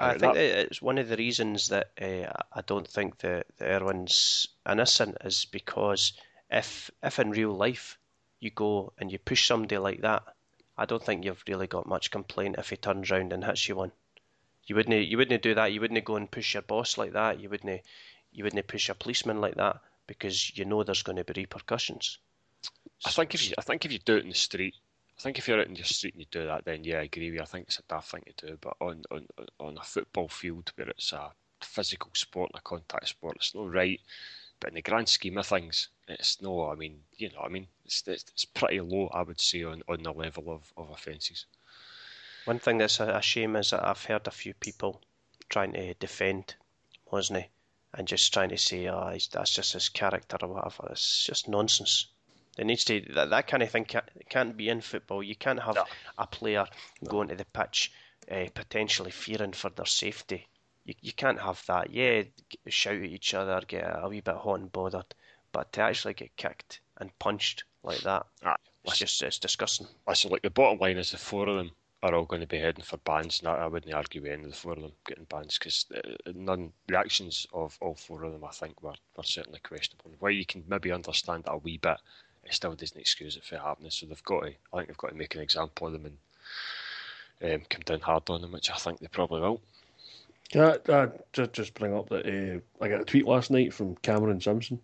I 0.00 0.18
think 0.18 0.36
it's 0.36 0.82
one 0.82 0.98
of 0.98 1.08
the 1.08 1.16
reasons 1.16 1.68
that 1.68 1.90
uh, 2.00 2.32
I 2.52 2.62
don't 2.62 2.88
think 2.88 3.18
that 3.18 3.46
the 3.58 3.66
Erwin's 3.66 4.48
innocent 4.68 5.18
is 5.24 5.44
because 5.44 6.14
if 6.50 6.90
if 7.02 7.18
in 7.18 7.30
real 7.30 7.52
life 7.52 7.98
you 8.40 8.50
go 8.50 8.92
and 8.98 9.12
you 9.12 9.18
push 9.18 9.46
somebody 9.46 9.78
like 9.78 10.00
that, 10.00 10.22
I 10.76 10.86
don't 10.86 11.04
think 11.04 11.24
you've 11.24 11.44
really 11.46 11.66
got 11.66 11.86
much 11.86 12.10
complaint 12.10 12.56
if 12.58 12.70
he 12.70 12.76
turns 12.76 13.10
round 13.10 13.32
and 13.32 13.44
hits 13.44 13.68
you 13.68 13.76
one. 13.76 13.92
You 14.64 14.76
wouldn't 14.76 15.06
you 15.06 15.16
wouldn't 15.18 15.42
do 15.42 15.54
that. 15.54 15.72
You 15.72 15.80
wouldn't 15.80 16.04
go 16.04 16.16
and 16.16 16.30
push 16.30 16.54
your 16.54 16.62
boss 16.62 16.96
like 16.96 17.12
that. 17.12 17.40
You 17.40 17.50
wouldn't 17.50 17.82
you 18.32 18.44
wouldn't 18.44 18.66
push 18.66 18.88
a 18.88 18.94
policeman 18.94 19.40
like 19.40 19.56
that 19.56 19.80
because 20.06 20.56
you 20.56 20.64
know 20.64 20.82
there's 20.82 21.02
going 21.02 21.16
to 21.16 21.24
be 21.24 21.42
repercussions. 21.42 22.18
I 23.04 23.10
think 23.10 23.34
if 23.34 23.48
you, 23.48 23.54
I 23.58 23.62
think 23.62 23.84
if 23.84 23.92
you 23.92 23.98
do 23.98 24.16
it 24.16 24.24
in 24.24 24.30
the 24.30 24.34
street, 24.34 24.74
I 25.20 25.22
think 25.22 25.38
if 25.38 25.46
you're 25.46 25.60
out 25.60 25.66
in 25.66 25.76
your 25.76 25.84
street 25.84 26.14
and 26.14 26.22
you 26.22 26.26
do 26.30 26.46
that, 26.46 26.64
then 26.64 26.82
yeah, 26.82 27.00
I 27.00 27.02
agree 27.02 27.26
with 27.26 27.34
you. 27.34 27.42
I 27.42 27.44
think 27.44 27.66
it's 27.66 27.78
a 27.78 27.82
daft 27.82 28.10
thing 28.10 28.22
to 28.36 28.46
do. 28.46 28.58
But 28.58 28.74
on 28.80 29.02
on 29.10 29.26
on 29.58 29.76
a 29.76 29.82
football 29.82 30.28
field 30.28 30.72
where 30.76 30.88
it's 30.88 31.12
a 31.12 31.30
physical 31.60 32.10
sport 32.14 32.50
and 32.54 32.58
a 32.58 32.62
contact 32.62 33.08
sport, 33.08 33.36
it's 33.36 33.54
not 33.54 33.70
right. 33.70 34.00
But 34.60 34.70
in 34.70 34.76
the 34.76 34.82
grand 34.82 35.10
scheme 35.10 35.36
of 35.36 35.46
things, 35.46 35.88
it's 36.08 36.40
no. 36.40 36.70
I 36.70 36.74
mean, 36.74 37.00
you 37.18 37.28
know, 37.28 37.40
I 37.44 37.48
mean, 37.48 37.66
it's 37.84 38.02
it's, 38.06 38.24
it's 38.32 38.46
pretty 38.46 38.80
low, 38.80 39.08
I 39.08 39.20
would 39.20 39.38
say, 39.42 39.62
on, 39.62 39.82
on 39.90 40.02
the 40.02 40.10
level 40.10 40.50
of, 40.50 40.72
of 40.78 40.88
offences. 40.88 41.44
One 42.46 42.58
thing 42.58 42.78
that's 42.78 42.98
a, 42.98 43.20
shame 43.20 43.56
is 43.56 43.70
that 43.70 43.86
I've 43.86 44.02
heard 44.02 44.26
a 44.26 44.30
few 44.30 44.54
people 44.54 45.02
trying 45.50 45.74
to 45.74 45.92
defend 45.94 46.54
Mohsni 47.12 47.48
and 47.92 48.08
just 48.08 48.32
trying 48.32 48.48
to 48.48 48.56
say, 48.56 48.88
oh, 48.88 49.14
that's 49.32 49.54
just 49.54 49.74
his 49.74 49.90
character 49.90 50.38
or 50.40 50.48
whatever. 50.48 50.88
It's 50.90 51.26
just 51.26 51.46
nonsense. 51.46 52.06
There 52.60 52.66
needs 52.66 52.84
to 52.84 53.00
that, 53.14 53.30
that 53.30 53.46
kind 53.46 53.62
of 53.62 53.70
thing 53.70 53.86
can't, 53.86 54.04
can't 54.28 54.54
be 54.54 54.68
in 54.68 54.82
football. 54.82 55.22
You 55.22 55.34
can't 55.34 55.62
have 55.62 55.76
No. 55.76 55.84
a 56.18 56.26
player 56.26 56.66
going 57.08 57.28
to 57.28 57.34
the 57.34 57.46
pitch 57.46 57.90
uh, 58.30 58.44
potentially 58.52 59.10
fearing 59.10 59.52
for 59.52 59.70
their 59.70 59.86
safety. 59.86 60.46
You, 60.84 60.92
you 61.00 61.14
can't 61.14 61.40
have 61.40 61.64
that. 61.68 61.88
Yeah, 61.90 62.24
shout 62.68 62.96
at 62.96 63.04
each 63.04 63.32
other, 63.32 63.62
get 63.66 63.84
a 63.90 64.06
wee 64.10 64.20
bit 64.20 64.34
hot 64.34 64.60
and 64.60 64.70
bothered, 64.70 65.06
but 65.52 65.72
to 65.72 65.80
actually 65.80 66.12
get 66.12 66.36
kicked 66.36 66.80
and 66.98 67.18
punched 67.18 67.64
like 67.82 68.00
that, 68.00 68.26
Aye, 68.44 68.56
it's 68.84 68.98
just 68.98 69.22
it's 69.22 69.38
disgusting. 69.38 69.86
listen, 70.06 70.30
like 70.30 70.42
the 70.42 70.50
bottom 70.50 70.80
line 70.80 70.98
is 70.98 71.12
the 71.12 71.16
four 71.16 71.48
of 71.48 71.56
them 71.56 71.70
are 72.02 72.14
all 72.14 72.26
going 72.26 72.42
to 72.42 72.46
be 72.46 72.58
heading 72.58 72.84
for 72.84 72.98
bans. 72.98 73.38
And 73.38 73.48
I 73.48 73.54
I 73.54 73.66
wouldn't 73.68 73.94
argue 73.94 74.20
with 74.20 74.32
any 74.32 74.44
of 74.44 74.50
the 74.50 74.56
four 74.56 74.72
of 74.72 74.82
them 74.82 74.92
getting 75.06 75.24
bans 75.24 75.58
because 75.58 75.86
none 76.34 76.72
the 76.88 76.98
actions 76.98 77.46
of 77.54 77.78
all 77.80 77.94
four 77.94 78.22
of 78.24 78.32
them, 78.32 78.44
I 78.44 78.50
think, 78.52 78.82
were, 78.82 78.96
were 79.16 79.22
certainly 79.24 79.60
questionable. 79.60 80.12
While 80.18 80.32
you 80.32 80.44
can 80.44 80.62
maybe 80.68 80.92
understand 80.92 81.44
that 81.44 81.52
a 81.52 81.56
wee 81.56 81.78
bit, 81.78 81.96
it 82.44 82.54
still 82.54 82.74
doesn't 82.74 83.00
excuse 83.00 83.36
it 83.36 83.44
for 83.44 83.56
happening. 83.56 83.90
So 83.90 84.06
they've 84.06 84.22
got 84.24 84.40
to, 84.40 84.52
I 84.72 84.76
think 84.76 84.88
they've 84.88 84.96
got 84.96 85.10
to 85.10 85.16
make 85.16 85.34
an 85.34 85.42
example 85.42 85.86
of 85.86 85.92
them 85.92 86.18
and 87.40 87.54
um, 87.54 87.62
come 87.68 87.82
down 87.84 88.00
hard 88.00 88.28
on 88.28 88.42
them, 88.42 88.52
which 88.52 88.70
I 88.70 88.76
think 88.76 89.00
they 89.00 89.08
probably 89.08 89.40
will. 89.40 89.60
Can 90.50 90.62
I, 90.62 90.92
uh, 90.92 91.08
just, 91.32 91.52
just 91.52 91.74
bring 91.74 91.94
up 91.94 92.08
that 92.08 92.26
uh, 92.26 92.84
I 92.84 92.88
got 92.88 93.02
a 93.02 93.04
tweet 93.04 93.26
last 93.26 93.50
night 93.50 93.72
from 93.72 93.96
Cameron 93.96 94.40
Simpson 94.40 94.80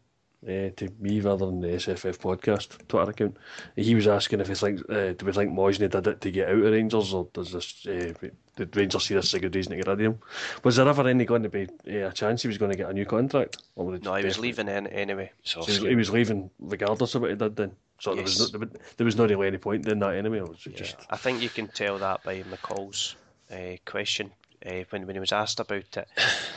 uh, 0.47 0.71
to 0.77 0.89
me 1.01 1.21
rather 1.21 1.47
than 1.47 1.61
the 1.61 1.69
SFF 1.69 2.19
podcast 2.19 2.87
Twitter 2.89 3.11
account. 3.11 3.37
He 3.75 3.95
was 3.95 4.07
asking 4.07 4.41
if 4.41 4.49
he 4.49 4.55
thinks, 4.55 4.83
uh, 4.89 5.15
do 5.17 5.27
we 5.27 5.33
think 5.33 5.53
Mohsni 5.53 5.91
did 5.91 6.07
it 6.07 6.21
to 6.21 6.31
get 6.31 6.49
out 6.49 6.55
of 6.59 6.73
Rangers 6.73 7.13
or 7.13 7.29
does 7.33 7.53
this, 7.53 7.87
uh, 7.87 8.13
did 8.57 8.77
Rangers 8.77 9.05
see 9.05 9.15
this 9.15 9.27
as 9.27 9.35
a 9.35 9.41
good 9.41 9.55
reason 9.55 9.71
to 9.73 9.77
get 9.77 9.87
rid 9.89 9.95
of 9.95 10.01
him? 10.01 10.19
Was 10.63 10.77
there 10.77 10.89
ever 10.89 11.07
any 11.09 11.25
going 11.25 11.43
to 11.43 11.49
be 11.49 11.67
uh, 11.89 12.09
a 12.09 12.13
chance 12.13 12.43
he 12.43 12.49
was 12.49 12.59
going 12.59 12.71
to 12.71 12.77
get 12.77 12.89
a 12.91 12.95
new 12.95 13.05
contract? 13.07 13.59
Or 13.75 13.99
No, 13.99 14.15
he 14.15 14.25
was 14.25 14.39
leaving 14.39 14.69
in, 14.69 14.87
anyway. 14.87 15.33
So, 15.43 15.63
So 15.63 15.67
he 15.73 15.79
was- 15.81 15.89
he 15.91 15.97
was 15.97 16.11
leaving 16.11 16.51
regardless 16.61 17.15
of 17.15 17.23
what 17.23 17.31
he 17.31 17.37
did 17.37 17.57
then. 17.57 17.73
So 17.99 18.15
there, 18.15 18.23
was 18.25 18.53
no, 18.53 18.59
there, 18.99 19.05
was- 19.05 19.17
not 19.17 19.31
really 19.31 19.47
any 19.47 19.59
point 19.59 19.89
in 19.89 19.99
that 20.01 20.15
anyway. 20.15 20.41
Was 20.43 20.59
just 20.59 20.97
I 21.11 21.17
think 21.17 21.41
you 21.43 21.49
can 21.49 21.69
tell 21.69 21.99
that 21.99 22.23
by 22.23 22.43
McCall's 22.43 23.17
uh, 23.51 23.77
question 23.87 24.31
uh, 24.67 24.85
when, 24.91 25.07
when 25.07 25.17
he 25.17 25.21
was 25.21 25.33
asked 25.33 25.61
about 25.61 25.97
it, 25.97 26.09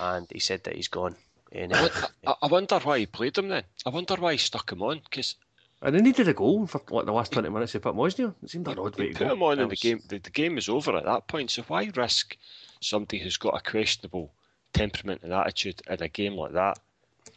and 0.01 0.27
he 0.31 0.39
said 0.39 0.63
that 0.65 0.75
he's 0.75 0.89
gone. 0.89 1.15
And, 1.51 1.73
I, 1.73 1.85
uh, 1.85 2.07
I, 2.27 2.33
I 2.43 2.47
wonder 2.47 2.79
why 2.79 2.99
he 2.99 3.05
played 3.05 3.37
him 3.37 3.49
then. 3.49 3.63
I 3.85 3.89
wonder 3.89 4.15
why 4.15 4.33
he 4.33 4.37
stuck 4.37 4.71
him 4.71 4.81
on 4.83 5.01
because 5.03 5.35
and 5.81 5.95
they 5.95 6.01
needed 6.01 6.27
a 6.27 6.33
goal 6.33 6.67
for 6.67 6.81
like 6.89 7.05
the 7.05 7.13
last 7.13 7.31
twenty 7.31 7.49
minutes. 7.49 7.71
They 7.73 7.79
put 7.79 7.95
Mohsni 7.95 8.25
on. 8.25 8.35
It 8.43 8.49
seemed 8.49 8.67
an 8.67 8.77
odd 8.79 8.97
way 8.97 9.07
You 9.07 9.13
to 9.13 9.17
put 9.19 9.27
go. 9.27 9.33
him 9.33 9.43
on 9.43 9.59
It 9.59 9.61
and 9.63 9.71
the 9.71 9.75
game. 9.77 10.01
The, 10.07 10.19
the 10.19 10.29
game 10.29 10.57
is 10.57 10.67
over 10.67 10.95
at 10.97 11.05
that 11.05 11.27
point. 11.27 11.51
So 11.51 11.61
why 11.63 11.89
risk 11.95 12.35
somebody 12.81 13.19
who's 13.19 13.37
got 13.37 13.55
a 13.55 13.69
questionable 13.69 14.31
temperament 14.73 15.21
and 15.23 15.33
attitude 15.33 15.81
in 15.89 16.03
a 16.03 16.09
game 16.09 16.33
like 16.33 16.51
that? 16.53 16.79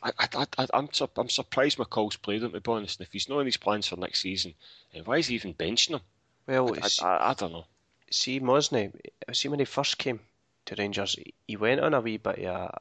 I, 0.02 0.10
I, 0.18 0.46
I, 0.58 0.66
I'm 0.74 0.88
sur- 0.92 1.08
I'm 1.16 1.28
surprised 1.28 1.78
McCall's 1.78 2.16
played 2.16 2.42
him 2.42 2.52
to 2.52 2.60
be 2.60 2.70
honest. 2.70 2.98
And 2.98 3.06
if 3.06 3.12
he's 3.12 3.28
not 3.28 3.38
in 3.38 3.46
his 3.46 3.56
plans 3.56 3.86
for 3.86 3.96
next 3.96 4.20
season, 4.20 4.54
then 4.92 5.04
why 5.04 5.18
is 5.18 5.28
he 5.28 5.36
even 5.36 5.54
benching 5.54 5.90
him? 5.90 6.00
well, 6.48 6.74
I, 6.82 6.88
see, 6.88 7.04
I, 7.04 7.30
I 7.30 7.34
don't 7.34 7.52
know. 7.52 7.66
see 8.10 8.40
Mohsni, 8.40 8.92
see 9.32 9.48
when 9.48 9.60
he 9.60 9.64
first 9.64 9.98
came 9.98 10.18
to 10.66 10.74
Rangers, 10.76 11.16
he 11.46 11.56
went 11.56 11.80
on 11.80 11.94
a 11.94 12.00
wee 12.00 12.16
bit 12.16 12.40
of 12.40 12.44
a, 12.44 12.80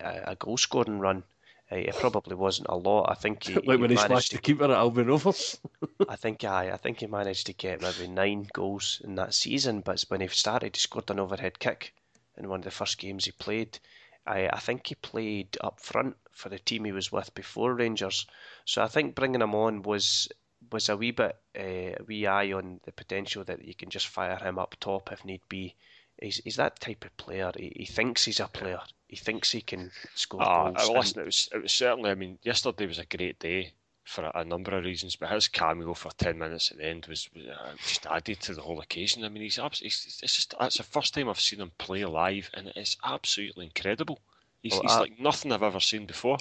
a, 0.00 0.32
a 0.32 0.36
goal 0.36 0.56
scoring 0.56 0.98
run. 0.98 1.24
Uh, 1.70 1.76
it 1.76 1.94
probably 1.94 2.34
wasn't 2.34 2.68
a 2.68 2.76
lot. 2.76 3.10
I 3.10 3.14
think 3.14 3.44
he, 3.44 3.54
like 3.54 3.80
when 3.80 3.90
he 3.90 3.96
managed 3.96 4.06
smashed 4.06 4.30
to 4.32 4.36
the 4.36 4.42
keeper 4.42 4.64
at 4.64 4.70
Albion 4.70 5.06
Rovers. 5.06 5.58
I 6.08 6.16
think 6.16 6.44
I, 6.44 6.70
I 6.72 6.76
think 6.76 7.00
he 7.00 7.06
managed 7.06 7.46
to 7.46 7.52
get 7.52 7.80
maybe 7.80 8.08
nine 8.08 8.48
goals 8.52 9.00
in 9.04 9.14
that 9.14 9.34
season. 9.34 9.80
But 9.80 10.04
when 10.08 10.20
he 10.20 10.28
started, 10.28 10.76
he 10.76 10.80
scored 10.80 11.10
an 11.10 11.20
overhead 11.20 11.58
kick 11.58 11.94
in 12.36 12.48
one 12.48 12.60
of 12.60 12.64
the 12.64 12.70
first 12.70 12.98
games 12.98 13.24
he 13.24 13.32
played. 13.32 13.78
I, 14.26 14.48
I 14.52 14.58
think 14.58 14.86
he 14.86 14.94
played 14.94 15.56
up 15.60 15.80
front 15.80 16.16
for 16.30 16.48
the 16.48 16.58
team 16.58 16.84
he 16.84 16.92
was 16.92 17.10
with 17.10 17.34
before 17.34 17.74
Rangers. 17.74 18.26
So 18.64 18.82
I 18.82 18.88
think 18.88 19.14
bringing 19.14 19.42
him 19.42 19.54
on 19.54 19.82
was 19.82 20.28
was 20.70 20.88
a 20.88 20.96
wee 20.96 21.10
bit 21.10 21.36
uh, 21.58 21.96
a 21.98 22.04
wee 22.06 22.26
eye 22.26 22.52
on 22.52 22.80
the 22.84 22.92
potential 22.92 23.44
that 23.44 23.64
you 23.64 23.74
can 23.74 23.90
just 23.90 24.08
fire 24.08 24.36
him 24.36 24.58
up 24.58 24.76
top 24.78 25.10
if 25.10 25.24
need 25.24 25.40
be. 25.48 25.74
He's, 26.20 26.38
he's 26.44 26.56
that 26.56 26.80
type 26.80 27.04
of 27.04 27.16
player. 27.16 27.50
He, 27.56 27.72
he 27.76 27.84
thinks 27.84 28.24
he's 28.24 28.40
a 28.40 28.48
player. 28.48 28.80
He 29.08 29.16
thinks 29.16 29.52
he 29.52 29.60
can 29.60 29.90
score 30.14 30.42
Ah, 30.42 30.70
goals. 30.70 30.76
uh, 30.78 30.86
and- 30.86 30.98
listen, 30.98 31.22
it 31.22 31.26
was 31.26 31.48
it 31.52 31.62
was 31.62 31.72
certainly. 31.72 32.10
I 32.10 32.14
mean, 32.14 32.38
yesterday 32.42 32.86
was 32.86 32.98
a 32.98 33.04
great 33.04 33.38
day 33.38 33.72
for 34.04 34.24
a, 34.24 34.40
a, 34.40 34.44
number 34.44 34.76
of 34.76 34.84
reasons, 34.84 35.16
but 35.16 35.30
his 35.30 35.48
cameo 35.48 35.94
for 35.94 36.10
ten 36.12 36.38
minutes 36.38 36.70
at 36.70 36.78
the 36.78 36.86
end 36.86 37.06
was, 37.06 37.28
was 37.34 37.46
uh, 37.46 37.72
just 37.86 38.06
added 38.06 38.40
to 38.40 38.54
the 38.54 38.62
whole 38.62 38.80
occasion. 38.80 39.24
I 39.24 39.28
mean, 39.28 39.42
he's, 39.42 39.56
he's 39.56 40.20
it's 40.22 40.34
just 40.34 40.54
it's 40.60 40.78
the 40.78 40.82
first 40.82 41.14
time 41.14 41.28
I've 41.28 41.40
seen 41.40 41.60
him 41.60 41.72
play 41.78 42.04
live, 42.04 42.50
and 42.54 42.72
it's 42.74 42.96
absolutely 43.04 43.66
incredible. 43.66 44.18
He's, 44.62 44.72
well, 44.72 44.82
he's 44.82 44.92
I, 44.92 45.00
like 45.00 45.20
nothing 45.20 45.52
I've 45.52 45.62
ever 45.62 45.80
seen 45.80 46.06
before. 46.06 46.38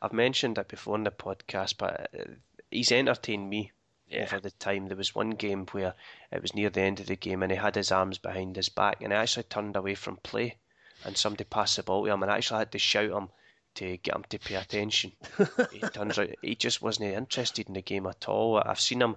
I've 0.00 0.12
mentioned 0.12 0.58
it 0.58 0.68
before 0.68 0.96
in 0.96 1.04
the 1.04 1.10
podcast, 1.10 1.74
but 1.78 2.10
uh, 2.18 2.24
he's 2.70 2.92
entertained 2.92 3.48
me 3.48 3.72
yeah. 4.14 4.22
over 4.24 4.40
the 4.40 4.50
time. 4.50 4.86
There 4.86 4.96
was 4.96 5.14
one 5.14 5.30
game 5.30 5.66
where 5.72 5.94
it 6.30 6.42
was 6.42 6.54
near 6.54 6.70
the 6.70 6.80
end 6.80 7.00
of 7.00 7.06
the 7.06 7.16
game, 7.16 7.42
and 7.42 7.52
he 7.52 7.58
had 7.58 7.74
his 7.74 7.92
arms 7.92 8.18
behind 8.18 8.56
his 8.56 8.68
back, 8.68 9.00
and 9.00 9.12
he 9.12 9.16
actually 9.16 9.44
turned 9.44 9.76
away 9.76 9.94
from 9.94 10.16
play, 10.18 10.56
and 11.04 11.16
somebody 11.16 11.44
passed 11.44 11.76
the 11.76 11.82
ball 11.82 12.04
to 12.04 12.12
him, 12.12 12.22
and 12.22 12.30
I 12.30 12.36
actually 12.36 12.58
had 12.58 12.72
to 12.72 12.78
shout 12.78 13.10
him 13.10 13.28
to 13.74 13.96
get 13.98 14.14
him 14.14 14.24
to 14.28 14.38
pay 14.38 14.54
attention. 14.54 15.12
he 15.72 15.80
turns 15.80 16.18
out 16.18 16.30
he 16.42 16.54
just 16.54 16.80
wasn't 16.80 17.12
interested 17.12 17.66
in 17.68 17.74
the 17.74 17.82
game 17.82 18.06
at 18.06 18.28
all. 18.28 18.62
I've 18.64 18.80
seen 18.80 19.02
him. 19.02 19.16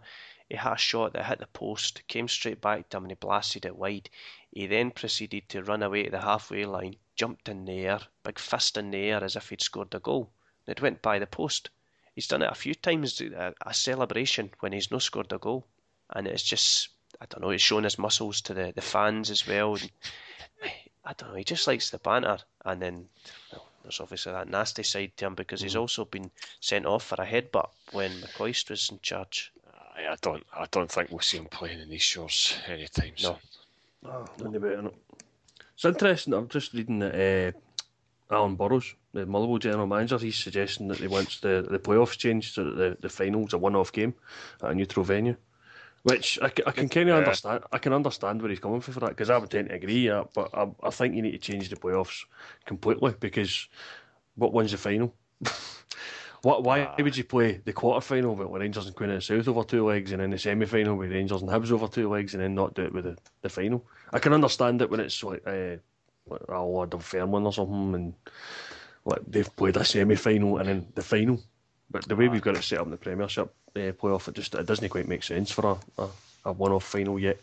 He 0.49 0.55
had 0.55 0.73
a 0.73 0.77
shot 0.77 1.13
that 1.13 1.25
hit 1.25 1.39
the 1.39 1.47
post, 1.47 2.07
came 2.07 2.27
straight 2.27 2.61
back 2.61 2.89
to 2.89 2.97
him, 2.97 3.03
and 3.03 3.11
he 3.11 3.15
blasted 3.15 3.65
it 3.65 3.75
wide. 3.75 4.09
He 4.51 4.65
then 4.65 4.91
proceeded 4.91 5.49
to 5.49 5.61
run 5.61 5.83
away 5.83 6.03
to 6.03 6.09
the 6.09 6.21
halfway 6.21 6.65
line, 6.65 6.95
jumped 7.15 7.49
in 7.49 7.65
the 7.65 7.85
air, 7.85 7.99
big 8.23 8.39
fist 8.39 8.77
in 8.77 8.91
the 8.91 8.97
air 8.97 9.23
as 9.23 9.35
if 9.35 9.49
he'd 9.49 9.61
scored 9.61 9.93
a 9.93 9.99
goal. 9.99 10.31
It 10.65 10.81
went 10.81 11.01
by 11.01 11.19
the 11.19 11.27
post. 11.27 11.69
He's 12.18 12.26
done 12.26 12.41
it 12.41 12.49
a 12.51 12.55
few 12.55 12.74
times, 12.74 13.22
a, 13.22 13.53
a 13.63 13.76
celebration 13.76 14.49
when 14.61 14.74
he's 14.74 14.89
not 14.89 15.03
scored 15.03 15.32
a 15.32 15.38
goal, 15.38 15.68
and 16.09 16.26
it's 16.26 16.41
just 16.41 16.89
I 17.22 17.28
don't 17.30 17.43
know. 17.43 17.51
He's 17.51 17.61
shown 17.61 17.84
his 17.84 17.99
muscles 17.99 18.41
to 18.41 18.55
the, 18.55 18.74
the 18.74 18.82
fans 18.82 19.30
as 19.30 19.47
well. 19.47 19.76
And, 19.76 19.91
I 21.05 21.13
don't 21.13 21.30
know. 21.30 21.36
He 21.36 21.43
just 21.43 21.68
likes 21.68 21.91
the 21.91 21.99
banter, 21.99 22.39
and 22.65 22.82
then 22.82 23.09
well, 23.51 23.68
there's 23.84 23.99
obviously 23.99 24.32
that 24.32 24.49
nasty 24.49 24.82
side 24.82 25.11
to 25.18 25.28
him 25.28 25.36
because 25.36 25.61
he's 25.61 25.76
mm. 25.76 25.82
also 25.82 26.05
been 26.05 26.32
sent 26.59 26.88
off 26.88 27.03
for 27.03 27.22
a 27.22 27.26
headbutt 27.28 27.70
when 27.91 28.09
McCoist 28.13 28.72
was 28.72 28.89
in 28.89 28.97
charge. 29.03 29.51
I 29.95 30.15
don't, 30.20 30.43
I 30.51 30.65
don't 30.72 30.91
think 30.91 31.11
we'll 31.11 31.20
see 31.20 31.38
him 31.38 31.45
playing 31.45 31.82
in 31.82 31.89
these 31.89 32.01
shores 32.01 32.55
anytime 32.68 33.15
soon. 33.15 33.36
No, 34.01 34.26
oh, 34.41 34.91
It's 35.76 35.86
interesting. 35.86 36.34
I'm 36.34 36.49
just 36.49 36.74
reading 36.74 36.97
that 36.97 37.53
uh, 38.32 38.36
Alan 38.36 38.55
Burrows, 38.55 38.95
the 39.18 39.26
Motherwell 39.26 39.57
general 39.57 39.88
manager, 39.88 40.18
he's 40.18 40.38
suggesting 40.38 40.88
that 40.89 40.99
they 40.99 41.07
wants 41.07 41.39
the, 41.39 41.65
the 41.70 41.80
playoffs 41.80 42.18
changed 42.18 42.53
so 42.53 42.63
that 42.63 42.76
the, 42.76 42.97
the 43.01 43.09
finals 43.09 43.53
a 43.53 43.57
one-off 43.57 43.91
game 43.91 44.13
at 44.61 44.72
a 44.72 44.76
neutral 44.76 45.03
venue. 45.03 45.36
Which 46.03 46.39
I, 46.41 46.45
I 46.65 46.72
can 46.72 46.88
kind 46.88 47.09
of 47.09 47.18
understand. 47.18 47.63
I 47.72 47.80
can 47.80 47.91
understand 47.91 48.41
where 48.41 48.49
he's 48.49 48.59
coming 48.59 48.80
from 48.80 48.93
for 48.93 48.99
that 49.01 49.09
because 49.09 49.30
I 49.30 49.38
would 49.38 49.49
tend 49.49 49.70
to 49.70 49.76
agree. 49.76 50.07
Yeah, 50.07 50.24
but 50.34 50.49
I, 50.53 50.68
I 50.84 50.89
think 50.89 51.15
you 51.15 51.22
need 51.22 51.32
to 51.32 51.38
change 51.38 51.70
the 51.70 51.76
playoffs 51.76 52.24
completely 52.65 53.13
because 53.20 53.68
what 54.36 54.53
wins 54.53 54.72
the 54.72 54.78
final? 54.78 55.13
what? 56.43 56.63
Why 56.63 56.84
ah. 56.84 56.95
would 56.97 57.18
you 57.18 57.26
play 57.26 57.59
the 57.65 57.74
quarter 57.74 57.99
final 57.99 58.36
with 58.36 58.47
Rangers 58.47 58.86
and 58.86 58.95
Queen 58.95 59.09
of 59.09 59.18
the 59.18 59.22
South 59.22 59.47
over 59.49 59.63
two 59.63 59.86
legs 59.86 60.13
and 60.13 60.22
then 60.22 60.30
the 60.30 60.38
semi 60.38 60.65
final 60.65 60.95
with 60.95 61.11
Rangers 61.11 61.41
and 61.41 61.49
Hibs 61.49 61.72
over 61.72 61.88
two 61.88 62.07
legs 62.07 62.36
and 62.36 62.43
then 62.43 62.55
not 62.55 62.76
do 62.76 62.84
it 62.84 62.93
with 62.93 63.03
the, 63.03 63.18
the 63.41 63.49
final? 63.49 63.84
I 64.13 64.20
can 64.20 64.32
understand 64.32 64.82
it 64.82 64.89
when 64.89 65.01
it's 65.01 65.22
like 65.24 65.41
uh, 65.45 65.76
like 66.30 66.41
a 66.47 66.61
Lord 66.61 66.93
of 66.93 67.03
Fairmont 67.03 67.45
or 67.45 67.53
something 67.53 67.95
and 67.95 68.13
like 69.07 69.21
they've 69.25 69.55
played 69.55 69.77
a 69.77 69.85
semi 69.85 70.15
final 70.15 70.57
and 70.57 70.67
then 70.67 70.87
the 70.93 71.01
final. 71.01 71.39
But 71.89 72.07
the 72.07 72.15
way 72.15 72.27
we've 72.27 72.41
got 72.41 72.57
it 72.57 72.63
set 72.63 72.79
up 72.79 72.85
in 72.85 72.91
the 72.91 72.97
Premiership 72.97 73.53
uh, 73.75 73.91
playoff, 73.93 74.27
it 74.27 74.35
just 74.35 74.53
it 74.53 74.65
doesn't 74.65 74.89
quite 74.89 75.07
make 75.07 75.23
sense 75.23 75.49
for 75.49 75.65
a, 75.97 76.01
a, 76.01 76.09
a 76.45 76.51
one-off 76.51 76.83
final 76.83 77.17
yet. 77.17 77.37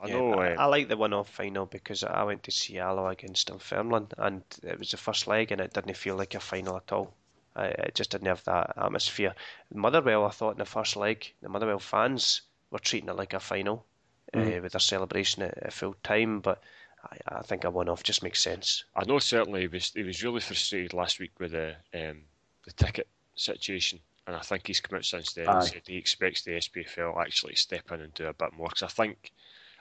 I 0.00 0.08
know. 0.08 0.40
Yeah, 0.40 0.54
I, 0.56 0.62
I, 0.62 0.64
like 0.66 0.88
the 0.88 0.96
one-off 0.96 1.28
final 1.28 1.66
because 1.66 2.04
I 2.04 2.22
went 2.22 2.44
to 2.44 2.52
see 2.52 2.78
Alloa 2.78 3.10
against 3.10 3.48
Dunfermline, 3.48 4.08
and 4.18 4.42
it 4.62 4.78
was 4.78 4.92
the 4.92 4.96
first 4.96 5.26
leg, 5.26 5.50
and 5.50 5.60
it 5.60 5.72
didn't 5.72 5.96
feel 5.96 6.16
like 6.16 6.34
a 6.34 6.40
final 6.40 6.76
at 6.76 6.92
all. 6.92 7.12
I, 7.56 7.66
it 7.66 7.94
just 7.96 8.10
didn't 8.10 8.28
have 8.28 8.44
that 8.44 8.74
atmosphere. 8.76 9.34
Motherwell, 9.72 10.24
I 10.24 10.30
thought 10.30 10.52
in 10.52 10.58
the 10.58 10.64
first 10.64 10.94
leg, 10.96 11.32
the 11.42 11.48
Motherwell 11.48 11.80
fans 11.80 12.42
were 12.70 12.78
treating 12.78 13.08
it 13.08 13.16
like 13.16 13.34
a 13.34 13.40
final 13.40 13.84
mm. 14.32 14.58
uh, 14.58 14.62
with 14.62 14.72
their 14.72 14.80
celebration 14.80 15.42
at, 15.42 15.58
at 15.58 15.72
full 15.72 15.96
time, 16.04 16.40
but 16.40 16.62
I, 17.10 17.38
I 17.38 17.42
think 17.42 17.64
a 17.64 17.70
one-off 17.70 18.02
just 18.02 18.22
makes 18.22 18.40
sense. 18.40 18.84
I 18.96 19.04
know 19.04 19.18
certainly 19.18 19.62
he 19.62 19.66
was 19.68 19.92
he 19.92 20.02
was 20.02 20.22
really 20.22 20.40
frustrated 20.40 20.92
last 20.92 21.20
week 21.20 21.32
with 21.38 21.52
the 21.52 21.76
um, 21.94 22.22
the 22.64 22.72
ticket 22.72 23.08
situation 23.34 24.00
and 24.26 24.36
I 24.36 24.40
think 24.40 24.66
he's 24.66 24.80
come 24.80 24.96
out 24.96 25.04
since 25.04 25.32
then 25.32 25.48
Aye. 25.48 25.58
and 25.58 25.64
said 25.64 25.82
he 25.86 25.96
expects 25.96 26.42
the 26.42 26.52
SPFL 26.52 27.20
actually 27.20 27.54
to 27.54 27.60
step 27.60 27.92
in 27.92 28.00
and 28.00 28.14
do 28.14 28.26
a 28.26 28.32
bit 28.32 28.52
more. 28.56 28.68
Because 28.68 28.82
I 28.82 28.88
think, 28.88 29.32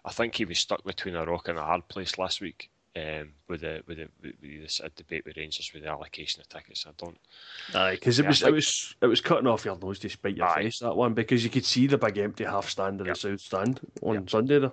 I 0.03 0.11
think 0.11 0.35
he 0.35 0.45
was 0.45 0.59
stuck 0.59 0.83
between 0.83 1.15
a 1.15 1.25
rock 1.25 1.47
and 1.47 1.57
a 1.57 1.63
hard 1.63 1.87
place 1.87 2.17
last 2.17 2.41
week 2.41 2.69
um, 2.95 3.31
with 3.47 3.61
the 3.61 3.83
with 3.87 3.97
the 3.97 4.09
with 4.21 4.61
this 4.61 4.81
debate 4.95 5.25
with 5.25 5.37
Rangers 5.37 5.71
with 5.73 5.83
the 5.83 5.89
allocation 5.89 6.41
of 6.41 6.49
tickets. 6.49 6.85
I 6.87 6.91
don't. 6.97 7.17
Aye, 7.73 7.91
because 7.91 8.19
it 8.19 8.27
was 8.27 8.39
think... 8.39 8.49
it 8.49 8.53
was 8.53 8.95
it 9.01 9.07
was 9.07 9.21
cutting 9.21 9.47
off 9.47 9.65
your 9.65 9.77
nose 9.79 9.99
to 9.99 10.09
spite 10.09 10.35
your 10.35 10.47
Aye. 10.47 10.63
face 10.63 10.79
that 10.79 10.95
one 10.95 11.13
because 11.13 11.43
you 11.43 11.49
could 11.49 11.65
see 11.65 11.87
the 11.87 11.97
big 11.97 12.17
empty 12.17 12.43
half 12.43 12.69
stand 12.69 12.99
in 12.99 13.07
yep. 13.07 13.15
the 13.15 13.19
south 13.19 13.39
stand 13.39 13.79
on 14.01 14.15
yep. 14.15 14.29
Sunday 14.29 14.59
there. 14.59 14.71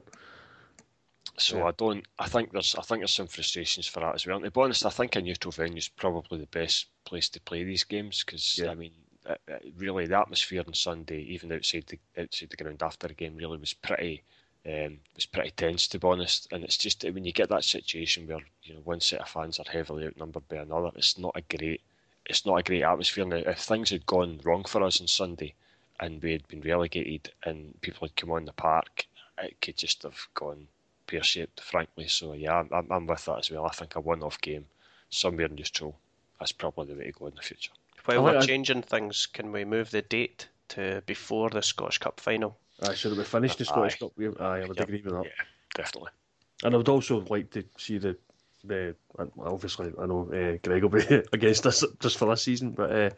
So 1.40 1.58
yeah. 1.58 1.64
I 1.64 1.70
don't. 1.72 2.04
I 2.18 2.28
think 2.28 2.52
there's. 2.52 2.74
I 2.74 2.82
think 2.82 3.00
there's 3.00 3.12
some 3.12 3.26
frustrations 3.26 3.86
for 3.86 4.00
that 4.00 4.14
as 4.14 4.26
well. 4.26 4.36
And 4.36 4.44
to 4.44 4.50
be 4.50 4.60
honest, 4.60 4.86
I 4.86 4.90
think 4.90 5.16
a 5.16 5.22
neutral 5.22 5.52
venue 5.52 5.78
is 5.78 5.88
probably 5.88 6.38
the 6.38 6.46
best 6.46 6.86
place 7.04 7.28
to 7.30 7.40
play 7.40 7.64
these 7.64 7.84
games 7.84 8.22
because 8.24 8.58
yeah. 8.58 8.70
I 8.70 8.74
mean 8.74 8.92
uh, 9.26 9.34
uh, 9.50 9.58
really 9.76 10.06
the 10.06 10.18
atmosphere 10.18 10.62
on 10.66 10.74
Sunday, 10.74 11.20
even 11.22 11.52
outside 11.52 11.84
the 11.86 11.98
outside 12.20 12.50
the 12.50 12.56
ground 12.56 12.82
after 12.82 13.08
the 13.08 13.14
game, 13.14 13.36
really 13.36 13.58
was 13.58 13.74
pretty 13.74 14.22
um, 14.66 14.98
was 15.14 15.26
pretty 15.26 15.50
tense 15.50 15.88
to 15.88 15.98
be 15.98 16.06
honest. 16.06 16.48
And 16.52 16.64
it's 16.64 16.76
just 16.76 17.04
when 17.04 17.24
you 17.24 17.32
get 17.32 17.48
that 17.48 17.64
situation 17.64 18.26
where 18.26 18.40
you 18.62 18.74
know 18.74 18.80
one 18.84 19.00
set 19.00 19.20
of 19.20 19.28
fans 19.28 19.58
are 19.58 19.70
heavily 19.70 20.06
outnumbered 20.06 20.48
by 20.48 20.56
another, 20.56 20.90
it's 20.96 21.18
not 21.18 21.36
a 21.36 21.56
great 21.56 21.80
it's 22.26 22.46
not 22.46 22.56
a 22.56 22.62
great 22.62 22.82
atmosphere. 22.82 23.24
Now, 23.24 23.36
if 23.36 23.58
things 23.58 23.90
had 23.90 24.06
gone 24.06 24.40
wrong 24.44 24.64
for 24.64 24.82
us 24.82 25.00
on 25.00 25.06
Sunday 25.06 25.54
and 25.98 26.22
we 26.22 26.32
had 26.32 26.46
been 26.48 26.60
relegated 26.60 27.32
and 27.44 27.80
people 27.80 28.06
had 28.06 28.16
come 28.16 28.30
on 28.30 28.44
the 28.44 28.52
park, 28.52 29.06
it 29.38 29.60
could 29.60 29.76
just 29.76 30.02
have 30.02 30.28
gone 30.34 30.68
pear 31.10 31.22
shaped, 31.22 31.60
frankly. 31.60 32.08
So 32.08 32.32
yeah, 32.32 32.62
I'm, 32.72 32.90
I'm 32.90 33.06
with 33.06 33.24
that 33.24 33.38
as 33.38 33.50
well. 33.50 33.66
I 33.66 33.70
think 33.70 33.96
a 33.96 34.00
one 34.00 34.22
off 34.22 34.40
game 34.40 34.66
somewhere 35.10 35.48
neutral 35.48 35.96
that's 36.40 36.52
probably 36.52 36.86
the 36.86 36.98
way 36.98 37.04
to 37.06 37.12
go 37.12 37.26
in 37.26 37.34
the 37.34 37.42
future. 37.42 37.72
While 38.06 38.24
we're 38.24 38.42
changing 38.42 38.82
things, 38.82 39.26
can 39.26 39.52
we 39.52 39.64
move 39.64 39.90
the 39.90 40.00
date 40.00 40.48
to 40.68 41.02
before 41.04 41.50
the 41.50 41.60
Scottish 41.60 41.98
Cup 41.98 42.18
final? 42.18 42.56
Aye, 42.82 42.94
should 42.94 43.16
we 43.16 43.24
finish 43.24 43.56
the 43.56 43.66
Scottish 43.66 43.98
Cup? 43.98 44.12
Aye, 44.18 44.62
I 44.62 44.64
would 44.64 44.80
agree 44.80 45.02
with 45.04 45.12
that. 45.12 45.24
Yeah, 45.24 45.44
definitely. 45.74 46.10
And 46.64 46.74
I 46.74 46.78
would 46.78 46.88
also 46.88 47.20
like 47.28 47.50
to 47.50 47.64
see 47.76 47.98
the 47.98 48.16
the 48.64 48.94
obviously 49.38 49.92
I 49.98 50.06
know 50.06 50.30
uh, 50.32 50.58
Greg 50.62 50.82
will 50.82 50.90
be 50.90 51.22
against 51.32 51.66
us 51.66 51.84
just 52.00 52.18
for 52.18 52.28
this 52.28 52.42
season, 52.42 52.72
but 52.72 52.90
uh, 52.90 53.10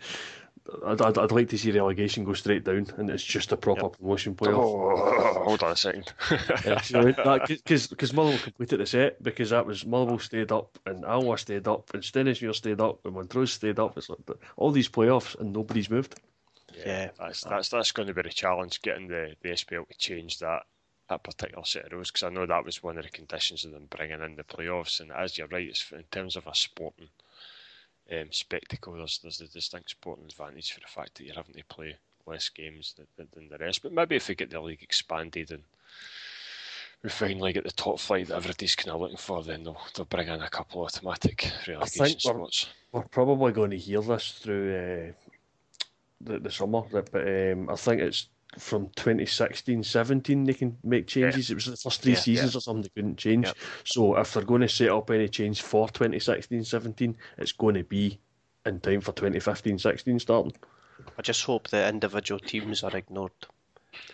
I'd, 0.87 1.01
I'd, 1.03 1.19
I'd, 1.19 1.33
like 1.33 1.49
to 1.49 1.59
see 1.59 1.73
relegation 1.73 2.25
go 2.25 2.35
straight 2.35 2.65
down 2.65 2.87
and 2.97 3.11
it's 3.11 3.23
just 3.23 3.53
a 3.53 3.57
proper 3.57 3.83
yep. 3.83 3.99
promotion 3.99 4.35
playoff. 4.35 4.63
Oh, 4.63 5.43
hold 5.45 5.63
on 5.63 5.73
a 5.73 5.77
second. 5.77 6.13
Because 6.21 7.87
because 7.89 8.13
Motherwell 8.13 8.39
completed 8.39 8.79
the 8.79 8.87
set 8.87 9.23
because 9.23 9.51
that 9.51 9.67
was 9.67 9.85
Motherwell 9.85 10.19
stayed 10.19 10.53
up 10.53 10.79
and 10.87 11.05
Alloa 11.05 11.39
stayed 11.39 11.67
up 11.67 11.93
and 11.95 12.03
Stenhousemuir 12.03 12.55
stayed 12.55 12.81
up 12.81 13.05
and 13.05 13.15
Montrose 13.15 13.53
stayed 13.53 13.79
up. 13.79 13.99
It's 13.99 14.09
like 14.09 14.19
all 14.57 14.71
these 14.71 14.89
playoffs 14.89 15.39
and 15.39 15.53
nobody's 15.53 15.91
moved. 15.91 16.21
Yeah, 16.75 16.85
yeah, 16.87 17.11
that's 17.19 17.43
that's 17.43 17.69
that's 17.69 17.93
going 17.93 18.09
to 18.09 18.15
be 18.15 18.23
the 18.23 18.31
challenge 18.31 18.83
getting 18.83 19.09
the, 19.09 19.35
the 19.43 19.51
SPL 19.51 19.89
to 19.89 19.99
change 19.99 20.39
that 20.39 20.63
that 21.09 21.25
particular 21.25 21.65
set 21.65 21.87
of 21.87 21.93
rules 21.93 22.11
because 22.11 22.23
I 22.23 22.31
know 22.31 22.47
that 22.47 22.65
was 22.65 22.83
one 22.83 22.99
of 22.99 23.05
the 23.05 23.11
conditions 23.11 23.65
of 23.65 23.73
them 23.73 23.87
bringing 23.91 24.21
in 24.23 24.37
the 24.37 24.45
playoffs. 24.45 25.01
And 25.01 25.11
as 25.13 25.37
you're 25.37 25.49
right, 25.49 25.69
it's 25.69 25.91
in 25.93 26.05
terms 26.05 26.37
of 26.37 26.47
a 26.47 26.55
sporting 26.55 27.09
um, 28.11 28.31
spectacle, 28.31 28.95
there's 28.95 29.19
there's 29.23 29.41
a 29.41 29.47
distinct 29.47 29.91
sporting 29.91 30.25
advantage 30.25 30.73
for 30.73 30.81
the 30.81 30.87
fact 30.87 31.17
that 31.17 31.25
you're 31.25 31.35
having 31.35 31.55
to 31.55 31.65
play 31.65 31.97
less 32.27 32.49
games 32.49 32.95
than, 33.17 33.29
than 33.35 33.49
the 33.49 33.59
rest. 33.59 33.83
But 33.83 33.93
maybe 33.93 34.17
if 34.17 34.29
we 34.29 34.35
get 34.35 34.51
the 34.51 34.61
league 34.61 34.83
expanded 34.83 35.51
and 35.51 35.63
we 37.03 37.11
finally 37.11 37.53
get 37.53 37.65
the 37.65 37.73
top 37.73 37.99
flight 37.99 38.29
that 38.29 38.37
everybody's 38.37 38.77
kind 38.77 38.95
of 38.95 39.01
looking 39.01 39.17
for, 39.17 39.43
then 39.43 39.65
they'll, 39.65 39.81
they'll 39.95 40.07
bring 40.07 40.29
in 40.29 40.41
a 40.41 40.49
couple 40.49 40.83
of 40.83 40.87
automatic 40.87 41.51
relegation 41.67 42.03
I 42.03 42.07
think 42.09 42.19
we're, 42.25 42.41
spots. 42.41 42.69
We're 42.93 43.03
probably 43.03 43.53
going 43.53 43.71
to 43.71 43.79
hear 43.79 44.01
this 44.01 44.33
through 44.33 44.77
uh, 44.77 45.13
the, 46.21 46.39
the 46.39 46.51
summer, 46.51 46.83
but 46.91 47.15
um, 47.15 47.69
I 47.69 47.75
think 47.75 48.01
it's 48.01 48.29
from 48.59 48.89
2016 48.97 49.83
17 49.83 50.45
they 50.45 50.55
can 50.55 50.77
make 50.85 51.07
changes. 51.07 51.49
Yeah. 51.49 51.55
It 51.55 51.57
was 51.57 51.65
the 51.67 51.77
first 51.77 52.03
three 52.03 52.13
yeah, 52.13 52.19
seasons 52.19 52.55
yeah. 52.55 52.59
or 52.59 52.61
something 52.61 52.83
they 52.83 52.89
couldn't 52.91 53.17
change. 53.17 53.53
So 53.85 54.17
if 54.17 54.35
they're 54.35 54.43
going 54.43 54.61
to 54.63 54.69
set 54.69 54.91
up 54.91 55.11
any 55.11 55.29
change 55.29 55.63
for 55.63 55.89
2016 55.89 56.65
17, 56.65 57.17
it's 57.39 57.53
going 57.53 57.77
to 57.77 57.85
be 57.85 58.19
in 58.67 58.81
time 58.81 59.01
for 59.01 59.13
2015 59.13 59.79
16 59.79 60.19
starting. 60.19 60.53
I 61.19 61.23
just 61.23 61.45
hope 61.45 61.69
the 61.69 61.89
individual 61.89 62.39
teams 62.39 62.83
are 62.83 62.97
ignored 62.97 63.33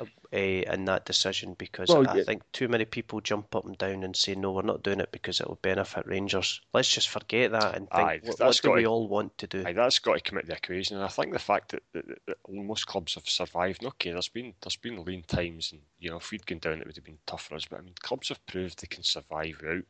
uh, 0.00 0.36
in 0.36 0.84
that 0.84 1.04
decision 1.04 1.54
because 1.58 1.88
well, 1.88 2.06
I 2.08 2.16
yeah. 2.16 2.22
think 2.24 2.42
too 2.52 2.68
many 2.68 2.84
people 2.84 3.20
jump 3.20 3.54
up 3.54 3.64
and 3.64 3.78
down 3.78 4.04
and 4.04 4.14
say 4.14 4.34
no, 4.34 4.52
we're 4.52 4.62
not 4.62 4.82
doing 4.82 5.00
it 5.00 5.10
because 5.12 5.40
it 5.40 5.48
will 5.48 5.58
benefit 5.62 6.06
Rangers. 6.06 6.60
Let's 6.74 6.92
just 6.92 7.08
forget 7.08 7.52
that 7.52 7.74
and 7.74 7.88
think 7.88 8.06
aye, 8.06 8.20
what, 8.22 8.40
what 8.40 8.60
do 8.62 8.72
we 8.72 8.86
all 8.86 9.08
want 9.08 9.36
to 9.38 9.46
do? 9.46 9.64
Aye, 9.66 9.72
that's 9.72 9.98
got 9.98 10.14
to 10.14 10.20
come 10.20 10.40
the 10.44 10.54
equation, 10.54 10.96
and 10.96 11.04
I 11.04 11.08
think 11.08 11.32
the 11.32 11.38
fact 11.38 11.70
that, 11.70 11.82
that, 11.92 12.06
that, 12.26 12.36
most 12.48 12.86
clubs 12.86 13.14
have 13.14 13.28
survived. 13.28 13.84
Okay, 13.84 14.12
there's 14.12 14.28
been 14.28 14.54
there's 14.62 14.76
been 14.76 15.04
lean 15.04 15.22
times, 15.22 15.72
and 15.72 15.80
you 15.98 16.10
know 16.10 16.18
if 16.18 16.30
we'd 16.30 16.46
gone 16.46 16.58
down, 16.58 16.80
it 16.80 16.86
would 16.86 16.96
have 16.96 17.04
been 17.04 17.18
tough 17.26 17.46
for 17.46 17.54
us. 17.54 17.64
But 17.64 17.80
I 17.80 17.82
mean, 17.82 17.94
clubs 18.00 18.28
have 18.28 18.44
proved 18.46 18.80
they 18.80 18.86
can 18.86 19.04
survive 19.04 19.58
without 19.60 19.84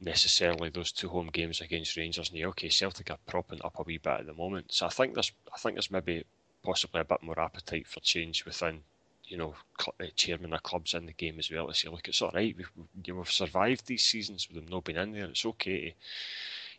necessarily 0.00 0.68
those 0.68 0.92
two 0.92 1.08
home 1.08 1.30
games 1.32 1.60
against 1.60 1.96
Rangers. 1.96 2.28
And 2.28 2.38
yeah, 2.38 2.46
okay, 2.46 2.68
Celtic 2.68 3.10
are 3.10 3.18
propping 3.26 3.60
up 3.64 3.78
a 3.78 3.82
wee 3.82 3.98
bit 3.98 4.20
at 4.20 4.26
the 4.26 4.34
moment, 4.34 4.72
so 4.72 4.86
I 4.86 4.90
think 4.90 5.14
there's 5.14 5.32
I 5.52 5.58
think 5.58 5.76
there's 5.76 5.90
maybe 5.90 6.24
possibly 6.64 7.00
a 7.00 7.04
bit 7.04 7.22
more 7.22 7.38
appetite 7.38 7.86
for 7.86 8.00
change 8.00 8.44
within, 8.44 8.80
you 9.26 9.36
know, 9.36 9.54
uh, 9.86 10.04
chairman 10.16 10.52
of 10.52 10.62
clubs 10.62 10.94
in 10.94 11.06
the 11.06 11.12
game 11.12 11.38
as 11.38 11.50
well 11.50 11.68
to 11.68 11.74
say, 11.74 11.88
look, 11.88 12.08
it's 12.08 12.22
all 12.22 12.30
right. 12.34 12.54
We've, 12.56 12.70
you 13.04 13.12
know, 13.12 13.18
we've 13.20 13.30
survived 13.30 13.86
these 13.86 14.04
seasons 14.04 14.48
with 14.48 14.56
them 14.56 14.66
not 14.70 14.84
being 14.84 14.98
in 14.98 15.12
there. 15.12 15.26
It's 15.26 15.44
okay, 15.46 15.90
to, 15.90 15.94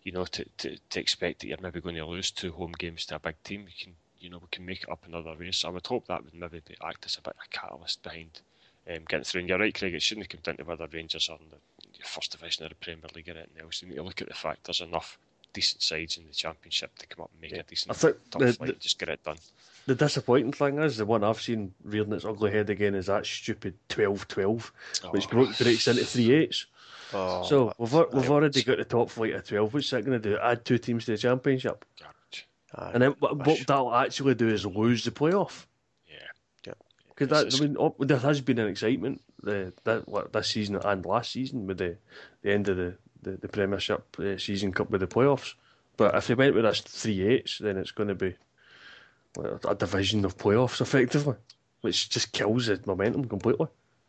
you 0.03 0.11
know, 0.11 0.25
to, 0.25 0.45
to, 0.57 0.77
to 0.89 0.99
expect 0.99 1.39
that 1.41 1.47
you're 1.47 1.57
maybe 1.61 1.79
going 1.81 1.95
to 1.95 2.05
lose 2.05 2.31
two 2.31 2.51
home 2.51 2.73
games 2.77 3.05
to 3.07 3.15
a 3.15 3.19
big 3.19 3.41
team. 3.43 3.61
You 3.61 3.85
can, 3.85 3.95
you 4.19 4.29
know, 4.29 4.39
we 4.39 4.47
can 4.51 4.65
make 4.65 4.83
it 4.83 4.89
up 4.91 5.03
in 5.07 5.13
other 5.15 5.35
ways. 5.39 5.57
So 5.57 5.69
I 5.69 5.71
would 5.71 5.87
hope 5.87 6.07
that 6.07 6.23
would 6.23 6.33
maybe 6.33 6.61
be, 6.67 6.75
act 6.83 7.05
as 7.05 7.17
a 7.17 7.21
bit 7.21 7.35
of 7.39 7.45
a 7.45 7.57
catalyst 7.57 8.03
behind 8.03 8.41
um, 8.89 9.03
getting 9.07 9.23
through. 9.23 9.41
And 9.41 9.49
you're 9.49 9.59
right, 9.59 9.73
Craig. 9.77 9.93
It 9.93 10.01
shouldn't 10.01 10.25
have 10.25 10.29
come 10.31 10.41
down 10.43 10.57
to 10.57 10.63
whether 10.63 10.87
Rangers 10.91 11.29
are 11.29 11.37
in 11.39 11.49
the 11.51 12.05
first 12.05 12.31
division 12.31 12.63
of 12.63 12.69
the 12.69 12.75
Premier 12.75 13.05
League 13.15 13.29
or 13.29 13.33
anything 13.33 13.61
else. 13.61 13.81
You 13.81 13.89
need 13.89 13.95
to 13.95 14.03
look 14.03 14.21
at 14.21 14.27
the 14.27 14.33
fact 14.35 14.65
there's 14.65 14.81
enough 14.81 15.17
decent 15.53 15.81
sides 15.81 16.17
in 16.17 16.27
the 16.27 16.33
Championship 16.33 16.95
to 16.99 17.07
come 17.07 17.23
up 17.23 17.31
and 17.31 17.41
make 17.41 17.51
Yeah. 17.51 17.61
a 17.61 17.63
decent 17.63 17.91
I 17.91 17.93
think 17.95 18.17
the- 18.31 18.57
the- 18.65 18.73
just 18.73 18.99
get 18.99 19.09
it 19.09 19.23
done. 19.23 19.37
The 19.87 19.95
disappointing 19.95 20.51
thing 20.53 20.79
is 20.79 20.97
the 20.97 21.05
one 21.05 21.23
I've 21.23 21.41
seen 21.41 21.73
rearing 21.83 22.11
its 22.13 22.25
ugly 22.25 22.51
head 22.51 22.69
again 22.71 22.95
is 22.95 23.05
that 23.05 23.25
stupid 23.25 23.75
12-12, 23.89 24.71
which 25.11 25.27
Oh. 25.27 25.29
broke 25.29 25.57
breaks 25.57 25.87
into 25.87 26.05
three 26.05 26.31
eights. 26.33 26.65
Oh, 27.13 27.43
so 27.43 27.71
we've 27.77 27.93
we've 28.13 28.31
already 28.31 28.63
got 28.63 28.77
the 28.79 28.83
top 28.85 29.11
flight 29.11 29.33
of 29.35 29.47
twelve. 29.47 29.73
What's 29.73 29.91
that 29.91 30.03
going 30.05 30.19
to 30.19 30.29
do? 30.31 30.39
Add 30.39 30.65
two 30.65 30.79
teams 30.79 31.05
to 31.05 31.11
the 31.11 31.17
championship, 31.19 31.85
Garbage. 31.99 32.47
and 32.73 33.03
then 33.03 33.11
what, 33.19 33.37
what 33.45 33.59
that'll 33.67 33.93
actually 33.93 34.33
do 34.33 34.47
is 34.49 34.65
lose 34.65 35.05
the 35.05 35.11
playoff. 35.11 35.67
Yeah. 36.09 36.73
Because 37.09 37.43
It's- 37.43 37.59
that, 37.59 37.63
I 37.63 37.67
mean, 37.67 37.77
oh, 37.79 37.95
there 37.99 38.17
has 38.17 38.41
been 38.41 38.57
an 38.57 38.67
excitement 38.69 39.21
uh, 39.45 39.65
that 39.83 40.07
what, 40.09 40.33
this 40.33 40.49
season 40.49 40.77
and 40.77 41.05
last 41.05 41.31
season 41.31 41.67
with 41.67 41.77
the, 41.77 41.97
the 42.41 42.51
end 42.51 42.67
of 42.69 42.77
the 42.77 42.95
the, 43.21 43.37
the 43.37 43.47
Premiership 43.47 44.03
uh, 44.19 44.37
season 44.39 44.71
cup 44.73 44.89
with 44.89 45.01
the 45.01 45.07
playoffs. 45.07 45.53
But 45.97 46.15
if 46.15 46.25
they 46.27 46.33
went 46.33 46.55
with 46.55 46.63
this 46.65 46.81
three 46.81 47.21
eights, 47.21 47.59
then 47.59 47.77
it's 47.77 47.91
going 47.91 48.09
to 48.09 48.15
be 48.15 48.29
well, 48.29 48.35
a 49.37 49.75
division 49.75 50.25
of 50.25 50.37
playoffs 50.37 50.81
effectively, 50.81 51.35
which 51.81 52.09
just 52.09 52.31
kills 52.31 52.67
the 52.67 52.79
momentum 52.85 53.25
completely. 53.25 53.67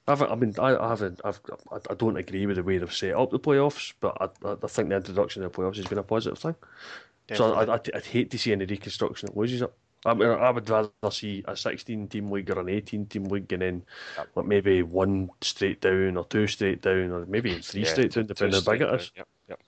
I 0.09 0.13
haven't, 0.13 0.31
I 0.31 0.35
mean, 0.37 0.55
I, 0.59 0.77
I 0.77 0.89
haven't, 0.91 1.21
I've, 1.25 1.41
I, 1.91 1.95
don't 1.95 2.17
agree 2.17 2.47
with 2.47 2.57
the 2.57 2.63
way 2.63 2.79
they've 2.79 2.93
set 2.93 3.15
up 3.15 3.33
the 3.33 3.41
playoffs, 3.41 3.93
but 3.99 4.17
I, 4.21 4.51
I, 4.51 4.69
think 4.69 4.89
the 4.89 4.97
introduction 4.97 5.43
of 5.43 5.53
the 5.53 5.59
playoffs 5.59 5.77
has 5.77 5.87
been 5.87 5.99
a 5.99 6.05
positive 6.05 6.39
thing. 6.39 6.55
So 7.35 7.55
I, 7.55 7.75
I'd, 7.75 7.91
I'd 7.93 8.07
hate 8.07 8.31
to 8.31 8.39
see 8.39 8.53
any 8.53 8.67
reconstruction 8.67 9.27
that 9.27 9.37
loses 9.37 9.63
it. 9.63 9.73
I, 10.05 10.15
mean, 10.15 10.29
I 10.29 10.51
would 10.51 10.71
rather 10.71 10.91
see 11.11 11.43
a 11.49 11.57
16 11.57 12.07
team 12.07 12.31
league 12.31 12.49
or 12.51 12.61
an 12.61 12.69
18 12.69 13.07
team 13.07 13.25
league 13.25 13.53
and 13.53 13.63
then 13.63 13.83
like 14.37 14.47
maybe 14.47 14.83
one 14.83 15.31
straight 15.41 15.81
down 15.81 16.17
or 16.17 16.25
two 16.27 16.47
straight 16.47 16.83
down 16.83 17.11
or 17.11 17.27
maybe 17.27 17.59
three 17.59 17.83
Yeah, 17.83 17.93
straight 17.93 18.13
down, 18.13 18.27
depending 18.27 18.63
how 18.63 18.73
big 18.73 18.83
it 18.83 18.85
down. 18.85 19.01
Yep, 19.17 19.29
yep. 19.49 19.61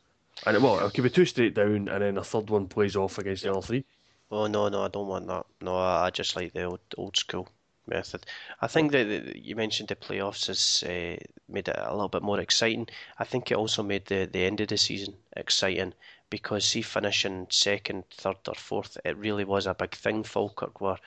And 0.47 0.57
it, 0.57 0.63
well, 0.63 0.87
it 0.87 0.95
could 0.95 1.03
be 1.03 1.11
two 1.11 1.25
straight 1.25 1.55
down 1.55 1.89
and 1.89 2.03
then 2.03 2.19
a 2.19 2.23
third 2.23 2.51
one 2.51 2.69
plays 2.69 2.95
off 2.95 3.19
against 3.19 3.43
the 3.43 3.51
other 3.51 3.63
three. 3.63 3.85
Oh 4.31 4.47
no, 4.47 4.69
no, 4.71 4.85
I 4.85 4.89
don't 4.89 5.07
want 5.07 5.27
that. 5.27 5.45
No, 5.61 5.77
I, 5.77 6.09
just 6.09 6.35
like 6.35 6.55
the 6.55 6.65
old 6.65 6.81
old 6.97 7.17
school 7.17 7.47
method. 7.87 8.25
I 8.61 8.67
think 8.67 8.93
that 8.93 9.05
that 9.05 9.37
you 9.37 9.55
mentioned 9.55 9.89
the 9.89 9.97
playoffs 9.97 10.47
has 10.47 10.83
uh, 10.83 11.17
made 11.47 11.69
it 11.69 11.77
a 11.77 11.93
little 11.93 12.09
bit 12.09 12.23
more 12.23 12.41
exciting. 12.41 12.89
I 13.19 13.25
think 13.25 13.51
it 13.51 13.57
also 13.59 13.83
made 13.83 14.07
the, 14.07 14.25
the 14.25 14.45
end 14.45 14.61
of 14.61 14.69
the 14.69 14.79
season 14.79 15.15
exciting 15.37 15.93
because 16.31 16.65
see 16.65 16.81
finishing 16.83 17.47
second, 17.51 18.05
third, 18.11 18.37
or 18.47 18.55
fourth, 18.55 18.97
it 19.05 19.17
really 19.17 19.45
was 19.45 19.67
a 19.67 19.75
big 19.75 19.95
thing. 19.95 20.25
Falkirk 20.25 20.81
were 20.81 20.99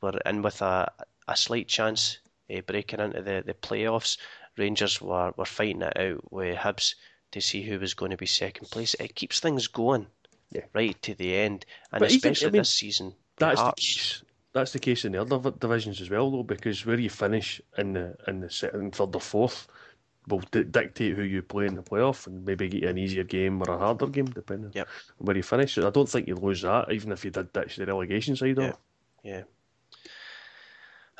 were 0.00 0.18
in 0.26 0.42
with 0.42 0.60
a 0.62 0.92
a 1.28 1.36
slight 1.36 1.68
chance 1.68 2.18
uh, 2.52 2.60
breaking 2.62 3.00
into 3.00 3.22
the, 3.22 3.42
the 3.46 3.54
playoffs. 3.54 4.16
Rangers 4.56 5.00
were, 5.00 5.32
were 5.36 5.44
fighting 5.44 5.82
it 5.82 5.96
out 5.96 6.32
with 6.32 6.56
Hibs 6.56 6.94
to 7.32 7.40
see 7.40 7.62
who 7.62 7.78
was 7.78 7.94
going 7.94 8.10
to 8.10 8.16
be 8.16 8.26
second 8.26 8.70
place. 8.70 8.94
It 8.94 9.14
keeps 9.14 9.40
things 9.40 9.66
going 9.68 10.06
Yeah. 10.52 10.62
right 10.74 11.00
to 11.02 11.14
the 11.14 11.34
end, 11.34 11.64
and 11.92 12.00
But 12.00 12.10
even- 12.10 12.16
especially 12.32 12.48
I 12.48 12.50
mean, 12.50 12.60
this 12.62 12.70
season. 12.70 13.14
That's 13.36 13.60
the 13.60 13.72
case. 13.76 14.22
That's 14.52 14.72
the 14.72 14.80
case 14.80 15.04
in 15.04 15.12
the 15.12 15.20
other 15.22 15.50
divisions 15.52 16.00
as 16.00 16.10
well, 16.10 16.30
though, 16.30 16.42
because 16.42 16.84
where 16.84 16.98
you 16.98 17.08
finish 17.08 17.60
in 17.78 17.92
the 17.92 18.16
in 18.26 18.40
the 18.40 18.50
second, 18.50 18.94
third, 18.96 19.14
or 19.14 19.20
fourth 19.20 19.68
will 20.26 20.40
di- 20.50 20.64
dictate 20.64 21.14
who 21.16 21.22
you 21.22 21.40
play 21.40 21.66
in 21.66 21.74
the 21.76 21.82
playoff 21.82 22.26
and 22.26 22.44
maybe 22.44 22.68
get 22.68 22.82
you 22.82 22.88
an 22.88 22.98
easier 22.98 23.24
game 23.24 23.62
or 23.62 23.70
a 23.72 23.78
harder 23.78 24.06
game, 24.08 24.26
depending 24.26 24.70
Yep. 24.74 24.88
on 25.20 25.26
where 25.26 25.36
you 25.36 25.42
finish. 25.42 25.74
So 25.74 25.86
I 25.86 25.90
don't 25.90 26.08
think 26.08 26.26
you 26.28 26.34
lose 26.34 26.62
that, 26.62 26.92
even 26.92 27.12
if 27.12 27.24
you 27.24 27.30
did 27.30 27.52
ditch 27.52 27.76
the 27.76 27.86
relegation 27.86 28.34
side 28.36 28.58
Yeah. 28.58 28.72
Yeah. 29.22 29.42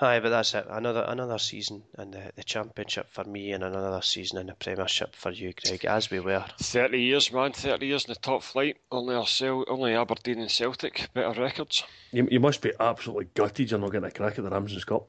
Aye, 0.02 0.20
but 0.20 0.30
that's 0.30 0.54
it. 0.54 0.66
Another 0.70 1.04
another 1.06 1.38
season 1.38 1.82
in 1.98 2.10
the, 2.10 2.32
the 2.34 2.42
championship 2.42 3.08
for 3.10 3.24
me, 3.24 3.52
and 3.52 3.62
another 3.62 4.00
season 4.00 4.38
in 4.38 4.46
the 4.46 4.54
Premiership 4.54 5.14
for 5.14 5.30
you, 5.30 5.52
Greg. 5.52 5.84
As 5.84 6.10
we 6.10 6.20
were. 6.20 6.44
30 6.58 6.98
years, 6.98 7.30
man. 7.30 7.52
30 7.52 7.86
years 7.86 8.04
in 8.06 8.12
the 8.14 8.18
top 8.20 8.42
flight. 8.42 8.78
Only 8.90 9.14
ourselves, 9.14 9.66
only 9.68 9.94
Aberdeen 9.94 10.40
and 10.40 10.50
Celtic. 10.50 11.08
Better 11.12 11.38
records. 11.40 11.84
You, 12.12 12.26
you 12.30 12.40
must 12.40 12.62
be 12.62 12.72
absolutely 12.80 13.26
gutted 13.34 13.70
you're 13.70 13.78
not 13.80 13.92
getting 13.92 14.08
a 14.08 14.10
crack 14.10 14.38
at 14.38 14.44
the 14.44 14.50
Ramsden's 14.50 14.84
Cup. 14.84 15.06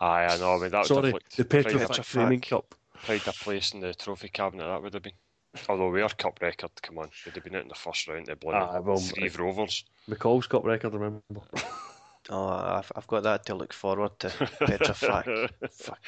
Aye, 0.00 0.24
I 0.24 0.38
know. 0.38 0.54
I 0.54 0.58
mean, 0.58 0.70
that 0.70 0.78
would 0.78 0.86
Sorry, 0.86 1.04
have 1.06 1.12
looked 1.14 1.36
the 1.36 1.44
pride, 1.44 1.66
Petrofac 1.66 1.88
Petrofac. 1.88 2.04
Training 2.04 2.40
Cup. 2.40 2.74
Played 3.02 3.28
of 3.28 3.38
place 3.38 3.74
in 3.74 3.80
the 3.80 3.92
trophy 3.92 4.28
cabinet, 4.28 4.64
that 4.64 4.82
would 4.82 4.94
have 4.94 5.02
been. 5.02 5.12
Although 5.68 5.90
we 5.90 6.02
are 6.02 6.08
cup 6.08 6.40
record, 6.42 6.70
come 6.82 6.98
on, 6.98 7.10
they'd 7.24 7.34
have 7.34 7.44
been 7.44 7.54
out 7.54 7.62
in 7.62 7.68
the 7.68 7.76
first 7.76 8.08
round 8.08 8.26
They 8.26 8.34
bloody 8.34 8.58
Ah, 8.58 8.80
well, 8.80 9.00
Raith 9.20 9.38
Rovers. 9.38 9.84
McCall's 10.08 10.48
Cup 10.48 10.64
record, 10.64 10.94
remember? 10.94 11.20
Oh, 12.30 12.46
I've, 12.48 12.90
I've 12.96 13.06
got 13.06 13.22
that 13.24 13.46
to 13.46 13.54
look 13.54 13.72
forward 13.72 14.18
to. 14.20 14.28
Petrofac. 14.60 15.50
Fuck. 15.70 15.98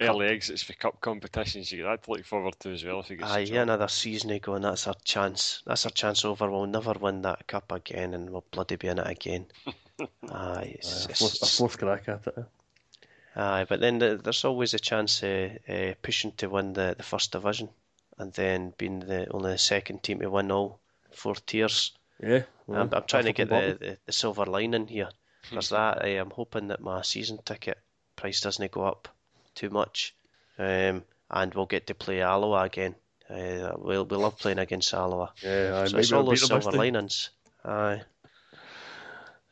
Early 0.00 0.26
exits 0.26 0.62
for 0.62 0.72
cup 0.72 1.00
competitions, 1.00 1.70
you 1.70 1.78
get 1.78 1.84
that 1.84 2.02
to 2.04 2.10
look 2.10 2.24
forward 2.24 2.56
to 2.60 2.70
as 2.72 2.84
well 2.84 3.00
if 3.00 3.10
you 3.10 3.16
get 3.16 3.28
Aye, 3.28 3.44
some 3.44 3.54
yeah, 3.54 3.62
another 3.62 3.86
season 3.88 4.30
ago, 4.30 4.54
and 4.54 4.64
that's 4.64 4.86
our 4.88 4.96
chance. 5.04 5.62
That's 5.64 5.84
our 5.86 5.92
chance 5.92 6.24
over. 6.24 6.50
We'll 6.50 6.66
never 6.66 6.92
win 7.00 7.22
that 7.22 7.46
cup 7.46 7.70
again, 7.70 8.12
and 8.14 8.30
we'll 8.30 8.44
bloody 8.50 8.76
be 8.76 8.88
in 8.88 8.98
it 8.98 9.06
again. 9.06 9.46
Aye, 10.30 10.72
it's, 10.78 11.02
A 11.06 11.10
it's- 11.10 11.18
fourth, 11.20 11.42
a 11.42 11.46
fourth 11.46 11.78
crack 11.78 12.08
at 12.08 12.26
it. 12.26 12.34
eh? 12.36 12.42
Aye, 13.36 13.66
but 13.68 13.80
then 13.80 13.98
the, 13.98 14.20
there's 14.22 14.44
always 14.44 14.74
a 14.74 14.78
chance 14.78 15.22
of 15.22 15.52
uh, 15.68 15.94
pushing 16.02 16.32
to 16.32 16.48
win 16.48 16.72
the, 16.72 16.94
the 16.96 17.02
first 17.04 17.30
division, 17.32 17.68
and 18.18 18.32
then 18.32 18.74
being 18.76 19.00
the 19.00 19.28
only 19.30 19.52
the 19.52 19.58
second 19.58 20.02
team 20.02 20.18
to 20.20 20.28
win 20.28 20.50
all 20.50 20.80
four 21.12 21.34
tiers. 21.36 21.92
Yeah. 22.20 22.42
I'm, 22.68 22.92
I'm 22.92 23.04
trying 23.06 23.24
to 23.26 23.32
get 23.32 23.48
the 23.48 23.76
the, 23.78 23.86
the, 23.86 23.98
the 24.06 24.12
silver 24.12 24.46
lining 24.46 24.86
here. 24.88 25.08
There's 25.50 25.70
that. 25.70 26.04
I 26.04 26.08
am 26.16 26.30
hoping 26.30 26.68
that 26.68 26.80
my 26.80 27.02
season 27.02 27.38
ticket 27.44 27.78
price 28.16 28.40
doesn't 28.40 28.70
go 28.70 28.84
up 28.84 29.08
too 29.54 29.70
much, 29.70 30.14
um, 30.58 31.02
and 31.30 31.54
we'll 31.54 31.66
get 31.66 31.86
to 31.88 31.94
play 31.94 32.22
Alloa 32.22 32.62
again. 32.62 32.94
Uh, 33.28 33.72
we'll 33.76 34.04
we 34.04 34.16
love 34.16 34.38
playing 34.38 34.58
against 34.58 34.92
Alloa. 34.94 35.32
Yeah, 35.42 35.84
So 35.86 35.92
maybe 35.92 36.00
it's 36.00 36.12
all 36.12 36.24
those 36.24 36.40
beat 36.40 36.48
them 36.48 36.58
this 36.58 36.64
silver 36.64 36.76
linings. 36.78 37.30
Aye. 37.64 38.02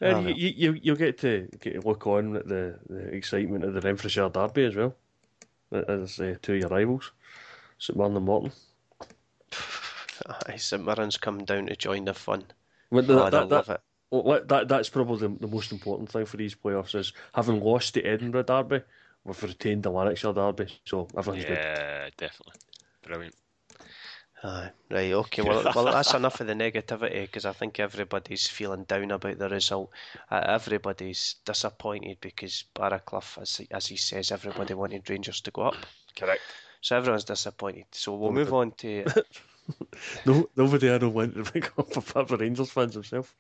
And 0.03 0.29
you, 0.31 0.35
you, 0.35 0.53
you, 0.57 0.81
you'll 0.83 0.97
get 0.97 1.19
to 1.19 1.49
get 1.61 1.75
to 1.75 1.87
look 1.87 2.07
on 2.07 2.37
at 2.37 2.49
the, 2.49 2.79
the 2.89 3.09
excitement 3.15 3.65
of 3.65 3.75
the 3.75 3.81
Renfrewshire 3.83 4.31
Derby 4.31 4.65
as 4.65 4.75
well, 4.75 4.95
as 5.73 6.19
uh, 6.19 6.37
two 6.41 6.55
of 6.55 6.61
your 6.61 6.69
rivals, 6.69 7.13
St 7.79 7.99
Mirren 7.99 8.17
and 8.17 8.25
Morton. 8.25 8.53
Aye, 10.47 10.57
St 10.57 10.83
Mirren's 10.83 11.19
come 11.19 11.45
down 11.45 11.67
to 11.67 11.77
join 11.77 12.07
the 12.07 12.15
fun. 12.15 12.45
Well, 12.91 13.05
Oh, 13.11 13.25
that, 13.25 13.31
that, 13.31 13.49
love 13.49 13.67
that, 13.67 13.75
it. 13.75 13.81
Well, 14.11 14.41
that, 14.47 14.69
that's 14.69 14.89
probably 14.89 15.29
the, 15.29 15.35
the 15.41 15.47
most 15.47 15.73
important 15.73 16.11
thing 16.11 16.27
for 16.27 16.37
these 16.37 16.55
playoffs 16.55 16.95
is 16.95 17.13
having 17.35 17.61
lost 17.61 17.95
the 17.95 18.05
Edinburgh 18.05 18.45
Derby, 18.45 18.83
we've 19.25 19.43
retained 19.43 19.83
the 19.83 19.91
Lanarkshire 19.91 20.33
Derby, 20.33 20.67
so 20.85 21.09
everything's 21.17 21.45
good. 21.45 21.59
Yeah, 21.59 22.09
definitely. 22.17 22.61
Brilliant. 23.03 23.35
Aye, 24.43 24.71
right, 24.91 25.13
okay. 25.13 25.43
Well, 25.43 25.71
well, 25.75 25.85
that's 25.85 26.15
enough 26.15 26.41
of 26.41 26.47
the 26.47 26.55
negativity 26.55 27.23
because 27.23 27.45
I 27.45 27.53
think 27.53 27.79
everybody's 27.79 28.47
feeling 28.47 28.85
down 28.85 29.11
about 29.11 29.39
the 29.39 29.51
result. 29.51 29.91
Uh, 30.31 30.43
everybody's 30.47 31.37
disappointed 31.45 32.17
because 32.23 32.65
Barraclough, 32.75 33.43
as 33.43 33.57
he, 33.59 33.69
as 33.71 33.87
he 33.87 33.97
says, 33.97 34.33
everybody 34.33 34.73
wanted 34.73 35.09
Rangers 35.11 35.43
to 35.43 35.51
go 35.51 35.63
up. 35.63 35.77
Correct. 36.17 36.41
So 36.81 36.97
everyone's 36.97 37.25
disappointed. 37.25 37.85
So 37.93 38.15
we'll 38.15 38.33
move 38.33 38.55
on 38.55 38.73
to. 38.79 39.05
No, 40.27 40.49
nobody 40.57 40.91
I 40.91 40.99
know 40.99 41.09
went 41.11 41.35
to 41.35 41.45
pick 41.45 41.67
up 41.79 41.97
apart 41.97 42.29
from 42.29 42.41
Rangers 42.41 42.71
fans 42.71 42.95
himself. 42.95 43.35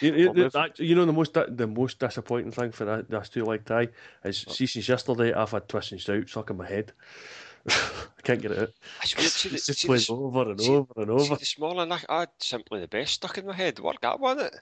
You, 0.00 0.14
you, 0.14 0.24
Well, 0.26 0.34
we've- 0.34 0.48
that, 0.50 0.78
you 0.78 0.94
know 0.94 1.04
the 1.04 1.12
most 1.12 1.34
the 1.34 1.66
most 1.66 1.98
disappointing 1.98 2.52
thing 2.52 2.72
for 2.72 2.84
that 2.84 3.10
this 3.10 3.28
two 3.28 3.44
leg 3.44 3.64
tie 3.64 3.88
is 4.24 4.38
see 4.48 4.66
since 4.66 4.88
yesterday 4.88 5.32
I've 5.32 5.50
had 5.50 5.68
twist 5.68 5.92
and 5.92 6.00
shout 6.00 6.28
stuck 6.28 6.50
in 6.50 6.56
my 6.56 6.66
head. 6.68 6.92
I 7.68 8.22
can't 8.22 8.40
get 8.40 8.52
it 8.52 8.58
out. 8.58 8.70
It's 9.02 9.16
weird. 9.16 9.30
See, 9.30 9.48
the, 9.50 9.54
It's 9.56 9.66
just 9.66 9.80
see, 9.80 9.88
playing 9.88 9.98
this, 9.98 10.10
over 10.10 10.50
and 10.50 10.60
see- 10.60 10.70
over 10.70 10.92
and 10.96 11.06
see 11.20 11.26
over. 11.26 11.36
this 11.36 11.58
morning, 11.58 11.92
I, 11.92 12.00
I 12.08 12.20
had 12.20 12.30
simply 12.38 12.80
the 12.80 12.88
best 12.88 13.14
stuck 13.14 13.36
in 13.36 13.46
my 13.46 13.54
head. 13.54 13.78
Work 13.80 14.00
that 14.00 14.18
one, 14.20 14.38
it. 14.40 14.54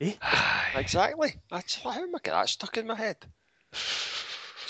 Eh? 0.00 0.14
exactly. 0.76 1.34
That's 1.50 1.76
how 1.76 1.92
am 1.92 2.14
I 2.14 2.18
get 2.22 2.32
that 2.32 2.48
stuck 2.48 2.76
in 2.76 2.86
my 2.86 2.96
head? 2.96 3.16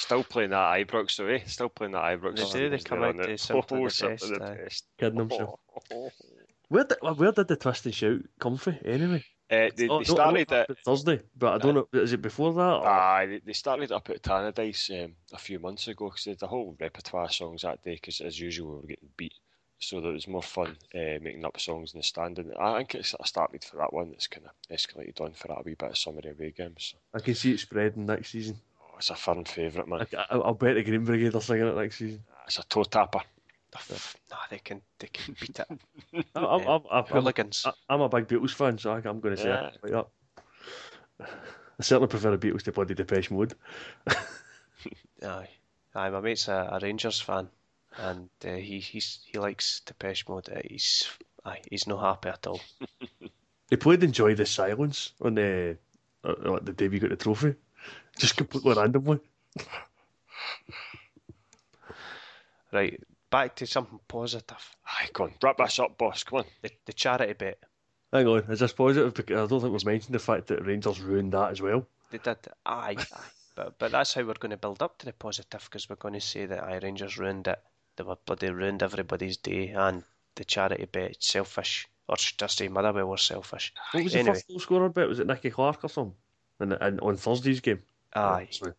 Still 0.03 0.25
playing 0.25 0.51
that 0.51 0.87
Ibrox, 0.87 1.17
though, 1.17 1.27
eh? 1.27 1.41
Still 1.47 1.69
playing 1.69 1.93
that 1.93 2.03
Ibrox. 2.03 2.53
They 2.53 2.59
do, 2.61 2.71
they 2.71 2.79
come 2.79 3.03
out 3.05 3.17
to 3.17 3.31
it. 3.31 3.39
simply 3.39 3.79
Oh, 3.81 3.85
the 3.85 3.91
simply 3.91 4.17
best, 4.17 4.29
the 4.29 4.45
aye. 4.45 4.57
best. 4.65 4.85
Kidding 4.99 5.19
himself. 5.21 5.61
Where 6.69 6.85
did 6.85 6.99
where 7.03 7.33
did 7.33 7.49
the 7.49 7.57
twist 7.57 7.87
and 7.87 7.95
shout 7.95 8.21
come 8.41 8.57
from 8.57 8.79
anyway? 8.85 9.25
Uh, 9.51 9.69
they, 9.77 9.89
Oh, 9.89 10.03
they 10.03 10.13
no, 10.15 10.23
I 10.23 10.33
know 10.33 10.45
started 10.45 10.53
it 10.53 10.71
it. 10.71 10.79
Thursday, 10.85 11.21
but 11.39 11.55
I 11.55 11.59
don't 11.59 11.75
know. 11.75 11.89
Is 12.01 12.13
it 12.15 12.23
before 12.23 12.53
that? 12.55 12.61
Or? 12.61 12.87
Aye, 12.89 13.27
they, 13.27 13.39
they 13.45 13.53
started 13.53 13.93
up 13.93 14.09
at 14.11 14.23
Tannadice 14.23 15.05
um, 15.05 15.13
a 15.33 15.39
few 15.39 15.59
months 15.61 15.87
ago 15.89 16.07
because 16.09 16.25
they 16.25 16.31
had 16.33 16.41
the 16.41 16.47
whole 16.47 16.75
repertoire 16.81 17.25
of 17.27 17.33
songs 17.33 17.63
that 17.63 17.85
day 17.85 17.95
because 17.95 18.21
as 18.23 18.41
usual 18.41 18.71
we 18.71 18.77
were 18.81 18.87
getting 18.89 19.11
beat 19.17 19.35
so 19.79 20.01
that 20.01 20.09
it 20.09 20.13
was 20.13 20.29
more 20.29 20.43
fun 20.43 20.77
uh, 20.95 21.19
making 21.21 21.45
up 21.45 21.61
songs 21.61 21.93
in 21.93 21.99
the 22.01 22.05
stand. 22.05 22.39
And 22.39 22.55
I 22.59 22.79
think 22.79 22.95
it's 22.97 23.15
I 23.21 23.27
started 23.27 23.63
for 23.63 23.77
that 23.77 23.93
one. 23.93 24.13
It's 24.15 24.27
kind 24.27 24.47
of 24.47 24.53
escalated 24.77 25.21
on 25.21 25.33
for 25.33 25.49
that 25.49 25.59
a 25.61 25.63
wee 25.65 25.75
bit 25.75 25.91
of 25.91 25.99
summer 25.99 26.23
away 26.25 26.55
games. 26.57 26.95
I 27.13 27.21
can 27.21 27.35
see 27.35 27.53
it 27.53 27.61
spreading 27.61 28.07
next 28.07 28.31
season. 28.31 28.57
Oh, 28.93 28.97
it's 28.99 29.11
a 29.11 29.15
firm 29.15 29.45
favourite, 29.45 29.89
man. 29.89 30.07
I, 30.31 30.37
will 30.37 30.55
bet 30.55 30.75
the 30.75 30.83
Green 30.83 31.05
Brigade 31.05 31.35
are 31.35 31.41
singing 31.41 31.67
it 31.67 31.77
next 31.77 31.97
season. 31.99 32.23
It's 32.47 32.59
a 32.59 32.65
toe 32.65 32.85
tapper. 32.85 33.21
Nah, 34.31 34.37
they 34.51 34.59
can 34.59 34.83
they 34.99 35.07
can 35.07 35.35
beat 35.41 35.59
it. 35.59 35.67
I'm, 36.35 36.45
I'm, 36.45 36.69
I'm, 36.69 36.81
I'm, 36.91 37.05
Hooligans. 37.05 37.67
I'm 37.89 38.03
a 38.03 38.09
big 38.09 38.29
Beatles 38.29 38.53
fan, 38.53 38.77
so 38.77 38.93
I, 38.93 38.97
I'm 38.97 39.21
going 39.21 39.35
to 39.35 39.41
say 39.41 39.49
Yeah. 39.49 39.69
it 39.69 39.79
like 39.83 39.93
that. 39.93 40.07
I 41.81 41.83
certainly 41.83 42.09
prefer 42.09 42.37
the 42.37 42.47
Beatles 42.47 42.63
to 42.65 42.73
bloody 42.73 42.95
Depeche 42.95 43.31
Mode. 43.31 43.55
Aye, 45.23 45.49
aye. 45.95 46.11
My 46.11 46.21
mate's 46.21 46.49
a, 46.49 46.69
a 46.73 46.79
Rangers 46.83 47.21
fan, 47.21 47.49
and 47.97 48.29
uh, 48.45 48.49
he 48.55 48.81
he's 48.81 49.21
he 49.25 49.39
likes 49.39 49.81
Depeche 49.87 50.29
Mode. 50.29 50.49
Uh, 50.51 50.61
he's 50.69 51.09
aye, 51.45 51.61
he's 51.71 51.87
no 51.87 51.97
happy 51.97 52.29
at 52.29 52.47
all. 52.47 52.61
They 53.71 53.77
played 53.77 54.03
Enjoy 54.03 54.35
the 54.35 54.45
Silence 54.45 55.13
on 55.23 55.35
the, 55.35 55.79
uh, 56.25 56.35
like 56.45 56.65
the 56.65 56.73
day 56.73 56.89
we 56.89 56.99
got 56.99 57.11
the 57.11 57.17
trophy. 57.17 57.55
Just 58.19 58.37
completely 58.37 58.75
randomly. 58.75 59.21
Right, 62.73 62.99
back 63.31 63.57
to 63.57 63.67
something 63.67 64.01
positive. 64.09 64.77
Aye, 64.87 65.09
go 65.13 65.25
on, 65.25 65.35
wrap 65.43 65.59
this 65.59 65.79
up, 65.79 65.99
boss. 65.99 66.25
Come 66.25 66.41
on. 66.41 66.45
The 66.63 66.71
the 66.87 66.93
charity 66.93 67.35
bet. 67.35 67.59
Hang 68.13 68.27
on, 68.27 68.39
is 68.51 68.61
this 68.61 68.73
positive? 68.73 69.15
Because 69.15 69.37
I 69.37 69.47
don't 69.47 69.61
think 69.61 69.73
we've 69.73 69.85
mentioned 69.85 70.15
the 70.15 70.19
fact 70.19 70.47
that 70.49 70.65
Rangers 70.67 71.01
ruined 71.01 71.33
that 71.33 71.51
as 71.51 71.61
well. 71.63 71.87
They 72.11 72.19
did. 72.19 72.39
Aye, 72.67 72.97
aye. 72.99 73.05
But 73.55 73.79
but 73.79 73.93
that's 73.93 74.15
how 74.15 74.23
we're 74.23 74.33
going 74.33 74.53
to 74.53 74.57
build 74.57 74.81
up 74.81 74.97
to 74.99 75.05
the 75.05 75.13
positive 75.13 75.61
because 75.65 75.87
we're 75.87 75.97
going 75.97 76.15
to 76.15 76.23
say 76.23 76.47
that 76.47 76.65
aye 76.65 76.79
Rangers 76.83 77.19
ruined 77.19 77.47
it. 77.47 77.61
They 77.97 78.03
were 78.03 78.17
bloody 78.25 78.49
ruined 78.49 78.83
everybody's 78.83 79.37
day 79.37 79.69
and 79.69 80.05
the 80.37 80.45
charity 80.47 80.87
bet 80.91 81.23
selfish. 81.23 81.87
Or 82.09 82.17
should 82.17 82.43
I 82.43 82.47
say 82.47 82.69
Motherwell 82.69 83.09
were 83.11 83.19
selfish. 83.19 83.75
What 83.91 84.05
was 84.05 84.15
Anyway. 84.15 84.31
the 84.31 84.35
first 84.37 84.49
goal 84.49 84.59
scorer 84.61 84.89
bet? 84.89 85.07
Was 85.07 85.19
it 85.21 85.27
Nicky 85.27 85.51
Clark 85.51 85.85
or 85.85 85.89
something? 85.89 86.15
And, 86.61 86.73
and 86.81 86.99
on 87.03 87.19
Thursday's 87.19 87.61
game. 87.61 87.83
Aye. 88.15 88.43
Obviously, 88.43 88.73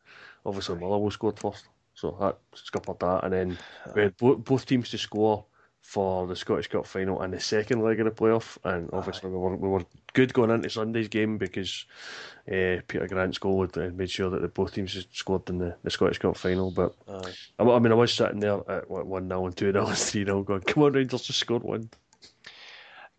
obviously 0.46 0.76
Motherwell 0.76 1.12
scored 1.12 1.40
first. 1.40 1.68
So 1.96 2.18
that 2.20 2.38
scuppered 2.54 3.00
that. 3.00 3.24
And 3.24 3.34
then 3.34 3.58
we 3.96 4.04
had 4.04 4.18
bo- 4.18 4.36
both 4.36 4.66
teams 4.66 4.90
to 4.90 4.98
score 4.98 5.46
for 5.82 6.26
the 6.28 6.36
Scottish 6.36 6.68
Cup 6.68 6.88
final 6.88 7.22
and 7.22 7.34
the 7.34 7.40
second 7.40 7.84
leg 7.84 8.00
of 8.00 8.06
the 8.06 8.12
playoff. 8.12 8.58
And 8.64 8.90
obviously 8.94 9.30
we 9.30 9.38
were, 9.38 9.56
we 9.56 9.68
were 9.68 9.86
good 10.14 10.34
going 10.34 10.50
into 10.50 10.70
Sunday's 10.70 11.10
game 11.10 11.38
because 11.38 11.86
uh, 12.48 12.80
Peter 12.88 13.08
Grant's 13.08 13.38
goal 13.38 13.62
had 13.62 13.96
made 13.96 14.10
sure 14.10 14.30
that 14.30 14.42
the 14.42 14.48
both 14.48 14.74
teams 14.74 14.94
had 14.94 15.06
scored 15.12 15.48
in 15.50 15.58
the, 15.58 15.76
the 15.84 15.92
Scottish 15.92 16.20
Cup 16.20 16.38
final. 16.38 16.72
But 16.72 16.96
Aye. 17.08 17.34
I, 17.60 17.64
I 17.64 17.80
mean, 17.80 17.92
I 17.92 17.96
was 17.96 18.14
sitting 18.14 18.40
there 18.40 18.60
at 18.70 18.90
what, 18.90 19.06
1 19.06 19.28
0 19.28 19.46
and 19.46 19.56
2 19.56 19.72
0 19.72 19.86
and 19.86 19.98
3 19.98 20.26
0 20.26 20.44
going, 20.44 20.62
come 20.62 20.84
on, 20.84 20.94
Rangers, 20.94 21.24
just 21.24 21.40
scored 21.40 21.64
one. 21.64 21.90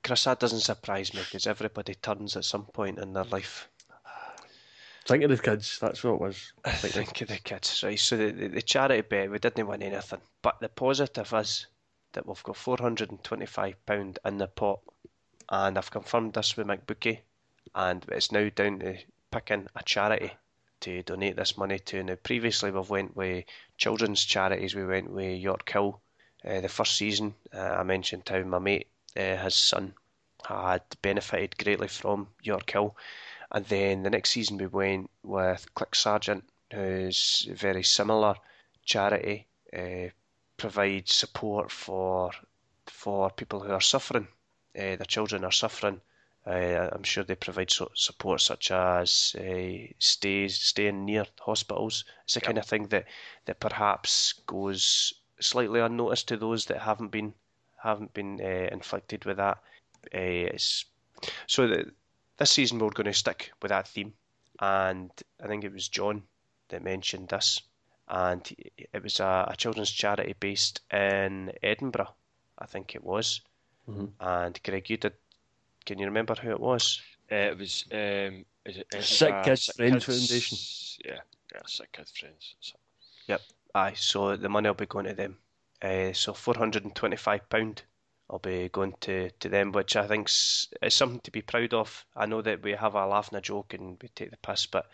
Chris, 0.02 0.24
that 0.24 0.40
doesn't 0.40 0.60
surprise 0.60 1.14
me 1.14 1.20
because 1.20 1.46
everybody 1.46 1.94
turns 1.94 2.36
at 2.36 2.44
some 2.44 2.64
point 2.64 2.98
in 2.98 3.12
their 3.12 3.24
life. 3.24 3.68
Think 5.06 5.22
of 5.24 5.30
the 5.30 5.38
kids, 5.38 5.78
that's 5.80 6.02
what 6.02 6.14
it 6.14 6.20
was. 6.20 6.52
I 6.64 6.70
think 6.70 7.20
of 7.20 7.28
the 7.28 7.36
kids, 7.36 7.82
right? 7.82 7.98
So 7.98 8.16
the, 8.16 8.30
the, 8.30 8.48
the 8.48 8.62
charity 8.62 9.02
bet, 9.02 9.30
we 9.30 9.38
didn't 9.38 9.66
win 9.66 9.82
anything. 9.82 10.20
But 10.40 10.60
the 10.60 10.70
positive 10.70 11.30
is 11.34 11.66
that 12.14 12.26
we've 12.26 12.42
got 12.42 12.56
£425 12.56 14.16
in 14.24 14.38
the 14.38 14.46
pot. 14.46 14.80
And 15.50 15.76
I've 15.76 15.90
confirmed 15.90 16.32
this 16.32 16.56
with 16.56 16.66
McBookie. 16.66 17.18
And 17.74 18.04
it's 18.08 18.32
now 18.32 18.48
down 18.54 18.78
to 18.78 18.96
picking 19.30 19.68
a 19.76 19.82
charity 19.82 20.32
to 20.80 21.02
donate 21.02 21.36
this 21.36 21.58
money 21.58 21.78
to. 21.80 22.02
Now, 22.02 22.14
previously 22.14 22.70
we've 22.70 22.88
went 22.88 23.14
with 23.14 23.44
children's 23.76 24.24
charities. 24.24 24.74
We 24.74 24.86
went 24.86 25.10
with 25.10 25.42
Yorkhill. 25.42 26.00
Uh, 26.44 26.60
the 26.60 26.68
first 26.68 26.96
season, 26.96 27.34
uh, 27.54 27.58
I 27.58 27.82
mentioned 27.82 28.22
how 28.28 28.42
my 28.42 28.58
mate, 28.58 28.88
uh, 29.16 29.36
his 29.36 29.54
son, 29.54 29.94
had 30.46 30.82
benefited 31.02 31.56
greatly 31.58 31.88
from 31.88 32.28
Yorkhill. 32.44 32.94
And 33.54 33.64
then 33.66 34.02
the 34.02 34.10
next 34.10 34.30
season 34.30 34.58
we 34.58 34.66
went 34.66 35.10
with 35.22 35.72
CLIC 35.76 35.94
Sargent, 35.94 36.44
who's 36.72 37.48
very 37.52 37.84
similar 37.84 38.34
charity, 38.84 39.46
uh, 39.72 40.08
provides 40.56 41.14
support 41.14 41.70
for 41.70 42.32
for 42.86 43.30
people 43.30 43.60
who 43.60 43.72
are 43.72 43.80
suffering. 43.80 44.26
Uh, 44.76 44.96
their 44.96 45.06
children 45.06 45.44
are 45.44 45.52
suffering. 45.52 46.00
Uh, 46.44 46.90
I'm 46.90 47.04
sure 47.04 47.22
they 47.22 47.36
provide 47.36 47.70
so- 47.70 47.92
support 47.94 48.40
such 48.40 48.72
as 48.72 49.36
uh, 49.38 49.86
stays, 50.00 50.58
staying 50.60 51.04
near 51.04 51.24
hospitals. 51.38 52.04
It's 52.24 52.34
the 52.34 52.40
kind 52.40 52.58
of 52.58 52.66
thing 52.66 52.88
that, 52.88 53.06
that 53.44 53.60
perhaps 53.60 54.32
goes 54.46 55.14
slightly 55.38 55.78
unnoticed 55.78 56.26
to 56.28 56.36
those 56.36 56.66
that 56.66 56.82
haven't 56.82 57.12
been 57.12 57.34
haven't 57.84 58.14
been 58.14 58.40
uh, 58.42 58.68
inflicted 58.72 59.24
with 59.24 59.36
that. 59.36 59.58
Uh, 60.12 60.50
it's 60.52 60.86
so 61.46 61.68
that 61.68 61.86
this 62.38 62.50
season 62.50 62.78
we're 62.78 62.90
going 62.90 63.06
to 63.06 63.12
stick 63.14 63.52
with 63.62 63.70
that 63.70 63.88
theme, 63.88 64.12
and 64.60 65.10
I 65.42 65.46
think 65.46 65.64
it 65.64 65.72
was 65.72 65.88
John 65.88 66.22
that 66.68 66.82
mentioned 66.82 67.28
this, 67.28 67.60
and 68.08 68.42
it 68.92 69.02
was 69.02 69.20
a, 69.20 69.46
a 69.50 69.56
children's 69.56 69.90
charity 69.90 70.34
based 70.38 70.80
in 70.92 71.52
Edinburgh, 71.62 72.14
I 72.58 72.66
think 72.66 72.94
it 72.94 73.04
was. 73.04 73.40
Mhm. 73.88 74.12
And 74.20 74.60
Greg, 74.62 74.88
you 74.90 74.96
did. 74.96 75.12
Can 75.84 75.98
you 75.98 76.06
remember 76.06 76.34
who 76.34 76.50
it 76.50 76.60
was? 76.60 77.00
Uh, 77.30 77.34
it 77.36 77.58
was 77.58 77.84
um, 77.92 78.44
is 78.64 78.78
it 78.78 78.86
Sick 79.02 79.34
Kids 79.44 79.64
Sick 79.64 79.76
Friends 79.76 80.04
Kids- 80.06 80.28
Foundation. 80.28 80.58
Yeah, 81.04 81.20
yeah, 81.54 81.62
Sick 81.66 81.92
Kids 81.92 82.10
Friends. 82.12 82.54
So- 82.60 82.76
Aye, 83.76 83.94
so 83.96 84.36
the 84.36 84.48
money 84.48 84.68
will 84.68 84.74
be 84.74 84.86
going 84.86 85.06
to 85.06 85.14
them. 85.14 85.36
Uh, 85.82 86.12
so 86.12 86.32
four 86.32 86.54
hundred 86.56 86.84
and 86.84 86.94
twenty-five 86.94 87.48
pound 87.48 87.82
will 88.28 88.38
be 88.38 88.68
going 88.68 88.94
to, 89.00 89.30
to 89.40 89.48
them, 89.48 89.72
which 89.72 89.96
I 89.96 90.06
think 90.06 90.28
is 90.28 90.94
something 90.94 91.20
to 91.20 91.30
be 91.30 91.42
proud 91.42 91.74
of. 91.74 92.04
I 92.16 92.26
know 92.26 92.42
that 92.42 92.62
we 92.62 92.72
have 92.72 92.94
a 92.94 93.06
laugh 93.06 93.28
and 93.28 93.38
a 93.38 93.42
joke 93.42 93.74
and 93.74 93.98
we 94.00 94.08
take 94.08 94.30
the 94.30 94.36
piss, 94.38 94.66
but 94.66 94.86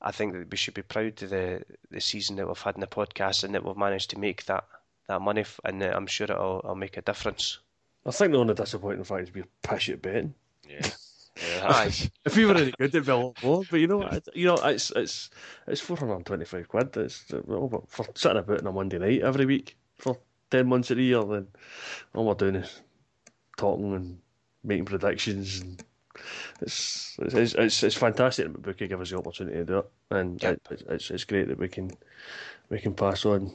I 0.00 0.10
think 0.10 0.32
that 0.32 0.50
we 0.50 0.56
should 0.56 0.74
be 0.74 0.82
proud 0.82 1.22
of 1.22 1.30
the 1.30 1.64
the 1.90 2.00
season 2.00 2.36
that 2.36 2.46
we've 2.46 2.58
had 2.58 2.74
in 2.74 2.80
the 2.80 2.86
podcast 2.86 3.44
and 3.44 3.54
that 3.54 3.64
we've 3.64 3.76
managed 3.76 4.10
to 4.10 4.18
make 4.18 4.44
that 4.46 4.64
that 5.08 5.20
money, 5.20 5.42
f- 5.42 5.60
and 5.64 5.82
I'm 5.82 6.06
sure 6.06 6.24
it'll, 6.24 6.60
it'll 6.64 6.74
make 6.74 6.96
a 6.96 7.02
difference. 7.02 7.58
I 8.06 8.10
think 8.10 8.32
the 8.32 8.38
only 8.38 8.54
disappointing 8.54 9.04
fact 9.04 9.28
is 9.28 9.34
we're 9.34 9.44
pish 9.62 9.88
at 9.90 10.02
betting. 10.02 10.34
Yeah, 10.68 10.86
yeah. 11.36 11.90
If 12.24 12.36
we 12.36 12.46
were 12.46 12.54
any 12.54 12.72
good, 12.72 12.94
it'd 12.94 13.06
be 13.06 13.12
a 13.12 13.16
lot 13.16 13.42
more. 13.42 13.62
But 13.70 13.80
you 13.80 13.86
know, 13.86 14.02
it, 14.02 14.28
you 14.34 14.46
know, 14.46 14.56
it's 14.56 14.90
it's 14.96 15.30
it's 15.66 15.80
four 15.80 15.96
hundred 15.96 16.16
and 16.16 16.26
twenty-five 16.26 16.68
quid. 16.68 16.96
It's 16.96 17.24
oh, 17.32 17.42
well, 17.46 17.84
for 17.88 18.06
sitting 18.14 18.38
about 18.38 18.60
on 18.60 18.66
a 18.66 18.72
Monday 18.72 18.98
night 18.98 19.22
every 19.22 19.46
week 19.46 19.76
for 19.98 20.18
ten 20.54 20.68
months 20.68 20.90
of 20.90 20.96
the 20.98 21.04
year. 21.04 21.22
Then 21.24 21.48
all 22.14 22.26
we're 22.26 22.34
doing 22.34 22.56
is 22.56 22.80
talking 23.56 23.92
and 23.94 24.18
making 24.62 24.84
predictions, 24.84 25.60
and 25.60 25.82
it's 26.60 27.16
it's 27.20 27.54
it's, 27.54 27.82
it's 27.82 27.94
fantastic 27.96 28.52
that 28.52 28.62
Bookie 28.62 28.88
give 28.88 29.00
us 29.00 29.10
the 29.10 29.18
opportunity 29.18 29.56
to 29.58 29.64
do 29.64 29.78
it, 29.78 29.90
and 30.10 30.42
Yep. 30.42 30.60
it, 30.70 30.82
it's- 30.82 31.10
it's 31.10 31.24
great 31.24 31.48
that 31.48 31.58
we 31.58 31.68
can 31.68 31.90
we 32.70 32.78
can 32.78 32.94
pass 32.94 33.24
on 33.26 33.52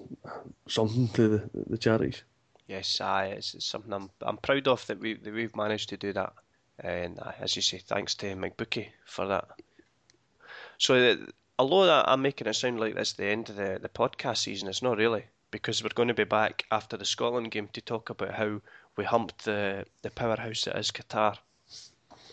something 0.68 1.08
to 1.10 1.28
the, 1.28 1.50
the 1.70 1.78
charities. 1.78 2.24
Yes, 2.68 3.02
aye, 3.02 3.34
it's, 3.38 3.56
it's 3.56 3.66
something 3.66 3.94
I'm 3.94 4.10
I'm 4.22 4.38
proud 4.38 4.68
of 4.68 4.86
that 4.88 5.00
we 5.00 5.14
that 5.16 5.34
we've 5.34 5.56
managed 5.56 5.90
to 5.90 5.98
do 5.98 6.14
that, 6.14 6.34
and 6.80 7.20
as 7.40 7.56
you 7.56 7.62
say, 7.62 7.80
thanks 7.80 8.14
to 8.16 8.36
McBookie 8.36 8.90
for 9.06 9.26
that. 9.28 9.48
So, 10.78 10.94
uh, 10.96 11.16
although 11.58 12.04
I'm 12.06 12.22
making 12.22 12.48
it 12.48 12.54
sound 12.56 12.80
like 12.80 12.96
this 12.96 13.14
the 13.14 13.26
end 13.26 13.50
of 13.50 13.56
the 13.56 13.80
the 13.82 13.90
podcast 13.90 14.38
season, 14.38 14.70
it's 14.70 14.84
not 14.84 14.98
really 14.98 15.26
because 15.52 15.84
we're 15.84 15.90
going 15.96 16.08
to 16.08 16.14
be 16.14 16.24
back 16.24 16.66
after 16.72 16.98
the 16.98 17.06
Scotland 17.06 17.52
game 17.52 17.70
to 17.74 17.82
talk 17.82 18.10
about 18.10 18.34
how 18.34 18.62
we 18.96 19.04
humped 19.04 19.46
the 19.46 19.86
the 20.02 20.12
powerhouse 20.12 20.66
that 20.66 20.78
is 20.78 20.92
Qatar, 20.92 21.38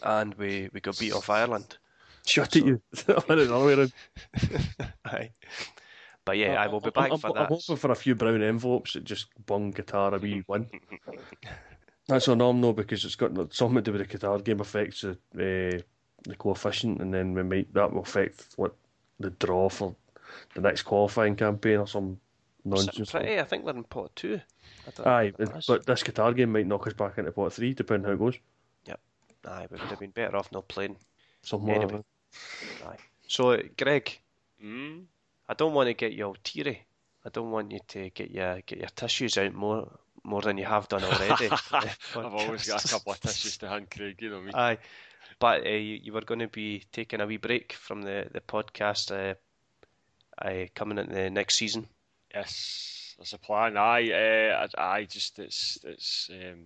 and 0.02 0.34
we 0.34 0.68
we 0.72 0.80
got 0.80 0.98
beat 0.98 1.12
off 1.12 1.30
Ireland. 1.30 1.78
Shut 2.26 2.56
it, 2.56 2.64
you! 2.64 2.80
Went 3.08 3.40
it 3.40 3.48
the 3.48 3.56
other 3.56 3.66
way 3.66 3.74
around. 3.74 3.92
Aye. 5.04 5.30
But 6.24 6.38
yeah, 6.38 6.60
I 6.60 6.66
will 6.66 6.80
be 6.80 6.90
back 6.90 7.12
I'm, 7.12 7.18
for 7.18 7.28
I'm, 7.28 7.34
that. 7.34 7.42
I'm 7.42 7.58
hoping 7.58 7.76
for 7.76 7.92
a 7.92 7.94
few 7.94 8.16
brown 8.16 8.42
envelopes 8.42 8.94
that 8.94 9.04
just 9.04 9.28
bung 9.46 9.72
Qatar 9.72 10.12
a 10.12 10.18
wee 10.18 10.44
win. 10.48 10.68
That's 12.08 12.26
though 12.26 12.72
because 12.72 13.04
it's 13.04 13.16
got 13.16 13.32
something 13.52 13.76
to 13.76 13.82
do 13.82 13.92
with 13.92 14.08
the 14.08 14.18
Qatar 14.18 14.42
game 14.44 14.60
affects 14.60 15.02
the 15.02 15.10
uh, 15.12 15.80
the 16.24 16.36
coefficient, 16.36 17.00
and 17.00 17.14
then 17.14 17.34
we 17.34 17.42
might 17.42 17.72
that 17.74 17.92
will 17.92 18.02
affect 18.02 18.46
what 18.56 18.74
the 19.20 19.30
draw 19.30 19.68
for 19.68 19.94
the 20.54 20.60
next 20.60 20.82
qualifying 20.82 21.36
campaign 21.36 21.78
or 21.78 21.86
some 21.86 22.18
nonsense. 22.66 23.10
pretty, 23.10 23.38
I 23.38 23.44
think 23.44 23.64
they're 23.64 23.74
in 23.74 23.84
pot 23.84 24.14
two. 24.16 24.40
Aye, 25.04 25.32
know 25.38 25.46
what 25.46 25.56
it 25.56 25.58
is. 25.58 25.66
but 25.66 25.86
this 25.86 26.02
Qatar 26.02 26.34
game 26.36 26.52
might 26.52 26.66
knock 26.66 26.86
us 26.86 26.92
back 26.92 27.18
into 27.18 27.32
pot 27.32 27.52
three, 27.52 27.74
depending 27.74 28.06
how 28.06 28.14
it 28.14 28.18
goes. 28.18 28.34
Yep. 28.86 29.00
Aye, 29.46 29.66
we 29.70 29.78
would 29.78 29.88
have 29.88 30.00
been 30.00 30.10
better 30.10 30.36
off 30.36 30.52
not 30.52 30.68
playing. 30.68 30.96
Something 31.42 31.68
like 31.68 31.82
Anyway. 31.82 32.02
Aye. 32.86 32.96
So, 33.28 33.58
Greg, 33.78 34.18
Mm. 34.62 35.04
I 35.48 35.54
don't 35.54 35.74
want 35.74 35.88
to 35.88 35.94
get 35.94 36.12
you 36.12 36.24
all 36.24 36.36
teary. 36.42 36.82
I 37.24 37.28
don't 37.28 37.50
want 37.50 37.70
you 37.72 37.80
to 37.88 38.10
get 38.10 38.30
your 38.30 38.60
get 38.62 38.78
your 38.78 38.88
tissues 38.88 39.36
out 39.36 39.52
more 39.52 39.90
more 40.24 40.42
than 40.42 40.58
you 40.58 40.64
have 40.64 40.88
done 40.88 41.04
already. 41.04 41.48
I've 41.72 42.16
always 42.16 42.66
got 42.66 42.84
a 42.84 42.88
couple 42.88 43.12
of 43.12 43.20
tissues 43.20 43.58
to 43.58 43.68
hand, 43.68 43.90
Craig. 43.90 44.16
You 44.20 44.30
know 44.30 44.40
me. 44.40 44.52
Aye, 44.54 44.78
but 45.38 45.66
uh, 45.66 45.68
you, 45.68 46.00
you 46.02 46.12
were 46.12 46.22
going 46.22 46.40
to 46.40 46.48
be 46.48 46.84
taking 46.92 47.20
a 47.20 47.26
wee 47.26 47.36
break 47.36 47.74
from 47.74 48.02
the 48.02 48.28
the 48.32 48.40
podcast. 48.40 49.12
Uh, 49.12 49.34
uh, 50.38 50.66
coming 50.74 50.98
into 50.98 51.14
the 51.14 51.30
next 51.30 51.54
season. 51.54 51.86
Yes, 52.36 53.14
there's 53.16 53.32
a 53.32 53.38
plan. 53.38 53.78
Aye, 53.78 54.10
uh, 54.12 54.68
I 54.76 55.04
just 55.04 55.38
it's 55.38 55.78
it's 55.84 56.28
um, 56.30 56.64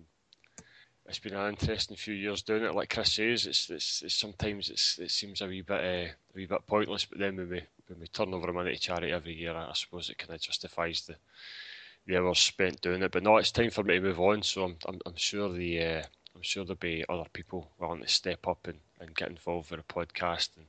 it's 1.05 1.19
been 1.19 1.33
an 1.33 1.51
interesting 1.51 1.95
few 1.95 2.13
years 2.13 2.41
doing 2.41 2.63
it. 2.65 2.75
Like 2.75 2.93
Chris 2.93 3.13
says, 3.13 3.47
it's 3.47 3.69
it's, 3.69 4.01
it's 4.01 4.13
sometimes 4.13 4.69
it's 4.69 4.99
it 4.99 5.11
seems 5.11 5.39
a 5.39 5.47
wee 5.47 5.61
bit 5.61 5.79
uh, 5.79 6.11
a 6.11 6.35
wee 6.35 6.45
bit 6.45 6.67
pointless. 6.67 7.05
But 7.05 7.19
then 7.19 7.37
when 7.37 7.49
we 7.49 7.61
when 7.87 8.01
we 8.01 8.07
turn 8.07 8.33
over 8.33 8.49
a 8.49 8.53
money 8.53 8.73
to 8.73 8.79
charity 8.81 9.13
every 9.13 9.33
year, 9.33 9.53
I, 9.53 9.69
I 9.69 9.73
suppose 9.73 10.09
it 10.09 10.17
kind 10.17 10.33
of 10.33 10.41
justifies 10.41 11.03
the 11.07 11.15
the 12.05 12.17
hours 12.17 12.39
spent 12.39 12.81
doing 12.81 13.01
it. 13.01 13.11
But 13.13 13.23
no, 13.23 13.37
it's 13.37 13.51
time 13.53 13.69
for 13.69 13.83
me 13.83 13.93
to 13.93 14.01
move 14.01 14.19
on. 14.19 14.43
So 14.43 14.65
I'm 14.65 14.75
I'm, 14.85 14.99
I'm 15.05 15.15
sure 15.15 15.53
the 15.53 15.81
uh, 15.81 16.03
I'm 16.35 16.41
sure 16.41 16.65
there'll 16.65 16.75
be 16.75 17.05
other 17.07 17.29
people 17.31 17.69
willing 17.79 18.01
to 18.01 18.09
step 18.09 18.45
up 18.45 18.67
and, 18.67 18.79
and 18.99 19.15
get 19.15 19.29
involved 19.29 19.71
with 19.71 19.79
a 19.79 19.83
podcast 19.83 20.49
and. 20.57 20.65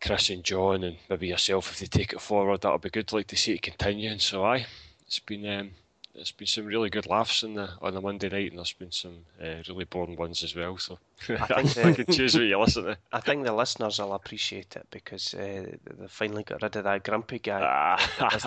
Chris 0.00 0.30
and 0.30 0.44
John 0.44 0.84
and 0.84 0.96
maybe 1.08 1.28
yourself 1.28 1.70
if 1.72 1.78
they 1.80 1.86
take 1.86 2.12
it 2.12 2.20
forward 2.20 2.60
that'll 2.60 2.78
be 2.78 2.90
good 2.90 3.08
to 3.08 3.16
like 3.16 3.26
to 3.28 3.36
see 3.36 3.54
it 3.54 3.62
continuing 3.62 4.18
so 4.18 4.44
aye 4.44 4.66
it's 5.06 5.18
been 5.18 5.46
um, 5.46 5.70
there's 6.18 6.32
been 6.32 6.48
some 6.48 6.66
really 6.66 6.90
good 6.90 7.06
laughs 7.06 7.44
on 7.44 7.54
the 7.54 7.70
on 7.80 7.94
the 7.94 8.00
Monday 8.00 8.28
night, 8.28 8.50
and 8.50 8.58
there's 8.58 8.72
been 8.72 8.90
some 8.90 9.24
uh, 9.40 9.62
really 9.68 9.84
boring 9.84 10.16
ones 10.16 10.42
as 10.42 10.54
well. 10.54 10.76
So 10.76 10.98
I 11.28 11.62
think 11.62 11.96
the, 11.96 12.04
can 12.04 12.14
choose 12.14 12.34
what 12.34 12.42
you 12.42 12.58
listen 12.58 12.84
to. 12.84 12.98
I 13.12 13.20
think 13.20 13.44
the 13.44 13.52
listeners 13.52 14.00
will 14.00 14.14
appreciate 14.14 14.74
it 14.74 14.86
because 14.90 15.32
uh, 15.34 15.66
they 15.96 16.06
finally 16.08 16.42
got 16.42 16.60
rid 16.60 16.74
of 16.74 16.84
that 16.84 17.04
grumpy 17.04 17.38
guy. 17.38 17.60
Ah, 17.62 18.10
like 18.20 18.44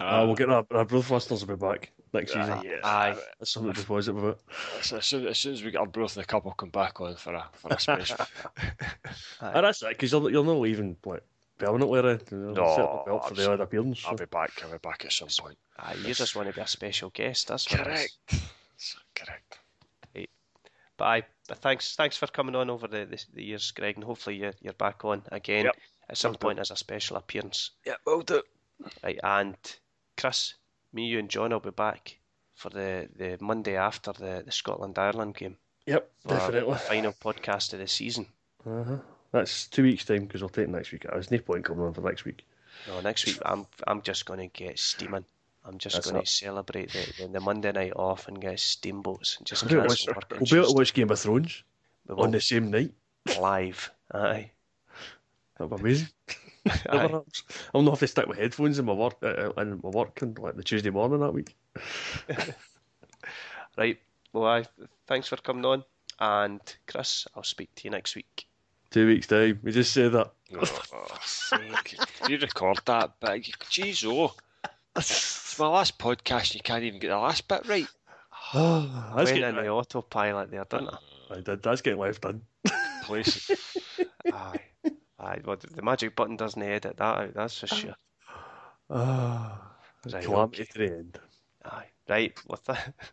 uh, 0.00 0.24
we'll 0.26 0.34
get 0.34 0.48
our, 0.48 0.66
our 0.70 0.84
both 0.86 1.10
listeners 1.10 1.44
will 1.44 1.56
be 1.56 1.60
back 1.60 1.92
next 2.12 2.32
season. 2.32 2.50
Uh, 2.50 2.62
yeah. 2.64 2.76
Aye, 2.84 3.16
that's 3.38 3.50
something 3.50 3.72
to 3.72 3.80
be 3.80 3.86
positive 3.86 4.22
about. 4.22 4.40
As 4.78 5.04
soon, 5.04 5.26
as 5.26 5.38
soon 5.38 5.54
as 5.54 5.62
we 5.62 5.70
get 5.70 5.78
our 5.78 5.86
both 5.86 6.14
the 6.14 6.24
couple 6.24 6.52
come 6.52 6.70
back 6.70 7.00
on 7.00 7.16
for 7.16 7.34
a 7.34 7.48
for 7.54 7.72
a 7.72 7.80
special. 7.80 8.16
and 9.40 9.64
that's 9.64 9.82
it 9.82 9.90
because 9.90 10.12
you're, 10.12 10.30
you're 10.30 10.44
not 10.44 10.58
leaving 10.58 10.96
like 11.04 11.22
permanently 11.58 12.00
around. 12.00 12.22
no, 12.32 13.02
belt 13.06 13.28
for 13.28 13.34
the 13.34 13.50
odd 13.50 13.60
appearance. 13.60 14.00
So. 14.00 14.08
I'll 14.08 14.16
be 14.16 14.24
back. 14.26 14.50
I'll 14.62 14.72
be 14.72 14.78
back 14.78 15.04
at 15.04 15.12
some 15.12 15.28
point. 15.38 15.58
Ah, 15.78 15.94
you 16.04 16.14
just 16.14 16.34
want 16.34 16.48
to 16.48 16.54
be 16.54 16.60
a 16.60 16.66
special 16.66 17.10
guest. 17.10 17.48
That's 17.48 17.66
correct. 17.66 18.16
correct. 19.14 19.58
Right. 20.14 20.30
But 20.96 21.04
I, 21.04 21.22
but 21.48 21.58
thanks, 21.58 21.96
thanks 21.96 22.16
for 22.16 22.26
coming 22.26 22.54
on 22.54 22.70
over 22.70 22.86
the, 22.86 23.04
the, 23.04 23.24
the 23.34 23.44
years, 23.44 23.70
Greg, 23.70 23.96
and 23.96 24.04
hopefully 24.04 24.36
you're, 24.36 24.54
you're 24.60 24.72
back 24.74 25.04
on 25.04 25.22
again 25.30 25.66
yep. 25.66 25.76
at 26.08 26.18
some 26.18 26.34
point 26.34 26.58
as 26.58 26.70
a 26.70 26.76
special 26.76 27.16
appearance. 27.16 27.70
Yeah, 27.86 27.94
we'll 28.06 28.22
do. 28.22 28.42
Right, 29.02 29.18
and 29.22 29.56
Chris, 30.16 30.54
me, 30.92 31.06
you, 31.06 31.18
and 31.18 31.28
John 31.28 31.50
will 31.50 31.60
be 31.60 31.70
back 31.70 32.18
for 32.54 32.70
the, 32.70 33.08
the 33.16 33.38
Monday 33.40 33.76
after 33.76 34.12
the, 34.12 34.42
the 34.44 34.52
Scotland 34.52 34.98
Ireland 34.98 35.34
game. 35.34 35.56
Yep, 35.86 36.10
definitely. 36.26 36.78
final 36.78 37.12
podcast 37.12 37.72
of 37.72 37.80
the 37.80 37.88
season. 37.88 38.26
Uh 38.64 38.84
huh. 38.84 38.96
That's 39.32 39.66
two 39.66 39.82
weeks' 39.82 40.04
time 40.04 40.26
because 40.26 40.42
we'll 40.42 40.50
take 40.50 40.68
next 40.68 40.92
week. 40.92 41.06
There's 41.10 41.30
no 41.30 41.38
point 41.38 41.64
coming 41.64 41.84
on 41.84 41.94
for 41.94 42.02
next 42.02 42.24
week. 42.24 42.44
No, 42.86 43.00
next 43.00 43.26
week 43.26 43.38
I'm 43.44 43.66
I'm 43.86 44.02
just 44.02 44.26
going 44.26 44.40
to 44.40 44.46
get 44.46 44.78
steaming. 44.78 45.24
I'm 45.64 45.78
just 45.78 46.02
going 46.02 46.20
to 46.20 46.28
celebrate 46.28 46.90
the, 46.90 47.28
the, 47.28 47.40
Monday 47.40 47.70
night 47.70 47.92
off 47.94 48.26
and 48.26 48.40
get 48.40 48.58
steamboats 48.58 49.38
and 49.38 49.46
just 49.46 49.62
watch, 49.72 50.06
work. 50.08 50.26
We'll 50.32 50.40
be 50.40 50.56
able 50.56 50.68
to 50.68 50.74
watch 50.74 50.92
Game 50.92 51.10
of 51.10 51.20
Thrones 51.20 51.62
on 52.08 52.32
the 52.32 52.40
same 52.40 52.70
night. 52.70 52.90
Live, 53.38 53.90
aye. 54.12 54.50
That'd 55.56 55.76
be 55.76 55.80
amazing. 55.80 56.08
I'll 56.88 57.82
not 57.82 57.92
have 57.92 57.98
to 58.00 58.06
stick 58.06 58.26
with 58.26 58.38
headphones 58.38 58.78
in 58.78 58.84
my 58.84 58.92
work 58.92 59.16
uh, 59.22 59.50
in 59.58 59.80
my 59.82 59.90
work 59.90 60.22
and 60.22 60.38
like 60.38 60.56
the 60.56 60.62
Tuesday 60.62 60.90
morning 60.90 61.20
that 61.20 61.34
week. 61.34 61.56
right. 63.76 63.98
Well, 64.32 64.46
I 64.46 64.64
thanks 65.06 65.28
for 65.28 65.36
coming 65.36 65.64
on, 65.64 65.84
and 66.18 66.60
Chris, 66.86 67.26
I'll 67.34 67.42
speak 67.42 67.74
to 67.76 67.84
you 67.84 67.90
next 67.90 68.14
week. 68.14 68.46
Two 68.90 69.06
weeks 69.06 69.26
time. 69.26 69.58
We 69.62 69.72
just 69.72 69.92
say 69.92 70.08
that. 70.08 70.32
Oh, 71.54 72.28
you 72.28 72.38
record 72.38 72.80
that 72.84 73.12
but 73.20 73.40
Jeez, 73.40 74.04
oh. 74.06 74.34
It's 74.94 75.58
my 75.58 75.66
last 75.66 75.98
podcast. 75.98 76.54
You 76.54 76.60
can't 76.60 76.84
even 76.84 77.00
get 77.00 77.08
the 77.08 77.18
last 77.18 77.48
bit 77.48 77.66
right. 77.66 77.86
Oh, 78.54 79.12
I 79.14 79.24
went 79.24 79.38
in 79.38 79.54
the 79.54 79.68
autopilot 79.68 80.50
there, 80.50 80.66
didn't 80.68 80.90
I? 80.90 80.98
I 81.36 81.40
did. 81.40 81.62
That's 81.62 81.80
getting 81.80 81.98
left 81.98 82.20
done. 82.20 82.42
Please. 83.04 83.50
aye, 84.32 84.60
aye. 85.22 85.40
Well, 85.44 85.56
the 85.56 85.82
magic 85.82 86.16
button 86.16 86.36
doesn't 86.36 86.62
edit 86.62 86.96
that 86.96 87.02
out. 87.02 87.34
That's 87.34 87.58
for 87.58 87.66
sure. 87.66 87.94
Ah, 88.90 89.72
right, 90.12 90.26
okay. 90.26 90.64
to 90.64 90.78
the 90.78 90.86
end. 90.86 91.18
Aye, 91.64 91.86
right. 92.08 92.38
With 92.48 92.64
that. 92.64 92.94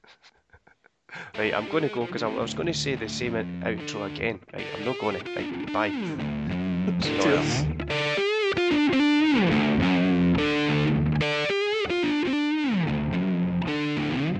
Right, 1.39 1.55
I'm 1.55 1.67
going 1.69 1.81
to 1.81 1.89
go 1.89 2.05
because 2.05 2.21
I 2.21 2.27
was 2.27 2.53
going 2.53 2.67
to 2.67 2.73
say 2.73 2.93
the 2.93 3.09
same 3.09 3.33
outro 3.33 4.05
again. 4.05 4.39
Right, 4.53 4.67
I'm 4.75 4.85
not 4.85 4.99
going 4.99 5.19
to. 5.19 5.33
Right, 5.33 5.73
bye. 5.73 5.89
Cheers. 7.01 8.05